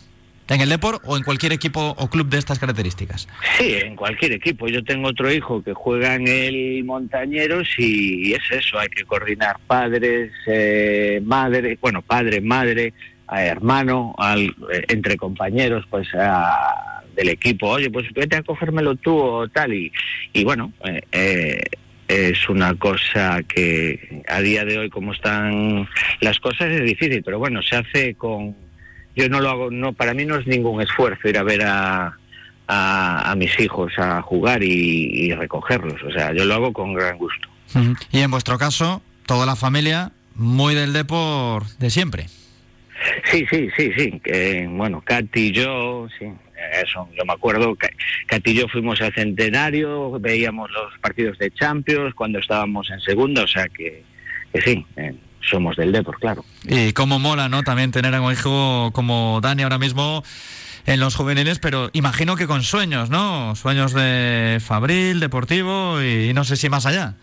¿En 0.49 0.61
el 0.61 0.69
Depor 0.69 1.01
o 1.03 1.17
en 1.17 1.23
cualquier 1.23 1.51
equipo 1.51 1.93
o 1.97 2.09
club 2.09 2.29
de 2.29 2.37
estas 2.37 2.57
características? 2.59 3.27
Sí, 3.57 3.75
en 3.83 3.95
cualquier 3.95 4.31
equipo. 4.31 4.67
Yo 4.67 4.83
tengo 4.83 5.09
otro 5.09 5.31
hijo 5.31 5.61
que 5.63 5.73
juega 5.73 6.15
en 6.15 6.27
el 6.27 6.83
Montañeros 6.85 7.67
y 7.77 8.33
es 8.33 8.41
eso, 8.51 8.79
hay 8.79 8.87
que 8.89 9.03
coordinar 9.03 9.57
padres, 9.67 10.31
eh, 10.47 11.21
madre, 11.23 11.77
bueno, 11.81 12.01
padre, 12.01 12.39
madre, 12.41 12.93
a 13.27 13.43
hermano, 13.43 14.15
al, 14.17 14.45
eh, 14.71 14.83
entre 14.87 15.17
compañeros, 15.17 15.85
pues 15.89 16.07
a- 16.15 17.03
del 17.15 17.29
equipo. 17.29 17.67
Oye, 17.69 17.89
pues 17.89 18.05
vete 18.13 18.35
a 18.37 18.43
cogérmelo 18.43 18.95
tú 18.95 19.17
o 19.17 19.47
tal. 19.49 19.73
Y, 19.73 19.91
y 20.33 20.43
bueno, 20.43 20.71
eh, 20.85 21.01
eh, 21.11 21.61
es 22.07 22.47
una 22.47 22.73
cosa 22.75 23.41
que 23.43 24.21
a 24.27 24.39
día 24.39 24.63
de 24.63 24.77
hoy, 24.77 24.89
como 24.89 25.11
están 25.13 25.87
las 26.21 26.39
cosas, 26.39 26.69
es 26.71 26.83
difícil, 26.83 27.21
pero 27.23 27.37
bueno, 27.39 27.61
se 27.61 27.75
hace 27.75 28.15
con... 28.15 28.55
Yo 29.17 29.27
no 29.27 29.41
lo 29.41 29.49
hago, 29.49 29.71
no, 29.71 29.91
para 29.91 30.13
mí 30.13 30.23
no 30.25 30.37
es 30.37 30.47
ningún 30.47 30.81
esfuerzo 30.81 31.27
ir 31.27 31.37
a 31.37 31.43
ver 31.43 31.63
a, 31.63 32.15
a, 32.67 33.31
a 33.31 33.35
mis 33.35 33.59
hijos 33.59 33.91
a 33.97 34.21
jugar 34.21 34.63
y, 34.63 34.69
y 35.25 35.33
recogerlos. 35.33 36.01
O 36.03 36.11
sea, 36.11 36.31
yo 36.33 36.45
lo 36.45 36.53
hago 36.53 36.71
con 36.71 36.93
gran 36.93 37.17
gusto. 37.17 37.49
Y 38.11 38.19
en 38.19 38.31
vuestro 38.31 38.57
caso, 38.57 39.01
toda 39.25 39.45
la 39.45 39.55
familia 39.57 40.11
muy 40.35 40.73
del 40.75 40.93
Depor 40.93 41.65
de 41.79 41.89
siempre. 41.89 42.27
Sí, 43.31 43.45
sí, 43.49 43.69
sí, 43.75 43.91
sí. 43.97 44.19
Que, 44.23 44.67
bueno, 44.71 45.01
Katy 45.03 45.47
y 45.47 45.51
yo, 45.51 46.07
sí. 46.17 46.25
Eso, 46.81 47.07
yo 47.17 47.23
me 47.25 47.33
acuerdo, 47.33 47.75
Ka- 47.75 47.89
Katy 48.27 48.51
y 48.51 48.53
yo 48.55 48.67
fuimos 48.67 48.99
al 49.01 49.13
centenario, 49.13 50.11
veíamos 50.19 50.69
los 50.71 50.97
partidos 50.99 51.37
de 51.37 51.51
Champions 51.51 52.13
cuando 52.15 52.39
estábamos 52.39 52.89
en 52.89 52.99
segunda, 53.01 53.43
o 53.43 53.47
sea 53.47 53.67
que, 53.69 54.03
que 54.51 54.61
sí, 54.61 54.85
eh, 54.97 55.13
somos 55.49 55.75
del 55.75 55.91
Depor, 55.91 56.19
claro. 56.19 56.45
Y 56.63 56.93
cómo 56.93 57.19
mola, 57.19 57.49
¿no? 57.49 57.63
También 57.63 57.91
tener 57.91 58.13
a 58.13 58.21
un 58.21 58.31
hijo 58.31 58.91
como 58.93 59.39
Dani 59.41 59.63
ahora 59.63 59.77
mismo 59.77 60.23
en 60.85 60.99
los 60.99 61.15
juveniles, 61.15 61.59
pero 61.59 61.89
imagino 61.93 62.35
que 62.35 62.47
con 62.47 62.63
sueños, 62.63 63.09
¿no? 63.09 63.55
Sueños 63.55 63.93
de 63.93 64.59
Fabril, 64.61 65.19
deportivo 65.19 66.01
y 66.01 66.33
no 66.33 66.43
sé 66.43 66.55
si 66.55 66.69
más 66.69 66.85
allá. 66.85 67.15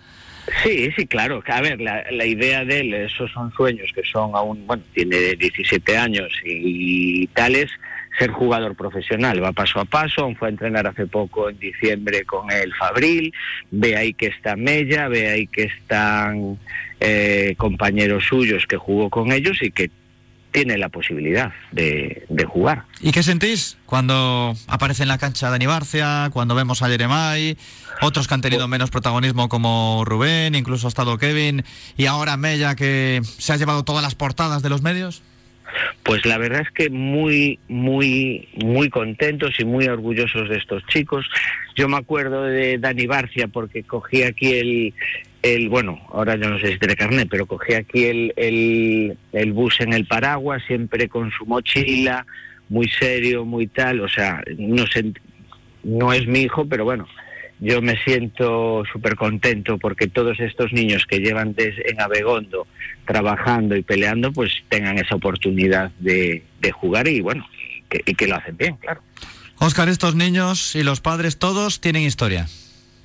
Sí, 0.63 0.91
sí, 0.95 1.07
claro. 1.07 1.43
A 1.47 1.61
ver, 1.63 1.81
la, 1.81 2.05
la 2.11 2.27
idea 2.27 2.65
de 2.65 2.81
él, 2.81 2.95
esos 2.95 3.31
son 3.33 3.51
sueños 3.53 3.91
que 3.95 4.03
son 4.05 4.33
aún, 4.35 4.67
bueno, 4.67 4.83
tiene 4.93 5.35
17 5.35 5.97
años 5.97 6.31
y, 6.45 7.27
tal 7.29 7.57
es 7.57 7.71
ser 8.19 8.31
jugador 8.31 8.77
profesional. 8.77 9.43
Va 9.43 9.53
paso 9.53 9.81
a 9.81 9.87
paso, 9.87 10.33
fue 10.39 10.49
a 10.49 10.51
entrenar 10.51 10.87
hace 10.87 11.07
poco 11.07 11.49
en 11.49 11.59
diciembre 11.59 12.25
con 12.25 12.51
el 12.51 12.73
Fabril, 12.75 13.33
ve 13.71 13.97
ahí 13.97 14.13
que 14.13 14.27
está 14.27 14.55
Mella, 14.55 15.09
ve 15.09 15.31
ahí 15.31 15.47
que 15.47 15.65
están 15.65 16.59
eh, 17.07 17.55
compañeros 17.57 18.25
suyos 18.25 18.67
que 18.67 18.77
jugó 18.77 19.11
con 19.11 19.31
ellos 19.31 19.59
y 19.61 19.71
que 19.71 19.91
tiene 20.53 20.79
la 20.79 20.89
posibilidad 20.89 21.53
de, 21.73 22.25
de 22.29 22.45
jugar. 22.45 22.85
¿Y 23.01 23.11
qué 23.11 23.25
sentís 23.25 23.77
cuando 23.87 24.55
aparece 24.69 25.03
en 25.03 25.09
la 25.09 25.19
cancha 25.19 25.51
Dani 25.51 25.67
Barcia, 25.67 26.31
cuando 26.33 26.55
vemos 26.55 26.81
a 26.81 26.89
Jeremai, 26.89 27.57
otros 28.01 28.29
que 28.29 28.35
han 28.35 28.41
tenido 28.41 28.69
menos 28.69 28.91
protagonismo 28.91 29.49
como 29.49 30.05
Rubén, 30.07 30.55
incluso 30.55 30.87
ha 30.87 30.89
estado 30.89 31.19
Kevin, 31.19 31.65
y 31.97 32.07
ahora 32.07 32.37
Mella 32.37 32.77
que 32.77 33.21
se 33.25 33.53
ha 33.53 33.57
llevado 33.57 33.83
todas 33.83 34.03
las 34.03 34.15
portadas 34.15 34.63
de 34.63 34.69
los 34.69 34.81
medios? 34.81 35.23
Pues 36.05 36.25
la 36.25 36.39
verdad 36.39 36.61
es 36.61 36.71
que 36.71 36.89
muy, 36.89 37.59
muy, 37.69 38.49
muy 38.55 38.91
contentos 38.91 39.59
y 39.59 39.65
muy 39.65 39.87
orgullosos 39.87 40.49
de 40.49 40.59
estos 40.59 40.87
chicos. 40.87 41.27
Yo 41.75 41.89
me 41.89 41.97
acuerdo 41.97 42.45
de 42.45 42.79
Dani 42.79 43.07
Barcia 43.07 43.49
porque 43.49 43.83
cogí 43.83 44.23
aquí 44.23 44.53
el, 44.53 44.95
el 45.45 45.69
bueno, 45.69 46.01
ahora 46.11 46.37
yo 46.37 46.49
no 46.49 46.59
sé 46.59 46.73
si 46.73 46.79
tiene 46.79 46.97
carnet, 46.97 47.29
pero 47.31 47.45
cogí 47.47 47.75
aquí 47.75 48.05
el, 48.07 48.33
el, 48.37 49.19
el 49.33 49.53
bus 49.53 49.79
en 49.81 49.93
el 49.93 50.07
paraguas, 50.07 50.63
siempre 50.67 51.07
con 51.09 51.31
su 51.31 51.45
mochila, 51.45 52.25
muy 52.71 52.89
serio, 52.89 53.45
muy 53.45 53.67
tal, 53.67 54.01
o 54.01 54.09
sea, 54.09 54.43
no 54.59 54.87
sé, 54.87 55.13
no 55.83 56.13
es 56.15 56.27
mi 56.27 56.41
hijo, 56.41 56.67
pero 56.67 56.85
bueno, 56.85 57.07
yo 57.61 57.83
me 57.83 57.95
siento 58.05 58.85
súper 58.91 59.17
contento 59.17 59.77
porque 59.79 60.07
todos 60.09 60.41
estos 60.41 60.73
niños 60.73 61.05
que 61.07 61.19
llevan 61.19 61.55
des- 61.55 61.79
en 61.85 62.01
Abegondo 62.01 62.67
trabajando 63.07 63.77
y 63.77 63.83
peleando, 63.83 64.33
pues 64.33 64.51
tengan 64.71 64.97
esa 64.99 65.15
oportunidad 65.17 65.91
de, 66.01 66.43
de 66.63 66.73
jugar 66.73 67.07
y 67.07 67.21
bueno, 67.21 67.47
y 67.53 67.83
que, 67.91 68.01
y 68.11 68.15
que 68.15 68.27
lo 68.27 68.37
hacen 68.37 68.57
bien, 68.57 68.77
claro. 68.79 69.03
Óscar, 69.59 69.89
estos 69.91 70.15
niños 70.15 70.75
y 70.75 70.83
los 70.83 71.01
padres 71.03 71.39
todos 71.39 71.81
tienen 71.83 72.03
historia. 72.03 72.47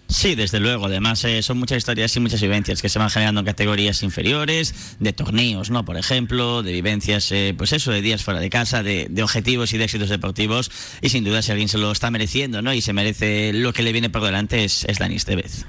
Sí, 0.10 0.34
desde 0.34 0.60
luego. 0.60 0.88
Además, 0.88 1.24
eh, 1.24 1.44
son 1.44 1.60
muchas 1.60 1.78
historias 1.78 2.16
y 2.18 2.20
muchas 2.20 2.42
vivencias 2.42 2.82
que 2.82 2.90
se 2.90 2.98
van 2.98 3.12
generando 3.12 3.42
en 3.42 3.46
categorías 3.46 4.02
inferiores, 4.02 4.98
de 5.00 5.14
torneos, 5.14 5.70
¿no? 5.70 5.86
Por 5.86 5.98
ejemplo, 5.98 6.64
de 6.64 6.72
vivencias, 6.72 7.32
eh, 7.32 7.54
pues 7.56 7.74
eso, 7.74 7.92
de 7.92 8.02
días 8.02 8.24
fuera 8.24 8.40
de 8.40 8.50
casa, 8.50 8.82
de, 8.82 9.06
de, 9.08 9.22
objetivos 9.22 9.72
y 9.72 9.78
de 9.78 9.84
éxitos 9.84 10.10
deportivos. 10.10 10.72
Y 11.02 11.10
sin 11.10 11.24
duda, 11.24 11.44
si 11.44 11.52
alguien 11.52 11.68
se 11.68 11.78
lo 11.78 11.92
está 11.92 12.10
mereciendo, 12.10 12.64
¿no? 12.64 12.74
Y 12.74 12.82
se 12.82 12.92
merece 12.92 13.54
lo 13.54 13.72
que 13.72 13.84
le 13.84 13.92
viene 13.92 14.10
por 14.10 14.24
delante, 14.24 14.64
es, 14.64 14.84
es 14.86 14.98
Dani 14.98 15.16
Estevez. 15.16 15.68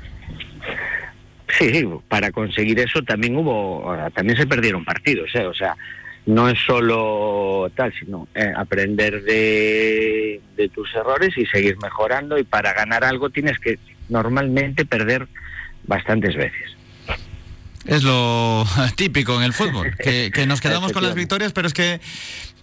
Sí, 1.58 1.84
para 2.08 2.32
conseguir 2.32 2.80
eso 2.80 3.02
también 3.02 3.36
hubo, 3.36 3.94
también 4.14 4.38
se 4.38 4.46
perdieron 4.46 4.86
partidos, 4.86 5.28
¿eh? 5.34 5.44
O 5.44 5.54
sea, 5.54 5.76
no 6.24 6.48
es 6.48 6.58
solo 6.60 7.70
tal, 7.74 7.92
sino 7.98 8.26
eh, 8.34 8.52
aprender 8.56 9.22
de, 9.22 10.40
de, 10.56 10.68
tus 10.70 10.94
errores 10.94 11.36
y 11.36 11.44
seguir 11.46 11.76
mejorando. 11.82 12.38
Y 12.38 12.44
para 12.44 12.72
ganar 12.72 13.04
algo 13.04 13.30
tienes 13.30 13.58
que 13.58 13.78
normalmente 14.10 14.84
perder 14.84 15.26
bastantes 15.86 16.36
veces. 16.36 16.76
Es 17.86 18.02
lo 18.02 18.66
típico 18.96 19.36
en 19.36 19.42
el 19.42 19.52
fútbol, 19.52 19.96
que, 19.96 20.30
que 20.32 20.46
nos 20.46 20.60
quedamos 20.60 20.92
con 20.92 21.02
las 21.02 21.14
victorias, 21.14 21.52
pero 21.52 21.66
es 21.66 21.72
que 21.72 22.00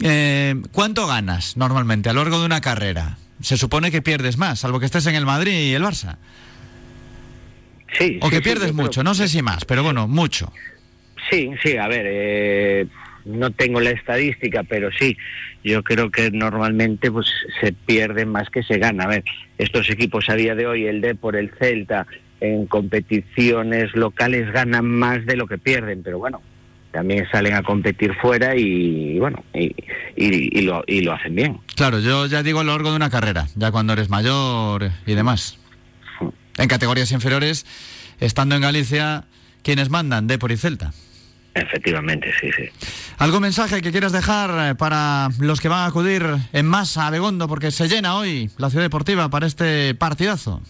eh, 0.01 0.55
¿cuánto 0.71 1.07
ganas 1.07 1.57
normalmente 1.57 2.09
a 2.09 2.13
lo 2.13 2.21
largo 2.23 2.39
de 2.39 2.45
una 2.45 2.61
carrera? 2.61 3.17
Se 3.41 3.57
supone 3.57 3.91
que 3.91 4.01
pierdes 4.01 4.37
más, 4.37 4.59
salvo 4.59 4.79
que 4.79 4.85
estés 4.85 5.05
en 5.07 5.15
el 5.15 5.25
Madrid 5.25 5.51
y 5.51 5.73
el 5.73 5.83
Barça. 5.83 6.17
Sí. 7.97 8.19
O 8.21 8.29
que 8.29 8.41
pierdes 8.41 8.69
sí, 8.69 8.73
mucho, 8.73 9.03
no 9.03 9.15
sé 9.15 9.27
si 9.27 9.41
más, 9.41 9.65
pero 9.65 9.83
bueno, 9.83 10.07
mucho. 10.07 10.51
Sí, 11.31 11.51
sí, 11.63 11.77
a 11.77 11.87
ver, 11.87 12.05
eh, 12.07 12.87
no 13.27 13.51
tengo 13.51 13.79
la 13.79 13.91
estadística, 13.91 14.63
pero 14.63 14.89
sí, 14.91 15.17
yo 15.63 15.83
creo 15.83 16.09
que 16.11 16.31
normalmente 16.31 17.11
pues 17.11 17.27
se 17.61 17.73
pierde 17.73 18.25
más 18.25 18.49
que 18.49 18.63
se 18.63 18.77
gana. 18.77 19.03
A 19.03 19.07
ver, 19.07 19.23
estos 19.57 19.89
equipos 19.89 20.29
a 20.29 20.35
día 20.35 20.55
de 20.55 20.65
hoy, 20.65 20.85
el 20.85 21.01
Depor, 21.01 21.35
el 21.35 21.51
Celta, 21.59 22.07
en 22.39 22.67
competiciones 22.67 23.95
locales 23.95 24.51
ganan 24.51 24.85
más 24.85 25.25
de 25.25 25.35
lo 25.35 25.47
que 25.47 25.57
pierden, 25.57 26.03
pero 26.03 26.19
bueno, 26.19 26.41
también 26.91 27.27
salen 27.31 27.53
a 27.53 27.63
competir 27.63 28.13
fuera 28.15 28.55
y 28.55 29.19
bueno, 29.19 29.43
y, 29.53 29.75
y, 30.15 30.59
y, 30.59 30.61
lo, 30.61 30.83
y 30.87 31.01
lo 31.01 31.13
hacen 31.13 31.35
bien. 31.35 31.59
Claro, 31.75 31.99
yo 31.99 32.25
ya 32.27 32.43
digo 32.43 32.59
a 32.59 32.63
lo 32.63 32.71
largo 32.71 32.91
de 32.91 32.95
una 32.95 33.09
carrera, 33.09 33.47
ya 33.55 33.71
cuando 33.71 33.93
eres 33.93 34.09
mayor 34.09 34.89
y 35.05 35.13
demás. 35.15 35.59
En 36.57 36.67
categorías 36.67 37.11
inferiores, 37.11 37.65
estando 38.19 38.55
en 38.55 38.61
Galicia, 38.61 39.25
¿quiénes 39.63 39.89
mandan? 39.89 40.27
Depor 40.27 40.51
y 40.51 40.57
Celta. 40.57 40.91
Efectivamente, 41.57 42.31
sí, 42.39 42.49
sí. 42.55 42.63
¿Algún 43.17 43.41
mensaje 43.41 43.81
que 43.81 43.91
quieras 43.91 44.11
dejar 44.11 44.71
eh, 44.71 44.75
para 44.75 45.29
los 45.39 45.59
que 45.59 45.69
van 45.69 45.79
a 45.79 45.85
acudir 45.88 46.23
en 46.53 46.65
masa 46.67 47.07
a 47.07 47.09
Begondo? 47.09 47.47
Porque 47.47 47.71
se 47.71 47.88
llena 47.88 48.15
hoy 48.15 48.49
la 48.57 48.69
ciudad 48.69 48.85
deportiva 48.85 49.29
para 49.29 49.47
este 49.47 49.95
partidazo. 49.95 50.61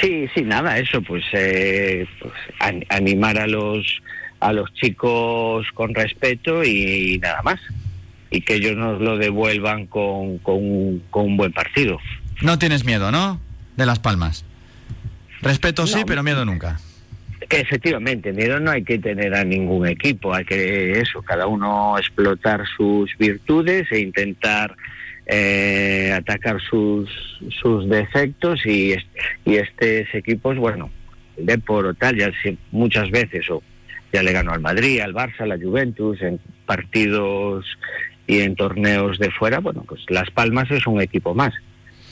Sí, 0.00 0.26
sí, 0.34 0.42
nada, 0.42 0.78
eso, 0.78 1.02
pues, 1.02 1.24
eh, 1.32 2.06
pues 2.20 2.32
an 2.60 2.84
animar 2.88 3.38
a 3.38 3.46
los, 3.46 4.00
a 4.40 4.52
los 4.52 4.72
chicos 4.74 5.66
con 5.74 5.92
respeto 5.92 6.62
y 6.62 7.18
nada 7.20 7.42
más. 7.42 7.60
Y 8.30 8.42
que 8.42 8.54
ellos 8.54 8.76
nos 8.76 9.00
lo 9.00 9.18
devuelvan 9.18 9.86
con, 9.86 10.38
con, 10.38 11.00
con 11.10 11.24
un 11.24 11.36
buen 11.36 11.52
partido. 11.52 11.98
No 12.40 12.58
tienes 12.58 12.84
miedo, 12.84 13.10
¿no? 13.10 13.40
De 13.76 13.86
Las 13.86 13.98
Palmas. 13.98 14.44
Respeto 15.42 15.86
sí, 15.86 16.04
pero 16.06 16.22
miedo 16.22 16.44
nunca. 16.44 16.78
Efectivamente, 17.52 18.32
no 18.32 18.70
hay 18.70 18.82
que 18.82 18.98
tener 18.98 19.34
a 19.34 19.44
ningún 19.44 19.86
equipo, 19.86 20.32
hay 20.32 20.44
que 20.44 20.92
eso, 20.92 21.20
cada 21.20 21.46
uno 21.46 21.98
explotar 21.98 22.64
sus 22.76 23.14
virtudes 23.18 23.86
e 23.92 24.00
intentar 24.00 24.74
eh, 25.26 26.12
atacar 26.16 26.62
sus, 26.62 27.10
sus 27.60 27.88
defectos 27.90 28.64
y, 28.64 28.94
y 29.44 29.56
estos 29.56 30.14
equipos, 30.14 30.56
bueno, 30.56 30.90
de 31.36 31.58
por 31.58 31.94
tal, 31.96 32.16
ya 32.16 32.30
muchas 32.70 33.10
veces 33.10 33.48
o 33.50 33.62
ya 34.12 34.22
le 34.22 34.32
ganó 34.32 34.52
al 34.52 34.60
Madrid, 34.60 35.00
al 35.00 35.12
Barça, 35.12 35.40
a 35.40 35.46
la 35.46 35.58
Juventus 35.58 36.22
en 36.22 36.40
partidos 36.64 37.66
y 38.26 38.40
en 38.40 38.56
torneos 38.56 39.18
de 39.18 39.30
fuera, 39.30 39.60
bueno, 39.60 39.84
pues 39.86 40.00
Las 40.08 40.30
Palmas 40.30 40.70
es 40.70 40.86
un 40.86 41.02
equipo 41.02 41.34
más. 41.34 41.52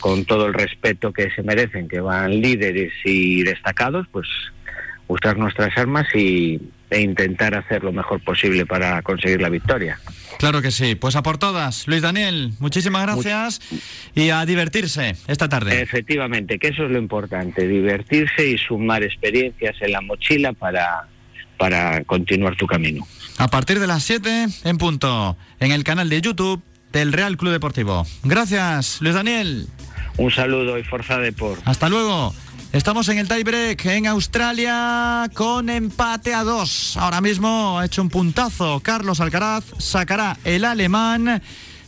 Con 0.01 0.25
todo 0.25 0.47
el 0.47 0.55
respeto 0.55 1.12
que 1.12 1.31
se 1.31 1.43
merecen, 1.43 1.87
que 1.87 2.01
van 2.01 2.41
líderes 2.41 2.91
y 3.05 3.43
destacados, 3.43 4.07
pues 4.11 4.27
usar 5.11 5.37
nuestras 5.37 5.77
armas 5.77 6.07
y, 6.15 6.61
e 6.91 7.01
intentar 7.01 7.55
hacer 7.55 7.85
lo 7.85 7.93
mejor 7.93 8.23
posible 8.23 8.65
para 8.66 9.03
conseguir 9.03 9.41
la 9.41 9.49
victoria. 9.49 9.99
Claro 10.39 10.62
que 10.62 10.70
sí. 10.70 10.95
Pues 10.95 11.16
a 11.16 11.23
por 11.23 11.39
todas. 11.39 11.87
Luis 11.87 12.03
Daniel, 12.03 12.53
muchísimas 12.61 13.03
gracias 13.03 13.61
Much 13.70 13.82
y 14.15 14.31
a 14.31 14.47
divertirse 14.47 15.16
esta 15.27 15.49
tarde. 15.49 15.81
Efectivamente, 15.82 16.59
que 16.59 16.69
eso 16.69 16.85
es 16.85 16.91
lo 16.91 16.99
importante, 16.99 17.66
divertirse 17.66 18.49
y 18.49 18.59
sumar 18.59 19.03
experiencias 19.03 19.77
en 19.81 19.93
la 19.93 20.01
mochila 20.01 20.53
para, 20.53 21.07
para 21.59 22.03
continuar 22.05 22.57
tu 22.57 22.66
camino. 22.66 23.07
A 23.39 23.49
partir 23.49 23.81
de 23.81 23.87
las 23.87 24.03
7 24.05 24.47
en 24.65 24.78
punto, 24.78 25.37
en 25.61 25.73
el 25.73 25.85
canal 25.85 26.09
de 26.09 26.20
YouTube 26.20 26.62
del 26.93 27.12
Real 27.12 27.37
Club 27.37 27.53
Deportivo. 27.53 28.07
Gracias, 28.24 29.01
Luis 29.01 29.15
Daniel. 29.15 29.66
Un 30.16 30.31
saludo 30.31 30.78
y 30.78 30.82
fuerza 30.82 31.19
de 31.19 31.32
por. 31.32 31.59
Hasta 31.65 31.89
luego. 31.89 32.35
Estamos 32.73 33.09
en 33.09 33.19
el 33.19 33.27
tiebreak 33.27 33.85
en 33.87 34.07
Australia 34.07 35.29
con 35.35 35.69
empate 35.69 36.33
a 36.35 36.45
dos. 36.45 36.97
Ahora 36.97 37.21
mismo 37.21 37.81
ha 37.81 37.85
hecho 37.85 38.01
un 38.01 38.11
puntazo. 38.11 38.79
Carlos 38.79 39.19
Alcaraz 39.19 39.65
sacará 39.79 40.39
el 40.45 40.65
alemán 40.65 41.43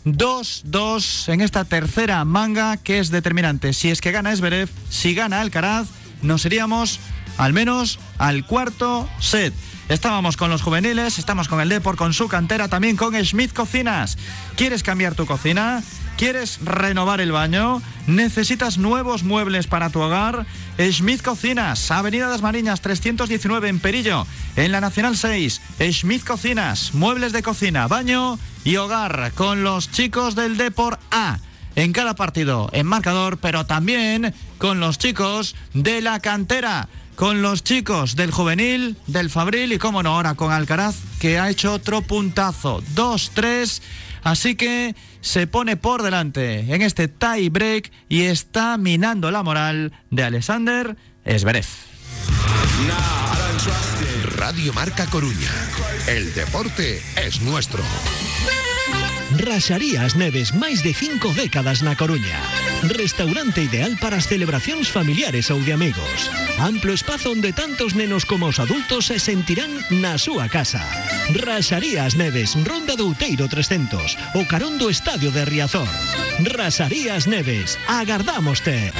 2-2 0.05 1.33
en 1.33 1.41
esta 1.41 1.65
tercera 1.65 2.25
manga 2.25 2.79
que 2.79 2.99
es 2.99 3.13
determinante. 3.13 3.75
Si 3.75 3.91
es 3.91 4.01
que 4.01 4.11
gana 4.11 4.33
Esberev, 4.33 4.69
si 4.91 5.15
gana 5.15 5.41
Alcaraz, 5.41 5.87
nos 6.21 6.45
iríamos 6.47 6.99
al 7.39 7.53
menos 7.53 8.01
al 8.19 8.45
cuarto 8.45 9.09
set. 9.21 9.55
Estábamos 9.89 10.37
con 10.37 10.51
los 10.51 10.63
juveniles, 10.63 11.19
estamos 11.19 11.47
con 11.47 11.61
el 11.61 11.69
Deport, 11.69 11.99
con 11.99 12.13
su 12.13 12.27
cantera, 12.27 12.67
también 12.67 12.97
con 12.97 13.15
Schmidt 13.15 13.53
Cocinas. 13.53 14.19
¿Quieres 14.57 14.83
cambiar 14.83 15.15
tu 15.15 15.27
cocina? 15.27 15.83
¿Quieres 16.17 16.61
renovar 16.65 17.21
el 17.21 17.33
baño? 17.33 17.83
¿Necesitas 18.07 18.79
nuevos 18.79 19.23
muebles 19.25 19.67
para 19.67 19.91
tu 19.91 20.01
hogar? 20.01 20.47
Schmidt 20.91 21.23
Cocinas, 21.23 21.91
Avenida 21.91 22.29
das 22.29 22.43
Mariñas 22.43 22.81
319 22.81 23.69
en 23.69 23.79
Perillo, 23.79 24.27
en 24.57 24.73
la 24.73 24.81
Nacional 24.81 25.17
6. 25.17 25.61
Schmidt 25.93 26.25
Cocinas, 26.25 26.95
muebles 26.95 27.33
de 27.33 27.43
cocina, 27.43 27.87
baño 27.87 28.39
y 28.65 28.77
hogar 28.77 29.33
con 29.35 29.63
los 29.63 29.91
chicos 29.91 30.35
del 30.35 30.57
Deport 30.57 31.01
A. 31.11 31.39
En 31.77 31.93
cada 31.93 32.15
partido, 32.15 32.69
en 32.73 32.87
marcador, 32.87 33.39
pero 33.39 33.67
también 33.67 34.35
con 34.59 34.81
los 34.81 34.99
chicos 34.99 35.55
de 35.75 36.01
la 36.01 36.21
cantera 36.21 36.89
con 37.15 37.43
los 37.43 37.63
chicos 37.63 38.17
del 38.17 38.31
juvenil, 38.31 38.97
del 39.07 39.31
Fabril 39.31 39.73
y, 39.73 39.79
como 39.79 40.03
no, 40.03 40.17
ahora 40.17 40.35
con 40.35 40.51
Alcaraz, 40.51 40.97
que 41.21 41.39
ha 41.39 41.51
hecho 41.51 41.75
otro 41.75 42.03
puntazo. 42.03 42.83
2-3. 42.95 43.83
Así 44.23 44.55
que 44.55 44.94
se 45.20 45.47
pone 45.47 45.77
por 45.77 46.03
delante 46.03 46.61
en 46.74 46.82
este 46.82 47.09
tie 47.09 47.51
break 47.51 47.90
y 48.09 48.23
está 48.23 48.77
minando 48.78 49.31
la 49.31 49.43
moral 49.43 49.93
de 50.11 50.23
Alexander 50.24 50.97
Esberev. 51.24 51.66
Radio 54.36 54.73
Marca 54.73 55.07
Coruña. 55.07 55.51
El 56.07 56.32
deporte 56.35 57.01
es 57.16 57.40
nuestro. 57.43 57.82
Raxarías 59.39 60.17
Neves, 60.17 60.53
máis 60.53 60.85
de 60.85 60.93
cinco 60.93 61.33
décadas 61.33 61.81
na 61.81 61.97
Coruña. 61.97 62.37
Restaurante 62.85 63.65
ideal 63.65 63.97
para 63.97 64.21
as 64.21 64.29
celebracións 64.29 64.93
familiares 64.93 65.49
ou 65.49 65.61
de 65.65 65.73
amigos. 65.73 66.29
Amplo 66.61 66.93
espazo 66.93 67.33
onde 67.33 67.57
tantos 67.57 67.97
nenos 67.97 68.29
como 68.29 68.53
os 68.53 68.61
adultos 68.61 69.09
se 69.09 69.17
sentirán 69.17 69.73
na 69.89 70.21
súa 70.21 70.53
casa. 70.53 70.85
Raxarías 71.33 72.13
Neves, 72.13 72.53
Ronda 72.61 72.93
do 72.93 73.09
Outeiro 73.09 73.49
300, 73.49 74.37
o 74.37 74.45
Estadio 74.93 75.33
de 75.33 75.49
Riazor. 75.49 75.89
Raxarías 76.45 77.25
Neves, 77.25 77.81
agardámoste. 77.89 78.93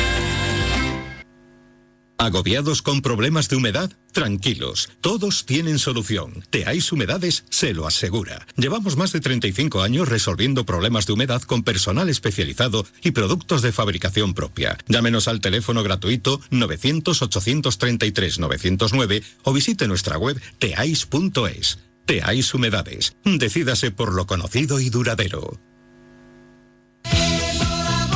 ¿Agobiados 2.23 2.83
con 2.83 3.03
problemas 3.03 3.49
de 3.49 3.57
humedad? 3.57 3.91
Tranquilos, 4.13 4.91
todos 5.01 5.45
tienen 5.45 5.81
solución. 5.81 6.45
Teais 6.51 6.93
Humedades 6.93 7.45
se 7.51 7.75
lo 7.75 7.85
asegura. 7.85 8.47
Llevamos 8.57 8.97
más 8.97 9.11
de 9.11 9.19
35 9.19 9.83
años 9.83 10.09
resolviendo 10.09 10.65
problemas 10.65 11.07
de 11.07 11.15
humedad 11.15 11.43
con 11.43 11.65
personal 11.65 12.09
especializado 12.09 12.87
y 13.03 13.11
productos 13.11 13.61
de 13.61 13.73
fabricación 13.73 14.35
propia. 14.35 14.79
Llámenos 14.87 15.27
al 15.27 15.41
teléfono 15.41 15.83
gratuito 15.83 16.39
900-833-909 16.53 19.25
o 19.43 19.53
visite 19.53 19.89
nuestra 19.89 20.17
web 20.17 20.41
teais.es. 20.61 21.81
Teais 22.07 22.55
Humedades. 22.55 23.17
Decídase 23.25 23.91
por 23.91 24.15
lo 24.15 24.29
conocido 24.29 24.79
y 24.79 24.91
duradero. 24.91 25.59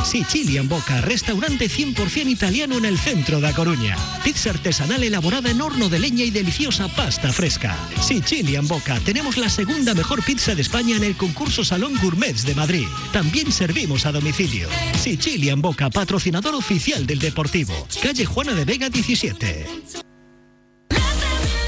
Sicilian 0.07 0.69
Boca, 0.69 1.01
restaurante 1.01 1.69
100% 1.69 2.29
italiano 2.29 2.77
en 2.77 2.85
el 2.85 2.97
centro 2.97 3.41
de 3.41 3.49
A 3.49 3.53
Coruña. 3.53 3.97
Pizza 4.23 4.51
artesanal 4.51 5.03
elaborada 5.03 5.51
en 5.51 5.59
horno 5.59 5.89
de 5.89 5.99
leña 5.99 6.23
y 6.23 6.31
deliciosa 6.31 6.87
pasta 6.87 7.33
fresca. 7.33 7.75
Sicilian 8.01 8.65
Boca, 8.69 9.01
tenemos 9.03 9.35
la 9.35 9.49
segunda 9.49 9.93
mejor 9.93 10.23
pizza 10.23 10.55
de 10.55 10.61
España 10.61 10.95
en 10.95 11.03
el 11.03 11.17
concurso 11.17 11.65
Salón 11.65 11.93
Gourmets 12.01 12.45
de 12.45 12.55
Madrid. 12.55 12.87
También 13.11 13.51
servimos 13.51 14.05
a 14.05 14.13
domicilio. 14.13 14.69
Sicilian 14.97 15.61
Boca, 15.61 15.89
patrocinador 15.89 16.55
oficial 16.55 17.05
del 17.05 17.19
Deportivo. 17.19 17.73
Calle 18.01 18.25
Juana 18.25 18.53
de 18.53 18.63
Vega 18.63 18.89
17. 18.89 20.06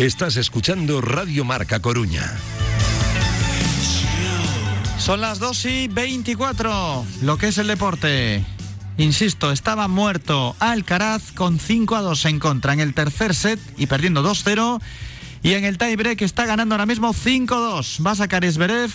Estás 0.00 0.38
escuchando 0.38 1.02
Radio 1.02 1.44
Marca 1.44 1.80
Coruña. 1.80 2.22
Son 4.96 5.20
las 5.20 5.38
2 5.40 5.64
y 5.66 5.88
24, 5.88 7.04
lo 7.20 7.36
que 7.36 7.48
es 7.48 7.58
el 7.58 7.66
deporte. 7.66 8.42
Insisto, 8.96 9.52
estaba 9.52 9.88
muerto 9.88 10.56
Alcaraz 10.58 11.32
con 11.32 11.58
5 11.58 11.96
a 11.96 12.00
2 12.00 12.24
en 12.24 12.38
contra 12.38 12.72
en 12.72 12.80
el 12.80 12.94
tercer 12.94 13.34
set 13.34 13.60
y 13.76 13.88
perdiendo 13.88 14.22
2-0. 14.22 14.80
Y 15.42 15.52
en 15.52 15.66
el 15.66 15.76
tiebreak 15.76 16.22
está 16.22 16.46
ganando 16.46 16.76
ahora 16.76 16.86
mismo 16.86 17.12
5-2. 17.12 18.06
Va 18.06 18.12
a 18.12 18.16
sacar 18.16 18.42
Esberev 18.46 18.90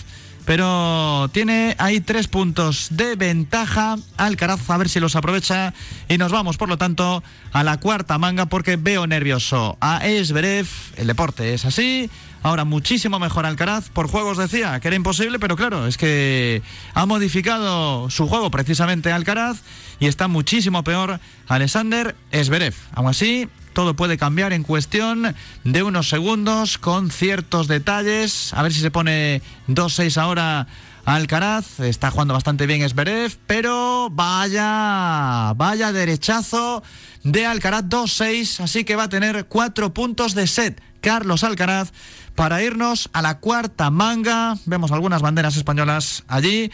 pero 0.46 1.28
tiene 1.32 1.74
ahí 1.78 2.00
tres 2.00 2.28
puntos 2.28 2.86
de 2.90 3.16
ventaja. 3.16 3.96
Alcaraz 4.16 4.70
a 4.70 4.76
ver 4.78 4.88
si 4.88 5.00
los 5.00 5.16
aprovecha 5.16 5.74
y 6.08 6.16
nos 6.16 6.30
vamos, 6.30 6.56
por 6.56 6.68
lo 6.68 6.78
tanto, 6.78 7.22
a 7.52 7.64
la 7.64 7.78
cuarta 7.78 8.16
manga 8.16 8.46
porque 8.46 8.76
veo 8.76 9.06
nervioso 9.08 9.76
a 9.80 10.06
Esberev. 10.06 10.68
El 10.96 11.08
deporte 11.08 11.52
es 11.52 11.64
así. 11.64 12.08
Ahora 12.44 12.64
muchísimo 12.64 13.18
mejor 13.18 13.44
Alcaraz. 13.44 13.88
Por 13.88 14.08
juegos 14.08 14.38
decía 14.38 14.78
que 14.78 14.86
era 14.86 14.96
imposible, 14.96 15.40
pero 15.40 15.56
claro, 15.56 15.88
es 15.88 15.98
que 15.98 16.62
ha 16.94 17.04
modificado 17.04 18.08
su 18.08 18.28
juego 18.28 18.52
precisamente 18.52 19.10
Alcaraz 19.10 19.62
y 19.98 20.06
está 20.06 20.28
muchísimo 20.28 20.84
peor 20.84 21.18
Alexander 21.48 22.14
Esberev. 22.30 22.74
Aún 22.94 23.08
así, 23.08 23.48
todo 23.76 23.94
puede 23.94 24.16
cambiar 24.16 24.54
en 24.54 24.62
cuestión 24.62 25.36
de 25.64 25.82
unos 25.82 26.08
segundos 26.08 26.78
con 26.78 27.10
ciertos 27.10 27.68
detalles. 27.68 28.54
A 28.54 28.62
ver 28.62 28.72
si 28.72 28.80
se 28.80 28.90
pone 28.90 29.42
2-6 29.68 30.16
ahora 30.16 30.66
Alcaraz. 31.04 31.80
Está 31.80 32.10
jugando 32.10 32.32
bastante 32.32 32.66
bien 32.66 32.80
Esberev, 32.80 33.36
pero 33.46 34.08
vaya, 34.10 35.52
vaya 35.56 35.92
derechazo 35.92 36.82
de 37.22 37.44
Alcaraz 37.44 37.84
2-6. 37.84 38.60
Así 38.60 38.84
que 38.84 38.96
va 38.96 39.02
a 39.02 39.08
tener 39.10 39.44
cuatro 39.44 39.92
puntos 39.92 40.34
de 40.34 40.46
set. 40.46 40.80
Carlos 41.02 41.44
Alcaraz 41.44 41.92
para 42.34 42.62
irnos 42.62 43.10
a 43.12 43.20
la 43.20 43.40
cuarta 43.40 43.90
manga. 43.90 44.56
Vemos 44.64 44.90
algunas 44.90 45.20
banderas 45.20 45.54
españolas 45.58 46.24
allí 46.28 46.70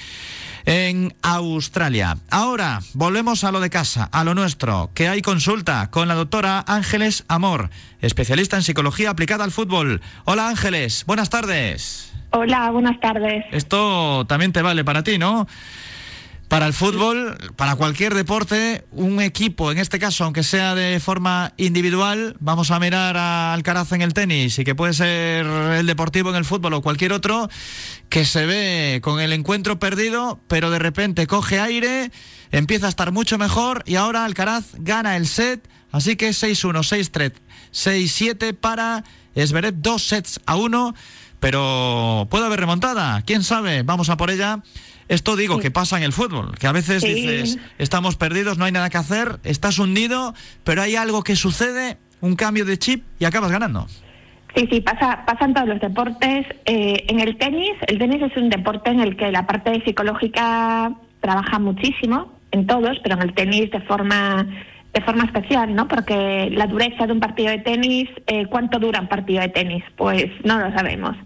en 0.65 1.15
Australia. 1.23 2.17
Ahora 2.31 2.81
volvemos 2.95 3.45
a 3.45 3.53
lo 3.53 3.61
de 3.61 3.71
casa, 3.71 4.09
a 4.13 4.25
lo 4.25 4.35
nuestro, 4.35 4.91
que 4.95 5.09
hay 5.09 5.23
consulta 5.23 5.91
con 5.91 6.09
la 6.09 6.15
doctora 6.15 6.65
Ángeles 6.67 7.25
Amor, 7.29 7.71
especialista 8.01 8.57
en 8.57 8.63
psicología 8.63 9.11
aplicada 9.11 9.45
al 9.45 9.53
fútbol. 9.53 10.01
Hola 10.25 10.49
Ángeles, 10.49 11.05
buenas 11.07 11.31
tardes. 11.31 12.13
Hola, 12.31 12.71
buenas 12.71 12.99
tardes. 12.99 13.45
Esto 13.53 14.25
también 14.27 14.53
te 14.53 14.63
vale 14.63 14.85
para 14.85 15.03
ti, 15.03 15.19
¿no? 15.19 15.47
Para 16.53 16.67
el 16.67 16.75
fútbol, 16.75 17.39
para 17.57 17.77
cualquier 17.77 18.13
deporte, 18.13 18.85
un 18.91 19.23
equipo, 19.23 19.73
en 19.73 19.79
este 19.79 19.99
caso, 19.99 20.25
aunque 20.25 20.43
sea 20.43 20.75
de 20.75 21.01
forma 21.01 21.55
individual, 21.57 22.37
vamos 22.41 22.71
a 22.71 22.79
mirar 22.79 23.17
a 23.17 23.55
Alcaraz 23.55 23.93
en 23.93 24.03
el 24.03 24.13
tenis 24.13 24.59
y 24.59 24.65
que 24.65 24.75
puede 24.75 24.93
ser 24.93 25.47
el 25.47 25.87
deportivo 25.87 26.29
en 26.29 26.37
el 26.37 26.45
fútbol 26.45 26.75
o 26.75 26.83
cualquier 26.83 27.15
otro, 27.15 27.49
que 28.11 28.27
se 28.27 28.45
ve 28.45 29.01
con 29.03 29.19
el 29.19 29.33
encuentro 29.33 29.79
perdido, 29.79 30.41
pero 30.47 30.71
de 30.71 30.79
repente 30.79 31.27
coge 31.27 31.59
aire, 31.59 32.11
empieza 32.51 32.85
a 32.85 32.91
estar 32.91 33.13
mucho 33.13 33.39
mejor 33.39 33.83
y 33.87 33.95
ahora 33.95 34.27
Alcaraz 34.27 34.75
gana 34.75 35.17
el 35.17 35.29
set, 35.29 35.67
así 35.91 36.17
que 36.17 36.33
6-1, 36.33 36.83
6-3, 36.83 37.33
6-7 37.73 38.55
para 38.55 39.05
Esberet, 39.35 39.77
dos 39.79 40.07
sets 40.07 40.39
a 40.45 40.57
uno, 40.57 40.95
pero 41.41 42.29
puede 42.31 42.45
haber 42.45 42.61
remontada, 42.61 43.23
quién 43.23 43.43
sabe, 43.43 43.85
vamos 43.85 44.11
a 44.11 44.19
por 44.19 44.31
ella. 44.31 44.63
Esto 45.09 45.37
digo 45.37 45.59
que 45.59 45.71
pasa 45.71 45.97
en 45.97 46.05
el 46.05 46.13
fútbol, 46.13 46.57
que 46.59 46.67
a 46.67 46.73
veces 46.73 47.03
dices, 47.03 47.59
estamos 47.79 48.17
perdidos, 48.17 48.59
no 48.59 48.65
hay 48.65 48.73
nada 48.73 48.91
que 48.91 48.99
hacer, 48.99 49.41
estás 49.45 49.79
hundido, 49.79 50.35
pero 50.65 50.83
hay 50.83 50.97
algo 50.97 51.23
que 51.23 51.37
sucede, 51.37 51.99
un 52.21 52.37
cambio 52.37 52.65
de 52.65 52.79
chip 52.79 53.05
y 53.19 53.25
acabas 53.25 53.51
ganando. 53.51 53.87
Sí, 54.55 54.69
sí, 54.71 54.81
pasa, 54.81 55.25
pasa 55.27 55.47
en 55.47 55.55
todos 55.55 55.69
los 55.69 55.81
deportes. 55.81 56.47
Eh, 56.67 57.05
en 57.09 57.21
el 57.21 57.37
tenis, 57.39 57.73
el 57.87 57.99
tenis 57.99 58.23
es 58.23 58.37
un 58.37 58.51
deporte 58.51 58.91
en 58.91 59.01
el 59.01 59.17
que 59.17 59.33
la 59.33 59.47
parte 59.47 59.83
psicológica 59.85 60.93
trabaja 61.21 61.59
muchísimo, 61.59 62.33
en 62.51 62.67
todos, 62.67 62.99
pero 63.03 63.17
en 63.17 63.23
el 63.23 63.35
tenis 63.35 63.71
de 63.71 63.81
forma 63.81 64.47
de 64.93 65.01
forma 65.01 65.25
especial, 65.25 65.75
¿no? 65.75 65.89
Porque 65.89 66.51
la 66.53 66.67
dureza 66.67 67.07
de 67.07 67.15
un 67.15 67.21
partido 67.21 67.51
de 67.51 67.59
tenis, 67.59 68.11
eh, 68.27 68.45
¿cuánto 68.47 68.79
dura 68.79 69.01
un 69.01 69.09
partido 69.09 69.41
de 69.41 69.49
tenis? 69.49 69.83
Pues 69.97 70.27
no 70.45 70.59
lo 70.59 70.71
sabemos. 70.75 71.17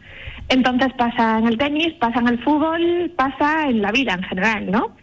Entonces 0.48 0.92
pasa 0.96 1.38
en 1.38 1.46
el 1.48 1.58
tenis, 1.58 1.94
pasa 1.94 2.20
en 2.20 2.28
el 2.28 2.42
fútbol, 2.42 3.12
pasa 3.16 3.68
en 3.68 3.82
la 3.82 3.90
vida 3.90 4.14
en 4.14 4.22
general, 4.22 4.70
¿no? 4.70 4.96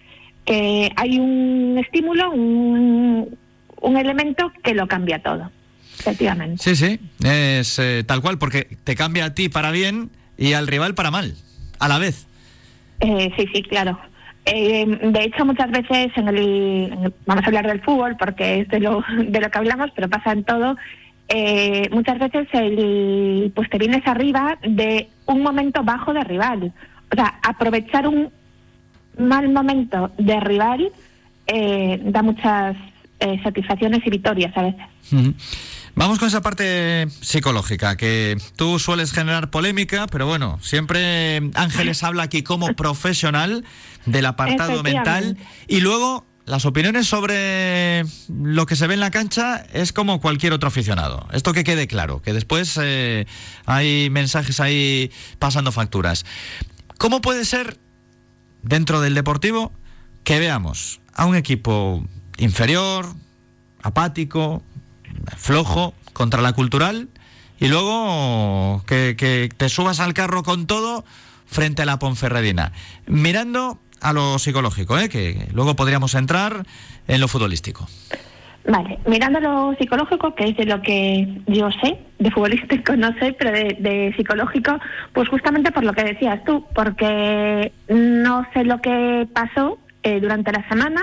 Que 0.45 0.91
hay 0.95 1.19
un 1.19 1.77
estímulo, 1.77 2.31
un, 2.31 3.37
un 3.81 3.97
elemento 3.97 4.51
que 4.63 4.73
lo 4.73 4.87
cambia 4.87 5.19
todo, 5.19 5.51
efectivamente. 5.99 6.63
Sí, 6.63 6.75
sí, 6.75 6.99
es 7.23 7.77
eh, 7.79 8.03
tal 8.05 8.21
cual, 8.21 8.37
porque 8.37 8.77
te 8.83 8.95
cambia 8.95 9.25
a 9.25 9.33
ti 9.33 9.49
para 9.49 9.71
bien 9.71 10.09
y 10.37 10.53
al 10.53 10.67
rival 10.67 10.95
para 10.95 11.11
mal, 11.11 11.35
a 11.79 11.87
la 11.87 11.99
vez. 11.99 12.25
Eh, 13.01 13.31
sí, 13.37 13.47
sí, 13.53 13.63
claro. 13.63 13.99
Eh, 14.45 14.85
de 14.85 15.23
hecho, 15.23 15.45
muchas 15.45 15.71
veces 15.71 16.11
en 16.15 16.27
el, 16.27 17.13
vamos 17.25 17.43
a 17.43 17.47
hablar 17.47 17.67
del 17.67 17.81
fútbol 17.81 18.15
porque 18.17 18.61
es 18.61 18.67
de 18.69 18.79
lo, 18.79 19.03
de 19.17 19.39
lo 19.41 19.49
que 19.49 19.57
hablamos, 19.57 19.91
pero 19.95 20.09
pasa 20.09 20.31
en 20.31 20.43
todo. 20.43 20.77
Eh, 21.29 21.89
muchas 21.91 22.19
veces 22.19 22.47
el, 22.53 23.51
pues 23.55 23.69
te 23.69 23.77
vienes 23.77 24.05
arriba 24.05 24.57
de 24.61 25.09
un 25.25 25.41
momento 25.41 25.83
bajo 25.83 26.13
de 26.13 26.23
rival. 26.23 26.73
O 27.11 27.15
sea, 27.15 27.39
aprovechar 27.43 28.07
un 28.07 28.31
mal 29.17 29.49
momento 29.49 30.11
de 30.17 30.39
rival 30.39 30.91
eh, 31.47 31.99
da 32.03 32.21
muchas 32.23 32.75
eh, 33.19 33.39
satisfacciones 33.43 34.01
y 34.05 34.09
victorias 34.09 34.55
a 34.57 34.63
veces. 34.63 34.85
Vamos 35.95 36.17
con 36.17 36.27
esa 36.27 36.41
parte 36.41 37.07
psicológica, 37.21 37.95
que 37.97 38.37
tú 38.55 38.79
sueles 38.79 39.11
generar 39.11 39.51
polémica, 39.51 40.07
pero 40.07 40.25
bueno, 40.25 40.57
siempre 40.61 41.37
Ángeles 41.53 42.03
habla 42.03 42.23
aquí 42.23 42.41
como 42.41 42.67
profesional 42.73 43.63
del 44.05 44.25
apartado 44.25 44.81
mental 44.81 45.37
y 45.67 45.81
luego 45.81 46.25
las 46.45 46.65
opiniones 46.65 47.07
sobre 47.07 48.03
lo 48.27 48.65
que 48.65 48.75
se 48.75 48.87
ve 48.87 48.95
en 48.95 48.99
la 48.99 49.11
cancha 49.11 49.65
es 49.73 49.93
como 49.93 50.19
cualquier 50.19 50.53
otro 50.53 50.67
aficionado. 50.67 51.25
Esto 51.31 51.53
que 51.53 51.63
quede 51.63 51.87
claro, 51.87 52.21
que 52.21 52.33
después 52.33 52.77
eh, 52.81 53.25
hay 53.65 54.09
mensajes 54.09 54.59
ahí 54.59 55.11
pasando 55.39 55.71
facturas. 55.71 56.25
¿Cómo 56.97 57.21
puede 57.21 57.45
ser 57.45 57.77
dentro 58.61 58.99
del 58.99 59.13
deportivo 59.13 59.71
que 60.23 60.39
veamos 60.39 60.99
a 61.13 61.25
un 61.25 61.35
equipo 61.35 62.03
inferior, 62.37 63.13
apático, 63.81 64.63
flojo, 65.37 65.93
contra 66.11 66.41
la 66.41 66.53
cultural 66.53 67.09
y 67.59 67.67
luego 67.67 68.83
que, 68.85 69.15
que 69.17 69.49
te 69.55 69.69
subas 69.69 69.99
al 70.01 70.13
carro 70.13 70.43
con 70.43 70.67
todo 70.67 71.05
frente 71.45 71.83
a 71.83 71.85
la 71.85 71.99
Ponferradina? 71.99 72.73
Mirando 73.05 73.79
a 74.03 74.13
lo 74.13 74.37
psicológico, 74.37 74.97
¿eh? 74.99 75.09
que 75.09 75.47
luego 75.53 75.75
podríamos 75.75 76.13
entrar 76.13 76.65
en 77.07 77.21
lo 77.21 77.27
futbolístico. 77.27 77.87
Vale, 78.65 78.99
mirando 79.05 79.41
lo 79.41 79.75
psicológico, 79.77 80.35
que 80.35 80.45
es 80.45 80.57
de 80.57 80.65
lo 80.65 80.81
que 80.81 81.41
yo 81.47 81.69
sé, 81.83 81.99
de 82.19 82.31
futbolístico 82.31 82.95
no 82.97 83.13
sé, 83.19 83.33
pero 83.33 83.51
de, 83.51 84.13
psicológico, 84.15 84.79
pues 85.13 85.27
justamente 85.29 85.71
por 85.71 85.83
lo 85.83 85.93
que 85.93 86.03
decías 86.03 86.43
tú, 86.45 86.65
porque 86.73 87.71
no 87.89 88.45
sé 88.53 88.63
lo 88.63 88.79
que 88.81 89.27
pasó 89.33 89.79
eh, 90.03 90.19
durante 90.21 90.51
la 90.51 90.67
semana 90.69 91.01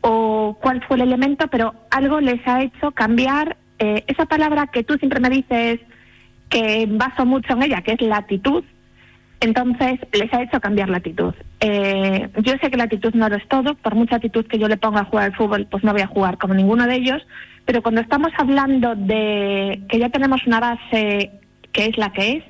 o 0.00 0.56
cuál 0.60 0.82
fue 0.86 0.96
el 0.96 1.02
elemento, 1.02 1.48
pero 1.48 1.74
algo 1.90 2.20
les 2.20 2.46
ha 2.46 2.62
hecho 2.62 2.92
cambiar 2.92 3.56
eh, 3.78 4.04
esa 4.06 4.26
palabra 4.26 4.68
que 4.68 4.82
tú 4.82 4.94
siempre 4.98 5.20
me 5.20 5.30
dices 5.30 5.80
que 6.48 6.86
baso 6.88 7.26
mucho 7.26 7.52
en 7.52 7.64
ella, 7.64 7.82
que 7.82 7.92
es 7.92 8.00
la 8.00 8.18
actitud, 8.18 8.64
Entonces 9.40 10.00
les 10.12 10.32
ha 10.32 10.42
hecho 10.42 10.60
cambiar 10.60 10.88
la 10.88 10.98
actitud. 10.98 11.34
Eh, 11.60 12.28
yo 12.42 12.54
sé 12.60 12.70
que 12.70 12.76
la 12.76 12.84
actitud 12.84 13.14
no 13.14 13.28
lo 13.28 13.36
es 13.36 13.46
todo, 13.48 13.74
por 13.74 13.94
mucha 13.94 14.16
actitud 14.16 14.46
que 14.46 14.58
yo 14.58 14.68
le 14.68 14.76
ponga 14.76 15.00
a 15.00 15.04
jugar 15.04 15.26
al 15.26 15.36
fútbol, 15.36 15.66
pues 15.70 15.84
no 15.84 15.92
voy 15.92 16.02
a 16.02 16.06
jugar 16.06 16.38
como 16.38 16.54
ninguno 16.54 16.86
de 16.86 16.94
ellos, 16.94 17.26
pero 17.64 17.82
cuando 17.82 18.00
estamos 18.00 18.32
hablando 18.38 18.94
de 18.94 19.82
que 19.88 19.98
ya 19.98 20.08
tenemos 20.08 20.46
una 20.46 20.60
base 20.60 21.32
que 21.72 21.86
es 21.86 21.98
la 21.98 22.12
que 22.12 22.32
es, 22.32 22.44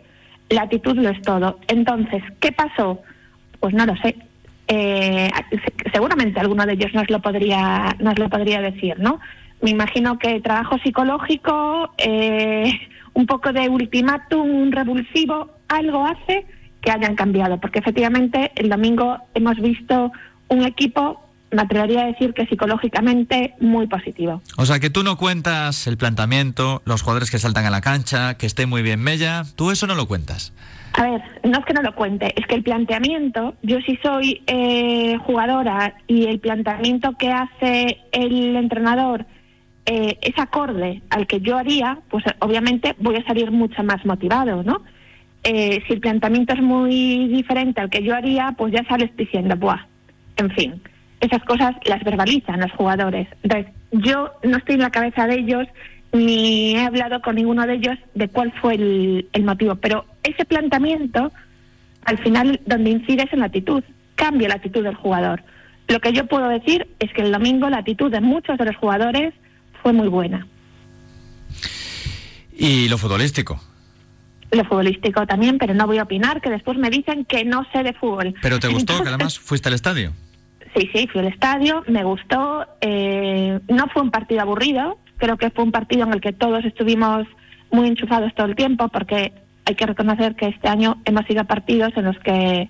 la 0.51 0.63
actitud 0.63 0.97
lo 0.97 1.09
es 1.09 1.21
todo. 1.23 1.59
Entonces, 1.67 2.23
¿qué 2.41 2.53
pasó? 2.53 3.01
Pues 3.59 3.75
no 3.75 3.85
lo 3.85 3.97
sé. 3.97 4.17
Eh, 4.69 5.29
seguramente 5.93 6.39
alguno 6.39 6.67
de 6.67 6.75
ellos 6.75 6.93
nos 6.95 7.11
lo 7.11 7.21
podría, 7.21 7.97
nos 7.99 8.19
lo 8.19 8.29
podría 8.29 8.61
decir, 8.61 8.99
¿no? 8.99 9.19
Me 9.61 9.71
imagino 9.71 10.19
que 10.19 10.41
trabajo 10.41 10.79
psicológico, 10.79 11.93
eh, 11.99 12.73
un 13.15 13.27
poco 13.27 13.53
de 13.53 13.69
ultimátum, 13.69 14.49
un 14.49 14.73
revulsivo, 14.73 15.51
algo 15.69 16.07
hace 16.07 16.47
que 16.87 16.93
hayan 16.93 17.17
cambiado, 17.17 17.59
porque 17.59 17.81
efectivamente 17.81 18.53
el 18.55 18.69
domingo 18.69 19.19
hemos 19.35 19.57
visto 19.61 20.13
un 20.47 20.63
equipo, 20.63 21.21
me 21.51 21.63
atrevería 21.63 22.03
a 22.03 22.07
decir 22.07 22.33
que 22.33 22.47
psicológicamente 22.47 23.55
muy 23.59 23.89
positivo. 23.89 24.41
O 24.57 24.67
sea, 24.67 24.79
que 24.79 24.89
tú 24.89 25.03
no 25.03 25.17
cuentas 25.17 25.89
el 25.89 25.97
planteamiento, 25.97 26.83
los 26.85 27.03
jugadores 27.03 27.33
que 27.33 27.41
saltan 27.41 27.65
a 27.65 27.71
la 27.71 27.81
cancha, 27.81 28.35
que 28.39 28.47
esté 28.47 28.67
muy 28.67 28.83
bien 28.83 29.01
Mella, 29.01 29.43
tú 29.57 29.73
eso 29.73 29.89
no 29.89 29.97
lo 29.97 30.07
cuentas. 30.07 30.53
A 30.93 31.03
ver, 31.03 31.21
no 31.43 31.59
es 31.59 31.65
que 31.65 31.75
no 31.75 31.83
lo 31.83 31.93
cuente, 31.93 32.33
es 32.41 32.47
que 32.47 32.55
el 32.55 32.63
planteamiento, 32.63 33.57
yo 33.63 33.79
sí 33.81 33.99
soy 34.01 34.45
eh, 34.47 35.17
jugadora 35.27 35.95
y 36.07 36.27
el 36.27 36.39
planteamiento 36.39 37.17
que 37.19 37.33
hace 37.33 37.99
el 38.13 38.55
entrenador 38.55 39.27
eh, 39.87 40.19
es 40.23 40.39
acorde 40.39 41.03
al 41.11 41.27
que 41.27 41.41
yo 41.41 41.59
haría, 41.59 41.99
pues 42.11 42.23
obviamente 42.39 42.95
voy 43.01 43.17
a 43.17 43.25
salir 43.25 43.51
mucho 43.51 43.83
más 43.83 44.07
motivado, 44.07 44.63
¿no? 44.63 44.83
Eh, 45.49 45.81
si 45.87 45.93
el 45.93 46.01
planteamiento 46.01 46.55
es 46.55 46.61
muy 46.61 47.29
diferente 47.29 47.81
al 47.81 47.89
que 47.89 48.03
yo 48.03 48.17
haría, 48.17 48.53
pues 48.59 48.73
ya 48.73 48.83
sales 48.89 49.17
diciendo, 49.17 49.55
buah, 49.55 49.87
en 50.39 50.51
fin, 50.51 50.83
esas 51.21 51.41
cosas 51.45 51.77
las 51.85 52.03
verbalizan 52.03 52.59
los 52.59 52.73
jugadores. 52.73 53.29
Entonces, 53.45 53.73
yo 53.93 54.33
no 54.43 54.57
estoy 54.57 54.75
en 54.75 54.81
la 54.81 54.91
cabeza 54.91 55.29
de 55.29 55.37
ellos 55.37 55.69
ni 56.13 56.75
he 56.75 56.85
hablado 56.85 57.23
con 57.23 57.37
ninguno 57.37 57.65
de 57.65 57.75
ellos 57.75 57.97
de 58.15 58.27
cuál 58.27 58.53
fue 58.61 58.75
el, 58.75 59.29
el 59.33 59.45
motivo, 59.45 59.77
pero 59.77 60.05
ese 60.25 60.45
planteamiento, 60.45 61.31
al 62.05 62.19
final, 62.19 62.61
donde 62.67 62.91
incide 62.91 63.23
es 63.23 63.33
en 63.33 63.39
la 63.39 63.47
actitud, 63.47 63.85
cambia 64.17 64.49
la 64.49 64.55
actitud 64.57 64.83
del 64.83 64.97
jugador. 64.97 65.45
Lo 65.87 66.01
que 66.01 66.13
yo 66.13 66.27
puedo 66.27 66.49
decir 66.49 66.89
es 66.99 67.13
que 67.13 67.23
el 67.23 67.31
domingo 67.31 67.71
la 67.71 67.79
actitud 67.79 68.11
de 68.11 68.21
muchos 68.21 68.59
de 68.59 68.65
los 68.65 68.75
jugadores 68.79 69.33
fue 69.81 69.93
muy 69.93 70.09
buena. 70.09 70.45
¿Y 72.53 72.89
lo 72.89 72.99
futbolístico? 72.99 73.61
Lo 74.51 74.65
futbolístico 74.65 75.27
también, 75.27 75.59
pero 75.59 75.75
no 75.75 75.87
voy 75.87 75.99
a 75.99 76.05
opinar, 76.05 76.41
que 76.41 76.51
después 76.51 76.79
me 76.79 76.91
dicen 76.91 77.25
que 77.25 77.45
no 77.45 77.67
sé 77.73 77.83
de 77.83 77.93
fútbol. 77.93 78.35
¿Pero 78.41 78.59
te 78.59 78.69
gustó? 78.69 79.03
que 79.03 79.09
además 79.09 79.39
fuiste 79.39 79.69
al 79.69 79.75
estadio. 79.75 80.13
Sí, 80.77 80.89
sí, 80.95 81.09
fui 81.09 81.21
al 81.21 81.29
estadio, 81.29 81.83
me 81.89 82.05
gustó. 82.05 82.67
Eh, 82.81 83.59
no 83.69 83.87
fue 83.89 84.03
un 84.03 84.11
partido 84.11 84.43
aburrido, 84.43 84.99
creo 85.17 85.37
que 85.37 85.51
fue 85.51 85.65
un 85.65 85.73
partido 85.73 86.05
en 86.05 86.13
el 86.13 86.21
que 86.21 86.33
todos 86.33 86.65
estuvimos 86.65 87.27
muy 87.71 87.89
enchufados 87.89 88.35
todo 88.35 88.47
el 88.47 88.55
tiempo, 88.55 88.89
porque 88.89 89.33
hay 89.65 89.75
que 89.75 89.87
reconocer 89.87 90.37
que 90.37 90.49
este 90.49 90.69
año 90.69 90.99
hemos 91.05 91.29
ido 91.29 91.41
a 91.41 91.45
partidos 91.45 91.93
en 91.97 92.05
los 92.05 92.19
que 92.21 92.69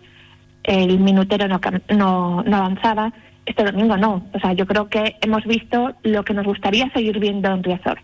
el 0.63 0.99
minutero 0.99 1.47
no, 1.49 1.61
no, 1.91 2.43
no 2.43 2.57
avanzaba. 2.57 3.13
Este 3.45 3.63
domingo 3.65 3.97
no. 3.97 4.27
O 4.33 4.41
sea, 4.41 4.53
yo 4.55 4.67
creo 4.67 4.89
que 4.89 5.17
hemos 5.21 5.45
visto 5.45 5.95
lo 6.03 6.25
que 6.25 6.35
nos 6.35 6.47
gustaría 6.47 6.91
seguir 6.91 7.21
viendo 7.21 7.49
en 7.51 7.63
Riazor. 7.63 8.01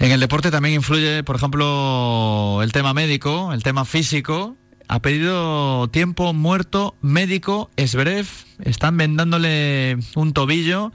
En 0.00 0.10
el 0.12 0.18
deporte 0.20 0.50
también 0.50 0.76
influye, 0.76 1.22
por 1.24 1.36
ejemplo, 1.36 2.60
el 2.62 2.72
tema 2.72 2.94
médico, 2.94 3.52
el 3.52 3.62
tema 3.62 3.84
físico. 3.84 4.56
Ha 4.88 5.00
pedido 5.00 5.88
tiempo 5.88 6.32
muerto 6.32 6.94
médico 7.02 7.70
Esbrev. 7.76 8.26
Están 8.64 8.96
vendándole 8.96 9.98
un 10.16 10.32
tobillo. 10.32 10.90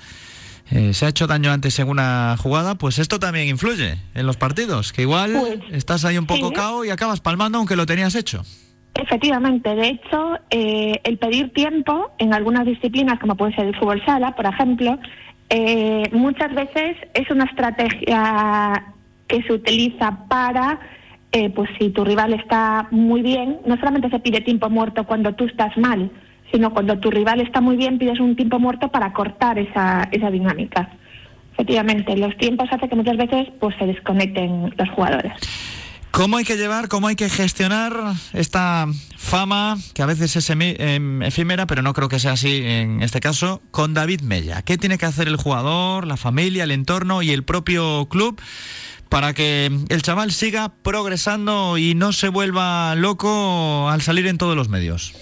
Eh, 0.71 0.93
se 0.95 1.05
ha 1.05 1.09
hecho 1.09 1.27
daño 1.27 1.51
antes 1.51 1.77
en 1.77 1.87
una 1.87 2.35
jugada, 2.39 2.75
pues 2.75 2.97
esto 2.97 3.19
también 3.19 3.47
influye 3.47 3.99
en 4.15 4.25
los 4.25 4.35
partidos, 4.37 4.91
que 4.91 5.03
igual 5.03 5.33
Pues, 5.39 5.59
estás 5.71 6.03
ahí 6.05 6.17
un 6.17 6.25
poco 6.25 6.47
sí. 6.49 6.55
cao 6.55 6.83
y 6.83 6.89
acabas 6.89 7.21
palmando 7.21 7.59
aunque 7.59 7.75
lo 7.75 7.85
tenías 7.85 8.15
hecho. 8.15 8.41
Efectivamente, 8.95 9.75
de 9.75 9.87
hecho, 9.89 10.39
eh, 10.49 10.99
el 11.03 11.19
pedir 11.19 11.53
tiempo 11.53 12.11
en 12.17 12.33
algunas 12.33 12.65
disciplinas, 12.65 13.19
como 13.19 13.35
puede 13.37 13.53
ser 13.55 13.67
el 13.67 13.75
fútbol 13.77 14.01
sala, 14.03 14.35
por 14.35 14.47
ejemplo, 14.47 14.97
eh, 15.51 16.09
muchas 16.11 16.55
veces 16.55 16.97
es 17.13 17.29
una 17.29 17.43
estrategia 17.43 18.94
que 19.27 19.41
se 19.43 19.53
utiliza 19.53 20.25
para, 20.27 20.79
eh, 21.31 21.49
pues 21.49 21.69
si 21.79 21.89
tu 21.89 22.03
rival 22.03 22.33
está 22.33 22.87
muy 22.91 23.21
bien, 23.21 23.59
no 23.65 23.77
solamente 23.77 24.09
se 24.09 24.19
pide 24.19 24.41
tiempo 24.41 24.69
muerto 24.69 25.05
cuando 25.05 25.33
tú 25.33 25.45
estás 25.45 25.75
mal, 25.77 26.11
sino 26.51 26.71
cuando 26.73 26.99
tu 26.99 27.11
rival 27.11 27.41
está 27.41 27.61
muy 27.61 27.75
bien 27.75 27.97
pides 27.97 28.19
un 28.19 28.35
tiempo 28.35 28.59
muerto 28.59 28.89
para 28.89 29.11
cortar 29.13 29.59
esa, 29.59 30.07
esa 30.11 30.29
dinámica. 30.29 30.89
Efectivamente, 31.53 32.15
los 32.17 32.35
tiempos 32.37 32.67
hacen 32.71 32.89
que 32.89 32.95
muchas 32.95 33.17
veces 33.17 33.47
pues 33.59 33.75
se 33.79 33.85
desconecten 33.85 34.73
los 34.77 34.89
jugadores. 34.89 35.33
¿Cómo 36.11 36.37
hay 36.37 36.45
que 36.45 36.55
llevar, 36.55 36.87
cómo 36.87 37.09
hay 37.09 37.17
que 37.17 37.27
gestionar 37.27 37.93
esta 38.31 38.87
fama, 39.17 39.77
que 39.93 40.01
a 40.01 40.05
veces 40.05 40.33
es 40.37 40.49
em, 40.49 41.21
efímera, 41.21 41.67
pero 41.67 41.81
no 41.81 41.93
creo 41.93 42.07
que 42.07 42.19
sea 42.19 42.33
así 42.33 42.61
en 42.63 43.01
este 43.03 43.19
caso, 43.19 43.61
con 43.71 43.93
David 43.93 44.21
Mella? 44.21 44.61
¿Qué 44.61 44.77
tiene 44.77 44.97
que 44.97 45.05
hacer 45.05 45.27
el 45.27 45.35
jugador, 45.35 46.07
la 46.07 46.15
familia, 46.15 46.63
el 46.63 46.71
entorno 46.71 47.21
y 47.21 47.31
el 47.31 47.43
propio 47.43 48.05
club 48.05 48.39
para 49.15 49.31
que 49.31 49.67
el 49.67 50.01
chaval 50.01 50.31
siga 50.31 50.73
progresando 50.83 51.77
y 51.77 51.95
no 51.95 52.11
se 52.11 52.27
vuelva 52.27 52.95
loco 52.95 53.87
al 53.87 54.01
salir 54.01 54.27
en 54.27 54.37
todos 54.37 54.57
los 54.57 54.67
medios? 54.67 55.13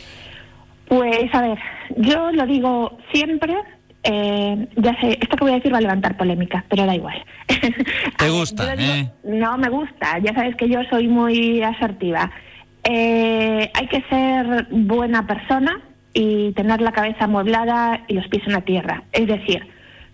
Pues 0.88 1.32
a 1.32 1.42
ver, 1.42 1.60
yo 1.98 2.32
lo 2.32 2.48
digo 2.48 2.98
siempre, 3.14 3.54
eh, 4.02 4.68
ya 4.78 5.00
sé, 5.00 5.20
esto 5.22 5.38
que 5.38 5.44
voy 5.44 5.52
a 5.52 5.58
decir 5.58 5.72
va 5.72 5.78
a 5.78 5.82
levantar 5.82 6.18
polémica, 6.18 6.66
pero 6.70 6.88
da 6.88 6.96
igual. 6.96 7.24
¿Te 8.18 8.30
gusta? 8.32 8.76
Digo, 8.76 8.94
eh? 8.94 9.12
No 9.26 9.60
me 9.60 9.70
gusta, 9.70 10.18
ya 10.24 10.34
sabes 10.34 10.56
que 10.56 10.68
yo 10.68 10.80
soy 10.90 11.08
muy 11.08 11.62
asertiva. 11.62 12.32
Eh, 12.86 13.72
hay 13.76 13.88
que 13.90 14.02
ser 14.10 14.70
buena 14.72 15.28
persona 15.28 15.80
y 16.16 16.52
tener 16.54 16.82
la 16.82 16.94
cabeza 16.94 17.26
amueblada 17.26 18.06
y 18.08 18.16
los 18.16 18.28
pies 18.28 18.42
en 18.48 18.54
la 18.54 18.62
tierra. 18.62 19.04
Es 19.12 19.28
decir, 19.28 19.68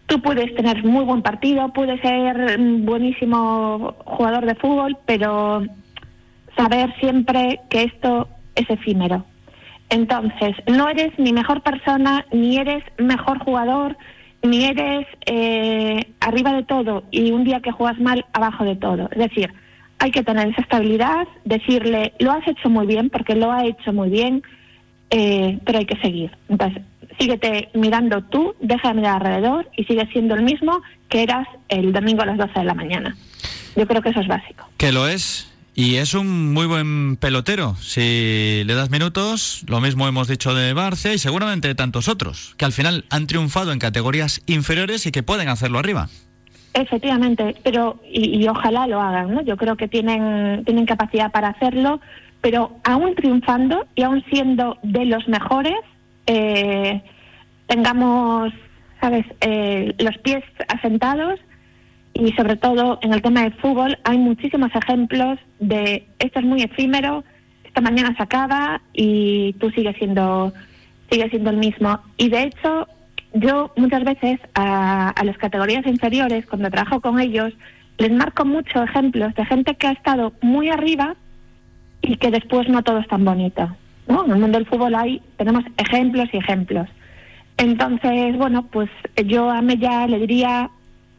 tú 0.10 0.20
puedes 0.22 0.54
tener 0.56 0.84
muy 0.84 1.06
buen 1.06 1.22
partido, 1.22 1.72
puedes 1.72 2.02
ser 2.02 2.58
buenísimo 2.60 3.96
jugador 4.06 4.46
de 4.46 4.56
fútbol, 4.56 4.98
pero 5.06 5.64
saber 6.58 6.94
siempre 7.00 7.62
que 7.70 7.84
esto 7.84 8.28
es 8.56 8.70
efímero. 8.70 9.24
Entonces, 9.90 10.56
no 10.68 10.90
eres 10.90 11.18
ni 11.18 11.32
mejor 11.32 11.62
persona, 11.62 12.26
ni 12.32 12.58
eres 12.58 12.84
mejor 12.98 13.40
jugador, 13.40 13.98
ni 14.42 14.66
eres 14.66 15.06
eh, 15.26 16.04
arriba 16.20 16.54
de 16.54 16.64
todo 16.64 17.04
y 17.12 17.32
un 17.32 17.44
día 17.44 17.60
que 17.60 17.72
juegas 17.72 18.00
mal, 18.00 18.26
abajo 18.34 18.64
de 18.66 18.76
todo. 18.76 19.10
Es 19.12 19.20
decir, 19.20 19.54
hay 20.00 20.12
que 20.12 20.24
tener 20.24 20.48
esa 20.48 20.62
estabilidad, 20.62 21.28
decirle, 21.46 22.14
lo 22.20 22.32
has 22.32 22.48
hecho 22.48 22.70
muy 22.70 22.88
bien, 22.88 23.10
porque 23.10 23.36
lo 23.36 23.52
ha 23.52 23.66
hecho 23.66 23.94
muy 23.94 24.10
bien, 24.10 24.42
eh, 25.12 25.60
pero 25.66 25.80
hay 25.80 25.86
que 25.86 26.00
seguir. 26.00 26.32
Entonces, 26.50 26.82
síguete 27.20 27.70
mirando 27.74 28.24
tú, 28.24 28.56
deja 28.62 28.90
de 28.90 28.94
mirar 28.96 29.18
alrededor 29.18 29.70
y 29.76 29.84
sigue 29.84 30.08
siendo 30.12 30.36
el 30.36 30.44
mismo 30.44 30.82
que 31.10 31.24
eras 31.24 31.48
el 31.68 31.92
domingo 31.92 32.22
a 32.22 32.26
las 32.26 32.38
12 32.38 32.60
de 32.60 32.66
la 32.66 32.74
mañana. 32.74 33.16
Yo 33.76 33.88
creo 33.88 34.02
que 34.02 34.10
eso 34.10 34.22
es 34.22 34.28
básico. 34.28 34.68
Que 34.78 34.92
lo 34.92 35.08
es. 35.08 35.52
Y 35.76 35.96
es 35.96 36.14
un 36.14 36.54
muy 36.54 36.66
buen 36.66 37.16
pelotero. 37.16 37.76
Si 37.76 38.64
le 38.66 38.74
das 38.74 38.90
minutos, 38.90 39.64
lo 39.68 39.80
mismo 39.80 40.08
hemos 40.08 40.28
dicho 40.28 40.54
de 40.54 40.74
Barcia 40.74 41.14
y 41.14 41.18
seguramente 41.18 41.70
de 41.70 41.76
tantos 41.76 42.10
otros, 42.10 42.54
que 42.58 42.66
al 42.66 42.74
final 42.74 43.06
han 43.10 43.28
triunfado 43.28 43.72
en 43.72 43.80
categorías 43.80 44.42
inferiores 44.46 45.06
y 45.06 45.12
que 45.12 45.24
pueden 45.24 45.48
hacerlo 45.48 45.80
arriba. 45.80 46.10
Efectivamente, 46.74 47.56
pero 47.64 48.02
y, 48.12 48.44
y 48.44 48.48
ojalá 48.48 48.88
lo 48.88 49.02
hagan, 49.02 49.34
¿no? 49.34 49.42
Yo 49.42 49.58
creo 49.58 49.76
que 49.76 49.88
tienen 49.88 50.64
tienen 50.66 50.86
capacidad 50.86 51.32
para 51.32 51.50
hacerlo, 51.50 52.02
pero 52.42 52.78
aún 52.84 53.16
triunfando 53.16 53.88
y 53.96 54.04
aún 54.04 54.24
siendo 54.30 54.78
de 54.84 55.06
los 55.06 55.28
mejores, 55.28 55.76
eh, 56.32 57.02
tengamos, 57.66 58.54
sabes, 59.02 59.26
Eh, 59.42 59.96
los 59.98 60.16
pies 60.20 60.44
asentados 60.68 61.40
y 62.14 62.32
sobre 62.34 62.56
todo 62.56 63.00
en 63.02 63.14
el 63.14 63.22
tema 63.22 63.42
del 63.44 63.54
fútbol 63.62 63.98
hay 64.04 64.18
muchísimos 64.18 64.72
ejemplos 64.82 65.40
de 65.60 66.08
esto 66.20 66.40
es 66.40 66.46
muy 66.46 66.62
efímero, 66.62 67.24
esta 67.64 67.82
mañana 67.82 68.14
se 68.16 68.24
acaba 68.24 68.82
y 68.94 69.54
tú 69.60 69.72
sigues 69.72 69.96
siendo 69.98 70.54
sigues 71.10 71.30
siendo 71.32 71.50
el 71.50 71.58
mismo. 71.58 71.90
Y 72.18 72.30
de 72.30 72.44
hecho 72.44 72.88
yo 73.34 73.72
muchas 73.76 74.04
veces 74.04 74.38
a, 74.54 75.10
a 75.20 75.24
las 75.24 75.38
categorías 75.38 75.86
inferiores 75.96 76.46
cuando 76.46 76.70
trabajo 76.70 77.02
con 77.02 77.20
ellos 77.20 77.52
les 77.98 78.12
marco 78.12 78.46
muchos 78.46 78.82
ejemplos 78.90 79.34
de 79.34 79.46
gente 79.46 79.76
que 79.76 79.88
ha 79.88 79.94
estado 80.00 80.34
muy 80.42 80.70
arriba 80.70 81.16
y 82.02 82.18
que 82.18 82.30
después 82.38 82.70
no 82.70 82.84
todo 82.84 83.00
es 83.00 83.08
tan 83.08 83.24
bonito 83.26 83.64
¿no? 84.10 84.26
en 84.26 84.32
el 84.32 84.40
mundo 84.40 84.58
del 84.58 84.68
fútbol 84.68 84.96
hay 84.96 85.22
tenemos 85.38 85.64
ejemplos 85.78 86.28
y 86.34 86.38
ejemplos 86.38 86.90
entonces 87.58 88.38
bueno 88.38 88.68
pues 88.68 88.90
yo 89.26 89.50
a 89.50 89.62
Mella 89.62 90.06
le 90.08 90.20
diría 90.20 90.70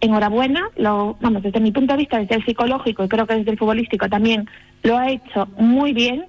enhorabuena, 0.01 0.69
lo, 0.77 1.17
vamos, 1.21 1.43
desde 1.43 1.61
mi 1.61 1.73
punto 1.73 1.93
de 1.93 1.99
vista, 1.99 2.19
desde 2.19 2.37
el 2.37 2.45
psicológico 2.45 3.05
y 3.05 3.09
creo 3.09 3.27
que 3.27 3.35
desde 3.35 3.53
el 3.53 3.59
futbolístico 3.59 4.09
también 4.09 4.49
lo 4.83 4.97
ha 4.97 5.11
hecho 5.11 5.47
muy 5.59 5.93
bien, 5.93 6.25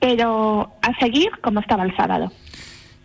pero 0.00 0.74
a 0.82 0.98
seguir 0.98 1.30
como 1.40 1.60
estaba 1.60 1.84
el 1.84 1.94
sábado. 1.96 2.32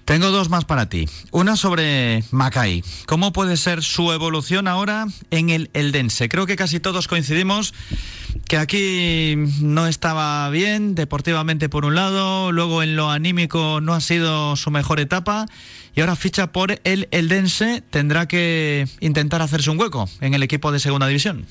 Tengo 0.10 0.32
dos 0.32 0.50
más 0.50 0.66
para 0.66 0.90
ti. 0.90 1.06
Una 1.32 1.56
sobre 1.56 2.24
Macay. 2.32 2.82
¿Cómo 3.06 3.32
puede 3.32 3.58
ser 3.58 3.84
su 3.84 4.12
evolución 4.12 4.68
ahora 4.68 5.06
en 5.30 5.52
el 5.52 5.70
Eldense? 5.74 6.30
Creo 6.30 6.48
que 6.48 6.56
casi 6.56 6.80
todos 6.80 7.08
coincidimos 7.08 7.76
que 8.48 8.58
aquí 8.58 9.36
no 9.62 9.86
estaba 9.86 10.50
bien 10.50 10.96
deportivamente 10.96 11.70
por 11.70 11.86
un 11.86 11.94
lado, 11.94 12.52
luego 12.52 12.82
en 12.82 12.96
lo 12.96 13.12
anímico 13.12 13.82
no 13.82 13.94
ha 13.94 14.02
sido 14.02 14.56
su 14.56 14.72
mejor 14.72 15.00
etapa 15.00 15.46
y 15.94 16.02
ahora 16.02 16.16
ficha 16.16 16.52
por 16.52 16.80
el 16.86 17.08
Eldense. 17.12 17.84
Tendrá 17.88 18.28
que 18.28 18.88
intentar 19.02 19.44
hacerse 19.44 19.70
un 19.70 19.80
hueco 19.80 20.10
en 20.22 20.34
el 20.34 20.42
equipo 20.42 20.72
de 20.72 20.80
segunda 20.80 21.06
división. 21.06 21.46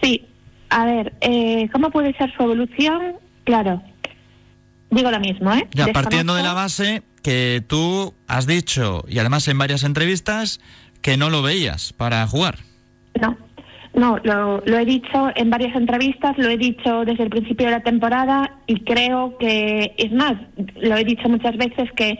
Sí, 0.00 0.28
a 0.70 0.84
ver, 0.84 1.12
eh, 1.20 1.68
¿cómo 1.72 1.90
puede 1.90 2.16
ser 2.16 2.32
su 2.36 2.44
evolución? 2.44 3.16
Claro, 3.42 3.82
digo 4.92 5.10
lo 5.10 5.18
mismo, 5.18 5.52
¿eh? 5.52 5.66
Ya, 5.72 5.88
partiendo 5.88 6.36
de 6.36 6.44
la 6.44 6.52
base 6.52 7.02
que 7.22 7.62
tú 7.66 8.14
has 8.26 8.46
dicho, 8.46 9.04
y 9.08 9.18
además 9.18 9.48
en 9.48 9.58
varias 9.58 9.84
entrevistas, 9.84 10.60
que 11.00 11.16
no 11.16 11.30
lo 11.30 11.42
veías 11.42 11.92
para 11.92 12.26
jugar. 12.26 12.58
No, 13.20 13.36
no, 13.94 14.18
lo, 14.22 14.62
lo, 14.64 14.78
he 14.78 14.84
dicho 14.84 15.30
en 15.34 15.50
varias 15.50 15.76
entrevistas, 15.76 16.38
lo 16.38 16.48
he 16.48 16.56
dicho 16.56 17.04
desde 17.04 17.24
el 17.24 17.30
principio 17.30 17.66
de 17.66 17.72
la 17.72 17.80
temporada 17.80 18.52
y 18.66 18.80
creo 18.80 19.36
que, 19.38 19.94
es 19.98 20.12
más, 20.12 20.34
lo 20.76 20.96
he 20.96 21.04
dicho 21.04 21.28
muchas 21.28 21.56
veces 21.56 21.90
que 21.92 22.18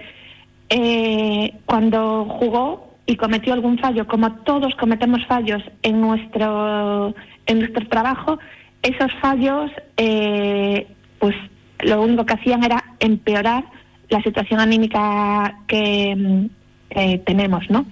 eh, 0.69 1.55
cuando 1.67 2.27
jugó 2.27 2.97
y 3.07 3.17
cometió 3.17 3.53
algún 3.53 3.79
fallo, 3.79 4.07
como 4.07 4.33
todos 4.43 4.75
cometemos 4.77 5.25
fallos 5.27 5.63
en 5.83 6.01
nuestro, 6.01 7.15
en 7.47 7.59
nuestro 7.61 7.87
trabajo, 7.89 8.39
esos 8.83 9.13
fallos, 9.21 9.71
eh, 9.97 10.87
pues 11.19 11.35
lo 11.81 12.03
único 12.03 12.27
que 12.27 12.35
hacían 12.35 12.65
era 12.65 12.85
empeorar 13.01 13.65
la 14.13 14.23
situación 14.23 14.61
anímica 14.61 15.59
que 15.67 16.15
mm, 16.17 16.47
eh, 16.91 17.19
tenemos, 17.27 17.69
¿no? 17.71 17.87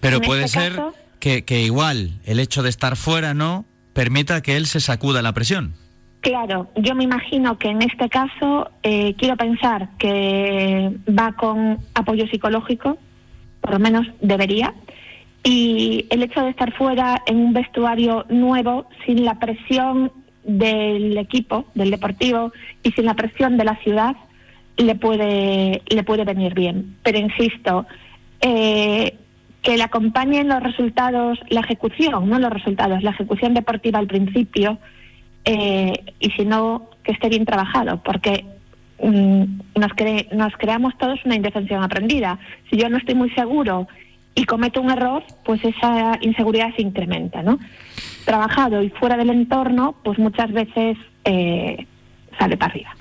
Pero 0.00 0.20
puede 0.20 0.44
este 0.44 0.60
ser 0.60 0.82
que, 1.18 1.44
que 1.44 1.62
igual 1.62 2.20
el 2.24 2.40
hecho 2.40 2.62
de 2.62 2.68
estar 2.68 2.96
fuera, 2.96 3.34
¿no? 3.34 3.64
Permita 3.92 4.40
que 4.42 4.56
él 4.56 4.66
se 4.66 4.80
sacuda 4.80 5.22
la 5.22 5.32
presión. 5.32 5.74
Claro, 6.22 6.70
yo 6.76 6.94
me 6.94 7.02
imagino 7.02 7.58
que 7.58 7.68
en 7.68 7.82
este 7.82 8.08
caso 8.08 8.70
eh, 8.84 9.14
quiero 9.18 9.36
pensar 9.36 9.88
que 9.98 10.92
va 11.08 11.32
con 11.32 11.78
apoyo 11.94 12.28
psicológico, 12.28 12.96
por 13.60 13.72
lo 13.72 13.78
menos 13.80 14.06
debería, 14.20 14.72
y 15.42 16.06
el 16.10 16.22
hecho 16.22 16.42
de 16.42 16.50
estar 16.50 16.72
fuera 16.74 17.22
en 17.26 17.38
un 17.38 17.52
vestuario 17.52 18.24
nuevo, 18.28 18.88
sin 19.04 19.24
la 19.24 19.40
presión 19.40 20.12
del 20.44 21.18
equipo, 21.18 21.66
del 21.74 21.90
deportivo, 21.90 22.52
y 22.84 22.92
sin 22.92 23.06
la 23.06 23.14
presión 23.14 23.56
de 23.56 23.64
la 23.64 23.74
ciudad, 23.82 24.14
le 24.76 24.94
puede, 24.94 25.82
le 25.88 26.02
puede 26.02 26.24
venir 26.24 26.54
bien. 26.54 26.96
Pero 27.02 27.18
insisto, 27.18 27.86
eh, 28.40 29.16
que 29.62 29.76
le 29.76 29.82
acompañen 29.82 30.48
los 30.48 30.62
resultados, 30.62 31.38
la 31.48 31.60
ejecución, 31.60 32.28
no 32.28 32.38
los 32.38 32.50
resultados, 32.50 33.02
la 33.02 33.10
ejecución 33.10 33.54
deportiva 33.54 33.98
al 33.98 34.08
principio, 34.08 34.78
eh, 35.44 35.92
y 36.18 36.30
si 36.30 36.44
no, 36.44 36.90
que 37.04 37.12
esté 37.12 37.28
bien 37.28 37.44
trabajado, 37.44 38.02
porque 38.02 38.44
mm, 39.02 39.44
nos, 39.76 39.92
cre 39.94 40.28
nos 40.32 40.52
creamos 40.56 40.96
todos 40.98 41.24
una 41.24 41.36
indefensión 41.36 41.82
aprendida. 41.82 42.38
Si 42.70 42.76
yo 42.76 42.88
no 42.88 42.98
estoy 42.98 43.14
muy 43.14 43.30
seguro 43.30 43.86
y 44.34 44.44
cometo 44.44 44.80
un 44.80 44.90
error, 44.90 45.22
pues 45.44 45.64
esa 45.64 46.18
inseguridad 46.22 46.74
se 46.74 46.82
incrementa, 46.82 47.42
¿no? 47.42 47.58
Trabajado 48.24 48.82
y 48.82 48.90
fuera 48.90 49.16
del 49.16 49.30
entorno, 49.30 49.94
pues 50.02 50.18
muchas 50.18 50.50
veces 50.52 50.96
eh, 51.24 51.86
sale 52.38 52.56
para 52.56 52.72
arriba. 52.72 52.96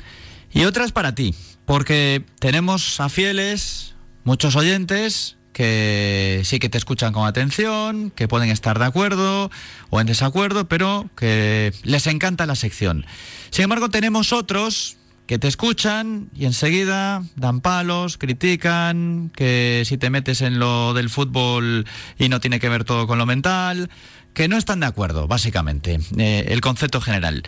Y 0.54 0.66
otras 0.66 0.92
para 0.92 1.16
ti, 1.16 1.34
porque 1.72 2.26
tenemos 2.40 3.00
a 3.00 3.08
fieles, 3.08 3.96
muchos 4.26 4.58
oyentes 4.58 5.38
que 5.54 6.42
sí 6.44 6.60
que 6.60 6.68
te 6.68 6.78
escuchan 6.78 7.14
con 7.14 7.26
atención, 7.26 8.12
que 8.12 8.28
pueden 8.28 8.50
estar 8.50 8.78
de 8.78 8.84
acuerdo 8.84 9.50
o 9.90 10.02
en 10.02 10.06
desacuerdo, 10.06 10.68
pero 10.68 11.10
que 11.16 11.74
les 11.84 12.08
encanta 12.08 12.46
la 12.46 12.56
sección. 12.56 13.06
Sin 13.52 13.64
embargo, 13.64 13.90
tenemos 13.90 14.34
otros 14.34 14.98
que 15.28 15.40
te 15.40 15.48
escuchan 15.48 16.30
y 16.36 16.44
enseguida 16.44 17.24
dan 17.38 17.62
palos, 17.62 18.18
critican, 18.18 19.32
que 19.34 19.84
si 19.86 19.98
te 19.98 20.10
metes 20.10 20.42
en 20.42 20.60
lo 20.60 20.94
del 20.94 21.10
fútbol 21.10 21.86
y 22.20 22.28
no 22.28 22.42
tiene 22.42 22.60
que 22.60 22.68
ver 22.68 22.84
todo 22.84 23.08
con 23.08 23.18
lo 23.18 23.26
mental, 23.26 23.90
que 24.34 24.50
no 24.50 24.58
están 24.58 24.82
de 24.82 24.88
acuerdo, 24.88 25.26
básicamente, 25.30 26.02
eh, 26.18 26.48
el 26.50 26.60
concepto 26.60 27.00
general. 27.00 27.44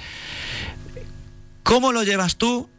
¿Cómo 1.63 1.91
lo 1.91 2.03
llevas 2.03 2.37
tú 2.37 2.69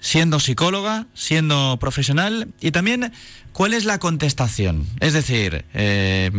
siendo 0.00 0.40
psicóloga, 0.40 1.06
siendo 1.14 1.76
profesional 1.80 2.48
y 2.60 2.70
también 2.70 3.12
cuál 3.52 3.74
es 3.74 3.84
la 3.84 3.98
contestación. 3.98 4.86
Es 5.00 5.12
decir, 5.12 5.64
eh, 5.74 6.30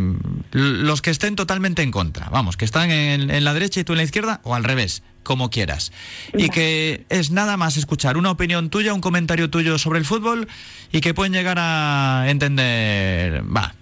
los 0.52 1.02
que 1.02 1.10
estén 1.10 1.36
totalmente 1.36 1.82
en 1.82 1.92
contra, 1.92 2.30
vamos, 2.30 2.58
que 2.58 2.66
están 2.66 2.92
en, 2.92 3.44
la 3.44 3.54
derecha 3.54 3.80
y 3.80 3.84
tú 3.84 3.94
en 3.94 3.98
la 3.98 4.04
izquierda 4.04 4.40
o 4.44 4.56
al 4.56 4.64
revés, 4.64 5.04
como 5.24 5.50
quieras. 5.50 5.92
Y 6.34 6.50
que 6.50 7.06
es 7.10 7.32
nada 7.32 7.58
más 7.58 7.78
escuchar 7.78 8.18
una 8.18 8.32
opinión 8.32 8.70
tuya, 8.70 8.94
un 8.94 9.02
comentario 9.02 9.50
tuyo 9.50 9.78
sobre 9.78 10.00
el 10.00 10.06
fútbol 10.06 10.48
y 10.92 11.02
que 11.02 11.14
pueden 11.14 11.34
llegar 11.34 11.58
a 11.60 12.26
entender, 12.28 13.44
va, 13.46 13.76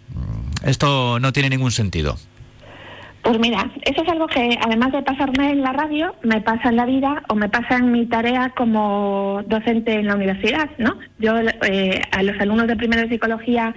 esto 0.64 1.20
no 1.20 1.32
tiene 1.34 1.50
ningún 1.50 1.72
sentido. 1.72 2.18
Pues 3.28 3.40
mira, 3.40 3.70
eso 3.84 4.04
es 4.04 4.08
algo 4.08 4.26
que 4.28 4.58
además 4.66 4.94
de 4.94 5.02
pasarme 5.02 5.52
en 5.52 5.62
la 5.62 5.74
radio, 5.74 6.16
me 6.24 6.40
pasa 6.40 6.70
en 6.70 6.78
la 6.78 6.86
vida 6.86 7.24
o 7.28 7.36
me 7.36 7.50
pasa 7.50 7.76
en 7.76 7.92
mi 7.92 8.06
tarea 8.06 8.54
como 8.56 9.44
docente 9.48 9.96
en 9.96 10.08
la 10.08 10.16
universidad, 10.16 10.70
¿no? 10.78 10.98
Yo 11.20 11.34
eh, 11.38 12.02
a 12.12 12.24
los 12.24 12.40
alumnos 12.40 12.68
de 12.68 12.78
primero 12.78 13.02
de 13.02 13.10
psicología 13.10 13.76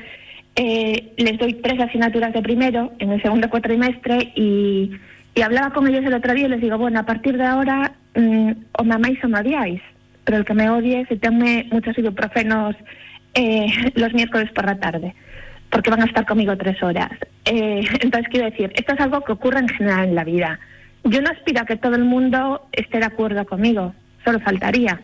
eh, 0.55 1.15
les 1.17 1.37
doy 1.37 1.55
tres 1.55 1.81
asignaturas 1.81 2.33
de 2.33 2.43
primero 2.43 2.93
en 3.01 3.11
el 3.11 3.21
segundo 3.23 3.51
cuatrimestre 3.51 4.31
y, 4.37 4.93
y, 5.35 5.43
hablaba 5.43 5.73
con 5.73 5.89
ellos 5.89 6.05
el 6.05 6.15
otro 6.15 6.33
día 6.33 6.47
y 6.47 6.51
les 6.51 6.61
digo, 6.61 6.79
bueno, 6.79 7.01
a 7.01 7.07
partir 7.07 7.37
de 7.37 7.45
ahora 7.45 7.95
mm, 8.15 8.53
o 8.79 8.85
me 8.85 8.95
amáis 8.95 9.19
o 9.25 9.29
me 9.29 9.41
odiáis, 9.41 9.83
pero 10.23 10.39
el 10.39 10.45
que 10.45 10.55
me 10.55 10.71
odie 10.71 11.07
se 11.07 11.17
tome 11.17 11.67
muchos 11.73 11.99
ibuprofenos 11.99 12.77
eh, 13.35 13.67
los 13.97 14.15
miércoles 14.15 14.53
por 14.53 14.67
la 14.67 14.79
tarde 14.79 15.13
porque 15.71 15.91
van 15.91 16.03
a 16.03 16.07
estar 16.07 16.27
conmigo 16.27 16.57
tres 16.57 16.83
horas. 16.83 17.11
Eh, 17.45 17.83
entonces, 18.01 18.29
quiero 18.31 18.51
decir, 18.51 18.73
esto 18.75 18.95
es 18.95 19.01
algo 19.01 19.23
que 19.23 19.33
ocurre 19.33 19.61
en 19.61 19.69
general 19.69 20.09
en 20.09 20.15
la 20.15 20.25
vida. 20.25 20.59
Yo 21.05 21.23
no 21.23 21.31
aspiro 21.31 21.63
a 21.63 21.67
que 21.67 21.77
todo 21.77 21.95
el 21.95 22.05
mundo 22.05 22.67
esté 22.73 22.99
de 22.99 23.07
acuerdo 23.07 23.45
conmigo, 23.47 23.95
solo 24.25 24.41
faltaría. 24.41 25.01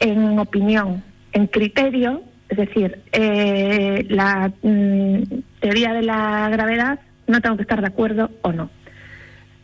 En 0.00 0.38
opinión, 0.38 1.02
en 1.32 1.46
criterio, 1.46 2.22
es 2.48 2.56
decir, 2.56 3.00
eh, 3.12 4.06
la 4.08 4.52
mm, 4.62 5.22
teoría 5.60 5.92
de 5.92 6.02
la 6.02 6.48
gravedad, 6.50 7.00
no 7.26 7.40
tengo 7.40 7.56
que 7.56 7.62
estar 7.62 7.80
de 7.80 7.88
acuerdo 7.88 8.30
o 8.42 8.52
no. 8.52 8.70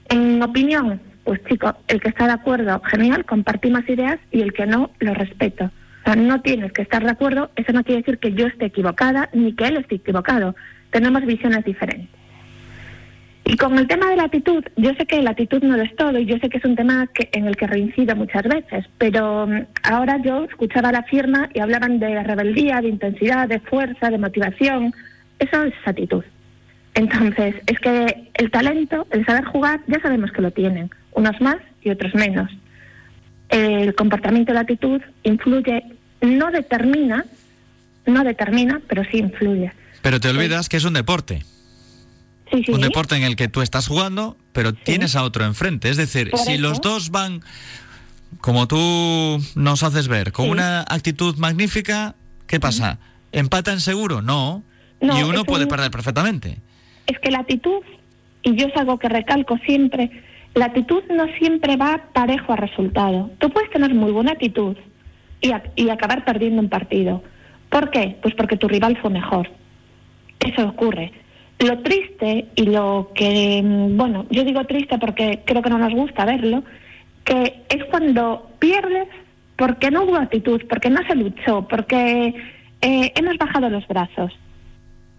En 0.08 0.42
opinión, 0.42 1.00
pues 1.24 1.42
chico, 1.44 1.74
el 1.88 2.00
que 2.00 2.08
está 2.08 2.26
de 2.26 2.32
acuerdo, 2.32 2.80
genial, 2.84 3.24
compartimos 3.24 3.88
ideas 3.88 4.18
y 4.30 4.42
el 4.42 4.52
que 4.52 4.66
no, 4.66 4.90
lo 4.98 5.14
respeto. 5.14 5.70
O 6.02 6.04
sea, 6.04 6.16
no 6.16 6.40
tienes 6.40 6.72
que 6.72 6.82
estar 6.82 7.04
de 7.04 7.10
acuerdo, 7.10 7.50
eso 7.54 7.72
no 7.72 7.84
quiere 7.84 8.00
decir 8.00 8.18
que 8.18 8.32
yo 8.32 8.46
esté 8.46 8.66
equivocada 8.66 9.28
ni 9.32 9.52
que 9.52 9.66
él 9.66 9.76
esté 9.76 9.96
equivocado. 9.96 10.56
Tenemos 10.90 11.24
visiones 11.24 11.64
diferentes. 11.64 12.10
Y 13.44 13.56
con 13.56 13.78
el 13.78 13.86
tema 13.86 14.10
de 14.10 14.16
la 14.16 14.24
actitud, 14.24 14.64
yo 14.76 14.92
sé 14.94 15.06
que 15.06 15.22
la 15.22 15.30
actitud 15.30 15.62
no 15.62 15.76
lo 15.76 15.82
es 15.82 15.94
todo 15.96 16.18
y 16.18 16.26
yo 16.26 16.38
sé 16.38 16.48
que 16.48 16.58
es 16.58 16.64
un 16.64 16.76
tema 16.76 17.08
que, 17.12 17.28
en 17.32 17.46
el 17.46 17.56
que 17.56 17.66
reincido 17.66 18.16
muchas 18.16 18.44
veces, 18.44 18.84
pero 18.98 19.46
mm, 19.46 19.66
ahora 19.84 20.18
yo 20.22 20.44
escuchaba 20.44 20.92
la 20.92 21.02
firma 21.04 21.48
y 21.52 21.60
hablaban 21.60 21.98
de 21.98 22.22
rebeldía, 22.22 22.80
de 22.80 22.88
intensidad, 22.88 23.48
de 23.48 23.60
fuerza, 23.60 24.10
de 24.10 24.18
motivación. 24.18 24.92
Eso 25.38 25.62
es 25.62 25.74
actitud. 25.84 26.24
Entonces, 26.94 27.56
es 27.66 27.78
que 27.78 28.30
el 28.34 28.50
talento, 28.50 29.06
el 29.10 29.24
saber 29.24 29.44
jugar, 29.44 29.80
ya 29.86 30.00
sabemos 30.00 30.30
que 30.32 30.42
lo 30.42 30.50
tienen, 30.50 30.90
unos 31.12 31.40
más 31.40 31.56
y 31.82 31.90
otros 31.90 32.14
menos 32.14 32.50
el 33.52 33.94
comportamiento 33.94 34.50
de 34.50 34.54
la 34.54 34.60
actitud 34.62 35.00
influye, 35.22 35.84
no 36.22 36.50
determina, 36.50 37.24
no 38.06 38.24
determina, 38.24 38.80
pero 38.88 39.04
sí 39.04 39.18
influye. 39.18 39.70
Pero 40.00 40.18
te 40.18 40.28
olvidas 40.28 40.68
que 40.68 40.78
es 40.78 40.84
un 40.84 40.94
deporte. 40.94 41.44
Sí, 42.50 42.64
sí. 42.64 42.72
Un 42.72 42.80
deporte 42.80 43.14
en 43.14 43.22
el 43.22 43.36
que 43.36 43.48
tú 43.48 43.62
estás 43.62 43.86
jugando, 43.86 44.36
pero 44.52 44.72
tienes 44.72 45.16
a 45.16 45.22
otro 45.22 45.44
enfrente. 45.44 45.90
Es 45.90 45.96
decir, 45.96 46.30
si 46.44 46.58
los 46.58 46.80
dos 46.80 47.10
van, 47.10 47.42
como 48.40 48.66
tú 48.66 49.38
nos 49.54 49.82
haces 49.82 50.08
ver, 50.08 50.32
con 50.32 50.50
una 50.50 50.80
actitud 50.80 51.36
magnífica, 51.36 52.14
¿qué 52.46 52.58
pasa? 52.58 52.98
¿Empatan 53.32 53.80
seguro? 53.80 54.22
No. 54.22 54.62
y 55.00 55.22
uno 55.22 55.44
puede 55.44 55.66
perder 55.66 55.90
perfectamente. 55.90 56.58
Es 57.06 57.18
que 57.18 57.30
la 57.30 57.40
actitud, 57.40 57.82
y 58.42 58.54
yo 58.54 58.66
es 58.66 58.76
algo 58.76 58.98
que 58.98 59.08
recalco 59.08 59.58
siempre, 59.58 60.10
la 60.54 60.66
actitud 60.66 61.02
no 61.10 61.26
siempre 61.38 61.76
va 61.76 62.00
parejo 62.12 62.52
a 62.52 62.56
resultado. 62.56 63.30
Tú 63.38 63.50
puedes 63.50 63.70
tener 63.70 63.94
muy 63.94 64.12
buena 64.12 64.32
actitud 64.32 64.76
y, 65.40 65.88
acabar 65.88 66.24
perdiendo 66.24 66.60
un 66.60 66.68
partido. 66.68 67.22
¿Por 67.68 67.90
qué? 67.90 68.16
Pues 68.22 68.34
porque 68.34 68.56
tu 68.56 68.68
rival 68.68 68.96
fue 68.98 69.10
mejor. 69.10 69.48
Eso 70.40 70.68
ocurre. 70.68 71.12
Lo 71.58 71.78
triste 71.80 72.46
y 72.54 72.64
lo 72.64 73.12
que, 73.14 73.62
mm, 73.62 73.96
bueno, 73.96 74.26
yo 74.30 74.44
digo 74.44 74.64
triste 74.64 74.98
porque 74.98 75.40
creo 75.44 75.62
que 75.62 75.70
no 75.70 75.78
nos 75.78 75.94
gusta 75.94 76.24
verlo, 76.24 76.64
que 77.24 77.62
es 77.68 77.84
cuando 77.84 78.50
pierdes 78.58 79.08
porque 79.56 79.90
no 79.90 80.02
hubo 80.02 80.16
actitud, 80.16 80.60
porque 80.68 80.90
no 80.90 81.00
se 81.06 81.14
luchó, 81.14 81.66
porque 81.68 82.34
eh, 82.80 83.12
hemos 83.14 83.38
bajado 83.38 83.70
los 83.70 83.86
brazos. 83.86 84.32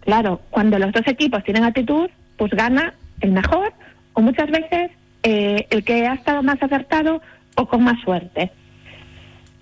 Claro, 0.01 0.41
cuando 0.49 0.77
los 0.77 0.91
dos 0.91 1.07
equipos 1.07 1.43
tienen 1.43 1.63
actitud, 1.63 2.09
pues 2.37 2.51
gana 2.51 2.93
el 3.21 3.31
mejor 3.31 3.73
o 4.13 4.21
muchas 4.21 4.51
veces 4.51 4.91
eh, 5.23 5.67
el 5.69 5.83
que 5.83 6.05
ha 6.07 6.13
estado 6.13 6.43
más 6.43 6.61
acertado 6.61 7.21
o 7.55 7.65
con 7.67 7.83
más 7.83 7.99
suerte. 8.01 8.51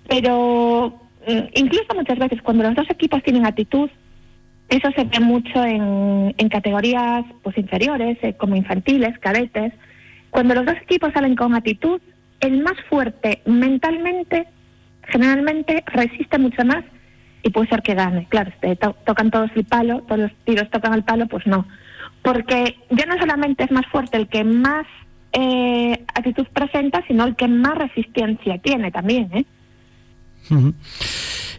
Pero 0.08 0.98
mm, 1.26 1.40
incluso 1.54 1.94
muchas 1.94 2.18
veces 2.18 2.42
cuando 2.42 2.64
los 2.64 2.74
dos 2.74 2.90
equipos 2.90 3.22
tienen 3.22 3.46
actitud, 3.46 3.90
eso 4.68 4.90
se 4.96 5.04
ve 5.04 5.20
mucho 5.20 5.64
en, 5.64 6.34
categorías 6.50 7.24
pues 7.42 7.56
inferiores, 7.58 8.18
eh, 8.22 8.34
como 8.34 8.56
infantiles, 8.56 9.18
cadetes. 9.18 9.72
Cuando 10.30 10.54
los 10.54 10.66
dos 10.66 10.76
equipos 10.82 11.12
salen 11.12 11.36
con 11.36 11.54
actitud, 11.54 12.00
el 12.40 12.62
más 12.62 12.74
fuerte 12.88 13.42
mentalmente 13.46 14.46
generalmente 15.08 15.82
resiste 15.86 16.38
mucho 16.38 16.64
más 16.64 16.84
y 17.42 17.50
puede 17.50 17.68
ser 17.68 17.82
que 17.82 17.94
gane. 17.94 18.26
Claro, 18.28 18.50
si 18.62 18.76
to- 18.76 18.96
tocan 19.04 19.30
todos 19.30 19.50
el 19.54 19.64
palo, 19.64 20.02
todos 20.02 20.20
los 20.22 20.32
tiros 20.44 20.70
tocan 20.70 20.94
el 20.94 21.04
palo, 21.04 21.26
pues 21.26 21.46
no. 21.46 21.66
Porque 22.22 22.76
ya 22.90 23.04
no 23.06 23.18
solamente 23.18 23.64
es 23.64 23.70
más 23.70 23.86
fuerte 23.86 24.16
el 24.16 24.28
que 24.28 24.44
más 24.44 24.86
eh, 25.32 26.04
actitud 26.14 26.46
presenta, 26.52 27.02
sino 27.06 27.24
el 27.24 27.36
que 27.36 27.48
más 27.48 27.76
resistencia 27.76 28.58
tiene 28.58 28.90
también, 28.90 29.30
¿eh? 29.32 29.44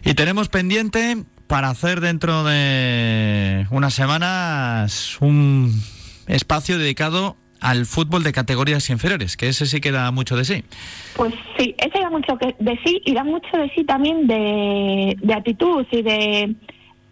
Y 0.04 0.14
tenemos 0.14 0.48
pendiente 0.48 1.24
para 1.46 1.70
hacer 1.70 2.00
dentro 2.00 2.44
de 2.44 3.66
unas 3.70 3.94
semanas 3.94 5.18
un 5.20 5.72
espacio 6.26 6.78
dedicado 6.78 7.36
al 7.60 7.86
fútbol 7.86 8.22
de 8.22 8.32
categorías 8.32 8.90
inferiores, 8.90 9.36
que 9.36 9.48
ese 9.48 9.64
sí 9.64 9.80
que 9.80 9.90
da 9.90 10.10
mucho 10.10 10.36
de 10.36 10.44
sí. 10.44 10.64
Pues 11.16 11.32
sí, 11.58 11.74
ese 11.78 11.98
da 11.98 12.10
mucho 12.10 12.36
de 12.36 12.78
sí 12.84 13.00
y 13.06 13.14
da 13.14 13.24
mucho 13.24 13.56
de 13.56 13.70
sí 13.74 13.84
también 13.84 14.26
de, 14.26 15.16
de 15.20 15.34
actitud 15.34 15.86
y 15.90 16.02
de 16.02 16.54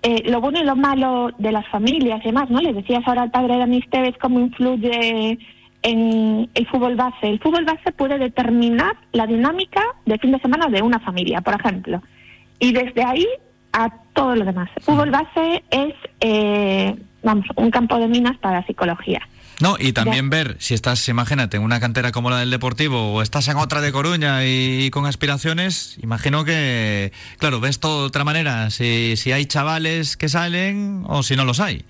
eh, 0.03 0.23
lo 0.27 0.41
bueno 0.41 0.61
y 0.61 0.65
lo 0.65 0.77
malo 0.77 1.31
de 1.39 1.53
las 1.53 1.67
familias 1.69 2.21
y 2.23 2.27
demás, 2.27 2.51
¿no? 2.51 2.61
Le 2.61 2.73
decías 2.73 3.03
ahora 3.07 3.23
al 3.23 3.31
padre 3.31 3.57
Dani 3.57 3.79
Esteves 3.79 4.17
cómo 4.21 4.41
influye 4.41 5.39
en 5.83 6.49
el 6.55 6.67
fútbol 6.69 6.97
base. 6.97 7.29
El 7.29 7.41
fútbol 7.41 7.65
base 7.65 7.93
puede 7.93 8.19
determinar 8.19 8.97
la 9.13 9.27
dinámica 9.27 9.83
de 10.07 10.19
fin 10.19 10.33
de 10.33 10.39
semana 10.41 10.69
de 10.69 10.83
una 10.83 11.01
familia, 11.01 11.41
por 11.41 11.55
ejemplo. 11.55 12.03
Y 12.59 12.73
desde 12.73 13.05
ahí 13.05 13.27
a 13.73 13.91
todo 14.13 14.37
lo 14.37 14.45
demás. 14.45 14.71
El 14.77 14.83
fútbol 14.83 15.11
base 15.11 15.65
es, 15.71 15.95
eh, 16.21 16.95
vamos, 17.23 17.47
un 17.57 17.71
campo 17.71 17.99
de 17.99 18.09
minas 18.09 18.37
para 18.39 18.61
la 18.61 18.67
psicología. 18.67 19.21
No, 19.61 19.77
y 19.79 19.93
también 19.93 20.29
ver 20.29 20.57
si 20.59 20.75
estás, 20.75 21.09
imagínate, 21.09 21.57
en 21.57 21.63
una 21.63 21.79
cantera 21.79 22.11
como 22.11 22.31
la 22.31 22.39
del 22.39 22.51
Deportivo 22.51 23.13
o 23.13 23.23
estás 23.23 23.47
en 23.47 23.59
otra 23.59 23.81
de 23.81 23.93
Coruña 23.93 24.45
y, 24.45 24.91
con 24.91 25.07
aspiraciones, 25.07 25.99
imagino 26.03 26.45
que, 26.45 27.13
claro, 27.39 27.61
ves 27.61 27.79
todo 27.79 28.01
de 28.01 28.07
otra 28.09 28.25
manera, 28.25 28.71
si, 28.71 29.17
si 29.17 29.31
hay 29.31 29.47
chavales 29.47 30.17
que 30.17 30.29
salen 30.29 31.05
o 31.07 31.23
si 31.23 31.37
no 31.37 31.45
los 31.45 31.61
hay. 31.61 31.85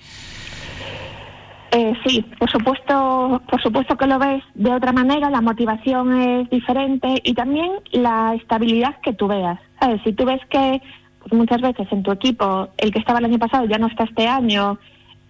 Eh, 1.75 1.95
sí, 2.05 2.23
por 2.39 2.51
supuesto, 2.51 3.41
por 3.49 3.63
supuesto 3.63 3.97
que 3.97 4.07
lo 4.07 4.19
ves 4.19 4.43
de 4.55 4.71
otra 4.71 4.93
manera, 4.93 5.31
la 5.31 5.41
motivación 5.41 6.21
es 6.21 6.51
diferente 6.51 7.15
y 7.25 7.33
también 7.33 7.71
la 7.93 8.35
estabilidad 8.35 9.01
que 9.03 9.15
tú 9.15 9.27
veas. 9.27 9.59
¿sabes? 9.81 10.03
Si 10.05 10.13
tú 10.13 10.27
ves 10.27 10.41
que 10.51 10.83
pues 11.21 11.33
muchas 11.33 11.63
veces 11.63 11.87
en 11.91 12.03
tu 12.03 12.13
equipo 12.13 12.69
el 12.77 12.93
que 12.93 12.99
estaba 12.99 13.21
el 13.21 13.25
año 13.25 13.39
pasado 13.39 13.65
ya 13.65 13.79
no 13.79 13.87
está 13.87 14.05
este 14.05 14.29
año, 14.29 14.79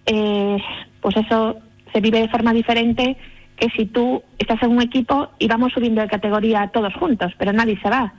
eh, 0.05 0.57
pues 0.99 1.15
eso 1.15 1.55
se 1.93 2.01
vive 2.01 2.19
de 2.19 2.27
forma 2.27 2.51
diferente 2.51 3.15
que 3.55 3.69
si 3.69 3.85
tú 3.85 4.21
estás 4.37 4.61
en 4.63 4.71
un 4.71 4.81
equipo 4.81 5.29
y 5.39 5.47
vamos 5.47 5.71
subiendo 5.71 6.01
de 6.01 6.09
categoría 6.09 6.69
todos 6.73 6.93
juntos, 6.95 7.31
pero 7.37 7.53
nadie 7.53 7.79
se 7.81 7.89
va. 7.89 8.13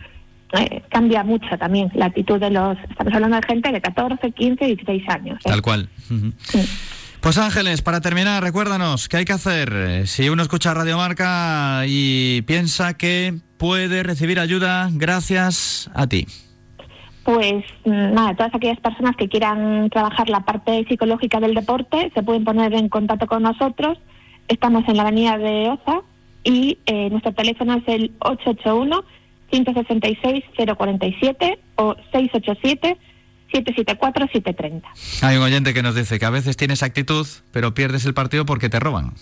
Eh, 0.58 0.82
cambia 0.88 1.24
mucho 1.24 1.58
también 1.58 1.90
la 1.94 2.06
actitud 2.06 2.40
de 2.40 2.48
los... 2.48 2.78
Estamos 2.88 3.12
hablando 3.12 3.36
de 3.36 3.42
gente 3.42 3.70
de 3.70 3.80
14, 3.82 4.30
15, 4.30 4.64
16 4.64 5.08
años. 5.10 5.38
¿eh? 5.44 5.50
Tal 5.50 5.60
cual. 5.60 5.88
Ujú. 6.10 6.32
Pues 7.24 7.38
Ángeles, 7.38 7.80
para 7.80 8.02
terminar, 8.02 8.42
recuérdanos, 8.42 9.08
¿qué 9.08 9.16
hay 9.16 9.24
que 9.24 9.32
hacer? 9.32 10.06
Si 10.06 10.28
uno 10.28 10.42
escucha 10.42 10.74
Radio 10.74 10.98
Marca 10.98 11.84
y 11.86 12.42
piensa 12.42 12.98
que 12.98 13.32
puede 13.56 14.02
recibir 14.02 14.38
ayuda 14.38 14.90
gracias 14.92 15.90
a 15.94 16.06
ti. 16.06 16.26
Pues 17.24 17.64
mm, 17.86 18.12
nada, 18.12 18.36
todas 18.36 18.54
aquellas 18.54 18.78
personas 18.78 19.16
que 19.16 19.30
quieran 19.30 19.88
trabajar 19.88 20.28
la 20.28 20.40
parte 20.40 20.84
psicológica 20.86 21.40
del 21.40 21.54
deporte 21.54 22.12
se 22.14 22.22
pueden 22.22 22.44
poner 22.44 22.74
en 22.74 22.90
contacto 22.90 23.26
con 23.26 23.42
nosotros. 23.42 23.96
Estamos 24.48 24.86
en 24.86 24.98
la 24.98 25.04
avenida 25.04 25.38
de 25.38 25.70
Oza 25.70 26.02
y 26.42 26.76
eh, 26.84 27.08
nuestro 27.08 27.32
teléfono 27.32 27.76
es 27.76 27.84
el 27.86 28.12
881-166-047 29.50 31.58
o 31.76 31.96
687-774-730. 33.62 34.82
Hay 35.22 35.36
un 35.36 35.42
oyente 35.42 35.74
que 35.74 35.82
nos 35.82 35.94
dice 35.94 36.18
que 36.18 36.24
a 36.24 36.30
veces 36.30 36.56
tienes 36.56 36.82
actitud, 36.82 37.26
pero 37.52 37.74
pierdes 37.74 38.04
el 38.06 38.14
partido 38.14 38.44
porque 38.46 38.68
te 38.68 38.80
roban. 38.80 39.12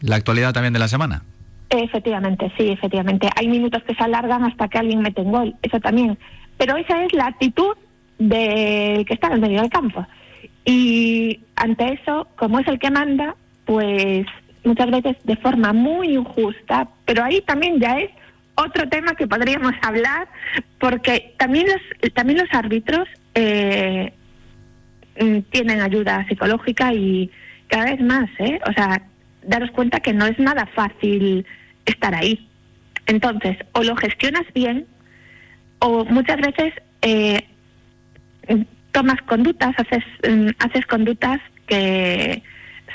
La 0.00 0.16
actualidad 0.16 0.52
también 0.52 0.72
de 0.72 0.78
la 0.78 0.88
semana. 0.88 1.22
Efectivamente, 1.70 2.52
sí, 2.56 2.68
efectivamente. 2.68 3.28
Hay 3.36 3.48
minutos 3.48 3.82
que 3.84 3.94
se 3.94 4.02
alargan 4.02 4.44
hasta 4.44 4.68
que 4.68 4.78
alguien 4.78 5.00
mete 5.00 5.22
un 5.22 5.32
gol, 5.32 5.54
eso 5.62 5.80
también. 5.80 6.18
Pero 6.58 6.76
esa 6.76 7.04
es 7.04 7.12
la 7.12 7.26
actitud 7.26 7.76
del 8.18 9.04
que 9.06 9.14
está 9.14 9.28
en 9.28 9.32
el 9.34 9.40
medio 9.40 9.60
del 9.60 9.70
campo. 9.70 10.06
Y 10.64 11.40
ante 11.56 11.94
eso, 11.94 12.28
como 12.36 12.58
es 12.58 12.68
el 12.68 12.78
que 12.78 12.90
manda, 12.90 13.36
pues 13.64 14.26
muchas 14.64 14.90
veces 14.90 15.16
de 15.24 15.36
forma 15.36 15.72
muy 15.72 16.14
injusta, 16.14 16.88
pero 17.04 17.24
ahí 17.24 17.40
también 17.42 17.80
ya 17.80 17.98
es 17.98 18.10
otro 18.54 18.88
tema 18.88 19.14
que 19.14 19.26
podríamos 19.26 19.72
hablar, 19.82 20.28
porque 20.78 21.34
también 21.38 21.66
los, 21.66 22.12
también 22.12 22.38
los 22.38 22.52
árbitros 22.52 23.08
eh, 23.34 24.12
mm, 25.20 25.38
tienen 25.50 25.80
ayuda 25.80 26.26
psicológica 26.28 26.92
y 26.92 27.30
cada 27.68 27.86
vez 27.86 28.00
más, 28.00 28.28
¿eh? 28.38 28.60
O 28.68 28.72
sea, 28.72 29.02
daros 29.42 29.70
cuenta 29.70 30.00
que 30.00 30.12
no 30.12 30.26
es 30.26 30.38
nada 30.38 30.66
fácil 30.74 31.46
estar 31.86 32.14
ahí. 32.14 32.48
Entonces, 33.06 33.56
o 33.72 33.82
lo 33.82 33.96
gestionas 33.96 34.44
bien, 34.54 34.86
o 35.78 36.04
muchas 36.04 36.40
veces 36.40 36.74
eh, 37.02 37.44
tomas 38.92 39.20
conductas, 39.22 39.74
haces, 39.78 40.04
mm, 40.28 40.50
haces 40.58 40.86
conductas 40.86 41.40
que 41.66 42.42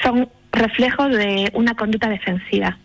son 0.01 0.30
reflejo 0.51 1.09
de 1.09 1.49
una 1.53 1.73
conducta 1.76 2.09
defensiva 2.09 2.77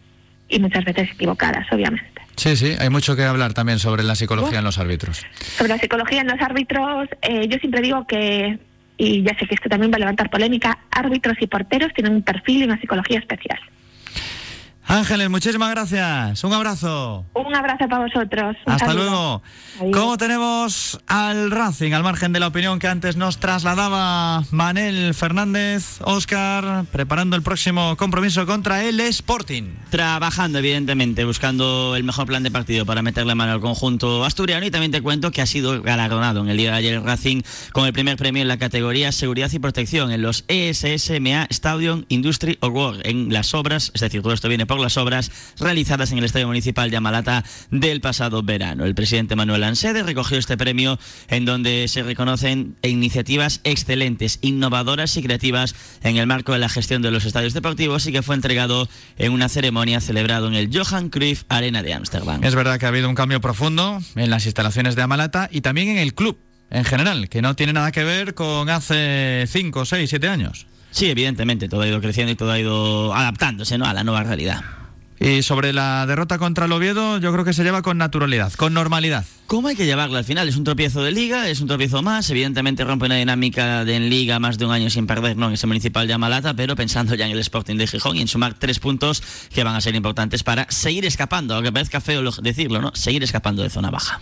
y 0.49 0.59
muchas 0.59 0.85
veces 0.85 1.11
equivocadas, 1.13 1.67
obviamente. 1.73 2.12
Sí, 2.37 2.57
sí, 2.57 2.75
hay 2.79 2.89
mucho 2.91 3.15
que 3.15 3.25
hablar 3.25 3.53
también 3.53 3.79
sobre 3.79 4.03
la 4.03 4.15
psicología 4.15 4.59
en 4.59 4.65
los 4.65 4.79
árbitros. 4.79 5.25
Sobre 5.57 5.69
la 5.69 5.79
psicología 5.79 6.23
en 6.23 6.29
los 6.29 6.41
árbitros, 6.41 7.09
eh, 7.21 7.47
yo 7.49 7.59
siempre 7.59 7.81
digo 7.83 8.07
que, 8.07 8.59
y 8.97 9.23
ya 9.23 9.37
sé 9.39 9.47
que 9.47 9.55
esto 9.55 9.69
también 9.69 9.93
va 9.93 9.97
a 9.97 10.01
levantar 10.01 10.31
polémica, 10.31 10.79
árbitros 10.91 11.37
y 11.41 11.47
porteros 11.47 11.93
tienen 11.95 12.15
un 12.15 12.23
perfil 12.23 12.63
y 12.63 12.65
una 12.65 12.81
psicología 12.81 13.19
especial. 13.19 13.59
Ángeles, 14.93 15.31
muchísimas 15.31 15.71
gracias. 15.71 16.45
Un 16.45 16.53
abrazo. 16.53 17.25
Un 17.35 17.55
abrazo 17.55 17.89
para 17.89 18.05
vosotros. 18.05 18.57
Un 18.67 18.73
Hasta 18.75 18.87
saludo. 18.87 19.05
luego. 19.05 19.43
Adiós. 19.81 19.97
¿Cómo 19.97 20.19
tenemos 20.19 21.01
al 21.07 21.51
Racing, 21.51 21.93
al 21.93 22.03
margen 22.03 22.35
de 22.35 22.41
la 22.41 22.49
opinión 22.49 22.79
que 22.79 22.89
antes 22.89 23.17
nos 23.17 23.39
trasladaba 23.39 24.45
Manel 24.51 25.15
Fernández? 25.15 25.99
Oscar, 26.03 26.85
preparando 26.93 27.37
el 27.37 27.43
próximo 27.43 27.97
compromiso 27.97 28.45
contra 28.45 28.85
el 28.85 29.01
Sporting. 29.01 29.77
Trabajando, 29.89 30.59
evidentemente, 30.59 31.25
buscando 31.25 31.97
el 31.97 32.05
mejor 32.05 32.27
plan 32.27 32.43
de 32.43 32.51
partido 32.51 32.85
para 32.85 33.01
meterle 33.01 33.35
mano 33.35 33.53
al 33.53 33.61
conjunto 33.61 34.27
asturiano. 34.27 34.67
Y 34.67 34.71
también 34.71 34.93
te 34.93 35.01
cuento 35.01 35.31
que 35.31 35.41
ha 35.41 35.47
sido 35.47 35.81
galardonado 35.81 36.43
en 36.43 36.51
el 36.51 36.59
día 36.59 36.73
de 36.73 36.77
ayer 36.77 36.93
el 36.93 37.03
Racing 37.03 37.41
con 37.73 37.87
el 37.87 37.95
primer 37.95 38.19
premio 38.19 38.43
en 38.43 38.49
la 38.49 38.59
categoría 38.59 39.11
Seguridad 39.11 39.51
y 39.51 39.59
Protección 39.59 40.13
en 40.13 40.21
los 40.21 40.45
ESSMA 40.49 41.47
Stadium 41.49 42.05
Industry 42.09 42.59
Award 42.61 43.07
en 43.07 43.33
las 43.33 43.55
obras, 43.55 43.91
es 43.95 44.03
decir, 44.03 44.21
todo 44.21 44.35
esto 44.35 44.49
viene 44.51 44.67
por 44.67 44.82
las 44.83 44.97
obras 44.97 45.31
realizadas 45.59 46.13
en 46.13 46.19
el 46.19 46.25
Estadio 46.25 46.47
Municipal 46.47 46.91
de 46.91 46.97
Amalata 46.97 47.45
del 47.71 48.01
pasado 48.01 48.43
verano. 48.43 48.85
El 48.85 48.95
presidente 48.95 49.37
Manuel 49.37 49.65
Ansede 49.65 50.03
recogió 50.03 50.39
este 50.39 50.57
premio 50.57 50.99
en 51.29 51.45
donde 51.45 51.87
se 51.89 52.03
reconocen 52.03 52.77
iniciativas 52.83 53.61
excelentes, 53.65 54.39
innovadoras 54.43 55.17
y 55.17 55.23
creativas 55.23 55.75
en 56.03 56.17
el 56.17 56.27
marco 56.27 56.53
de 56.53 56.59
la 56.59 56.69
gestión 56.69 57.03
de 57.03 57.11
los 57.11 57.25
estadios 57.25 57.55
deportivos 57.55 58.07
y 58.07 58.13
que 58.13 58.23
fue 58.23 58.35
entregado 58.35 58.89
en 59.17 59.33
una 59.33 59.49
ceremonia 59.49 60.01
celebrada 60.01 60.47
en 60.49 60.55
el 60.55 60.71
Johan 60.73 61.09
Cruyff 61.09 61.45
Arena 61.49 61.83
de 61.83 61.95
Ámsterdam. 61.95 62.43
Es 62.45 62.55
verdad 62.55 62.79
que 62.79 62.87
ha 62.87 62.89
habido 62.89 63.09
un 63.09 63.15
cambio 63.15 63.41
profundo 63.41 64.01
en 64.17 64.31
las 64.31 64.47
instalaciones 64.47 64.97
de 64.97 65.03
Amalata 65.03 65.49
y 65.51 65.61
también 65.61 65.89
en 65.89 65.99
el 65.99 66.15
club 66.15 66.39
en 66.73 66.85
general, 66.85 67.29
que 67.29 67.43
no 67.43 67.55
tiene 67.55 67.75
nada 67.75 67.93
que 67.93 68.03
ver 68.03 68.35
con 68.35 68.71
hace 68.71 69.45
5, 69.47 69.85
6, 69.85 70.09
7 70.09 70.29
años. 70.29 70.67
Sí, 70.93 71.07
evidentemente, 71.11 71.69
todo 71.69 71.81
ha 71.81 71.89
ido 71.89 72.01
creciendo 72.01 72.33
y 72.33 72.37
todo 72.37 72.53
ha 72.53 72.59
ido 72.61 73.13
adaptándose 73.15 73.77
¿no? 73.79 73.87
a 73.87 73.93
la 73.95 74.05
nueva 74.05 74.23
realidad. 74.23 74.63
Y 75.19 75.43
sobre 75.43 75.73
la 75.73 76.05
derrota 76.07 76.37
contra 76.39 76.67
el 76.67 76.73
Oviedo, 76.73 77.19
yo 77.19 77.33
creo 77.33 77.45
que 77.45 77.53
se 77.53 77.63
lleva 77.63 77.81
con 77.83 77.97
naturalidad, 77.97 78.53
con 78.55 78.75
normalidad. 78.75 79.25
¿Cómo 79.47 79.69
hay 79.69 79.77
que 79.77 79.87
llevarlo 79.87 80.19
al 80.19 80.25
final? 80.25 80.49
Es 80.49 80.57
un 80.57 80.65
tropiezo 80.65 81.01
de 81.05 81.13
liga, 81.13 81.49
es 81.49 81.61
un 81.61 81.69
tropiezo 81.69 82.03
más. 82.03 82.29
Evidentemente 82.31 82.83
rompe 82.85 83.07
una 83.07 83.15
dinámica 83.17 83.85
de 83.85 83.95
en 83.95 84.11
liga 84.11 84.41
más 84.41 84.59
de 84.59 84.65
un 84.67 84.73
año 84.73 84.91
sin 84.91 85.07
perder, 85.07 85.37
no 85.37 85.47
en 85.47 85.53
ese 85.55 85.69
municipal 85.69 86.09
de 86.09 86.15
Amalata, 86.15 86.55
pero 86.55 86.75
pensando 86.75 87.15
ya 87.15 87.27
en 87.27 87.33
el 87.33 87.39
Sporting 87.39 87.77
de 87.77 87.87
Gijón 87.87 88.17
y 88.17 88.21
en 88.23 88.27
sumar 88.29 88.55
tres 88.55 88.81
puntos 88.81 89.23
que 89.55 89.63
van 89.63 89.77
a 89.77 89.81
ser 89.81 89.95
importantes 89.95 90.43
para 90.43 90.67
seguir 90.71 91.05
escapando, 91.07 91.55
aunque 91.55 91.71
parezca 91.71 92.01
feo 92.01 92.21
lo- 92.21 92.33
decirlo, 92.33 92.81
¿no? 92.81 92.91
Seguir 92.97 93.23
escapando 93.23 93.63
de 93.63 93.71
zona 93.71 93.91
baja. 93.91 94.21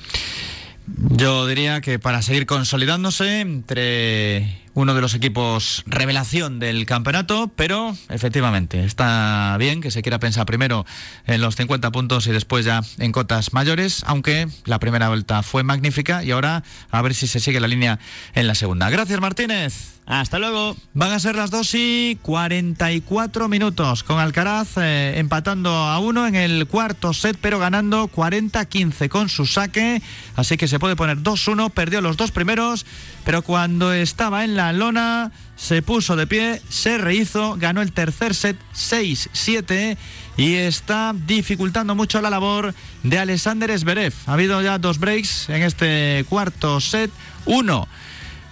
Yo 0.86 1.46
diría 1.46 1.80
que 1.80 1.98
para 1.98 2.20
seguir 2.20 2.44
consolidándose 2.46 3.40
entre 3.40 4.60
uno 4.74 4.94
de 4.94 5.00
los 5.00 5.14
equipos 5.14 5.82
revelación 5.86 6.58
del 6.58 6.86
campeonato, 6.86 7.50
pero 7.56 7.96
efectivamente 8.08 8.84
está 8.84 9.56
bien 9.58 9.80
que 9.80 9.90
se 9.90 10.02
quiera 10.02 10.18
pensar 10.18 10.46
primero 10.46 10.86
en 11.26 11.40
los 11.40 11.56
50 11.56 11.90
puntos 11.90 12.26
y 12.26 12.32
después 12.32 12.64
ya 12.64 12.82
en 12.98 13.12
cotas 13.12 13.52
mayores, 13.52 14.02
aunque 14.06 14.48
la 14.64 14.78
primera 14.78 15.08
vuelta 15.08 15.42
fue 15.42 15.62
magnífica 15.62 16.22
y 16.24 16.30
ahora 16.30 16.62
a 16.90 17.02
ver 17.02 17.14
si 17.14 17.26
se 17.26 17.40
sigue 17.40 17.60
la 17.60 17.68
línea 17.68 17.98
en 18.34 18.46
la 18.46 18.54
segunda. 18.54 18.90
Gracias 18.90 19.20
Martínez. 19.20 19.99
Hasta 20.06 20.40
luego. 20.40 20.76
Van 20.92 21.12
a 21.12 21.20
ser 21.20 21.36
las 21.36 21.52
2 21.52 21.74
y 21.74 22.18
44 22.22 23.48
minutos 23.48 24.02
con 24.02 24.18
Alcaraz 24.18 24.76
eh, 24.76 25.14
empatando 25.18 25.70
a 25.70 26.00
uno 26.00 26.26
en 26.26 26.34
el 26.34 26.66
cuarto 26.66 27.12
set, 27.12 27.38
pero 27.40 27.60
ganando 27.60 28.08
40-15 28.08 29.08
con 29.08 29.28
su 29.28 29.46
saque. 29.46 30.02
Así 30.34 30.56
que 30.56 30.66
se 30.66 30.80
puede 30.80 30.96
poner 30.96 31.18
2-1. 31.18 31.70
Perdió 31.70 32.00
los 32.00 32.16
dos 32.16 32.32
primeros, 32.32 32.86
pero 33.24 33.42
cuando 33.42 33.92
estaba 33.92 34.42
en 34.42 34.56
la 34.56 34.72
lona 34.72 35.30
se 35.54 35.80
puso 35.80 36.16
de 36.16 36.26
pie, 36.26 36.60
se 36.68 36.98
rehizo, 36.98 37.56
ganó 37.56 37.80
el 37.82 37.92
tercer 37.92 38.34
set 38.34 38.56
6-7 38.74 39.96
y 40.36 40.54
está 40.54 41.14
dificultando 41.26 41.94
mucho 41.94 42.20
la 42.20 42.30
labor 42.30 42.74
de 43.04 43.18
Alexander 43.18 43.78
Zverev. 43.78 44.14
Ha 44.26 44.32
habido 44.32 44.60
ya 44.62 44.78
dos 44.78 44.98
breaks 44.98 45.50
en 45.50 45.62
este 45.62 46.24
cuarto 46.28 46.80
set. 46.80 47.10
Uno 47.46 47.86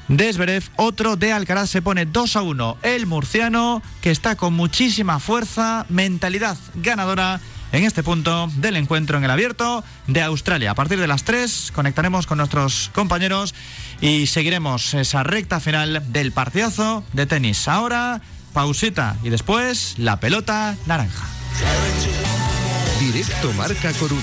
de 0.08 0.32
Zverev, 0.32 0.64
otro 0.76 1.16
de 1.16 1.32
Alcaraz 1.32 1.70
se 1.70 1.82
pone 1.82 2.06
2 2.06 2.36
a 2.36 2.42
1. 2.42 2.78
El 2.82 3.06
murciano 3.06 3.82
que 4.00 4.10
está 4.10 4.36
con 4.36 4.54
muchísima 4.54 5.20
fuerza, 5.20 5.86
mentalidad 5.88 6.56
ganadora 6.74 7.40
en 7.72 7.84
este 7.84 8.02
punto 8.02 8.50
del 8.56 8.76
encuentro 8.76 9.18
en 9.18 9.24
el 9.24 9.30
abierto 9.30 9.84
de 10.06 10.22
Australia. 10.22 10.70
A 10.70 10.74
partir 10.74 10.98
de 10.98 11.06
las 11.06 11.24
3 11.24 11.72
conectaremos 11.74 12.26
con 12.26 12.38
nuestros 12.38 12.90
compañeros 12.94 13.54
y 14.00 14.26
seguiremos 14.26 14.94
esa 14.94 15.22
recta 15.22 15.60
final 15.60 16.02
del 16.12 16.32
partidazo 16.32 17.04
de 17.12 17.26
tenis. 17.26 17.68
Ahora, 17.68 18.20
pausita 18.52 19.16
y 19.22 19.28
después 19.28 19.94
la 19.98 20.20
pelota 20.20 20.76
naranja. 20.86 21.26
Directo 23.00 23.52
Marca 23.52 23.92
Coruña. 23.92 24.22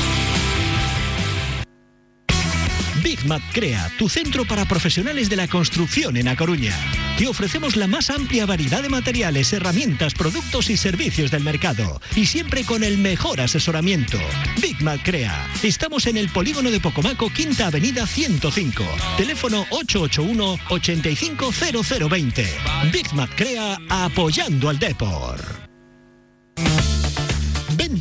Big 3.03 3.25
Mat 3.25 3.41
Crea, 3.51 3.91
tu 3.97 4.07
centro 4.09 4.45
para 4.45 4.65
profesionales 4.65 5.29
de 5.29 5.35
la 5.35 5.47
construcción 5.47 6.17
en 6.17 6.27
A 6.27 6.35
Coruña. 6.35 6.75
Te 7.17 7.27
ofrecemos 7.27 7.75
la 7.75 7.87
más 7.87 8.09
amplia 8.09 8.45
variedad 8.45 8.83
de 8.83 8.89
materiales, 8.89 9.51
herramientas, 9.53 10.13
productos 10.13 10.69
y 10.69 10.77
servicios 10.77 11.31
del 11.31 11.43
mercado. 11.43 11.99
Y 12.15 12.27
siempre 12.27 12.63
con 12.63 12.83
el 12.83 12.97
mejor 12.97 13.39
asesoramiento. 13.41 14.17
Big 14.61 14.81
Mat 14.83 15.01
Crea. 15.03 15.47
Estamos 15.63 16.05
en 16.07 16.17
el 16.17 16.29
polígono 16.29 16.69
de 16.69 16.79
Pocomaco, 16.79 17.29
Quinta 17.29 17.67
Avenida 17.67 18.05
105. 18.05 18.83
Teléfono 19.17 19.65
881-850020. 19.67 22.45
Big 22.91 23.13
Mat 23.13 23.29
Crea 23.35 23.77
apoyando 23.89 24.69
al 24.69 24.79
Depor. 24.79 25.61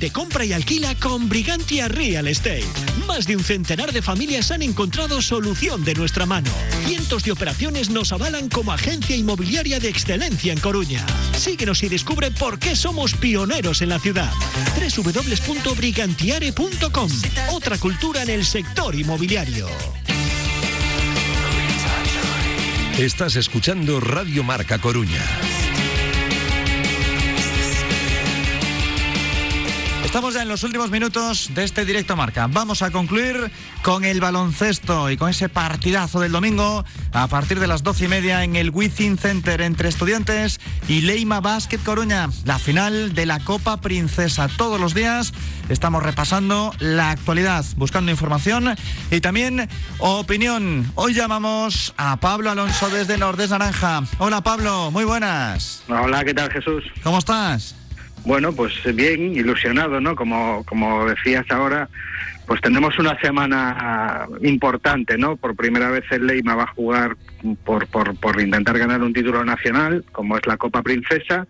Vende, 0.00 0.14
compra 0.14 0.46
y 0.46 0.54
alquila 0.54 0.94
con 0.94 1.28
Brigantia 1.28 1.86
Real 1.86 2.26
Estate. 2.26 2.64
Más 3.06 3.26
de 3.26 3.36
un 3.36 3.44
centenar 3.44 3.92
de 3.92 4.00
familias 4.00 4.50
han 4.50 4.62
encontrado 4.62 5.20
solución 5.20 5.84
de 5.84 5.94
nuestra 5.94 6.24
mano. 6.24 6.50
Cientos 6.86 7.22
de 7.22 7.32
operaciones 7.32 7.90
nos 7.90 8.10
avalan 8.12 8.48
como 8.48 8.72
agencia 8.72 9.14
inmobiliaria 9.14 9.78
de 9.78 9.90
excelencia 9.90 10.54
en 10.54 10.60
Coruña. 10.60 11.04
Síguenos 11.36 11.82
y 11.82 11.90
descubre 11.90 12.30
por 12.30 12.58
qué 12.58 12.76
somos 12.76 13.12
pioneros 13.12 13.82
en 13.82 13.90
la 13.90 13.98
ciudad. 13.98 14.32
www.brigantiare.com. 14.78 17.10
Otra 17.50 17.76
cultura 17.76 18.22
en 18.22 18.30
el 18.30 18.46
sector 18.46 18.94
inmobiliario. 18.94 19.68
Estás 22.98 23.36
escuchando 23.36 24.00
Radio 24.00 24.44
Marca 24.44 24.78
Coruña. 24.78 25.22
Estamos 30.10 30.34
ya 30.34 30.42
en 30.42 30.48
los 30.48 30.64
últimos 30.64 30.90
minutos 30.90 31.50
de 31.54 31.62
este 31.62 31.84
directo 31.84 32.16
marca. 32.16 32.48
Vamos 32.48 32.82
a 32.82 32.90
concluir 32.90 33.48
con 33.84 34.04
el 34.04 34.20
baloncesto 34.20 35.08
y 35.08 35.16
con 35.16 35.30
ese 35.30 35.48
partidazo 35.48 36.18
del 36.18 36.32
domingo 36.32 36.84
a 37.12 37.28
partir 37.28 37.60
de 37.60 37.68
las 37.68 37.84
doce 37.84 38.06
y 38.06 38.08
media 38.08 38.42
en 38.42 38.56
el 38.56 38.70
Within 38.70 39.16
Center 39.16 39.60
entre 39.60 39.88
estudiantes 39.88 40.58
y 40.88 41.02
Leima 41.02 41.40
Basket 41.40 41.78
Coruña. 41.78 42.28
La 42.44 42.58
final 42.58 43.14
de 43.14 43.24
la 43.24 43.38
Copa 43.38 43.80
Princesa. 43.80 44.48
Todos 44.48 44.80
los 44.80 44.94
días 44.94 45.32
estamos 45.68 46.02
repasando 46.02 46.74
la 46.80 47.12
actualidad, 47.12 47.64
buscando 47.76 48.10
información 48.10 48.74
y 49.12 49.20
también 49.20 49.68
opinión. 49.98 50.90
Hoy 50.96 51.14
llamamos 51.14 51.94
a 51.96 52.16
Pablo 52.16 52.50
Alonso 52.50 52.90
desde 52.90 53.16
Nordes 53.16 53.50
Naranja. 53.50 54.02
Hola 54.18 54.40
Pablo, 54.40 54.90
muy 54.90 55.04
buenas. 55.04 55.84
Hola, 55.88 56.24
¿qué 56.24 56.34
tal 56.34 56.50
Jesús? 56.50 56.82
¿Cómo 57.04 57.18
estás? 57.18 57.76
Bueno, 58.24 58.52
pues 58.52 58.72
bien, 58.94 59.34
ilusionado, 59.34 60.00
¿no? 60.00 60.14
Como, 60.14 60.64
como 60.64 61.06
decías 61.06 61.44
ahora, 61.50 61.88
pues 62.46 62.60
tenemos 62.60 62.98
una 62.98 63.18
semana 63.20 64.26
importante, 64.42 65.16
¿no? 65.16 65.36
Por 65.36 65.56
primera 65.56 65.90
vez 65.90 66.04
el 66.10 66.26
Leima 66.26 66.54
va 66.54 66.64
a 66.64 66.74
jugar 66.74 67.16
por, 67.64 67.86
por, 67.86 68.16
por 68.16 68.40
intentar 68.40 68.78
ganar 68.78 69.02
un 69.02 69.12
título 69.12 69.44
nacional, 69.44 70.04
como 70.12 70.36
es 70.36 70.46
la 70.46 70.56
Copa 70.56 70.82
Princesa, 70.82 71.46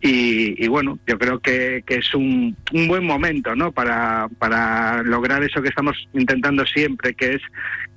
y, 0.00 0.62
y, 0.62 0.68
bueno, 0.68 0.98
yo 1.06 1.18
creo 1.18 1.40
que, 1.40 1.82
que 1.86 1.96
es 1.96 2.14
un, 2.14 2.56
un, 2.72 2.86
buen 2.86 3.04
momento 3.04 3.56
¿no? 3.56 3.72
para, 3.72 4.28
para 4.38 5.02
lograr 5.02 5.42
eso 5.42 5.62
que 5.62 5.70
estamos 5.70 5.96
intentando 6.12 6.66
siempre, 6.66 7.14
que 7.14 7.34
es 7.34 7.42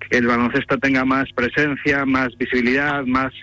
que 0.10 0.18
el 0.18 0.26
baloncesto 0.26 0.78
tenga 0.78 1.04
más 1.04 1.32
presencia, 1.34 2.06
más 2.06 2.36
visibilidad, 2.38 3.06
más, 3.06 3.34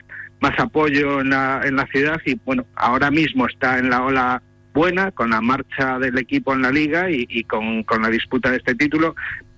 más 0.40 0.58
apoyo 0.58 1.20
en 1.20 1.30
la, 1.30 1.60
en 1.64 1.76
la 1.76 1.86
ciudad 1.86 2.20
y 2.24 2.34
bueno, 2.44 2.66
ahora 2.74 3.10
mismo 3.10 3.46
está 3.46 3.78
en 3.78 3.90
la 3.90 4.02
ola 4.02 4.42
buena 4.76 5.10
con 5.10 5.30
la 5.30 5.40
marcha 5.40 5.98
del 5.98 6.18
equipo 6.18 6.52
en 6.52 6.60
la 6.60 6.70
liga 6.70 7.10
y, 7.10 7.26
y 7.30 7.44
con, 7.44 7.82
con, 7.84 8.02
la 8.02 8.10
disputa 8.10 8.50
de 8.50 8.58
este 8.58 8.74
título. 8.74 9.16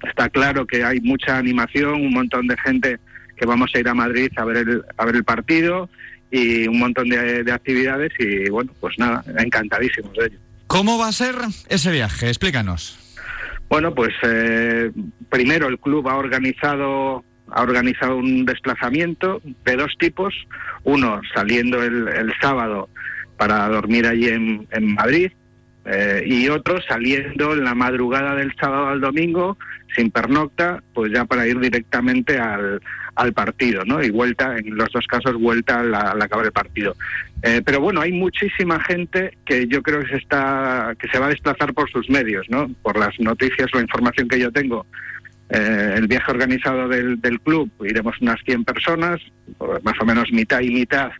Está 0.09 0.29
claro 0.31 0.65
que 0.65 0.85
hay 0.85 1.01
mucha 1.01 1.37
animación, 1.37 1.95
un 1.95 2.15
montón 2.15 2.47
de 2.47 2.57
gente 2.65 2.99
que 3.37 3.45
vamos 3.45 3.73
a 3.75 3.81
ir 3.81 3.89
a 3.89 3.95
Madrid 3.95 4.31
a 4.37 4.45
ver 4.45 4.59
el, 4.59 4.85
a 4.97 5.05
ver 5.05 5.17
el 5.17 5.25
partido 5.25 5.91
y 6.31 6.69
un 6.69 6.79
montón 6.79 7.09
de, 7.09 7.43
de 7.43 7.53
actividades 7.53 8.13
y 8.21 8.49
bueno, 8.49 8.73
pues 8.79 8.95
nada, 8.99 9.25
encantadísimos 9.39 10.13
de 10.15 10.27
ello. 10.27 10.39
¿Cómo 10.69 10.99
va 10.99 11.09
a 11.09 11.13
ser 11.13 11.35
ese 11.69 11.91
viaje? 11.91 12.29
Explícanos. 12.29 12.97
Bueno, 13.69 13.93
pues 13.95 14.15
eh, 14.23 14.93
primero 15.29 15.67
el 15.67 15.81
club 15.81 16.09
ha 16.09 16.17
organizado 16.17 17.25
ha 17.51 17.63
organizado 17.63 18.17
un 18.17 18.45
desplazamiento 18.45 19.41
de 19.65 19.77
dos 19.77 19.93
tipos, 19.99 20.35
uno 20.85 21.21
saliendo 21.35 21.83
el, 21.83 22.07
el 22.09 22.33
sábado 22.41 22.91
para 23.39 23.67
dormir 23.69 24.07
allí 24.07 24.29
en, 24.29 24.67
Madrid 24.95 25.31
eh, 25.87 26.23
y 26.27 26.49
otro 26.49 26.83
saliendo 26.83 27.55
en 27.55 27.65
la 27.65 27.75
madrugada 27.75 28.35
del 28.35 28.55
sábado 28.57 28.89
al 28.89 29.01
domingo 29.01 29.57
sin 29.95 30.11
pernocta, 30.11 30.83
pues 30.93 31.13
ya 31.13 31.25
para 31.25 31.47
ir 31.47 31.59
directamente 31.59 32.39
al, 32.39 32.83
al 33.15 33.33
partido, 33.33 33.85
¿no? 33.85 34.03
Y 34.03 34.11
vuelta, 34.11 34.59
en 34.59 34.77
los 34.77 34.89
dos 34.93 35.07
casos, 35.07 35.35
vuelta 35.35 35.81
al, 35.81 35.95
acabar 36.23 36.45
el 36.45 36.53
partido. 36.53 36.95
Eh, 37.43 37.63
pero 37.65 37.81
bueno, 37.81 38.01
hay 38.01 38.13
muchísima 38.13 38.81
gente 38.81 39.39
que 39.47 39.67
yo 39.67 39.83
creo 39.83 40.01
que 40.01 40.11
se 40.11 40.17
está, 40.17 40.95
que 40.99 41.09
se 41.09 41.19
va 41.19 41.27
a 41.27 41.31
desplazar 41.31 41.73
por 41.73 41.91
sus 41.91 42.11
medios, 42.11 42.47
¿no? 42.51 42.69
Por 42.83 42.99
las 42.99 43.19
noticias, 43.19 43.69
la 43.73 43.81
información 43.81 44.29
que 44.29 44.41
yo 44.41 44.53
tengo. 44.53 44.85
Eh, 45.49 45.95
el 45.97 46.07
viaje 46.07 46.31
organizado 46.31 46.89
del, 46.89 47.21
del 47.21 47.41
club, 47.41 47.71
iremos 47.81 48.21
unas 48.21 48.39
100 48.45 48.65
personas, 48.65 49.21
más 49.83 49.95
o 50.01 50.05
menos 50.05 50.31
mitad 50.31 50.61
y 50.61 50.71
mitad 50.71 51.11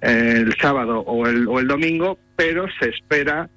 el 0.00 0.54
sábado 0.60 1.00
o 1.00 1.26
el, 1.26 1.48
o 1.48 1.58
el 1.58 1.66
domingo, 1.66 2.18
pero 2.36 2.66
se 2.80 2.90
espera 2.90 3.48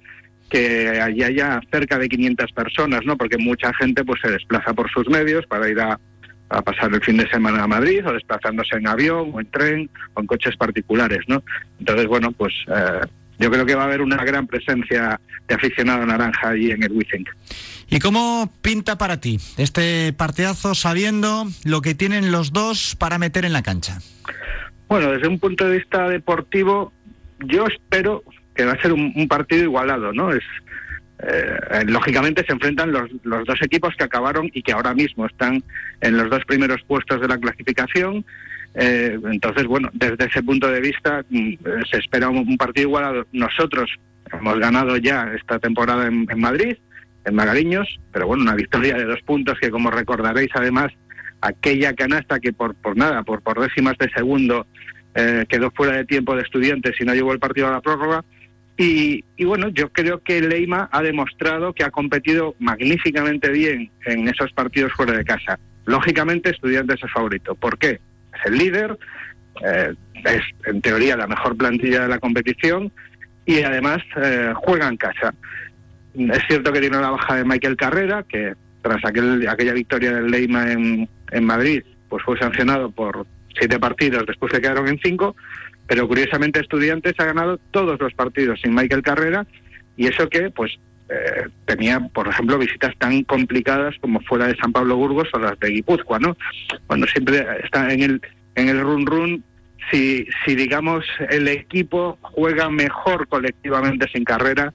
que 0.48 0.88
allí 0.88 1.22
haya 1.22 1.60
cerca 1.70 1.98
de 1.98 2.08
500 2.08 2.52
personas, 2.52 3.00
¿no? 3.04 3.16
Porque 3.16 3.38
mucha 3.38 3.72
gente 3.74 4.04
pues 4.04 4.20
se 4.20 4.30
desplaza 4.30 4.74
por 4.74 4.90
sus 4.90 5.08
medios 5.08 5.46
para 5.46 5.68
ir 5.68 5.80
a, 5.80 5.98
a 6.48 6.62
pasar 6.62 6.92
el 6.92 7.00
fin 7.02 7.16
de 7.16 7.28
semana 7.30 7.62
a 7.62 7.66
Madrid 7.68 8.04
o 8.06 8.12
desplazándose 8.12 8.76
en 8.76 8.88
avión 8.88 9.30
o 9.32 9.40
en 9.40 9.50
tren 9.50 9.90
o 10.14 10.20
en 10.20 10.26
coches 10.26 10.56
particulares, 10.56 11.20
¿no? 11.28 11.42
Entonces, 11.78 12.06
bueno, 12.08 12.32
pues 12.32 12.52
eh, 12.66 13.06
yo 13.38 13.50
creo 13.50 13.64
que 13.64 13.76
va 13.76 13.82
a 13.82 13.86
haber 13.86 14.02
una 14.02 14.22
gran 14.24 14.46
presencia 14.46 15.20
de 15.48 15.54
aficionado 15.54 16.04
naranja 16.04 16.50
allí 16.50 16.72
en 16.72 16.82
el 16.82 16.92
Wizzing. 16.92 17.24
¿Y 17.88 17.98
cómo 18.00 18.52
pinta 18.60 18.98
para 18.98 19.20
ti 19.20 19.40
este 19.56 20.12
partidazo 20.12 20.74
sabiendo 20.74 21.46
lo 21.64 21.80
que 21.80 21.94
tienen 21.94 22.32
los 22.32 22.52
dos 22.52 22.96
para 22.96 23.18
meter 23.18 23.44
en 23.44 23.52
la 23.52 23.62
cancha? 23.62 24.00
Bueno, 24.90 25.12
desde 25.12 25.28
un 25.28 25.38
punto 25.38 25.68
de 25.68 25.78
vista 25.78 26.08
deportivo, 26.08 26.92
yo 27.46 27.64
espero 27.68 28.24
que 28.56 28.64
va 28.64 28.72
a 28.72 28.82
ser 28.82 28.92
un, 28.92 29.28
partido 29.28 29.62
igualado, 29.62 30.12
¿no? 30.12 30.32
Es 30.32 30.42
eh, 31.20 31.84
lógicamente 31.86 32.44
se 32.44 32.52
enfrentan 32.52 32.90
los, 32.90 33.08
los 33.22 33.46
dos 33.46 33.62
equipos 33.62 33.94
que 33.96 34.02
acabaron 34.02 34.50
y 34.52 34.62
que 34.62 34.72
ahora 34.72 34.92
mismo 34.92 35.26
están 35.26 35.62
en 36.00 36.16
los 36.16 36.28
dos 36.28 36.44
primeros 36.44 36.82
puestos 36.82 37.20
de 37.20 37.28
la 37.28 37.38
clasificación. 37.38 38.24
Eh, 38.74 39.16
entonces, 39.30 39.64
bueno, 39.66 39.90
desde 39.92 40.24
ese 40.24 40.42
punto 40.42 40.68
de 40.68 40.80
vista 40.80 41.24
mm, 41.30 41.48
eh, 41.52 41.58
se 41.88 41.98
espera 41.98 42.28
un, 42.28 42.56
partido 42.56 42.88
igualado. 42.88 43.24
Nosotros 43.30 43.88
hemos 44.32 44.58
ganado 44.58 44.96
ya 44.96 45.32
esta 45.36 45.60
temporada 45.60 46.08
en 46.08 46.26
Madrid, 46.36 46.76
en 47.26 47.34
Magariños, 47.36 48.00
pero 48.10 48.26
bueno, 48.26 48.42
una 48.42 48.56
victoria 48.56 48.96
de 48.96 49.04
dos 49.04 49.22
puntos 49.22 49.56
que, 49.60 49.70
como 49.70 49.92
recordaréis, 49.92 50.50
además, 50.54 50.92
aquella 51.40 51.94
canasta 51.94 52.40
que 52.40 52.52
por, 52.52 52.74
por 52.74 52.96
nada, 52.96 53.22
por, 53.22 53.42
por 53.42 53.60
décimas 53.60 53.96
de 53.98 54.10
segundo, 54.10 54.66
eh, 55.14 55.44
quedó 55.48 55.70
fuera 55.70 55.96
de 55.96 56.04
tiempo 56.04 56.36
de 56.36 56.42
estudiantes 56.42 56.94
y 57.00 57.04
no 57.04 57.14
llevó 57.14 57.32
el 57.32 57.38
partido 57.38 57.68
a 57.68 57.72
la 57.72 57.80
prórroga. 57.80 58.24
Y, 58.76 59.24
y, 59.36 59.44
bueno, 59.44 59.68
yo 59.68 59.90
creo 59.90 60.22
que 60.22 60.40
Leima 60.40 60.88
ha 60.90 61.02
demostrado 61.02 61.74
que 61.74 61.84
ha 61.84 61.90
competido 61.90 62.54
magníficamente 62.58 63.50
bien 63.50 63.90
en 64.06 64.26
esos 64.28 64.52
partidos 64.52 64.92
fuera 64.92 65.12
de 65.12 65.24
casa. 65.24 65.58
Lógicamente, 65.84 66.50
Estudiantes 66.50 67.02
es 67.02 67.12
favorito. 67.12 67.54
¿Por 67.54 67.76
qué? 67.78 68.00
Es 68.32 68.46
el 68.46 68.56
líder, 68.56 68.96
eh, 69.64 69.94
es 70.24 70.42
en 70.64 70.80
teoría 70.80 71.16
la 71.16 71.26
mejor 71.26 71.56
plantilla 71.56 72.02
de 72.02 72.08
la 72.08 72.18
competición 72.18 72.90
y 73.44 73.62
además 73.62 73.98
eh, 74.16 74.52
juega 74.54 74.88
en 74.88 74.96
casa. 74.96 75.34
Es 76.14 76.42
cierto 76.48 76.72
que 76.72 76.80
tiene 76.80 76.98
la 76.98 77.10
baja 77.10 77.36
de 77.36 77.44
Michael 77.44 77.76
Carrera, 77.76 78.24
que 78.28 78.54
tras 78.82 79.04
aquel, 79.04 79.46
aquella 79.48 79.72
victoria 79.72 80.12
del 80.12 80.30
Leima 80.30 80.70
en, 80.72 81.08
en 81.32 81.44
Madrid, 81.44 81.82
pues 82.08 82.22
fue 82.24 82.38
sancionado 82.38 82.90
por 82.90 83.26
siete 83.58 83.78
partidos, 83.78 84.26
después 84.26 84.52
le 84.52 84.60
quedaron 84.60 84.88
en 84.88 85.00
cinco, 85.02 85.36
pero 85.86 86.06
curiosamente 86.06 86.60
Estudiantes 86.60 87.14
ha 87.18 87.24
ganado 87.24 87.58
todos 87.70 88.00
los 88.00 88.14
partidos 88.14 88.60
sin 88.60 88.74
Michael 88.74 89.02
Carrera 89.02 89.46
y 89.96 90.06
eso 90.06 90.28
que 90.28 90.50
pues 90.50 90.78
eh, 91.08 91.48
tenía, 91.64 91.98
por 91.98 92.28
ejemplo, 92.28 92.58
visitas 92.58 92.96
tan 92.98 93.24
complicadas 93.24 93.96
como 94.00 94.20
fuera 94.20 94.46
de 94.46 94.56
San 94.56 94.72
Pablo 94.72 94.96
Burgos 94.96 95.28
o 95.32 95.38
las 95.38 95.58
de 95.58 95.70
Guipúzcoa, 95.70 96.20
¿no? 96.20 96.36
Cuando 96.86 97.06
siempre 97.06 97.44
está 97.64 97.92
en 97.92 98.02
el 98.02 98.22
en 98.54 98.68
el 98.68 98.80
run 98.80 99.06
run 99.06 99.44
si 99.90 100.26
si 100.44 100.54
digamos 100.54 101.04
el 101.28 101.48
equipo 101.48 102.18
juega 102.22 102.70
mejor 102.70 103.26
colectivamente 103.28 104.06
sin 104.12 104.24
carrera 104.24 104.72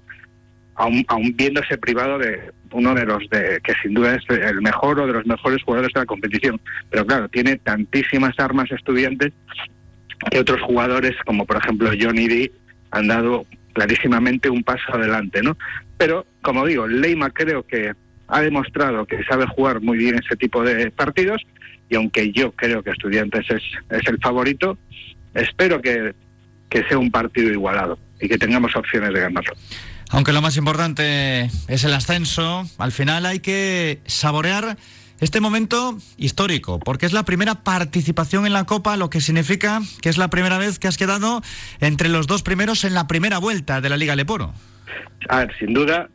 aún, 0.75 1.05
aún 1.07 1.35
viéndose 1.35 1.77
privado 1.77 2.17
de 2.17 2.51
uno 2.71 2.93
de 2.93 3.05
los 3.05 3.27
de 3.29 3.59
que 3.63 3.73
sin 3.81 3.93
duda 3.93 4.15
es 4.15 4.23
el 4.29 4.61
mejor 4.61 4.99
o 4.99 5.07
de 5.07 5.13
los 5.13 5.25
mejores 5.25 5.63
jugadores 5.63 5.93
de 5.93 6.01
la 6.01 6.05
competición. 6.05 6.59
Pero 6.89 7.05
claro, 7.05 7.29
tiene 7.29 7.57
tantísimas 7.57 8.37
armas 8.39 8.71
estudiantes 8.71 9.31
que 10.29 10.39
otros 10.39 10.61
jugadores, 10.61 11.15
como 11.25 11.45
por 11.45 11.57
ejemplo 11.57 11.89
Johnny 11.99 12.27
D, 12.27 12.51
han 12.91 13.07
dado 13.07 13.45
clarísimamente 13.73 14.49
un 14.49 14.63
paso 14.63 14.93
adelante, 14.93 15.41
¿no? 15.41 15.57
Pero, 15.97 16.25
como 16.41 16.65
digo, 16.65 16.87
Leima 16.87 17.29
creo 17.29 17.63
que 17.63 17.93
ha 18.27 18.41
demostrado 18.41 19.05
que 19.05 19.23
sabe 19.23 19.45
jugar 19.47 19.81
muy 19.81 19.97
bien 19.97 20.15
ese 20.15 20.35
tipo 20.35 20.63
de 20.63 20.91
partidos 20.91 21.41
y 21.89 21.95
aunque 21.95 22.31
yo 22.31 22.51
creo 22.51 22.81
que 22.81 22.91
Estudiantes 22.91 23.45
es, 23.49 23.63
es 23.89 24.07
el 24.07 24.17
favorito, 24.19 24.77
espero 25.33 25.81
que, 25.81 26.13
que 26.69 26.83
sea 26.85 26.97
un 26.97 27.11
partido 27.11 27.51
igualado 27.51 27.99
y 28.19 28.27
que 28.27 28.37
tengamos 28.37 28.75
opciones 28.75 29.13
de 29.13 29.19
ganarlo. 29.19 29.53
Aunque 30.11 30.33
lo 30.33 30.41
más 30.41 30.57
importante 30.57 31.49
es 31.67 31.83
el 31.83 31.93
ascenso, 31.93 32.67
al 32.77 32.91
final 32.91 33.25
hay 33.25 33.39
que 33.39 34.01
saborear 34.05 34.77
este 35.19 35.39
momento 35.39 35.97
histórico, 36.17 36.79
porque 36.79 37.05
es 37.05 37.13
la 37.13 37.23
primera 37.23 37.55
participación 37.55 38.45
en 38.45 38.53
la 38.53 38.65
Copa, 38.65 38.97
lo 38.97 39.09
que 39.09 39.21
significa 39.21 39.81
que 40.01 40.09
es 40.09 40.17
la 40.17 40.29
primera 40.29 40.57
vez 40.57 40.77
que 40.77 40.87
has 40.87 40.97
quedado 40.97 41.41
entre 41.79 42.09
los 42.09 42.27
dos 42.27 42.43
primeros 42.43 42.83
en 42.83 42.93
la 42.93 43.07
primera 43.07 43.39
vuelta 43.39 43.81
de 43.81 43.89
la 43.89 43.97
Liga 43.97 44.15
Leporo. 44.15 44.53
A 45.29 45.39
ver, 45.39 45.53
sin 45.57 45.73
duda, 45.73 46.09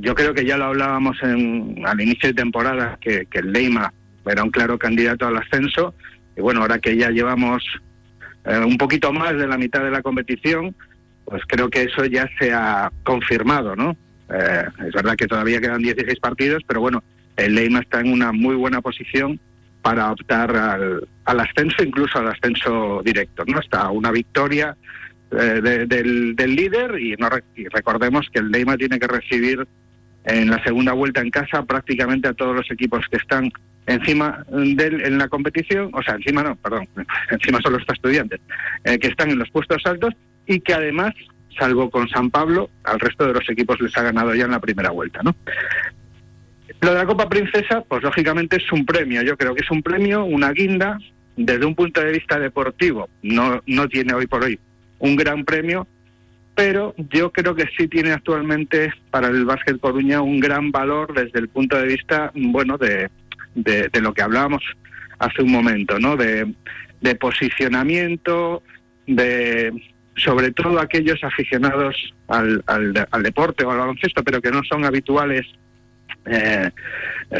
yo 0.00 0.14
creo 0.14 0.34
que 0.34 0.44
ya 0.44 0.56
lo 0.56 0.66
hablábamos 0.66 1.16
en, 1.22 1.82
al 1.86 2.00
inicio 2.00 2.30
de 2.30 2.34
temporada, 2.34 2.98
que, 3.00 3.26
que 3.26 3.38
el 3.40 3.52
Leima 3.52 3.92
era 4.26 4.42
un 4.42 4.50
claro 4.50 4.78
candidato 4.78 5.26
al 5.26 5.36
ascenso, 5.36 5.94
y 6.36 6.40
bueno, 6.40 6.62
ahora 6.62 6.78
que 6.78 6.96
ya 6.96 7.10
llevamos 7.10 7.62
eh, 8.44 8.58
un 8.58 8.78
poquito 8.78 9.12
más 9.12 9.36
de 9.36 9.46
la 9.46 9.58
mitad 9.58 9.82
de 9.82 9.90
la 9.90 10.02
competición, 10.02 10.74
pues 11.24 11.42
creo 11.46 11.68
que 11.70 11.82
eso 11.82 12.04
ya 12.04 12.28
se 12.38 12.52
ha 12.52 12.90
confirmado, 13.02 13.74
¿no? 13.76 13.96
Eh, 14.30 14.64
es 14.86 14.92
verdad 14.92 15.16
que 15.16 15.26
todavía 15.26 15.60
quedan 15.60 15.82
16 15.82 16.18
partidos, 16.20 16.62
pero 16.66 16.80
bueno, 16.80 17.02
el 17.36 17.54
Leima 17.54 17.80
está 17.80 18.00
en 18.00 18.12
una 18.12 18.32
muy 18.32 18.54
buena 18.54 18.80
posición 18.80 19.40
para 19.82 20.10
optar 20.12 20.56
al, 20.56 21.06
al 21.24 21.40
ascenso, 21.40 21.82
incluso 21.82 22.18
al 22.18 22.28
ascenso 22.28 23.02
directo, 23.04 23.44
¿no? 23.46 23.60
Está 23.60 23.90
una 23.90 24.10
victoria 24.10 24.76
eh, 25.30 25.60
de, 25.60 25.86
del, 25.86 26.56
líder 26.56 26.98
y, 27.00 27.16
no, 27.16 27.28
y 27.56 27.66
recordemos 27.68 28.28
que 28.32 28.40
el 28.40 28.50
Leima 28.50 28.76
tiene 28.76 28.98
que 28.98 29.06
recibir 29.06 29.66
en 30.24 30.48
la 30.48 30.62
segunda 30.62 30.92
vuelta 30.92 31.20
en 31.20 31.30
casa 31.30 31.64
prácticamente 31.64 32.28
a 32.28 32.34
todos 32.34 32.54
los 32.54 32.70
equipos 32.70 33.04
que 33.10 33.16
están 33.16 33.50
encima 33.86 34.44
de 34.48 34.86
él 34.86 35.02
en 35.04 35.18
la 35.18 35.28
competición, 35.28 35.90
o 35.92 36.02
sea, 36.02 36.14
encima 36.14 36.42
no, 36.42 36.56
perdón, 36.56 36.88
encima 37.30 37.60
son 37.60 37.74
los 37.74 37.82
estudiantes, 37.86 38.40
eh, 38.84 38.98
que 38.98 39.08
están 39.08 39.30
en 39.30 39.38
los 39.38 39.50
puestos 39.50 39.82
altos 39.84 40.14
y 40.46 40.60
que 40.60 40.74
además, 40.74 41.14
salvo 41.58 41.90
con 41.90 42.08
San 42.08 42.30
Pablo, 42.30 42.70
al 42.84 43.00
resto 43.00 43.26
de 43.26 43.34
los 43.34 43.48
equipos 43.48 43.80
les 43.80 43.96
ha 43.96 44.02
ganado 44.02 44.34
ya 44.34 44.44
en 44.44 44.50
la 44.50 44.60
primera 44.60 44.90
vuelta, 44.90 45.20
¿no? 45.22 45.34
Lo 46.80 46.92
de 46.92 46.98
la 46.98 47.06
Copa 47.06 47.28
Princesa, 47.28 47.82
pues 47.82 48.02
lógicamente 48.02 48.56
es 48.56 48.72
un 48.72 48.84
premio, 48.84 49.22
yo 49.22 49.36
creo 49.36 49.54
que 49.54 49.62
es 49.62 49.70
un 49.70 49.82
premio, 49.82 50.24
una 50.24 50.52
guinda, 50.52 50.98
desde 51.36 51.64
un 51.64 51.74
punto 51.74 52.00
de 52.00 52.12
vista 52.12 52.38
deportivo, 52.38 53.08
no, 53.22 53.62
no 53.66 53.88
tiene 53.88 54.14
hoy 54.14 54.26
por 54.26 54.44
hoy 54.44 54.58
un 54.98 55.16
gran 55.16 55.44
premio, 55.44 55.86
pero 56.54 56.94
yo 57.10 57.32
creo 57.32 57.54
que 57.54 57.68
sí 57.76 57.88
tiene 57.88 58.12
actualmente 58.12 58.92
para 59.10 59.28
el 59.28 59.44
básquet 59.44 59.80
Coruña 59.80 60.20
un 60.20 60.38
gran 60.40 60.70
valor 60.70 61.12
desde 61.12 61.40
el 61.40 61.48
punto 61.48 61.76
de 61.76 61.86
vista, 61.86 62.30
bueno, 62.34 62.78
de, 62.78 63.10
de, 63.54 64.00
lo 64.00 64.14
que 64.14 64.22
hablábamos 64.22 64.62
hace 65.18 65.42
un 65.42 65.50
momento, 65.50 65.98
¿no? 65.98 66.16
De 66.16 67.14
posicionamiento, 67.16 68.62
de 69.06 69.72
sobre 70.16 70.52
todo 70.52 70.80
aquellos 70.80 71.22
aficionados 71.24 71.96
al, 72.28 72.62
al, 72.66 73.08
al, 73.10 73.22
deporte 73.22 73.64
o 73.64 73.70
al 73.70 73.78
baloncesto, 73.78 74.22
pero 74.22 74.40
que 74.40 74.50
no 74.50 74.62
son 74.64 74.84
habituales 74.84 75.46
eh, 76.26 76.70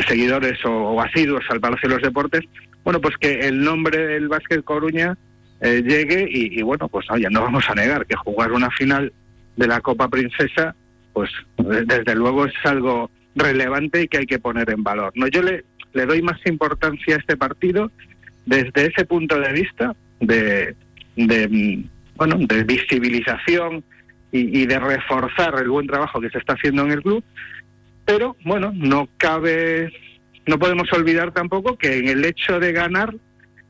seguidores 0.09 0.65
o, 0.65 0.71
o, 0.71 1.01
asiduos 1.01 1.45
al 1.51 1.61
Palacio 1.61 1.89
de 1.89 1.95
los 1.95 2.03
Deportes, 2.03 2.43
bueno, 2.83 3.01
pues 3.01 3.17
que 3.17 3.41
el 3.41 3.63
nombre 3.63 4.07
del 4.07 4.29
Básquet 4.29 4.63
Coruña 4.63 5.17
eh, 5.61 5.83
llegue 5.83 6.29
y, 6.31 6.61
bueno, 6.63 6.89
pues 6.89 7.11
oye, 7.11 7.27
no 7.31 7.41
vamos 7.41 7.65
a 7.71 7.75
negar 7.75 8.05
que 8.07 8.17
jugar 8.17 8.53
una 8.53 8.71
final 8.71 9.13
de 9.57 9.67
la 9.67 9.81
Copa 9.81 10.09
Princesa, 10.09 10.75
pues 11.13 11.31
desde 11.57 12.15
luego 12.15 12.45
es 12.45 12.55
algo 12.65 13.11
relevante 13.35 14.03
y 14.03 14.09
que 14.09 14.19
hay 14.19 14.27
que 14.27 14.39
poner 14.39 14.69
en 14.69 14.83
valor. 14.83 15.13
No, 15.15 15.27
yo 15.29 15.43
le, 15.43 15.65
le 15.95 16.07
doy 16.07 16.21
más 16.21 16.39
importancia 16.45 17.17
a 17.17 17.19
este 17.19 17.37
partido 17.37 17.91
desde 18.45 18.87
ese 18.87 19.07
punto 19.07 19.41
de 19.41 19.53
vista 19.53 19.97
de, 20.21 20.75
de 21.17 21.85
bueno, 22.17 22.37
de 22.39 22.65
visibilización 22.65 23.85
y, 24.33 24.63
y, 24.63 24.67
de 24.67 24.79
reforzar 24.79 25.55
el 25.61 25.69
buen 25.69 25.87
trabajo 25.87 26.21
que 26.21 26.31
se 26.31 26.39
está 26.39 26.55
haciendo 26.55 26.83
en 26.83 26.93
el 26.93 27.03
club, 27.03 27.25
pero 28.05 28.37
bueno, 28.45 28.73
no 28.75 29.09
cabe, 29.17 29.93
no 30.47 30.59
podemos 30.59 30.93
olvidar 30.93 31.33
tampoco 31.33 31.77
que 31.77 31.99
en 31.99 32.09
el 32.09 32.25
hecho 32.25 32.61
de 32.61 32.73
ganar, 32.73 33.15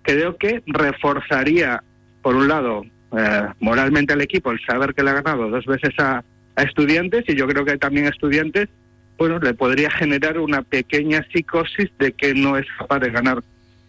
creo 0.03 0.37
que 0.37 0.63
reforzaría, 0.67 1.83
por 2.23 2.35
un 2.35 2.49
lado, 2.49 2.85
eh, 3.17 3.43
moralmente 3.61 4.13
al 4.13 4.23
equipo 4.23 4.51
el 4.51 4.61
saber 4.67 4.95
que 4.95 5.03
le 5.03 5.11
ha 5.11 5.21
ganado 5.23 5.49
dos 5.49 5.65
veces 5.67 5.95
a, 5.99 6.25
a 6.57 6.63
estudiantes 6.63 7.25
y 7.29 7.37
yo 7.37 7.47
creo 7.47 7.65
que 7.65 7.77
también 7.79 8.07
a 8.07 8.11
estudiantes, 8.11 8.69
bueno, 9.17 9.39
le 9.39 9.55
podría 9.55 9.91
generar 9.91 10.39
una 10.39 10.63
pequeña 10.63 11.25
psicosis 11.33 11.91
de 11.99 12.13
que 12.13 12.35
no 12.35 12.57
es 12.57 12.67
capaz 12.79 12.99
de 13.01 13.11
ganar 13.11 13.43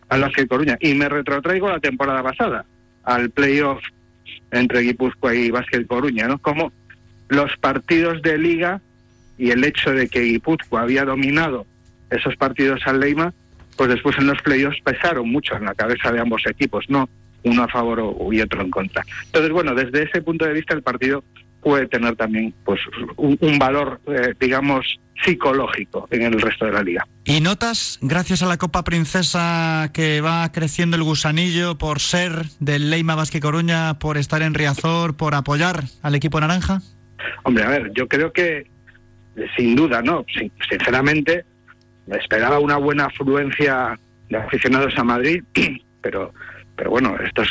al 0.09 0.21
Basket 0.21 0.47
Coruña. 0.47 0.77
Y 0.79 0.93
me 0.93 1.09
retrotraigo 1.09 1.69
la 1.69 1.79
temporada 1.79 2.21
pasada, 2.21 2.65
al 3.03 3.31
playoff 3.31 3.81
entre 4.51 4.81
Guipúzcoa 4.81 5.33
y 5.35 5.51
Basket 5.51 5.85
Coruña, 5.85 6.27
¿no? 6.27 6.37
Como 6.39 6.71
los 7.29 7.55
partidos 7.57 8.21
de 8.21 8.37
liga 8.37 8.81
y 9.37 9.51
el 9.51 9.63
hecho 9.63 9.91
de 9.91 10.07
que 10.07 10.21
Guipúzcoa 10.21 10.81
había 10.81 11.05
dominado 11.05 11.65
esos 12.09 12.35
partidos 12.35 12.81
al 12.85 12.99
Leima, 12.99 13.33
pues 13.75 13.89
después 13.89 14.17
en 14.17 14.27
los 14.27 14.41
playoffs 14.41 14.81
pesaron 14.83 15.29
mucho 15.29 15.55
en 15.55 15.65
la 15.65 15.75
cabeza 15.75 16.11
de 16.11 16.19
ambos 16.19 16.43
equipos, 16.47 16.85
no 16.89 17.09
uno 17.43 17.63
a 17.63 17.67
favor 17.67 18.15
y 18.31 18.41
otro 18.41 18.61
en 18.61 18.71
contra. 18.71 19.05
Entonces, 19.25 19.51
bueno, 19.51 19.75
desde 19.75 20.03
ese 20.03 20.21
punto 20.21 20.45
de 20.45 20.53
vista 20.53 20.73
el 20.73 20.81
partido 20.81 21.23
puede 21.65 21.87
tener 21.87 22.15
también 22.15 22.53
pues 22.63 22.79
un, 23.17 23.35
un 23.41 23.57
valor, 23.57 23.99
eh, 24.05 24.35
digamos, 24.39 24.85
psicológico 25.23 26.07
en 26.11 26.21
el 26.21 26.39
resto 26.39 26.65
de 26.65 26.71
la 26.73 26.83
liga. 26.83 27.07
¿Y 27.23 27.41
notas, 27.41 27.97
gracias 28.03 28.43
a 28.43 28.45
la 28.45 28.57
Copa 28.57 28.83
Princesa, 28.83 29.89
que 29.91 30.21
va 30.21 30.51
creciendo 30.51 30.95
el 30.95 31.01
gusanillo 31.01 31.75
por 31.79 31.99
ser 31.99 32.45
del 32.59 32.91
Leima 32.91 33.15
Basque 33.15 33.39
Coruña, 33.39 33.97
por 33.97 34.17
estar 34.17 34.43
en 34.43 34.53
Riazor, 34.53 35.17
por 35.17 35.33
apoyar 35.33 35.85
al 36.03 36.13
equipo 36.13 36.39
naranja? 36.39 36.81
Hombre, 37.43 37.63
a 37.63 37.69
ver, 37.69 37.91
yo 37.95 38.07
creo 38.07 38.31
que 38.31 38.67
sin 39.57 39.75
duda, 39.75 40.03
¿no? 40.03 40.23
Sin- 40.37 40.51
sinceramente, 40.69 41.45
me 42.05 42.17
esperaba 42.17 42.59
una 42.59 42.77
buena 42.77 43.05
afluencia 43.05 43.99
de 44.29 44.37
aficionados 44.37 44.93
a 44.97 45.03
Madrid, 45.03 45.43
pero, 46.03 46.31
pero 46.75 46.91
bueno, 46.91 47.15
estos 47.25 47.47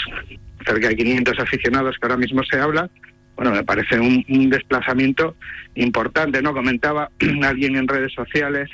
cerca 0.65 0.89
de 0.89 0.97
500 0.97 1.39
aficionados 1.41 1.97
que 2.01 2.07
ahora 2.07 2.17
mismo 2.17 2.43
se 2.49 2.61
habla, 2.61 2.89
bueno, 3.37 3.51
me 3.51 3.65
parece 3.65 3.99
un, 3.99 4.51
desplazamiento 4.51 5.37
importante, 5.75 6.41
¿no? 6.43 6.53
Comentaba 6.53 7.11
alguien 7.43 7.77
en 7.77 7.89
redes 7.89 8.13
sociales 8.13 8.71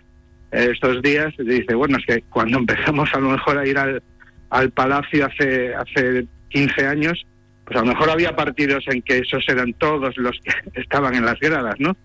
estos 0.50 1.00
días, 1.02 1.32
dice, 1.38 1.74
bueno, 1.74 1.96
es 1.98 2.06
que 2.06 2.22
cuando 2.28 2.58
empezamos 2.58 3.08
a 3.14 3.20
lo 3.20 3.30
mejor 3.30 3.56
a 3.56 3.66
ir 3.66 3.78
al, 3.78 4.02
al 4.50 4.70
Palacio 4.72 5.26
hace, 5.26 5.74
hace 5.74 6.26
15 6.48 6.86
años, 6.86 7.24
pues 7.64 7.78
a 7.78 7.84
lo 7.84 7.92
mejor 7.92 8.10
había 8.10 8.34
partidos 8.34 8.84
en 8.88 9.00
que 9.02 9.18
esos 9.18 9.48
eran 9.48 9.72
todos 9.74 10.16
los 10.16 10.36
que 10.42 10.52
estaban 10.80 11.14
en 11.14 11.24
las 11.24 11.38
gradas, 11.38 11.76
¿no? 11.78 11.96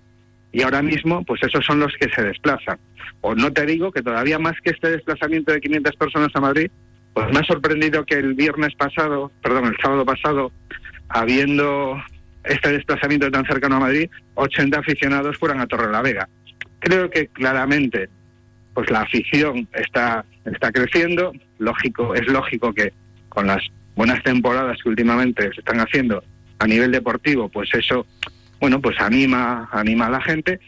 Y 0.52 0.62
ahora 0.62 0.82
mismo, 0.82 1.26
pues 1.26 1.44
esos 1.44 1.66
son 1.66 1.80
los 1.80 1.94
que 2.00 2.08
se 2.10 2.24
desplazan. 2.24 2.78
O 3.22 3.36
no 3.36 3.52
te 3.52 3.66
digo 3.66 3.92
que 3.92 4.02
todavía 4.02 4.40
más 4.40 4.54
que 4.64 4.70
este 4.70 4.90
desplazamiento 4.90 5.52
de 5.52 5.60
500 5.60 5.96
personas 5.98 6.30
a 6.34 6.40
Madrid, 6.40 6.72
pues 7.14 7.32
me 7.34 7.40
ha 7.40 7.44
sorprendido 7.44 8.06
que 8.06 8.16
el 8.16 8.36
viernes 8.36 8.74
pasado, 8.76 9.32
perdón, 9.42 9.66
el 9.66 9.78
sábado 9.82 10.06
pasado, 10.06 10.52
habiendo 11.10 12.02
este 12.48 12.72
desplazamiento 12.72 13.30
tan 13.32 13.46
cercano 13.46 13.78
a 13.78 13.82
Madrid, 13.82 14.10
80 14.36 14.80
aficionados 14.80 15.38
fueran 15.38 15.60
a 15.60 15.68
Torre 15.68 15.92
la 15.92 16.02
Vega. 16.02 16.30
Creo 16.80 17.10
que 17.10 17.28
claramente 17.28 18.10
pues 18.76 18.90
la 18.92 19.02
afición 19.02 19.68
está, 19.74 20.26
está 20.44 20.72
creciendo. 20.72 21.32
Lógico, 21.58 22.14
es 22.14 22.28
lógico 22.28 22.74
que 22.74 22.94
con 23.30 23.48
las 23.48 23.64
buenas 23.96 24.22
temporadas 24.22 24.78
que 24.84 24.90
últimamente 24.90 25.44
se 25.54 25.62
están 25.62 25.80
haciendo 25.80 26.24
a 26.60 26.68
nivel 26.68 26.92
deportivo, 26.92 27.50
pues 27.50 27.74
eso, 27.74 28.06
bueno, 28.60 28.82
pues 28.82 29.00
anima, 29.00 29.70
anima 29.72 30.08
a 30.08 30.10
la 30.10 30.22
gente. 30.22 30.60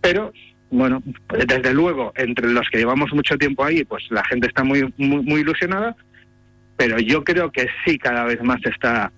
Pero, 0.00 0.32
bueno, 0.70 1.02
desde 1.46 1.74
luego, 1.74 2.12
entre 2.16 2.48
los 2.48 2.68
que 2.70 2.78
llevamos 2.78 3.12
mucho 3.12 3.36
tiempo 3.36 3.64
ahí, 3.64 3.84
pues 3.84 4.04
la 4.10 4.24
gente 4.24 4.46
está 4.46 4.64
muy, 4.64 4.92
muy, 4.96 5.22
muy 5.22 5.40
ilusionada. 5.40 5.96
Pero 6.76 6.98
yo 6.98 7.22
creo 7.24 7.50
que 7.50 7.68
sí, 7.84 7.98
cada 7.98 8.24
vez 8.24 8.42
más 8.42 8.64
está, 8.64 9.12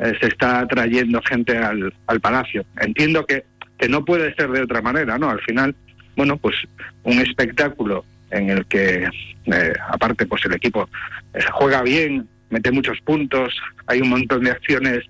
eh, 0.00 0.14
se 0.20 0.28
está 0.28 0.66
trayendo 0.66 1.20
gente 1.22 1.56
al, 1.56 1.92
al 2.06 2.20
palacio. 2.20 2.64
Entiendo 2.80 3.24
que, 3.26 3.44
que 3.78 3.88
no 3.88 4.04
puede 4.04 4.34
ser 4.34 4.50
de 4.50 4.62
otra 4.62 4.82
manera, 4.82 5.18
¿no? 5.18 5.30
Al 5.30 5.40
final, 5.42 5.74
bueno, 6.16 6.36
pues 6.36 6.56
un 7.02 7.18
espectáculo 7.20 8.04
en 8.30 8.50
el 8.50 8.66
que, 8.66 9.08
eh, 9.46 9.72
aparte, 9.90 10.26
pues 10.26 10.44
el 10.46 10.54
equipo 10.54 10.88
eh, 11.34 11.40
juega 11.52 11.82
bien, 11.82 12.28
mete 12.48 12.70
muchos 12.70 13.00
puntos, 13.02 13.54
hay 13.86 14.00
un 14.00 14.10
montón 14.10 14.44
de 14.44 14.50
acciones, 14.50 15.04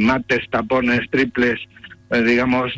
mates, 0.00 0.40
tapones, 0.50 1.08
triples, 1.08 1.60
digamos, 2.10 2.72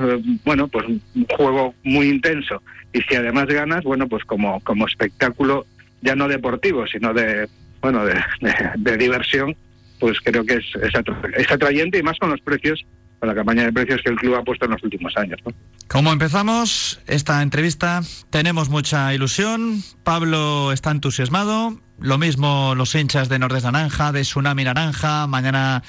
bueno, 0.44 0.68
pues 0.68 0.86
un 0.86 1.02
juego 1.34 1.74
muy 1.82 2.10
intenso. 2.10 2.62
Y 2.92 3.00
si 3.00 3.14
además 3.14 3.46
ganas, 3.46 3.84
bueno, 3.84 4.06
pues 4.06 4.22
como, 4.24 4.60
como 4.60 4.86
espectáculo 4.86 5.64
ya 6.02 6.14
no 6.14 6.28
deportivo, 6.28 6.86
sino 6.86 7.14
de, 7.14 7.48
bueno, 7.80 8.04
de 8.04 8.96
diversión, 8.98 9.56
pues 10.00 10.18
creo 10.24 10.44
que 10.44 10.54
es, 10.54 10.64
es, 10.82 10.92
atra- 10.94 11.20
atrayente 11.52 11.98
y 11.98 12.02
más 12.02 12.18
con 12.18 12.30
los 12.30 12.40
precios, 12.40 12.84
con 13.20 13.28
la 13.28 13.34
campaña 13.34 13.64
de 13.64 13.72
precios 13.72 14.00
que 14.02 14.10
el 14.10 14.16
club 14.16 14.34
ha 14.34 14.42
puesto 14.42 14.64
en 14.64 14.72
los 14.72 14.82
últimos 14.82 15.14
años. 15.16 15.38
Como 15.86 16.12
empezamos 16.12 17.00
esta 17.06 17.42
entrevista, 17.42 18.00
tenemos 18.30 18.68
mucha 18.70 19.12
ilusión. 19.12 19.82
Pablo 20.10 20.72
está 20.72 20.90
entusiasmado. 20.90 21.78
Lo 22.00 22.16
mismo 22.16 22.74
los 22.74 22.94
hinchas 22.94 23.28
de 23.28 23.38
Nordes 23.38 23.62
Naranja, 23.62 24.10
de 24.10 24.22
Tsunami 24.22 24.64
Naranja. 24.64 25.26
Mañana 25.26 25.82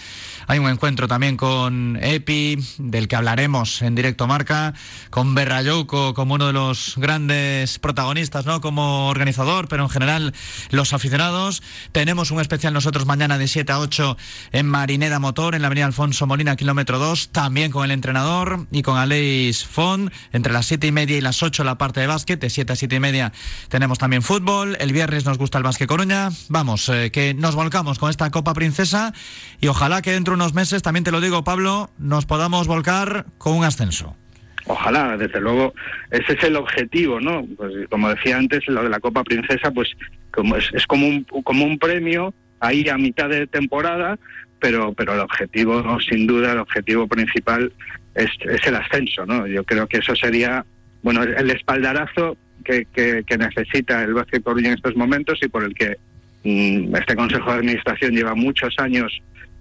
hay 0.45 0.59
un 0.59 0.67
encuentro 0.67 1.07
también 1.07 1.37
con 1.37 1.97
Epi, 2.01 2.57
del 2.77 3.07
que 3.07 3.15
hablaremos 3.15 3.81
en 3.81 3.95
directo 3.95 4.27
marca, 4.27 4.73
con 5.09 5.33
Berrayouco 5.33 6.13
como 6.13 6.33
uno 6.33 6.47
de 6.47 6.53
los 6.53 6.95
grandes 6.97 7.79
protagonistas, 7.79 8.45
¿no? 8.45 8.59
Como 8.59 9.07
organizador, 9.07 9.69
pero 9.69 9.83
en 9.83 9.89
general 9.89 10.33
los 10.69 10.91
aficionados. 10.91 11.63
Tenemos 11.93 12.29
un 12.29 12.41
especial 12.41 12.73
nosotros 12.73 13.05
mañana 13.05 13.37
de 13.37 13.47
7 13.47 13.71
a 13.71 13.79
8 13.79 14.17
en 14.51 14.67
Marineda 14.67 15.19
Motor, 15.19 15.55
en 15.55 15.61
la 15.61 15.67
avenida 15.67 15.85
Alfonso 15.85 16.27
Molina, 16.27 16.57
kilómetro 16.57 16.99
2, 16.99 17.29
también 17.29 17.71
con 17.71 17.85
el 17.85 17.91
entrenador 17.91 18.67
y 18.69 18.81
con 18.81 18.97
Aleix 18.97 19.65
Font, 19.65 20.11
entre 20.33 20.51
las 20.51 20.65
7 20.65 20.87
y 20.87 20.91
media 20.91 21.17
y 21.17 21.21
las 21.21 21.41
8 21.41 21.63
la 21.63 21.77
parte 21.77 22.01
de 22.01 22.07
básquet, 22.07 22.41
de 22.41 22.49
7 22.49 22.73
a 22.73 22.75
7 22.75 22.97
y 22.97 22.99
media 22.99 23.31
tenemos 23.69 23.97
también 23.97 24.10
fútbol, 24.19 24.75
el 24.81 24.91
viernes 24.91 25.25
nos 25.25 25.37
gusta 25.37 25.57
el 25.57 25.63
básquet 25.63 25.87
Coruña, 25.87 26.29
vamos, 26.49 26.89
eh, 26.89 27.11
que 27.11 27.33
nos 27.33 27.55
volcamos 27.55 27.97
con 27.97 28.09
esta 28.09 28.29
Copa 28.29 28.53
Princesa 28.53 29.13
y 29.61 29.67
ojalá 29.67 30.01
que 30.01 30.11
dentro 30.11 30.33
de 30.33 30.35
unos 30.35 30.53
meses, 30.53 30.83
también 30.83 31.05
te 31.05 31.11
lo 31.11 31.21
digo 31.21 31.45
Pablo, 31.45 31.89
nos 31.97 32.25
podamos 32.25 32.67
volcar 32.67 33.25
con 33.37 33.53
un 33.53 33.63
ascenso. 33.63 34.17
Ojalá, 34.65 35.15
desde 35.15 35.39
luego, 35.39 35.73
ese 36.09 36.33
es 36.33 36.43
el 36.43 36.57
objetivo, 36.57 37.21
¿no? 37.21 37.45
Pues 37.55 37.87
como 37.89 38.09
decía 38.09 38.37
antes, 38.37 38.67
lo 38.67 38.83
de 38.83 38.89
la 38.89 38.99
Copa 38.99 39.23
Princesa, 39.23 39.71
pues 39.71 39.89
como 40.31 40.57
es, 40.57 40.85
como 40.87 41.07
un 41.07 41.23
como 41.23 41.63
un 41.63 41.79
premio 41.79 42.33
ahí 42.59 42.89
a 42.89 42.97
mitad 42.97 43.29
de 43.29 43.47
temporada, 43.47 44.19
pero 44.59 44.93
pero 44.93 45.13
el 45.13 45.21
objetivo, 45.21 45.99
sin 46.01 46.27
duda, 46.27 46.51
el 46.51 46.59
objetivo 46.59 47.07
principal 47.07 47.71
es, 48.15 48.29
es 48.41 48.67
el 48.67 48.75
ascenso, 48.75 49.25
¿no? 49.25 49.47
Yo 49.47 49.63
creo 49.63 49.87
que 49.87 49.99
eso 49.99 50.15
sería, 50.15 50.65
bueno, 51.01 51.23
el 51.23 51.49
espaldarazo 51.49 52.35
que, 52.71 52.85
que, 52.85 53.23
que 53.25 53.37
necesita 53.37 54.03
el 54.03 54.13
Básquet 54.13 54.43
Coruña 54.43 54.69
en 54.69 54.75
estos 54.75 54.95
momentos 54.95 55.39
y 55.41 55.47
por 55.49 55.63
el 55.63 55.73
que 55.73 55.97
mm, 56.43 56.95
este 56.95 57.15
Consejo 57.15 57.51
de 57.51 57.57
Administración 57.57 58.11
lleva 58.13 58.33
muchos 58.35 58.73
años 58.77 59.11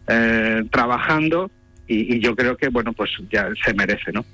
eh, 0.06 0.62
trabajando 0.70 1.50
y, 1.88 2.16
y 2.16 2.20
yo 2.20 2.36
creo 2.36 2.56
que, 2.56 2.68
bueno, 2.68 2.92
pues 2.92 3.10
ya 3.32 3.48
se 3.64 3.74
merece, 3.74 4.12
¿no? 4.12 4.24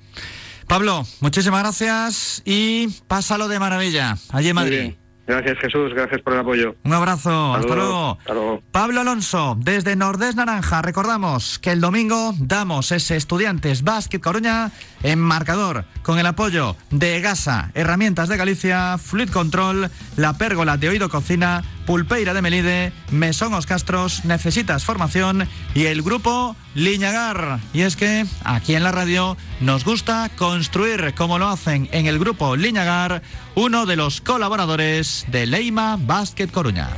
Pablo, 0.68 1.04
muchísimas 1.20 1.62
gracias 1.62 2.42
y 2.44 2.88
pásalo 3.06 3.48
de 3.48 3.58
maravilla 3.58 4.16
allí 4.32 4.48
en 4.48 4.54
Madrid. 4.54 4.80
bien. 4.80 4.96
Gracias 5.28 5.58
Jesús, 5.58 5.92
gracias 5.92 6.20
por 6.22 6.34
el 6.34 6.38
apoyo. 6.38 6.76
Un 6.84 6.92
abrazo, 6.92 7.52
hasta 7.54 7.68
Saludos. 7.68 7.76
luego. 7.88 8.18
Hasta 8.20 8.34
luego. 8.34 8.62
Pablo 8.70 9.00
Alonso, 9.00 9.56
desde 9.58 9.96
Nordés 9.96 10.36
Naranja, 10.36 10.82
recordamos 10.82 11.58
que 11.58 11.72
el 11.72 11.80
domingo 11.80 12.32
damos 12.38 12.92
ese 12.92 13.16
Estudiantes 13.16 13.82
Básquet 13.82 14.22
Coruña 14.22 14.70
en 15.06 15.20
marcador, 15.20 15.84
con 16.02 16.18
el 16.18 16.26
apoyo 16.26 16.76
de 16.90 17.20
Gasa, 17.20 17.70
Herramientas 17.74 18.28
de 18.28 18.36
Galicia, 18.36 18.98
Fluid 18.98 19.30
Control, 19.30 19.88
La 20.16 20.36
Pérgola 20.36 20.76
de 20.76 20.88
Oído 20.88 21.08
Cocina, 21.08 21.62
Pulpeira 21.86 22.34
de 22.34 22.42
Melide, 22.42 22.92
Mesón 23.12 23.54
Os 23.54 23.66
Castros, 23.66 24.24
Necesitas 24.24 24.84
Formación 24.84 25.48
y 25.76 25.84
el 25.84 26.02
grupo 26.02 26.56
Liñagar. 26.74 27.60
Y 27.72 27.82
es 27.82 27.94
que 27.94 28.26
aquí 28.42 28.74
en 28.74 28.82
la 28.82 28.90
radio 28.90 29.36
nos 29.60 29.84
gusta 29.84 30.28
construir 30.36 31.14
como 31.14 31.38
lo 31.38 31.48
hacen 31.48 31.88
en 31.92 32.06
el 32.06 32.18
grupo 32.18 32.56
Liñagar, 32.56 33.22
uno 33.54 33.86
de 33.86 33.94
los 33.94 34.20
colaboradores 34.20 35.24
de 35.28 35.46
Leima 35.46 35.96
Básquet 36.00 36.50
Coruña. 36.50 36.90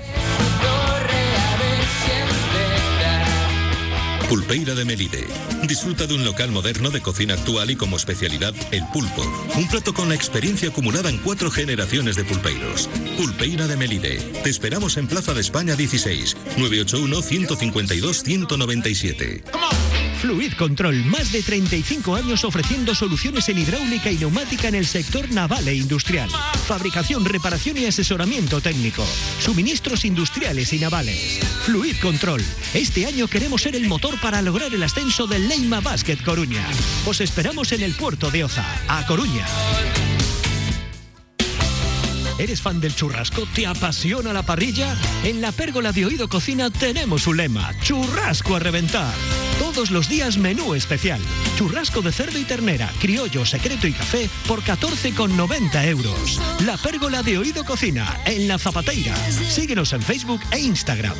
Pulpeira 4.28 4.74
de 4.74 4.84
Melide. 4.84 5.26
Disfruta 5.66 6.06
de 6.06 6.14
un 6.14 6.22
local 6.22 6.52
moderno 6.52 6.90
de 6.90 7.00
cocina 7.00 7.32
actual 7.32 7.70
y 7.70 7.76
como 7.76 7.96
especialidad 7.96 8.52
el 8.72 8.84
pulpo. 8.92 9.22
Un 9.56 9.66
plato 9.68 9.94
con 9.94 10.10
la 10.10 10.14
experiencia 10.14 10.68
acumulada 10.68 11.08
en 11.08 11.16
cuatro 11.18 11.50
generaciones 11.50 12.16
de 12.16 12.24
pulpeiros. 12.24 12.90
Pulpeira 13.16 13.66
de 13.66 13.78
Melide. 13.78 14.18
Te 14.42 14.50
esperamos 14.50 14.98
en 14.98 15.06
Plaza 15.06 15.32
de 15.32 15.40
España 15.40 15.76
16, 15.76 16.36
981-152-197. 16.58 19.44
Fluid 20.20 20.54
Control, 20.54 20.96
más 21.04 21.30
de 21.30 21.44
35 21.44 22.16
años 22.16 22.44
ofreciendo 22.44 22.92
soluciones 22.92 23.48
en 23.48 23.58
hidráulica 23.58 24.10
y 24.10 24.16
neumática 24.16 24.66
en 24.66 24.74
el 24.74 24.84
sector 24.84 25.30
naval 25.30 25.68
e 25.68 25.76
industrial. 25.76 26.28
Fabricación, 26.66 27.24
reparación 27.24 27.76
y 27.76 27.86
asesoramiento 27.86 28.60
técnico. 28.60 29.06
Suministros 29.38 30.04
industriales 30.04 30.72
y 30.72 30.80
navales. 30.80 31.38
Fluid 31.64 31.98
Control. 32.02 32.42
Este 32.74 33.06
año 33.06 33.28
queremos 33.28 33.62
ser 33.62 33.76
el 33.76 33.86
motor 33.86 34.17
para 34.18 34.42
lograr 34.42 34.74
el 34.74 34.82
ascenso 34.82 35.26
del 35.26 35.48
Leima 35.48 35.80
Basket 35.80 36.18
Coruña. 36.24 36.64
Os 37.06 37.20
esperamos 37.20 37.72
en 37.72 37.82
el 37.82 37.94
puerto 37.94 38.30
de 38.30 38.44
Oza, 38.44 38.64
a 38.88 39.06
Coruña. 39.06 39.46
¿Eres 42.38 42.62
fan 42.62 42.80
del 42.80 42.94
churrasco? 42.94 43.46
¿Te 43.52 43.66
apasiona 43.66 44.32
la 44.32 44.44
parrilla? 44.44 44.96
En 45.24 45.40
la 45.40 45.50
pérgola 45.50 45.90
de 45.90 46.06
Oído 46.06 46.28
Cocina 46.28 46.70
tenemos 46.70 47.26
un 47.26 47.36
lema, 47.36 47.74
churrasco 47.80 48.54
a 48.54 48.60
reventar. 48.60 49.12
Todos 49.58 49.90
los 49.90 50.08
días 50.08 50.38
menú 50.38 50.74
especial. 50.74 51.20
Churrasco 51.56 52.00
de 52.00 52.12
cerdo 52.12 52.38
y 52.38 52.44
ternera, 52.44 52.92
criollo, 53.00 53.44
secreto 53.44 53.88
y 53.88 53.92
café 53.92 54.30
por 54.46 54.62
14,90 54.62 55.84
euros. 55.88 56.40
La 56.64 56.76
pérgola 56.76 57.24
de 57.24 57.38
Oído 57.38 57.64
Cocina, 57.64 58.20
en 58.24 58.46
La 58.46 58.58
Zapateira. 58.58 59.16
Síguenos 59.16 59.92
en 59.92 60.02
Facebook 60.02 60.40
e 60.52 60.60
Instagram. 60.60 61.16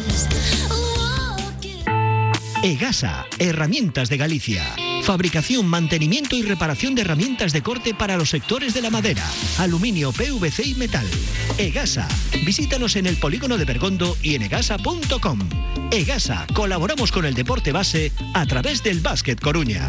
EGASA, 2.63 3.27
Herramientas 3.39 4.09
de 4.09 4.17
Galicia. 4.17 4.65
Fabricación, 5.05 5.67
mantenimiento 5.69 6.35
y 6.35 6.43
reparación 6.43 6.97
de 6.97 7.03
herramientas 7.03 7.53
de 7.53 7.63
corte 7.63 7.95
para 7.95 8.17
los 8.17 8.31
sectores 8.31 8.75
de 8.75 8.83
la 8.83 8.91
madera, 8.91 9.25
aluminio, 9.59 10.11
PVC 10.13 10.67
y 10.67 10.75
metal. 10.75 11.07
EGASA. 11.57 12.09
Visítanos 12.45 12.97
en 12.97 13.07
el 13.07 13.17
polígono 13.17 13.59
de 13.59 13.65
Bergondo 13.65 14.17
y 14.23 14.35
en 14.35 14.43
egasa.com. 14.43 15.39
EGASA. 15.93 16.47
Colaboramos 16.53 17.13
con 17.13 17.27
el 17.27 17.35
deporte 17.35 17.71
base 17.71 18.13
a 18.35 18.45
través 18.45 18.83
del 18.83 19.01
Básquet 19.01 19.41
Coruña. 19.41 19.87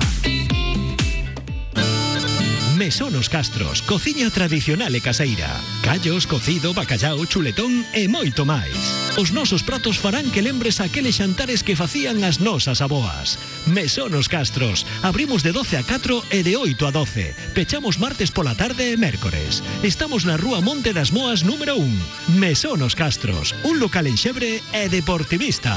Mesonos 2.80 3.28
Castros, 3.28 3.82
cociña 3.82 4.32
tradicional 4.32 4.96
e 4.96 5.04
caseira. 5.04 5.52
Callos, 5.84 6.24
cocido, 6.24 6.72
bacallao, 6.72 7.20
chuletón 7.28 7.84
e 7.92 8.08
moito 8.08 8.48
máis. 8.48 8.72
Os 9.20 9.36
nosos 9.36 9.68
pratos 9.68 10.00
farán 10.00 10.32
que 10.32 10.40
lembres 10.40 10.80
aqueles 10.80 11.20
xantares 11.20 11.60
que 11.60 11.76
facían 11.76 12.24
as 12.24 12.40
nosas 12.40 12.80
aboas. 12.80 13.36
Mesonos 13.68 14.32
Castros, 14.32 14.88
abrimos 15.04 15.44
de 15.44 15.52
12 15.52 15.76
a 15.76 15.84
4 15.84 16.24
e 16.32 16.40
de 16.40 16.56
8 16.56 16.88
a 16.88 16.92
12. 16.96 17.52
Pechamos 17.52 18.00
martes 18.00 18.32
pola 18.32 18.56
tarde 18.56 18.96
e 18.96 18.96
mércores. 18.96 19.60
Estamos 19.84 20.24
na 20.24 20.40
Rúa 20.40 20.64
Monte 20.64 20.96
das 20.96 21.12
Moas 21.12 21.44
número 21.44 21.76
1. 21.76 22.40
Mesonos 22.40 22.96
Castros, 22.96 23.60
un 23.68 23.84
local 23.84 24.08
en 24.08 24.16
xebre 24.16 24.64
e 24.72 24.88
deportivista. 24.88 25.76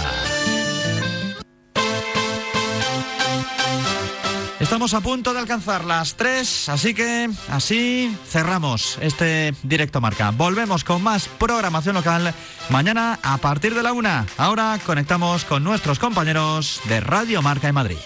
Estamos 4.72 4.94
a 4.94 5.02
punto 5.02 5.34
de 5.34 5.38
alcanzar 5.38 5.84
las 5.84 6.14
3, 6.14 6.70
así 6.70 6.94
que 6.94 7.28
así 7.50 8.10
cerramos 8.26 8.96
este 9.02 9.54
directo 9.62 10.00
marca. 10.00 10.30
Volvemos 10.30 10.82
con 10.82 11.02
más 11.02 11.28
programación 11.28 11.94
local 11.94 12.32
mañana 12.70 13.18
a 13.22 13.36
partir 13.36 13.74
de 13.74 13.82
la 13.82 13.92
1. 13.92 14.26
Ahora 14.38 14.80
conectamos 14.86 15.44
con 15.44 15.62
nuestros 15.62 15.98
compañeros 15.98 16.80
de 16.88 17.00
Radio 17.00 17.42
Marca 17.42 17.68
en 17.68 17.74
Madrid. 17.74 17.98